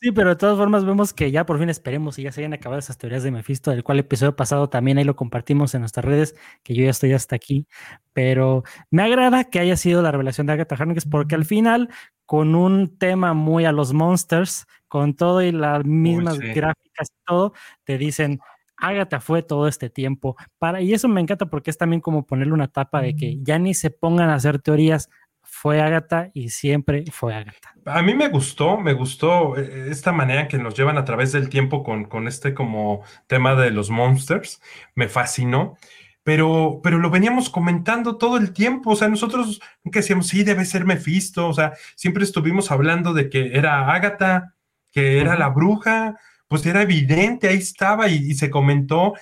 Sí, 0.00 0.12
pero 0.12 0.28
de 0.30 0.36
todas 0.36 0.56
formas 0.56 0.84
vemos 0.84 1.12
que 1.12 1.32
ya 1.32 1.44
por 1.44 1.58
fin 1.58 1.68
esperemos 1.70 2.20
y 2.20 2.22
ya 2.22 2.30
se 2.30 2.40
hayan 2.40 2.52
acabado 2.52 2.78
esas 2.78 2.98
teorías 2.98 3.24
de 3.24 3.32
Mephisto, 3.32 3.72
del 3.72 3.82
cual 3.82 3.98
episodio 3.98 4.36
pasado 4.36 4.68
también 4.68 4.96
ahí 4.96 5.02
lo 5.02 5.16
compartimos 5.16 5.74
en 5.74 5.80
nuestras 5.80 6.04
redes, 6.04 6.36
que 6.62 6.72
yo 6.76 6.84
ya 6.84 6.90
estoy 6.90 7.14
hasta 7.14 7.34
aquí, 7.34 7.66
pero 8.12 8.62
me 8.92 9.02
agrada 9.02 9.42
que 9.42 9.58
haya 9.58 9.76
sido 9.76 10.00
la 10.00 10.12
revelación 10.12 10.46
de 10.46 10.52
Agatha 10.52 10.76
Harkness 10.76 11.04
porque 11.04 11.34
al 11.34 11.44
final, 11.44 11.88
con 12.26 12.54
un 12.54 12.96
tema 12.96 13.34
muy 13.34 13.64
a 13.64 13.72
los 13.72 13.92
monsters, 13.92 14.68
con 14.86 15.14
todo 15.14 15.42
y 15.42 15.50
las 15.50 15.84
mismas 15.84 16.38
gráficas 16.38 17.08
y 17.10 17.24
todo, 17.26 17.52
te 17.82 17.98
dicen, 17.98 18.38
Agatha 18.76 19.18
fue 19.20 19.42
todo 19.42 19.66
este 19.66 19.90
tiempo. 19.90 20.36
Para, 20.58 20.80
y 20.80 20.94
eso 20.94 21.08
me 21.08 21.20
encanta 21.20 21.46
porque 21.46 21.70
es 21.70 21.78
también 21.78 22.00
como 22.00 22.24
ponerle 22.24 22.52
una 22.52 22.68
tapa 22.68 23.00
de 23.02 23.16
que 23.16 23.38
ya 23.42 23.58
ni 23.58 23.74
se 23.74 23.90
pongan 23.90 24.30
a 24.30 24.34
hacer 24.34 24.60
teorías, 24.60 25.10
fue 25.50 25.80
Agatha 25.80 26.30
y 26.34 26.50
siempre 26.50 27.04
fue 27.10 27.34
Agatha. 27.34 27.74
A 27.84 28.02
mí 28.02 28.14
me 28.14 28.28
gustó, 28.28 28.78
me 28.78 28.92
gustó 28.92 29.56
eh, 29.56 29.88
esta 29.90 30.12
manera 30.12 30.46
que 30.46 30.58
nos 30.58 30.74
llevan 30.74 30.98
a 30.98 31.04
través 31.04 31.32
del 31.32 31.48
tiempo 31.48 31.82
con, 31.82 32.04
con 32.04 32.28
este 32.28 32.54
como 32.54 33.02
tema 33.26 33.54
de 33.54 33.70
los 33.70 33.90
monsters, 33.90 34.60
me 34.94 35.08
fascinó. 35.08 35.76
Pero, 36.22 36.80
pero 36.82 36.98
lo 36.98 37.08
veníamos 37.08 37.48
comentando 37.48 38.18
todo 38.18 38.36
el 38.36 38.52
tiempo, 38.52 38.90
o 38.90 38.96
sea, 38.96 39.08
nosotros 39.08 39.62
nunca 39.82 40.00
decíamos, 40.00 40.26
sí, 40.26 40.44
debe 40.44 40.66
ser 40.66 40.84
Mephisto, 40.84 41.48
o 41.48 41.54
sea, 41.54 41.72
siempre 41.96 42.22
estuvimos 42.22 42.70
hablando 42.70 43.14
de 43.14 43.30
que 43.30 43.56
era 43.56 43.90
Agatha, 43.90 44.54
que 44.92 45.20
era 45.20 45.38
la 45.38 45.48
bruja, 45.48 46.18
pues 46.46 46.66
era 46.66 46.82
evidente, 46.82 47.48
ahí 47.48 47.56
estaba 47.56 48.08
y, 48.08 48.16
y 48.16 48.34
se 48.34 48.50
comentó, 48.50 49.14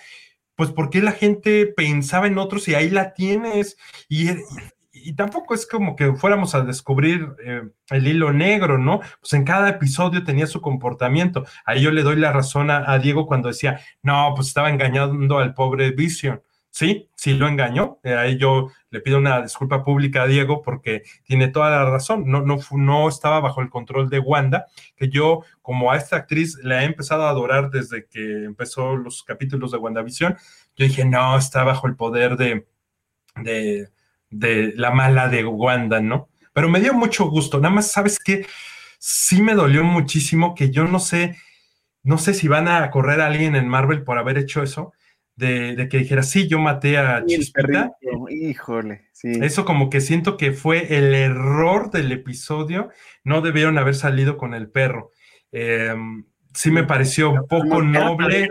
pues 0.56 0.70
porque 0.70 1.00
la 1.00 1.12
gente 1.12 1.66
pensaba 1.66 2.26
en 2.26 2.38
otros 2.38 2.66
y 2.66 2.74
ahí 2.74 2.90
la 2.90 3.14
tienes. 3.14 3.76
Y, 4.08 4.30
y 5.06 5.14
tampoco 5.14 5.54
es 5.54 5.66
como 5.66 5.94
que 5.94 6.14
fuéramos 6.14 6.56
a 6.56 6.62
descubrir 6.62 7.28
eh, 7.44 7.62
el 7.90 8.08
hilo 8.08 8.32
negro, 8.32 8.76
¿no? 8.76 9.00
Pues 9.20 9.32
en 9.34 9.44
cada 9.44 9.68
episodio 9.68 10.24
tenía 10.24 10.48
su 10.48 10.60
comportamiento. 10.60 11.44
Ahí 11.64 11.80
yo 11.82 11.92
le 11.92 12.02
doy 12.02 12.16
la 12.16 12.32
razón 12.32 12.72
a, 12.72 12.98
Diego 12.98 13.26
cuando 13.26 13.46
decía, 13.46 13.80
no, 14.02 14.32
pues 14.34 14.48
estaba 14.48 14.68
engañando 14.68 15.38
al 15.38 15.54
pobre 15.54 15.92
Vision. 15.92 16.42
Sí, 16.70 17.08
sí 17.14 17.34
lo 17.34 17.46
engañó. 17.46 18.00
Eh, 18.02 18.14
ahí 18.14 18.36
yo 18.36 18.72
le 18.90 19.00
pido 19.00 19.18
una 19.18 19.42
disculpa 19.42 19.84
pública 19.84 20.22
a 20.22 20.26
Diego 20.26 20.60
porque 20.60 21.04
tiene 21.24 21.46
toda 21.48 21.70
la 21.70 21.88
razón. 21.88 22.24
No, 22.26 22.42
no, 22.42 22.58
no 22.72 23.08
estaba 23.08 23.38
bajo 23.38 23.62
el 23.62 23.70
control 23.70 24.10
de 24.10 24.18
Wanda, 24.18 24.66
que 24.96 25.08
yo, 25.08 25.42
como 25.62 25.92
a 25.92 25.96
esta 25.96 26.16
actriz, 26.16 26.58
le 26.64 26.80
he 26.80 26.84
empezado 26.84 27.26
a 27.26 27.30
adorar 27.30 27.70
desde 27.70 28.06
que 28.06 28.44
empezó 28.44 28.96
los 28.96 29.22
capítulos 29.22 29.70
de 29.70 29.78
WandaVision. 29.78 30.36
Yo 30.74 30.84
dije, 30.84 31.04
no, 31.04 31.38
está 31.38 31.62
bajo 31.62 31.86
el 31.86 31.94
poder 31.94 32.36
de, 32.36 32.66
de 33.36 33.88
de 34.30 34.72
la 34.76 34.90
mala 34.90 35.28
de 35.28 35.44
Wanda, 35.44 36.00
¿no? 36.00 36.28
Pero 36.52 36.68
me 36.68 36.80
dio 36.80 36.94
mucho 36.94 37.26
gusto. 37.26 37.60
Nada 37.60 37.74
más, 37.74 37.90
¿sabes 37.90 38.18
qué? 38.18 38.46
Sí 38.98 39.42
me 39.42 39.54
dolió 39.54 39.84
muchísimo 39.84 40.54
que 40.54 40.70
yo 40.70 40.84
no 40.84 40.98
sé, 40.98 41.36
no 42.02 42.18
sé 42.18 42.34
si 42.34 42.48
van 42.48 42.68
a 42.68 42.90
correr 42.90 43.20
a 43.20 43.26
alguien 43.26 43.54
en 43.56 43.68
Marvel 43.68 44.02
por 44.02 44.18
haber 44.18 44.38
hecho 44.38 44.62
eso, 44.62 44.92
de, 45.36 45.86
que 45.90 45.98
dijera, 45.98 46.22
sí, 46.22 46.48
yo 46.48 46.58
maté 46.58 46.96
a 46.96 47.22
Chispita. 47.26 47.92
Híjole, 48.30 49.08
sí. 49.12 49.32
Eso 49.42 49.66
como 49.66 49.90
que 49.90 50.00
siento 50.00 50.38
que 50.38 50.52
fue 50.52 50.96
el 50.96 51.14
error 51.14 51.90
del 51.90 52.10
episodio. 52.10 52.88
No 53.22 53.42
debieron 53.42 53.76
haber 53.76 53.94
salido 53.94 54.38
con 54.38 54.54
el 54.54 54.70
perro. 54.70 55.10
Em, 55.52 56.24
sí 56.54 56.70
me 56.70 56.84
pareció 56.84 57.46
poco 57.48 57.82
noble, 57.82 58.48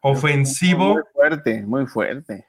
ofensivo. 0.00 0.94
Muy 0.94 1.02
fuerte, 1.12 1.62
muy 1.62 1.86
fuerte. 1.86 2.46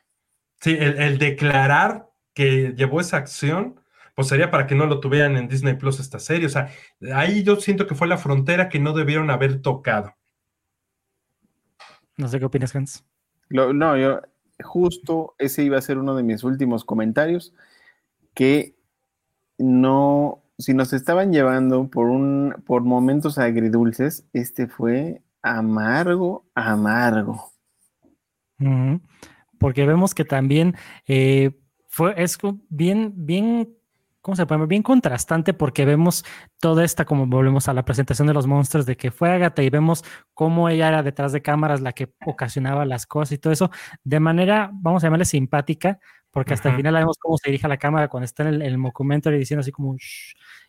Sí, 0.59 0.75
el 0.79 1.19
declarar 1.19 2.07
que 2.33 2.73
llevó 2.75 2.99
esa 2.99 3.17
acción, 3.17 3.79
pues 4.15 4.27
sería 4.27 4.51
para 4.51 4.67
que 4.67 4.75
no 4.75 4.85
lo 4.85 4.99
tuvieran 4.99 5.37
en 5.37 5.47
Disney 5.47 5.75
Plus 5.75 5.99
esta 5.99 6.19
serie. 6.19 6.45
O 6.45 6.49
sea, 6.49 6.69
ahí 7.13 7.43
yo 7.43 7.55
siento 7.57 7.87
que 7.87 7.95
fue 7.95 8.07
la 8.07 8.17
frontera 8.17 8.69
que 8.69 8.79
no 8.79 8.93
debieron 8.93 9.29
haber 9.29 9.61
tocado. 9.61 10.15
No 12.17 12.27
sé 12.27 12.39
qué 12.39 12.45
opinas, 12.45 12.75
Hans. 12.75 13.03
no, 13.49 13.97
yo 13.97 14.21
justo 14.61 15.35
ese 15.39 15.63
iba 15.63 15.77
a 15.77 15.81
ser 15.81 15.97
uno 15.97 16.15
de 16.15 16.23
mis 16.23 16.43
últimos 16.43 16.85
comentarios, 16.85 17.53
que 18.35 18.75
no, 19.57 20.43
si 20.57 20.73
nos 20.73 20.93
estaban 20.93 21.31
llevando 21.31 21.89
por 21.89 22.07
un 22.07 22.63
por 22.65 22.83
momentos 22.83 23.37
agridulces, 23.37 24.25
este 24.33 24.67
fue 24.67 25.23
amargo, 25.41 26.45
amargo. 26.53 27.51
Porque 29.57 29.85
vemos 29.85 30.13
que 30.13 30.23
también 30.23 30.75
eh, 31.07 31.51
fue 31.93 32.15
es 32.17 32.39
bien, 32.69 33.13
bien 33.15 33.77
¿cómo 34.21 34.35
se 34.35 34.47
puede? 34.47 34.65
Bien 34.65 34.81
contrastante 34.81 35.53
porque 35.53 35.85
vemos 35.85 36.25
toda 36.59 36.83
esta, 36.83 37.05
como 37.05 37.27
volvemos 37.27 37.67
a 37.67 37.73
la 37.73 37.85
presentación 37.85 38.27
de 38.27 38.33
los 38.33 38.47
monstruos, 38.47 38.87
de 38.87 38.97
que 38.97 39.11
fue 39.11 39.29
Agatha 39.29 39.61
y 39.61 39.69
vemos 39.69 40.03
cómo 40.33 40.69
ella 40.69 40.87
era 40.87 41.03
detrás 41.03 41.33
de 41.33 41.43
cámaras 41.43 41.81
la 41.81 41.93
que 41.93 42.11
ocasionaba 42.25 42.83
las 42.85 43.05
cosas 43.05 43.33
y 43.33 43.37
todo 43.37 43.53
eso, 43.53 43.69
de 44.03 44.19
manera, 44.19 44.71
vamos 44.73 45.03
a 45.03 45.07
llamarle 45.07 45.25
simpática, 45.25 45.99
porque 46.31 46.55
hasta 46.55 46.69
el 46.69 46.77
final 46.77 46.95
vemos 46.95 47.19
cómo 47.19 47.37
se 47.37 47.51
dirige 47.51 47.67
a 47.67 47.69
la 47.69 47.77
cámara 47.77 48.07
cuando 48.07 48.25
está 48.25 48.41
en 48.41 48.55
el, 48.55 48.61
el 48.63 49.37
diciendo 49.37 49.59
así 49.59 49.71
como, 49.71 49.95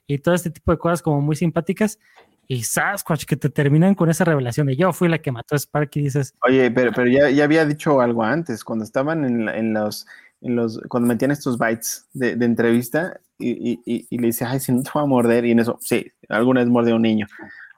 y 0.06 0.18
todo 0.18 0.34
este 0.34 0.50
tipo 0.50 0.72
de 0.72 0.78
cosas 0.78 1.00
como 1.00 1.22
muy 1.22 1.36
simpáticas. 1.36 1.98
Y 2.46 2.64
Sasquatch, 2.64 3.24
que 3.24 3.36
te 3.36 3.48
terminan 3.48 3.94
con 3.94 4.10
esa 4.10 4.26
revelación 4.26 4.66
de 4.66 4.76
yo 4.76 4.92
fui 4.92 5.08
la 5.08 5.16
que 5.16 5.32
mató 5.32 5.54
a 5.54 5.58
Sparky, 5.58 6.02
dices. 6.02 6.34
Oye, 6.46 6.70
pero, 6.70 6.92
pero 6.92 7.10
ya, 7.10 7.30
ya 7.30 7.44
había 7.44 7.64
dicho 7.64 8.02
algo 8.02 8.22
antes, 8.22 8.62
cuando 8.62 8.84
estaban 8.84 9.24
en, 9.24 9.48
en 9.48 9.72
los 9.72 10.06
los, 10.44 10.80
cuando 10.88 11.08
metían 11.08 11.30
estos 11.30 11.58
bytes 11.58 12.06
de, 12.12 12.32
entrevista 12.32 13.20
y, 13.38 14.16
le 14.16 14.26
dice, 14.26 14.44
ay, 14.44 14.60
si 14.60 14.72
no 14.72 14.82
te 14.82 14.90
va 14.94 15.02
a 15.02 15.06
morder, 15.06 15.44
y 15.44 15.52
en 15.52 15.60
eso, 15.60 15.78
sí, 15.80 16.06
alguna 16.28 16.60
vez 16.60 16.68
mordió 16.68 16.96
un 16.96 17.02
niño. 17.02 17.26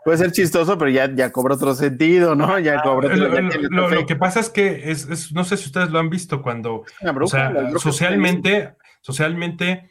Puede 0.04 0.18
ser 0.18 0.32
chistoso, 0.32 0.78
pero 0.78 0.90
ya, 0.90 1.12
ya 1.12 1.32
cobra 1.32 1.54
otro 1.54 1.74
sentido, 1.74 2.34
¿no? 2.34 2.58
Ya 2.58 2.82
cobra 2.82 3.08
otro, 3.08 3.40
lo, 3.70 4.06
que 4.06 4.16
pasa 4.16 4.40
es 4.40 4.50
que 4.50 4.90
es, 4.90 5.32
no 5.32 5.44
sé 5.44 5.56
si 5.56 5.66
ustedes 5.66 5.90
lo 5.90 5.98
han 5.98 6.10
visto 6.10 6.42
cuando, 6.42 6.84
o 7.20 7.26
sea, 7.26 7.52
socialmente, 7.78 8.74
socialmente, 9.00 9.90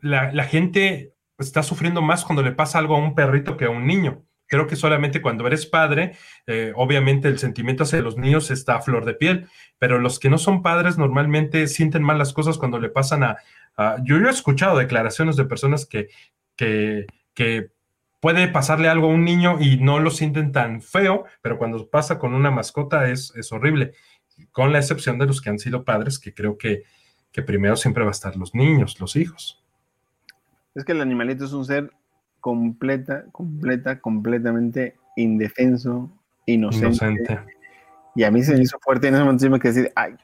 la, 0.00 0.32
la 0.32 0.44
gente 0.44 1.14
está 1.38 1.62
sufriendo 1.62 2.02
más 2.02 2.24
cuando 2.24 2.42
le 2.42 2.52
pasa 2.52 2.78
algo 2.78 2.94
a 2.94 2.98
un 2.98 3.14
perrito 3.14 3.56
que 3.56 3.64
a 3.64 3.70
un 3.70 3.86
niño. 3.86 4.22
Creo 4.46 4.66
que 4.66 4.76
solamente 4.76 5.22
cuando 5.22 5.46
eres 5.46 5.66
padre, 5.66 6.16
eh, 6.46 6.72
obviamente 6.76 7.28
el 7.28 7.38
sentimiento 7.38 7.84
hacia 7.84 8.02
los 8.02 8.16
niños 8.16 8.50
está 8.50 8.76
a 8.76 8.82
flor 8.82 9.04
de 9.04 9.14
piel, 9.14 9.48
pero 9.78 9.98
los 9.98 10.18
que 10.18 10.30
no 10.30 10.38
son 10.38 10.62
padres 10.62 10.98
normalmente 10.98 11.66
sienten 11.66 12.02
mal 12.02 12.18
las 12.18 12.32
cosas 12.32 12.58
cuando 12.58 12.78
le 12.78 12.90
pasan 12.90 13.24
a... 13.24 13.36
yo, 14.02 14.16
he 14.16 14.30
escuchado 14.30 14.78
declaraciones 14.78 15.36
de 15.36 15.44
personas 15.44 15.86
que, 15.86 16.08
que, 16.56 17.06
que 17.32 17.70
puede 18.20 18.48
pasarle 18.48 18.88
algo 18.88 19.06
a 19.06 19.10
un 19.10 19.24
niño 19.24 19.58
y 19.60 19.78
no 19.78 19.98
lo 19.98 20.10
sienten 20.10 20.52
tan 20.52 20.82
feo, 20.82 21.24
pero 21.42 21.58
cuando 21.58 21.88
pasa 21.88 22.18
con 22.18 22.34
una 22.34 22.50
mascota 22.50 23.08
es, 23.08 23.34
es 23.36 23.52
horrible, 23.52 23.92
con 24.50 24.72
la 24.72 24.78
excepción 24.78 25.18
de 25.18 25.26
los 25.26 25.40
que 25.40 25.50
han 25.50 25.58
sido 25.58 25.84
padres, 25.84 26.18
que 26.18 26.34
creo 26.34 26.56
que, 26.56 26.84
que 27.32 27.42
primero 27.42 27.76
siempre 27.76 28.04
va 28.04 28.10
a 28.10 28.12
estar 28.12 28.36
los 28.36 28.54
niños, 28.54 29.00
los 29.00 29.16
hijos. 29.16 29.62
Es 30.74 30.84
que 30.84 30.92
el 30.92 31.00
animalito 31.00 31.44
es 31.44 31.52
un 31.52 31.64
ser 31.64 31.90
completa, 32.44 33.24
completa, 33.32 34.00
completamente 34.00 34.98
indefenso, 35.16 36.10
inocente. 36.44 37.40
Y 38.14 38.22
a 38.22 38.30
mí 38.30 38.42
se 38.42 38.52
me 38.52 38.60
hizo 38.60 38.78
fuerte 38.80 39.08
en 39.08 39.14
ese 39.14 39.24
momento 39.24 39.48
me 39.48 39.58
que 39.58 39.68
decir, 39.68 39.90
ay, 39.96 40.14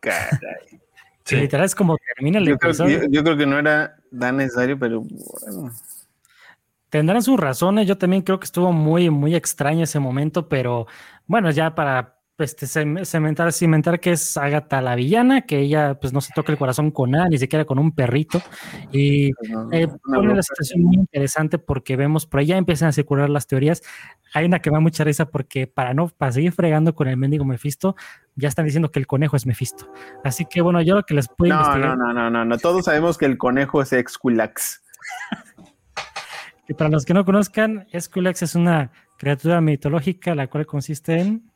caray. 0.00 0.28
Sí. 1.24 1.36
Literal 1.36 1.64
es 1.64 1.76
como 1.76 1.96
termina 2.16 2.38
el 2.38 2.46
yo 2.46 2.58
creo, 2.58 2.72
yo, 3.08 3.22
creo 3.22 3.36
que 3.36 3.46
no 3.46 3.56
era 3.58 3.94
tan 4.18 4.38
necesario, 4.38 4.76
pero 4.76 5.02
bueno. 5.02 5.70
Tendrán 6.88 7.22
sus 7.22 7.38
razones. 7.38 7.86
Yo 7.86 7.96
también 7.96 8.22
creo 8.22 8.40
que 8.40 8.46
estuvo 8.46 8.72
muy, 8.72 9.10
muy 9.10 9.36
extraño 9.36 9.84
ese 9.84 10.00
momento, 10.00 10.48
pero 10.48 10.86
bueno, 11.26 11.50
ya 11.52 11.74
para 11.74 12.19
este, 12.42 12.66
cementar, 12.66 13.52
cimentar 13.52 14.00
que 14.00 14.12
es 14.12 14.36
Agatha 14.36 14.80
la 14.80 14.94
villana, 14.94 15.42
que 15.42 15.58
ella 15.58 15.94
pues 16.00 16.12
no 16.12 16.20
se 16.20 16.32
toca 16.34 16.52
el 16.52 16.58
corazón 16.58 16.90
con 16.90 17.10
nada, 17.10 17.28
ni 17.28 17.38
siquiera 17.38 17.64
con 17.64 17.78
un 17.78 17.92
perrito. 17.92 18.42
Y 18.92 19.30
eh, 19.72 19.88
pone 20.04 20.34
la 20.34 20.42
situación 20.42 20.82
muy 20.82 20.96
interesante 20.96 21.58
porque 21.58 21.96
vemos, 21.96 22.26
por 22.26 22.40
ahí 22.40 22.46
ya 22.46 22.56
empiezan 22.56 22.88
a 22.88 22.92
circular 22.92 23.30
las 23.30 23.46
teorías. 23.46 23.82
Hay 24.34 24.46
una 24.46 24.60
que 24.60 24.70
me 24.70 24.76
da 24.76 24.80
mucha 24.80 25.04
risa 25.04 25.26
porque 25.26 25.66
para 25.66 25.94
no, 25.94 26.08
para 26.08 26.32
seguir 26.32 26.52
fregando 26.52 26.94
con 26.94 27.08
el 27.08 27.16
mendigo 27.16 27.44
Mephisto, 27.44 27.96
ya 28.36 28.48
están 28.48 28.64
diciendo 28.64 28.90
que 28.90 28.98
el 28.98 29.06
conejo 29.06 29.36
es 29.36 29.46
Mephisto. 29.46 29.90
Así 30.24 30.46
que 30.46 30.60
bueno, 30.60 30.80
yo 30.82 30.94
lo 30.94 31.02
que 31.04 31.14
les 31.14 31.28
puedo 31.28 31.54
no, 31.54 31.76
No, 31.76 31.96
no, 31.96 32.12
no, 32.12 32.30
no, 32.30 32.44
no, 32.44 32.58
todos 32.58 32.84
sabemos 32.84 33.18
que 33.18 33.26
el 33.26 33.38
conejo 33.38 33.82
es 33.82 33.92
Exculax. 33.92 34.82
y 36.68 36.74
para 36.74 36.90
los 36.90 37.04
que 37.04 37.14
no 37.14 37.24
conozcan, 37.24 37.86
Esculax 37.92 38.42
es 38.42 38.54
una 38.54 38.90
criatura 39.20 39.60
mitológica 39.60 40.34
la 40.34 40.46
cual 40.46 40.64
consiste 40.64 41.20
en 41.20 41.49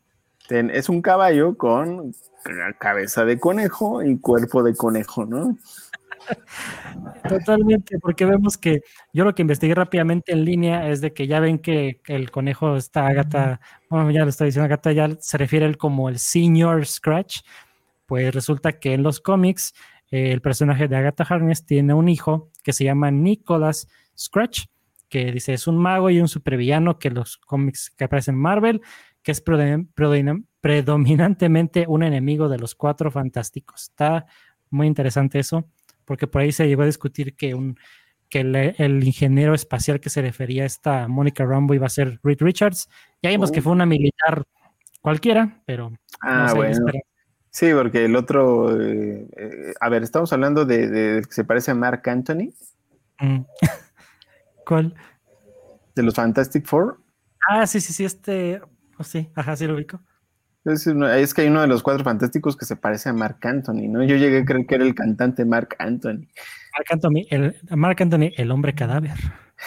es 0.48 0.88
un 0.88 1.02
caballo 1.02 1.56
con 1.56 2.14
cabeza 2.78 3.24
de 3.24 3.38
conejo 3.38 4.02
y 4.02 4.18
cuerpo 4.18 4.62
de 4.62 4.74
conejo, 4.74 5.24
¿no? 5.24 5.56
Totalmente, 7.28 7.98
porque 7.98 8.24
vemos 8.24 8.56
que 8.56 8.82
yo 9.12 9.24
lo 9.24 9.34
que 9.34 9.42
investigué 9.42 9.74
rápidamente 9.74 10.32
en 10.32 10.44
línea 10.44 10.88
es 10.88 11.00
de 11.00 11.12
que 11.12 11.26
ya 11.26 11.40
ven 11.40 11.58
que 11.58 12.00
el 12.06 12.30
conejo 12.30 12.76
está 12.76 13.06
Agatha, 13.06 13.60
bueno, 13.90 14.10
ya 14.10 14.22
lo 14.22 14.30
está 14.30 14.44
diciendo 14.44 14.64
Agatha, 14.64 14.92
ya 14.92 15.10
se 15.18 15.38
refiere 15.38 15.66
él 15.66 15.76
como 15.76 16.08
el 16.08 16.18
Senior 16.18 16.86
Scratch, 16.86 17.40
pues 18.06 18.34
resulta 18.34 18.78
que 18.78 18.94
en 18.94 19.02
los 19.02 19.20
cómics 19.20 19.74
eh, 20.10 20.32
el 20.32 20.40
personaje 20.40 20.88
de 20.88 20.96
Agatha 20.96 21.24
Harkness 21.24 21.66
tiene 21.66 21.94
un 21.94 22.08
hijo 22.08 22.50
que 22.62 22.72
se 22.72 22.84
llama 22.84 23.10
Nicholas 23.10 23.88
Scratch, 24.16 24.66
que 25.08 25.32
dice 25.32 25.52
es 25.52 25.66
un 25.66 25.78
mago 25.78 26.10
y 26.10 26.20
un 26.20 26.28
supervillano 26.28 26.98
que 26.98 27.10
los 27.10 27.36
cómics 27.36 27.90
que 27.90 28.04
aparecen 28.04 28.36
en 28.36 28.40
Marvel 28.40 28.82
que 29.24 29.32
es 29.32 29.40
predominantemente 29.40 31.86
un 31.88 32.04
enemigo 32.04 32.48
de 32.50 32.58
los 32.58 32.74
cuatro 32.74 33.10
fantásticos. 33.10 33.84
Está 33.84 34.26
muy 34.68 34.86
interesante 34.86 35.38
eso, 35.38 35.64
porque 36.04 36.26
por 36.26 36.42
ahí 36.42 36.52
se 36.52 36.68
llegó 36.68 36.82
a 36.82 36.86
discutir 36.86 37.34
que, 37.34 37.54
un, 37.54 37.78
que 38.28 38.40
el, 38.40 39.02
ingeniero 39.02 39.54
espacial 39.54 39.98
que 39.98 40.10
se 40.10 40.20
refería 40.20 40.64
a 40.64 40.66
esta 40.66 41.08
Mónica 41.08 41.46
Rambo 41.46 41.72
iba 41.72 41.86
a 41.86 41.90
ser 41.90 42.20
Reed 42.22 42.36
Richards. 42.40 42.90
Ya 43.22 43.30
vimos 43.30 43.50
que 43.50 43.60
oh. 43.60 43.62
fue 43.62 43.72
una 43.72 43.86
militar 43.86 44.44
cualquiera, 45.00 45.62
pero... 45.64 45.90
Ah, 46.20 46.52
bueno. 46.54 46.86
Sí, 47.48 47.70
porque 47.72 48.04
el 48.04 48.16
otro... 48.16 48.78
Eh, 48.78 49.26
eh, 49.36 49.72
a 49.80 49.88
ver, 49.88 50.02
estamos 50.02 50.34
hablando 50.34 50.66
de, 50.66 51.22
que 51.26 51.32
se 51.32 51.44
parece 51.44 51.70
a 51.70 51.74
Mark 51.74 52.02
Anthony. 52.04 52.52
Mm. 53.20 53.46
¿Cuál? 54.66 54.94
De 55.94 56.02
los 56.02 56.14
Fantastic 56.14 56.66
Four. 56.66 56.98
Ah, 57.48 57.66
sí, 57.66 57.80
sí, 57.80 57.92
sí, 57.92 58.04
este, 58.04 58.60
Oh, 58.98 59.04
sí, 59.04 59.30
ajá, 59.34 59.56
sí 59.56 59.66
lo 59.66 59.74
ubico. 59.74 60.00
Es, 60.64 61.34
que 61.34 61.42
hay 61.42 61.48
uno 61.48 61.60
de 61.60 61.66
los 61.66 61.82
cuatro 61.82 62.04
fantásticos 62.04 62.56
que 62.56 62.64
se 62.64 62.76
parece 62.76 63.10
a 63.10 63.12
Mark 63.12 63.38
Anthony, 63.42 63.86
¿no? 63.88 64.02
Yo 64.02 64.16
llegué 64.16 64.38
a 64.38 64.44
creer 64.46 64.66
que 64.66 64.74
era 64.76 64.84
el 64.84 64.94
cantante 64.94 65.44
Mark 65.44 65.76
Anthony. 65.78 66.26
Mark 66.72 66.86
Anthony, 66.90 67.26
el, 67.28 67.54
Mark 67.70 68.00
Anthony, 68.00 68.32
el 68.36 68.50
hombre 68.50 68.74
cadáver. 68.74 69.12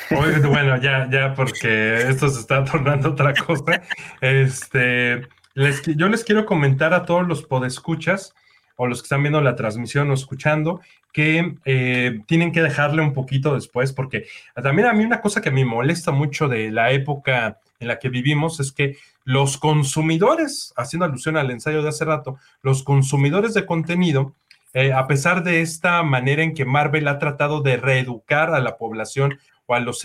bueno, 0.10 0.82
ya, 0.82 1.08
ya, 1.12 1.36
porque 1.36 1.98
esto 2.10 2.30
se 2.30 2.40
está 2.40 2.64
tornando 2.64 3.10
otra 3.10 3.34
cosa. 3.34 3.82
Este, 4.22 5.28
yo 5.56 6.10
les 6.10 6.24
quiero 6.24 6.46
comentar 6.48 6.94
a 6.96 7.06
todos 7.06 7.28
los 7.28 7.44
podescuchas 7.44 8.34
o 8.78 8.88
los 8.88 9.02
que 9.02 9.06
están 9.06 9.24
viendo 9.24 9.42
la 9.42 9.56
transmisión 9.56 10.10
o 10.10 10.14
escuchando 10.14 10.80
que 11.12 11.56
eh, 11.66 12.22
tienen 12.28 12.52
que 12.52 12.62
dejarle 12.62 13.02
un 13.02 13.14
poquito 13.14 13.54
después, 13.54 13.92
porque 13.92 14.28
también 14.56 14.88
a 14.88 14.94
mí 14.94 15.04
una 15.04 15.20
cosa 15.20 15.42
que 15.42 15.52
me 15.52 15.66
molesta 15.66 16.12
mucho 16.12 16.48
de 16.48 16.72
la 16.72 16.92
época 16.92 17.60
en 17.80 17.88
la 17.88 18.00
que 18.00 18.10
vivimos 18.10 18.60
es 18.60 18.72
que 18.72 18.98
los 19.24 19.58
consumidores, 19.58 20.74
haciendo 20.78 21.06
alusión 21.06 21.38
al 21.38 21.52
ensayo 21.52 21.82
de 21.82 21.90
hace 21.90 22.06
rato, 22.06 22.38
los 22.62 22.84
consumidores 22.84 23.54
de 23.54 23.66
contenido, 23.66 24.36
eh, 24.74 24.94
a 24.94 25.08
pesar 25.08 25.44
de 25.44 25.62
esta 25.62 26.04
manera 26.04 26.44
en 26.44 26.54
que 26.54 26.66
Marvel 26.66 27.08
ha 27.08 27.20
tratado 27.20 27.62
de 27.62 27.78
reeducar 27.78 28.54
a 28.54 28.60
la 28.60 28.78
población 28.78 29.40
o 29.66 29.76
a 29.76 29.80
los, 29.80 30.04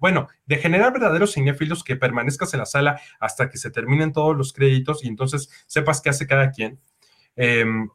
bueno, 0.00 0.28
de 0.46 0.56
generar 0.56 0.92
verdaderos 0.92 1.34
cinéfilos 1.34 1.84
que 1.84 1.96
permanezcas 1.96 2.52
en 2.52 2.60
la 2.60 2.66
sala 2.66 3.00
hasta 3.20 3.48
que 3.48 3.58
se 3.58 3.70
terminen 3.70 4.12
todos 4.12 4.36
los 4.36 4.52
créditos 4.52 5.04
y 5.04 5.08
entonces 5.08 5.50
sepas 5.66 6.00
qué 6.00 6.10
hace 6.10 6.26
cada 6.26 6.50
quien. 6.50 6.78
Em, 7.36 7.88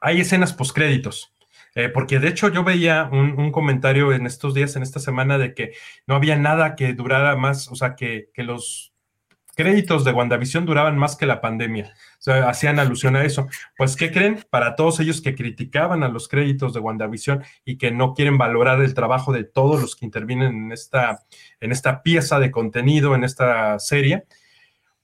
hay 0.00 0.20
escenas 0.20 0.52
postcréditos. 0.52 1.34
Eh, 1.74 1.88
porque 1.88 2.18
de 2.18 2.28
hecho 2.28 2.48
yo 2.48 2.64
veía 2.64 3.08
un, 3.12 3.52
comentario 3.52 4.12
en 4.12 4.26
estos 4.26 4.54
días, 4.54 4.74
en 4.76 4.82
esta 4.82 4.98
semana, 4.98 5.38
de 5.38 5.54
que 5.54 5.72
no 6.06 6.16
había 6.16 6.36
nada 6.36 6.74
que 6.74 6.92
durara 6.94 7.36
más, 7.36 7.68
o 7.68 7.76
sea, 7.76 7.94
que, 7.94 8.30
los 8.36 8.92
créditos 9.54 10.04
de 10.04 10.12
WandaVision 10.12 10.64
duraban 10.64 10.96
más 10.96 11.16
que 11.16 11.26
la 11.26 11.40
pandemia. 11.40 11.92
O 12.18 12.22
sea, 12.22 12.48
hacían 12.48 12.78
alusión 12.78 13.14
a 13.14 13.24
eso. 13.24 13.46
Pues, 13.76 13.94
¿qué 13.94 14.10
creen? 14.10 14.44
Para 14.48 14.74
todos 14.74 15.00
ellos 15.00 15.20
que 15.20 15.34
criticaban 15.34 16.02
a 16.02 16.08
los 16.08 16.28
créditos 16.28 16.72
de 16.72 16.80
WandaVision 16.80 17.44
y 17.64 17.76
que 17.76 17.90
no 17.90 18.14
quieren 18.14 18.38
valorar 18.38 18.80
el 18.80 18.94
trabajo 18.94 19.32
de 19.32 19.44
todos 19.44 19.80
los 19.80 19.96
que 19.96 20.06
intervienen 20.06 20.64
en 20.64 20.72
esta, 20.72 21.20
en 21.60 21.72
esta 21.72 22.02
pieza 22.02 22.40
de 22.40 22.50
contenido, 22.50 23.14
en 23.14 23.22
esta 23.22 23.78
serie, 23.78 24.24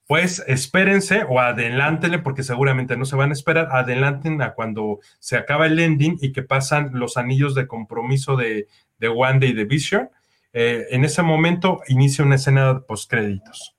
pues 0.06 0.44
espérense 0.46 1.24
o 1.28 1.40
adelántenle, 1.40 2.20
porque 2.20 2.44
seguramente 2.44 2.96
no 2.96 3.04
se 3.04 3.16
van 3.16 3.30
a 3.30 3.32
esperar, 3.32 3.68
adelanten 3.72 4.40
a 4.40 4.54
cuando 4.54 5.00
se 5.18 5.36
acaba 5.36 5.66
el 5.66 5.78
ending 5.78 6.18
y 6.20 6.32
que 6.32 6.42
pasan 6.42 6.90
los 6.92 7.16
anillos 7.16 7.54
de 7.54 7.66
compromiso 7.66 8.36
de, 8.36 8.68
de 8.98 9.08
Wanda 9.08 9.46
y 9.46 9.52
de 9.52 9.64
Vision. 9.64 10.10
Eh, 10.52 10.86
en 10.90 11.04
ese 11.04 11.22
momento 11.22 11.80
inicia 11.88 12.24
una 12.24 12.36
escena 12.36 12.74
de 12.74 12.80
postcréditos. 12.80 13.74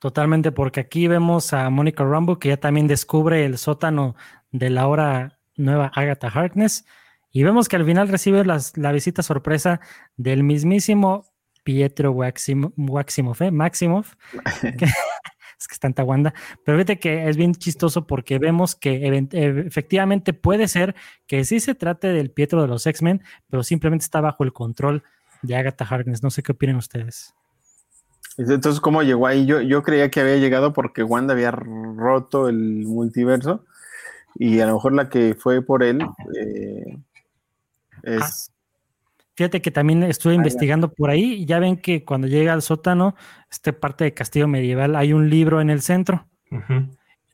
Totalmente, 0.00 0.50
porque 0.50 0.80
aquí 0.80 1.06
vemos 1.06 1.52
a 1.52 1.70
Mónica 1.70 2.04
Rambo 2.04 2.40
que 2.40 2.48
ya 2.48 2.56
también 2.56 2.88
descubre 2.88 3.44
el 3.44 3.56
sótano 3.56 4.16
de 4.50 4.70
la 4.70 4.88
hora 4.88 5.38
nueva 5.56 5.92
Agatha 5.94 6.28
Harkness 6.28 6.84
Y 7.30 7.44
vemos 7.44 7.68
que 7.68 7.76
al 7.76 7.84
final 7.84 8.08
recibe 8.08 8.44
la 8.44 8.92
visita 8.92 9.22
sorpresa 9.22 9.80
del 10.16 10.42
mismísimo 10.42 11.31
Pietro 11.62 12.12
Waximov, 12.12 13.42
¿eh? 13.42 13.50
Maximov, 13.50 14.06
es 14.62 15.68
que 15.68 15.74
está 15.74 15.86
en 15.86 15.94
Tawanda, 15.94 16.34
pero 16.64 16.78
fíjate 16.78 16.98
que 16.98 17.28
es 17.28 17.36
bien 17.36 17.54
chistoso 17.54 18.06
porque 18.06 18.38
vemos 18.38 18.74
que 18.74 19.26
efectivamente 19.32 20.32
puede 20.32 20.68
ser 20.68 20.94
que 21.26 21.44
sí 21.44 21.60
se 21.60 21.74
trate 21.74 22.08
del 22.08 22.30
Pietro 22.30 22.62
de 22.62 22.68
los 22.68 22.86
X-Men, 22.86 23.22
pero 23.48 23.62
simplemente 23.62 24.04
está 24.04 24.20
bajo 24.20 24.44
el 24.44 24.52
control 24.52 25.02
de 25.42 25.56
Agatha 25.56 25.84
Harkness. 25.84 26.22
No 26.22 26.30
sé 26.30 26.42
qué 26.42 26.52
opinan 26.52 26.76
ustedes. 26.76 27.34
Entonces, 28.38 28.80
¿cómo 28.80 29.02
llegó 29.02 29.26
ahí? 29.26 29.44
Yo, 29.44 29.60
yo 29.60 29.82
creía 29.82 30.10
que 30.10 30.20
había 30.20 30.36
llegado 30.36 30.72
porque 30.72 31.02
Wanda 31.02 31.34
había 31.34 31.50
roto 31.50 32.48
el 32.48 32.86
multiverso 32.86 33.64
y 34.34 34.60
a 34.60 34.66
lo 34.66 34.74
mejor 34.74 34.94
la 34.94 35.08
que 35.08 35.34
fue 35.34 35.62
por 35.62 35.82
él 35.82 36.00
eh, 36.34 36.98
es... 38.02 38.51
Fíjate 39.34 39.62
que 39.62 39.70
también 39.70 40.02
estuve 40.02 40.34
investigando 40.34 40.92
por 40.92 41.10
ahí 41.10 41.34
y 41.34 41.46
ya 41.46 41.58
ven 41.58 41.78
que 41.78 42.04
cuando 42.04 42.26
llega 42.26 42.52
al 42.52 42.60
sótano, 42.60 43.14
este 43.50 43.72
parte 43.72 44.04
de 44.04 44.14
Castillo 44.14 44.46
Medieval, 44.46 44.94
hay 44.94 45.12
un 45.12 45.30
libro 45.30 45.60
en 45.60 45.70
el 45.70 45.80
centro. 45.80 46.28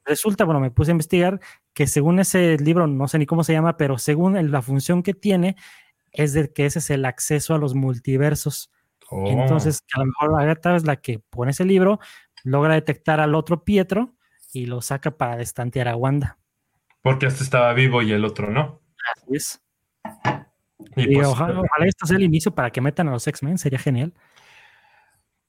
Resulta, 0.05 0.45
bueno, 0.45 0.61
me 0.61 0.71
puse 0.71 0.91
a 0.91 0.93
investigar 0.93 1.41
que 1.75 1.87
según 1.87 2.21
ese 2.21 2.57
libro, 2.59 2.87
no 2.87 3.09
sé 3.09 3.19
ni 3.19 3.27
cómo 3.27 3.43
se 3.43 3.53
llama, 3.53 3.77
pero 3.77 3.99
según 3.99 4.51
la 4.51 4.63
función 4.63 5.03
que 5.03 5.13
tiene, 5.13 5.57
es 6.13 6.33
de 6.33 6.53
que 6.53 6.67
ese 6.67 6.79
es 6.79 6.91
el 6.91 7.05
acceso 7.05 7.55
a 7.55 7.59
los 7.59 7.75
multiversos. 7.75 8.71
Oh. 9.11 9.27
Entonces, 9.27 9.85
a 9.95 10.01
lo 10.01 10.07
mejor 10.07 10.41
Agatha 10.41 10.77
es 10.77 10.85
la 10.85 10.97
que 10.97 11.19
pone 11.19 11.51
ese 11.51 11.65
libro, 11.65 11.99
logra 12.45 12.75
detectar 12.75 13.21
al 13.21 13.35
otro 13.35 13.65
Pietro 13.65 14.15
y 14.53 14.67
lo 14.67 14.81
saca 14.83 15.11
para 15.11 15.37
destantear 15.37 15.89
a 15.89 15.97
Wanda. 15.97 16.39
Porque 17.03 17.27
este 17.27 17.43
estaba 17.45 17.73
vivo 17.73 18.03
y 18.03 18.13
el 18.13 18.25
otro 18.25 18.51
no. 18.51 18.81
Así 19.15 19.37
es. 19.37 19.63
Y, 20.97 21.15
pues, 21.15 21.27
ojalá, 21.27 21.87
esto 21.87 22.07
sea 22.07 22.17
el 22.17 22.23
inicio 22.23 22.55
para 22.55 22.71
que 22.71 22.81
metan 22.81 23.09
a 23.09 23.13
los 23.13 23.27
X-Men, 23.27 23.59
sería 23.59 23.79
genial. 23.79 24.13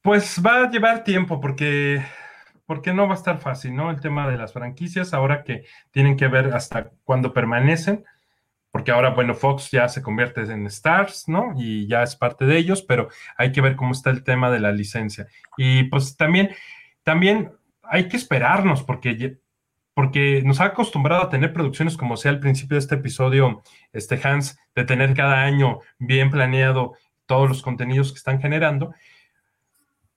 Pues 0.02 0.42
va 0.44 0.64
a 0.64 0.70
llevar 0.70 1.04
tiempo 1.04 1.40
porque, 1.40 2.02
porque 2.66 2.94
no 2.94 3.08
va 3.08 3.14
a 3.14 3.18
estar 3.18 3.40
fácil, 3.40 3.76
¿no? 3.76 3.92
El 3.92 4.00
tema 4.00 4.30
de 4.30 4.38
las 4.38 4.54
franquicias, 4.54 5.14
ahora 5.14 5.44
que 5.44 5.66
tienen 5.92 6.16
que 6.18 6.28
ver 6.28 6.54
hasta 6.54 6.92
cuándo 7.04 7.34
permanecen, 7.34 8.06
porque 8.72 8.92
ahora, 8.92 9.10
bueno, 9.10 9.34
Fox 9.34 9.72
ya 9.72 9.88
se 9.90 10.02
convierte 10.02 10.42
en 10.42 10.68
Stars, 10.68 11.28
¿no? 11.28 11.54
Y 11.58 11.88
ya 11.88 12.04
es 12.04 12.16
parte 12.16 12.46
de 12.46 12.58
ellos, 12.58 12.82
pero 12.82 13.10
hay 13.36 13.52
que 13.52 13.62
ver 13.62 13.76
cómo 13.76 13.92
está 13.92 14.10
el 14.12 14.24
tema 14.24 14.52
de 14.52 14.60
la 14.60 14.72
licencia. 14.72 15.28
Y 15.58 15.86
pues 15.86 16.16
también, 16.16 16.52
también 17.04 17.52
hay 17.84 18.08
que 18.08 18.18
esperarnos, 18.18 18.84
porque 18.84 19.40
porque 20.00 20.42
nos 20.46 20.62
ha 20.62 20.68
acostumbrado 20.68 21.24
a 21.24 21.30
tener 21.30 21.52
producciones 21.52 21.98
como 21.98 22.16
sea 22.16 22.32
al 22.32 22.40
principio 22.40 22.76
de 22.76 22.80
este 22.80 22.96
episodio, 22.96 23.62
este 23.92 24.18
Hans, 24.24 24.58
de 24.74 24.86
tener 24.86 25.14
cada 25.14 25.44
año 25.44 25.82
bien 25.98 26.32
planeado 26.32 26.94
todos 27.26 27.50
los 27.50 27.62
contenidos 27.62 28.14
que 28.14 28.18
están 28.18 28.40
generando. 28.40 28.94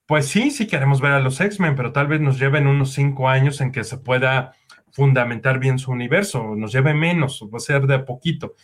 Pues 0.07 0.29
sí, 0.29 0.53
sí 0.53 0.69
queremos 0.69 1.01
ver 1.01 1.11
a 1.11 1.19
los 1.19 1.41
X-Men, 1.41 1.75
pero 1.75 1.91
tal 1.91 2.07
vez 2.07 2.21
nos 2.21 2.39
lleven 2.39 2.69
unos 2.69 2.93
cinco 2.93 3.29
años 3.29 3.61
en 3.61 3.73
que 3.73 3.83
se 3.83 3.99
pueda 3.99 4.53
fundamentar 4.93 5.59
bien 5.59 5.81
su 5.81 5.91
universo, 5.91 6.55
nos 6.55 6.73
lleve 6.73 6.95
menos, 6.95 7.45
va 7.53 7.57
a 7.57 7.61
ser 7.61 7.89
de 7.89 7.97
a 7.97 8.05
poquito. 8.05 8.55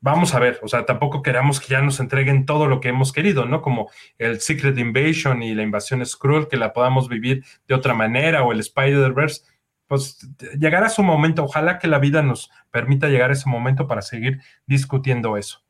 Vamos 0.00 0.34
a 0.34 0.38
ver, 0.38 0.58
o 0.62 0.68
sea, 0.68 0.86
tampoco 0.86 1.20
queramos 1.20 1.60
que 1.60 1.68
ya 1.68 1.82
nos 1.82 2.00
entreguen 2.00 2.46
todo 2.46 2.66
lo 2.66 2.80
que 2.80 2.88
hemos 2.88 3.12
querido, 3.12 3.44
¿no? 3.44 3.60
Como 3.60 3.90
el 4.16 4.40
Secret 4.40 4.78
Invasion 4.78 5.42
y 5.42 5.54
la 5.54 5.64
invasión 5.64 6.06
Skrull, 6.06 6.48
que 6.48 6.56
la 6.56 6.72
podamos 6.72 7.10
vivir 7.10 7.44
de 7.68 7.74
otra 7.74 7.92
manera, 7.92 8.42
o 8.42 8.52
el 8.52 8.60
Spider-Verse 8.60 9.42
pues 9.90 10.18
llegará 10.56 10.88
su 10.88 11.02
momento. 11.02 11.42
Ojalá 11.42 11.80
que 11.80 11.88
la 11.88 11.98
vida 11.98 12.22
nos 12.22 12.48
permita 12.70 13.08
llegar 13.08 13.30
a 13.30 13.32
ese 13.32 13.50
momento 13.50 13.88
para 13.88 14.02
seguir 14.02 14.40
discutiendo 14.64 15.36
eso. 15.36 15.64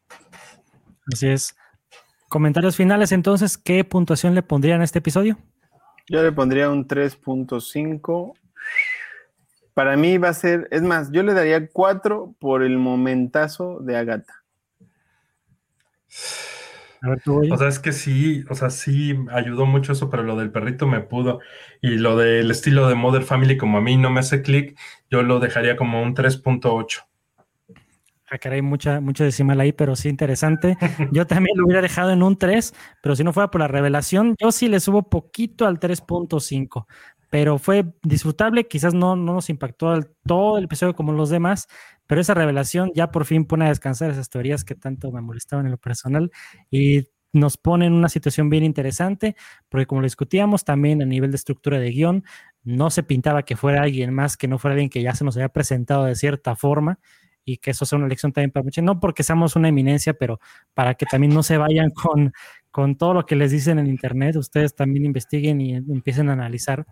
Así 1.10 1.28
es. 1.28 1.56
Comentarios 2.28 2.76
finales, 2.76 3.12
entonces, 3.12 3.56
¿qué 3.56 3.82
puntuación 3.82 4.34
le 4.34 4.42
pondrían 4.42 4.82
a 4.82 4.84
este 4.84 4.98
episodio? 4.98 5.38
Yo 6.06 6.22
le 6.22 6.32
pondría 6.32 6.68
un 6.68 6.86
3.5. 6.86 8.34
Para 9.72 9.96
mí 9.96 10.18
va 10.18 10.28
a 10.28 10.34
ser, 10.34 10.68
es 10.70 10.82
más, 10.82 11.10
yo 11.12 11.22
le 11.22 11.32
daría 11.32 11.68
4 11.68 12.34
por 12.38 12.62
el 12.62 12.76
momentazo 12.76 13.80
de 13.80 13.96
Agatha. 13.96 14.34
O 17.02 17.56
sea, 17.56 17.68
es 17.68 17.78
que 17.78 17.92
sí, 17.92 18.44
o 18.50 18.54
sea, 18.54 18.68
sí 18.70 19.16
ayudó 19.32 19.64
mucho 19.64 19.92
eso, 19.92 20.10
pero 20.10 20.22
lo 20.22 20.36
del 20.36 20.50
perrito 20.50 20.86
me 20.86 21.00
pudo. 21.00 21.40
Y 21.80 21.96
lo 21.96 22.16
del 22.16 22.50
estilo 22.50 22.88
de 22.88 22.94
Mother 22.94 23.22
Family, 23.22 23.56
como 23.56 23.78
a 23.78 23.80
mí 23.80 23.96
no 23.96 24.10
me 24.10 24.20
hace 24.20 24.42
clic, 24.42 24.78
yo 25.10 25.22
lo 25.22 25.40
dejaría 25.40 25.76
como 25.76 26.02
un 26.02 26.14
3.8. 26.14 27.06
Ah, 28.32 28.38
caray, 28.38 28.62
mucha, 28.62 29.00
mucho 29.00 29.24
decimal 29.24 29.58
ahí, 29.60 29.72
pero 29.72 29.96
sí 29.96 30.08
interesante. 30.08 30.76
Yo 31.12 31.26
también 31.26 31.58
lo 31.58 31.64
hubiera 31.64 31.82
dejado 31.82 32.12
en 32.12 32.22
un 32.22 32.38
3, 32.38 32.72
pero 33.02 33.16
si 33.16 33.24
no 33.24 33.32
fuera 33.32 33.50
por 33.50 33.60
la 33.60 33.66
revelación, 33.66 34.36
yo 34.38 34.52
sí 34.52 34.68
le 34.68 34.78
subo 34.78 35.02
poquito 35.10 35.66
al 35.66 35.80
3.5 35.80 36.86
pero 37.30 37.58
fue 37.58 37.86
disfrutable, 38.02 38.66
quizás 38.66 38.92
no, 38.92 39.16
no 39.16 39.34
nos 39.34 39.50
impactó 39.50 40.00
todo 40.26 40.58
el 40.58 40.64
episodio 40.64 40.94
como 40.94 41.12
los 41.12 41.30
demás, 41.30 41.68
pero 42.06 42.20
esa 42.20 42.34
revelación 42.34 42.90
ya 42.94 43.12
por 43.12 43.24
fin 43.24 43.46
pone 43.46 43.66
a 43.66 43.68
descansar 43.68 44.10
esas 44.10 44.28
teorías 44.28 44.64
que 44.64 44.74
tanto 44.74 45.12
me 45.12 45.20
molestaban 45.20 45.64
en 45.66 45.72
lo 45.72 45.78
personal 45.78 46.30
y 46.70 47.06
nos 47.32 47.56
pone 47.56 47.86
en 47.86 47.92
una 47.92 48.08
situación 48.08 48.50
bien 48.50 48.64
interesante, 48.64 49.36
porque 49.68 49.86
como 49.86 50.00
lo 50.00 50.06
discutíamos 50.06 50.64
también 50.64 51.02
a 51.02 51.06
nivel 51.06 51.30
de 51.30 51.36
estructura 51.36 51.78
de 51.78 51.90
guion, 51.90 52.24
no 52.64 52.90
se 52.90 53.04
pintaba 53.04 53.44
que 53.44 53.56
fuera 53.56 53.82
alguien 53.82 54.12
más, 54.12 54.36
que 54.36 54.48
no 54.48 54.58
fuera 54.58 54.72
alguien 54.74 54.90
que 54.90 55.02
ya 55.02 55.14
se 55.14 55.24
nos 55.24 55.36
había 55.36 55.50
presentado 55.50 56.04
de 56.04 56.16
cierta 56.16 56.56
forma 56.56 56.98
y 57.44 57.58
que 57.58 57.70
eso 57.70 57.86
sea 57.86 57.98
una 57.98 58.08
lección 58.08 58.32
también 58.32 58.50
para 58.50 58.64
muchos, 58.64 58.84
no 58.84 59.00
porque 59.00 59.22
seamos 59.22 59.56
una 59.56 59.68
eminencia, 59.68 60.14
pero 60.14 60.40
para 60.74 60.94
que 60.94 61.06
también 61.06 61.32
no 61.32 61.42
se 61.42 61.56
vayan 61.58 61.90
con, 61.94 62.32
con 62.70 62.96
todo 62.96 63.14
lo 63.14 63.26
que 63.26 63.36
les 63.36 63.52
dicen 63.52 63.78
en 63.78 63.86
internet, 63.86 64.36
ustedes 64.36 64.74
también 64.74 65.04
investiguen 65.04 65.60
y 65.60 65.74
empiecen 65.74 66.28
a 66.28 66.32
analizar 66.32 66.86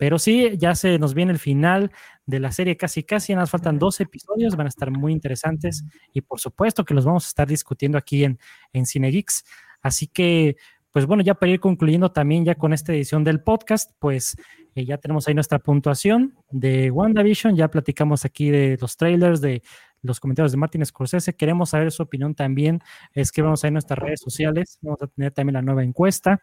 pero 0.00 0.18
sí, 0.18 0.56
ya 0.56 0.74
se 0.74 0.98
nos 0.98 1.12
viene 1.12 1.30
el 1.30 1.38
final 1.38 1.92
de 2.24 2.40
la 2.40 2.52
serie 2.52 2.78
casi 2.78 3.02
casi, 3.02 3.34
nos 3.34 3.50
faltan 3.50 3.78
dos 3.78 4.00
episodios, 4.00 4.56
van 4.56 4.64
a 4.64 4.70
estar 4.70 4.90
muy 4.90 5.12
interesantes 5.12 5.84
y 6.14 6.22
por 6.22 6.40
supuesto 6.40 6.86
que 6.86 6.94
los 6.94 7.04
vamos 7.04 7.26
a 7.26 7.28
estar 7.28 7.46
discutiendo 7.46 7.98
aquí 7.98 8.24
en, 8.24 8.38
en 8.72 8.86
CineGeeks. 8.86 9.44
Así 9.82 10.06
que, 10.06 10.56
pues 10.90 11.04
bueno, 11.04 11.22
ya 11.22 11.34
para 11.34 11.52
ir 11.52 11.60
concluyendo 11.60 12.12
también 12.12 12.46
ya 12.46 12.54
con 12.54 12.72
esta 12.72 12.94
edición 12.94 13.24
del 13.24 13.42
podcast, 13.42 13.92
pues 13.98 14.38
eh, 14.74 14.86
ya 14.86 14.96
tenemos 14.96 15.28
ahí 15.28 15.34
nuestra 15.34 15.58
puntuación 15.58 16.34
de 16.50 16.90
WandaVision, 16.90 17.54
ya 17.54 17.68
platicamos 17.68 18.24
aquí 18.24 18.48
de 18.48 18.78
los 18.80 18.96
trailers, 18.96 19.42
de 19.42 19.62
los 20.00 20.18
comentarios 20.18 20.52
de 20.52 20.56
Martin 20.56 20.86
Scorsese, 20.86 21.36
queremos 21.36 21.68
saber 21.68 21.92
su 21.92 22.02
opinión 22.02 22.34
también, 22.34 22.80
es 23.12 23.30
que 23.32 23.42
vamos 23.42 23.62
a 23.62 23.66
ir 23.66 23.68
en 23.68 23.74
nuestras 23.74 23.98
redes 23.98 24.20
sociales, 24.20 24.78
vamos 24.80 25.02
a 25.02 25.08
tener 25.08 25.32
también 25.32 25.56
la 25.56 25.62
nueva 25.62 25.84
encuesta 25.84 26.40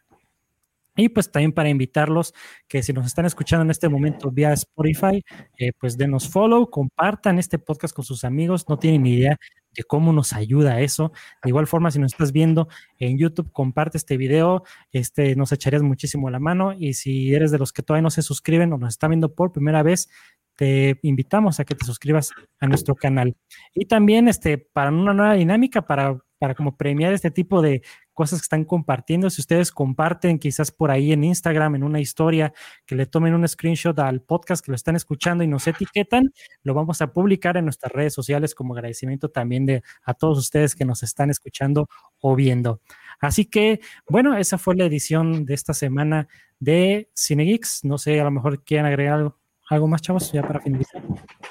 y 0.97 1.09
pues 1.09 1.31
también 1.31 1.53
para 1.53 1.69
invitarlos 1.69 2.33
que 2.67 2.83
si 2.83 2.91
nos 2.91 3.05
están 3.05 3.25
escuchando 3.25 3.63
en 3.63 3.71
este 3.71 3.87
momento 3.87 4.31
vía 4.31 4.51
Spotify, 4.53 5.23
eh, 5.57 5.71
pues 5.79 5.97
denos 5.97 6.27
follow, 6.27 6.69
compartan 6.69 7.39
este 7.39 7.59
podcast 7.59 7.95
con 7.95 8.03
sus 8.03 8.23
amigos, 8.23 8.67
no 8.67 8.77
tienen 8.77 9.03
ni 9.03 9.13
idea 9.13 9.37
de 9.77 9.83
cómo 9.83 10.11
nos 10.11 10.33
ayuda 10.33 10.81
eso. 10.81 11.13
De 11.43 11.49
igual 11.49 11.67
forma, 11.67 11.91
si 11.91 11.99
nos 11.99 12.13
estás 12.13 12.31
viendo 12.31 12.67
en 12.97 13.17
YouTube, 13.17 13.51
comparte 13.51 13.97
este 13.97 14.17
video, 14.17 14.63
este, 14.91 15.35
nos 15.35 15.51
echarías 15.51 15.83
muchísimo 15.83 16.29
la 16.29 16.39
mano. 16.39 16.73
Y 16.73 16.95
si 16.95 17.33
eres 17.33 17.51
de 17.51 17.59
los 17.59 17.71
que 17.71 17.83
todavía 17.83 18.01
no 18.01 18.09
se 18.09 18.23
suscriben 18.23 18.73
o 18.73 18.77
nos 18.77 18.89
están 18.89 19.11
viendo 19.11 19.33
por 19.35 19.51
primera 19.51 19.83
vez, 19.83 20.09
te 20.55 20.99
invitamos 21.03 21.59
a 21.59 21.65
que 21.65 21.75
te 21.75 21.85
suscribas 21.85 22.31
a 22.59 22.67
nuestro 22.67 22.95
canal. 22.95 23.35
Y 23.75 23.85
también 23.85 24.27
este, 24.27 24.57
para 24.57 24.89
una 24.89 25.13
nueva 25.13 25.35
dinámica, 25.35 25.83
para, 25.83 26.17
para 26.39 26.55
como 26.55 26.75
premiar 26.75 27.13
este 27.13 27.29
tipo 27.29 27.61
de 27.61 27.83
cosas 28.17 28.39
que 28.39 28.45
están 28.45 28.65
compartiendo. 28.65 29.29
Si 29.29 29.41
ustedes 29.41 29.71
comparten 29.71 30.39
quizás 30.39 30.71
por 30.71 30.89
ahí 30.89 31.11
en 31.11 31.23
Instagram, 31.23 31.75
en 31.75 31.83
una 31.83 31.99
historia, 31.99 32.51
que 32.87 32.95
le 32.95 33.05
tomen 33.05 33.35
un 33.35 33.47
screenshot 33.47 33.97
al 33.99 34.21
podcast 34.21 34.65
que 34.65 34.71
lo 34.71 34.75
están 34.75 34.95
escuchando 34.95 35.43
y 35.43 35.47
nos 35.47 35.67
etiquetan, 35.67 36.33
lo 36.63 36.73
vamos 36.73 36.99
a 37.03 37.13
publicar 37.13 37.57
en 37.57 37.65
nuestras 37.65 37.91
redes 37.91 38.15
sociales 38.15 38.55
como 38.55 38.73
agradecimiento 38.73 39.29
también 39.29 39.67
de 39.67 39.83
a 40.03 40.15
todos 40.15 40.39
ustedes 40.39 40.73
que 40.73 40.83
nos 40.83 41.03
están 41.03 41.29
escuchando 41.29 41.89
o 42.19 42.35
viendo. 42.35 42.81
Así 43.19 43.45
que, 43.45 43.81
bueno, 44.09 44.35
esa 44.35 44.57
fue 44.57 44.75
la 44.75 44.85
edición 44.85 45.45
de 45.45 45.53
esta 45.53 45.75
semana 45.75 46.27
de 46.59 47.11
CineGeeks. 47.15 47.83
No 47.83 47.99
sé, 47.99 48.19
a 48.19 48.23
lo 48.23 48.31
mejor 48.31 48.63
quieren 48.63 48.87
agregar 48.87 49.19
algo, 49.19 49.37
algo 49.69 49.87
más, 49.87 50.01
chavos, 50.01 50.31
ya 50.31 50.41
para 50.41 50.59
finalizar. 50.59 51.03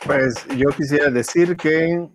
Pues 0.04 0.44
yo 0.56 0.70
quisiera 0.70 1.10
decir 1.10 1.56
que 1.56 2.08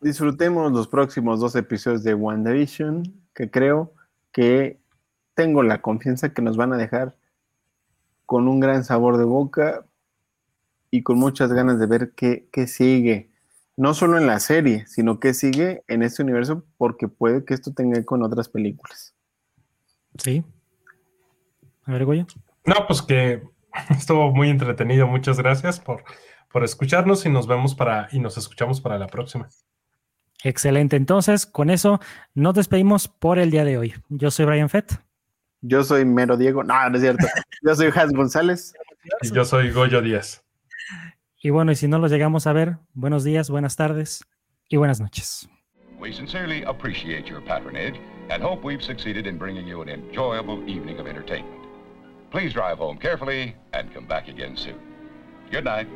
disfrutemos 0.00 0.72
los 0.72 0.88
próximos 0.88 1.40
dos 1.40 1.54
episodios 1.56 2.02
de 2.02 2.14
WandaVision, 2.14 3.02
que 3.34 3.50
creo 3.50 3.92
que 4.32 4.78
tengo 5.34 5.62
la 5.62 5.82
confianza 5.82 6.32
que 6.32 6.42
nos 6.42 6.56
van 6.56 6.72
a 6.72 6.76
dejar 6.76 7.14
con 8.24 8.48
un 8.48 8.60
gran 8.60 8.84
sabor 8.84 9.16
de 9.18 9.24
boca 9.24 9.86
y 10.90 11.02
con 11.02 11.18
muchas 11.18 11.52
ganas 11.52 11.78
de 11.78 11.86
ver 11.86 12.12
qué, 12.12 12.66
sigue. 12.66 13.30
No 13.76 13.94
solo 13.94 14.18
en 14.18 14.26
la 14.26 14.40
serie, 14.40 14.86
sino 14.86 15.20
qué 15.20 15.34
sigue 15.34 15.84
en 15.88 16.02
este 16.02 16.22
universo, 16.22 16.64
porque 16.78 17.08
puede 17.08 17.44
que 17.44 17.54
esto 17.54 17.72
tenga 17.72 18.02
con 18.04 18.22
otras 18.22 18.48
películas. 18.48 19.14
Sí. 20.18 20.42
A 21.84 21.92
ver, 21.92 22.04
Goyo. 22.04 22.26
No, 22.64 22.74
pues 22.86 23.02
que 23.02 23.42
estuvo 23.90 24.32
muy 24.32 24.48
entretenido. 24.48 25.06
Muchas 25.06 25.38
gracias 25.38 25.78
por, 25.78 26.02
por 26.50 26.64
escucharnos 26.64 27.26
y 27.26 27.30
nos 27.30 27.46
vemos 27.46 27.74
para 27.74 28.08
y 28.10 28.18
nos 28.18 28.38
escuchamos 28.38 28.80
para 28.80 28.98
la 28.98 29.06
próxima. 29.06 29.48
Excelente. 30.44 30.96
Entonces, 30.96 31.46
con 31.46 31.70
eso 31.70 32.00
nos 32.34 32.54
despedimos 32.54 33.08
por 33.08 33.38
el 33.38 33.50
día 33.50 33.64
de 33.64 33.78
hoy. 33.78 33.94
Yo 34.08 34.30
soy 34.30 34.46
Brian 34.46 34.68
Fett. 34.68 35.00
Yo 35.62 35.82
soy 35.82 36.04
Mero 36.04 36.36
Diego. 36.36 36.62
No, 36.62 36.88
no 36.90 36.96
es 36.96 37.02
cierto. 37.02 37.26
Yo 37.62 37.74
soy 37.74 37.90
Hans 37.94 38.12
González. 38.12 38.74
Y 39.22 39.32
yo 39.32 39.44
soy 39.44 39.70
Goyo 39.70 40.00
Díaz. 40.02 40.42
Y 41.42 41.50
bueno, 41.50 41.72
y 41.72 41.76
si 41.76 41.88
no 41.88 41.98
los 41.98 42.10
llegamos 42.10 42.46
a 42.46 42.52
ver, 42.52 42.76
buenos 42.94 43.24
días, 43.24 43.50
buenas 43.50 43.76
tardes 43.76 44.24
y 44.68 44.76
buenas 44.76 45.00
noches. 45.00 45.48
We 45.98 46.12
sincerely 46.12 46.64
appreciate 46.64 47.26
your 47.28 47.40
patronage 47.40 47.98
and 48.30 48.42
hope 48.42 48.66
we've 48.66 48.82
succeeded 48.82 49.26
in 49.26 49.38
bringing 49.38 49.66
you 49.66 49.80
an 49.82 49.88
enjoyable 49.88 50.62
evening 50.68 50.98
of 50.98 51.06
entertainment. 51.06 51.66
Please 52.30 52.52
drive 52.52 52.78
home 52.78 52.98
carefully 52.98 53.54
and 53.72 53.92
come 53.94 54.06
back 54.06 54.28
again 54.28 54.56
soon. 54.56 54.76
Good 55.50 55.64
night. 55.64 55.86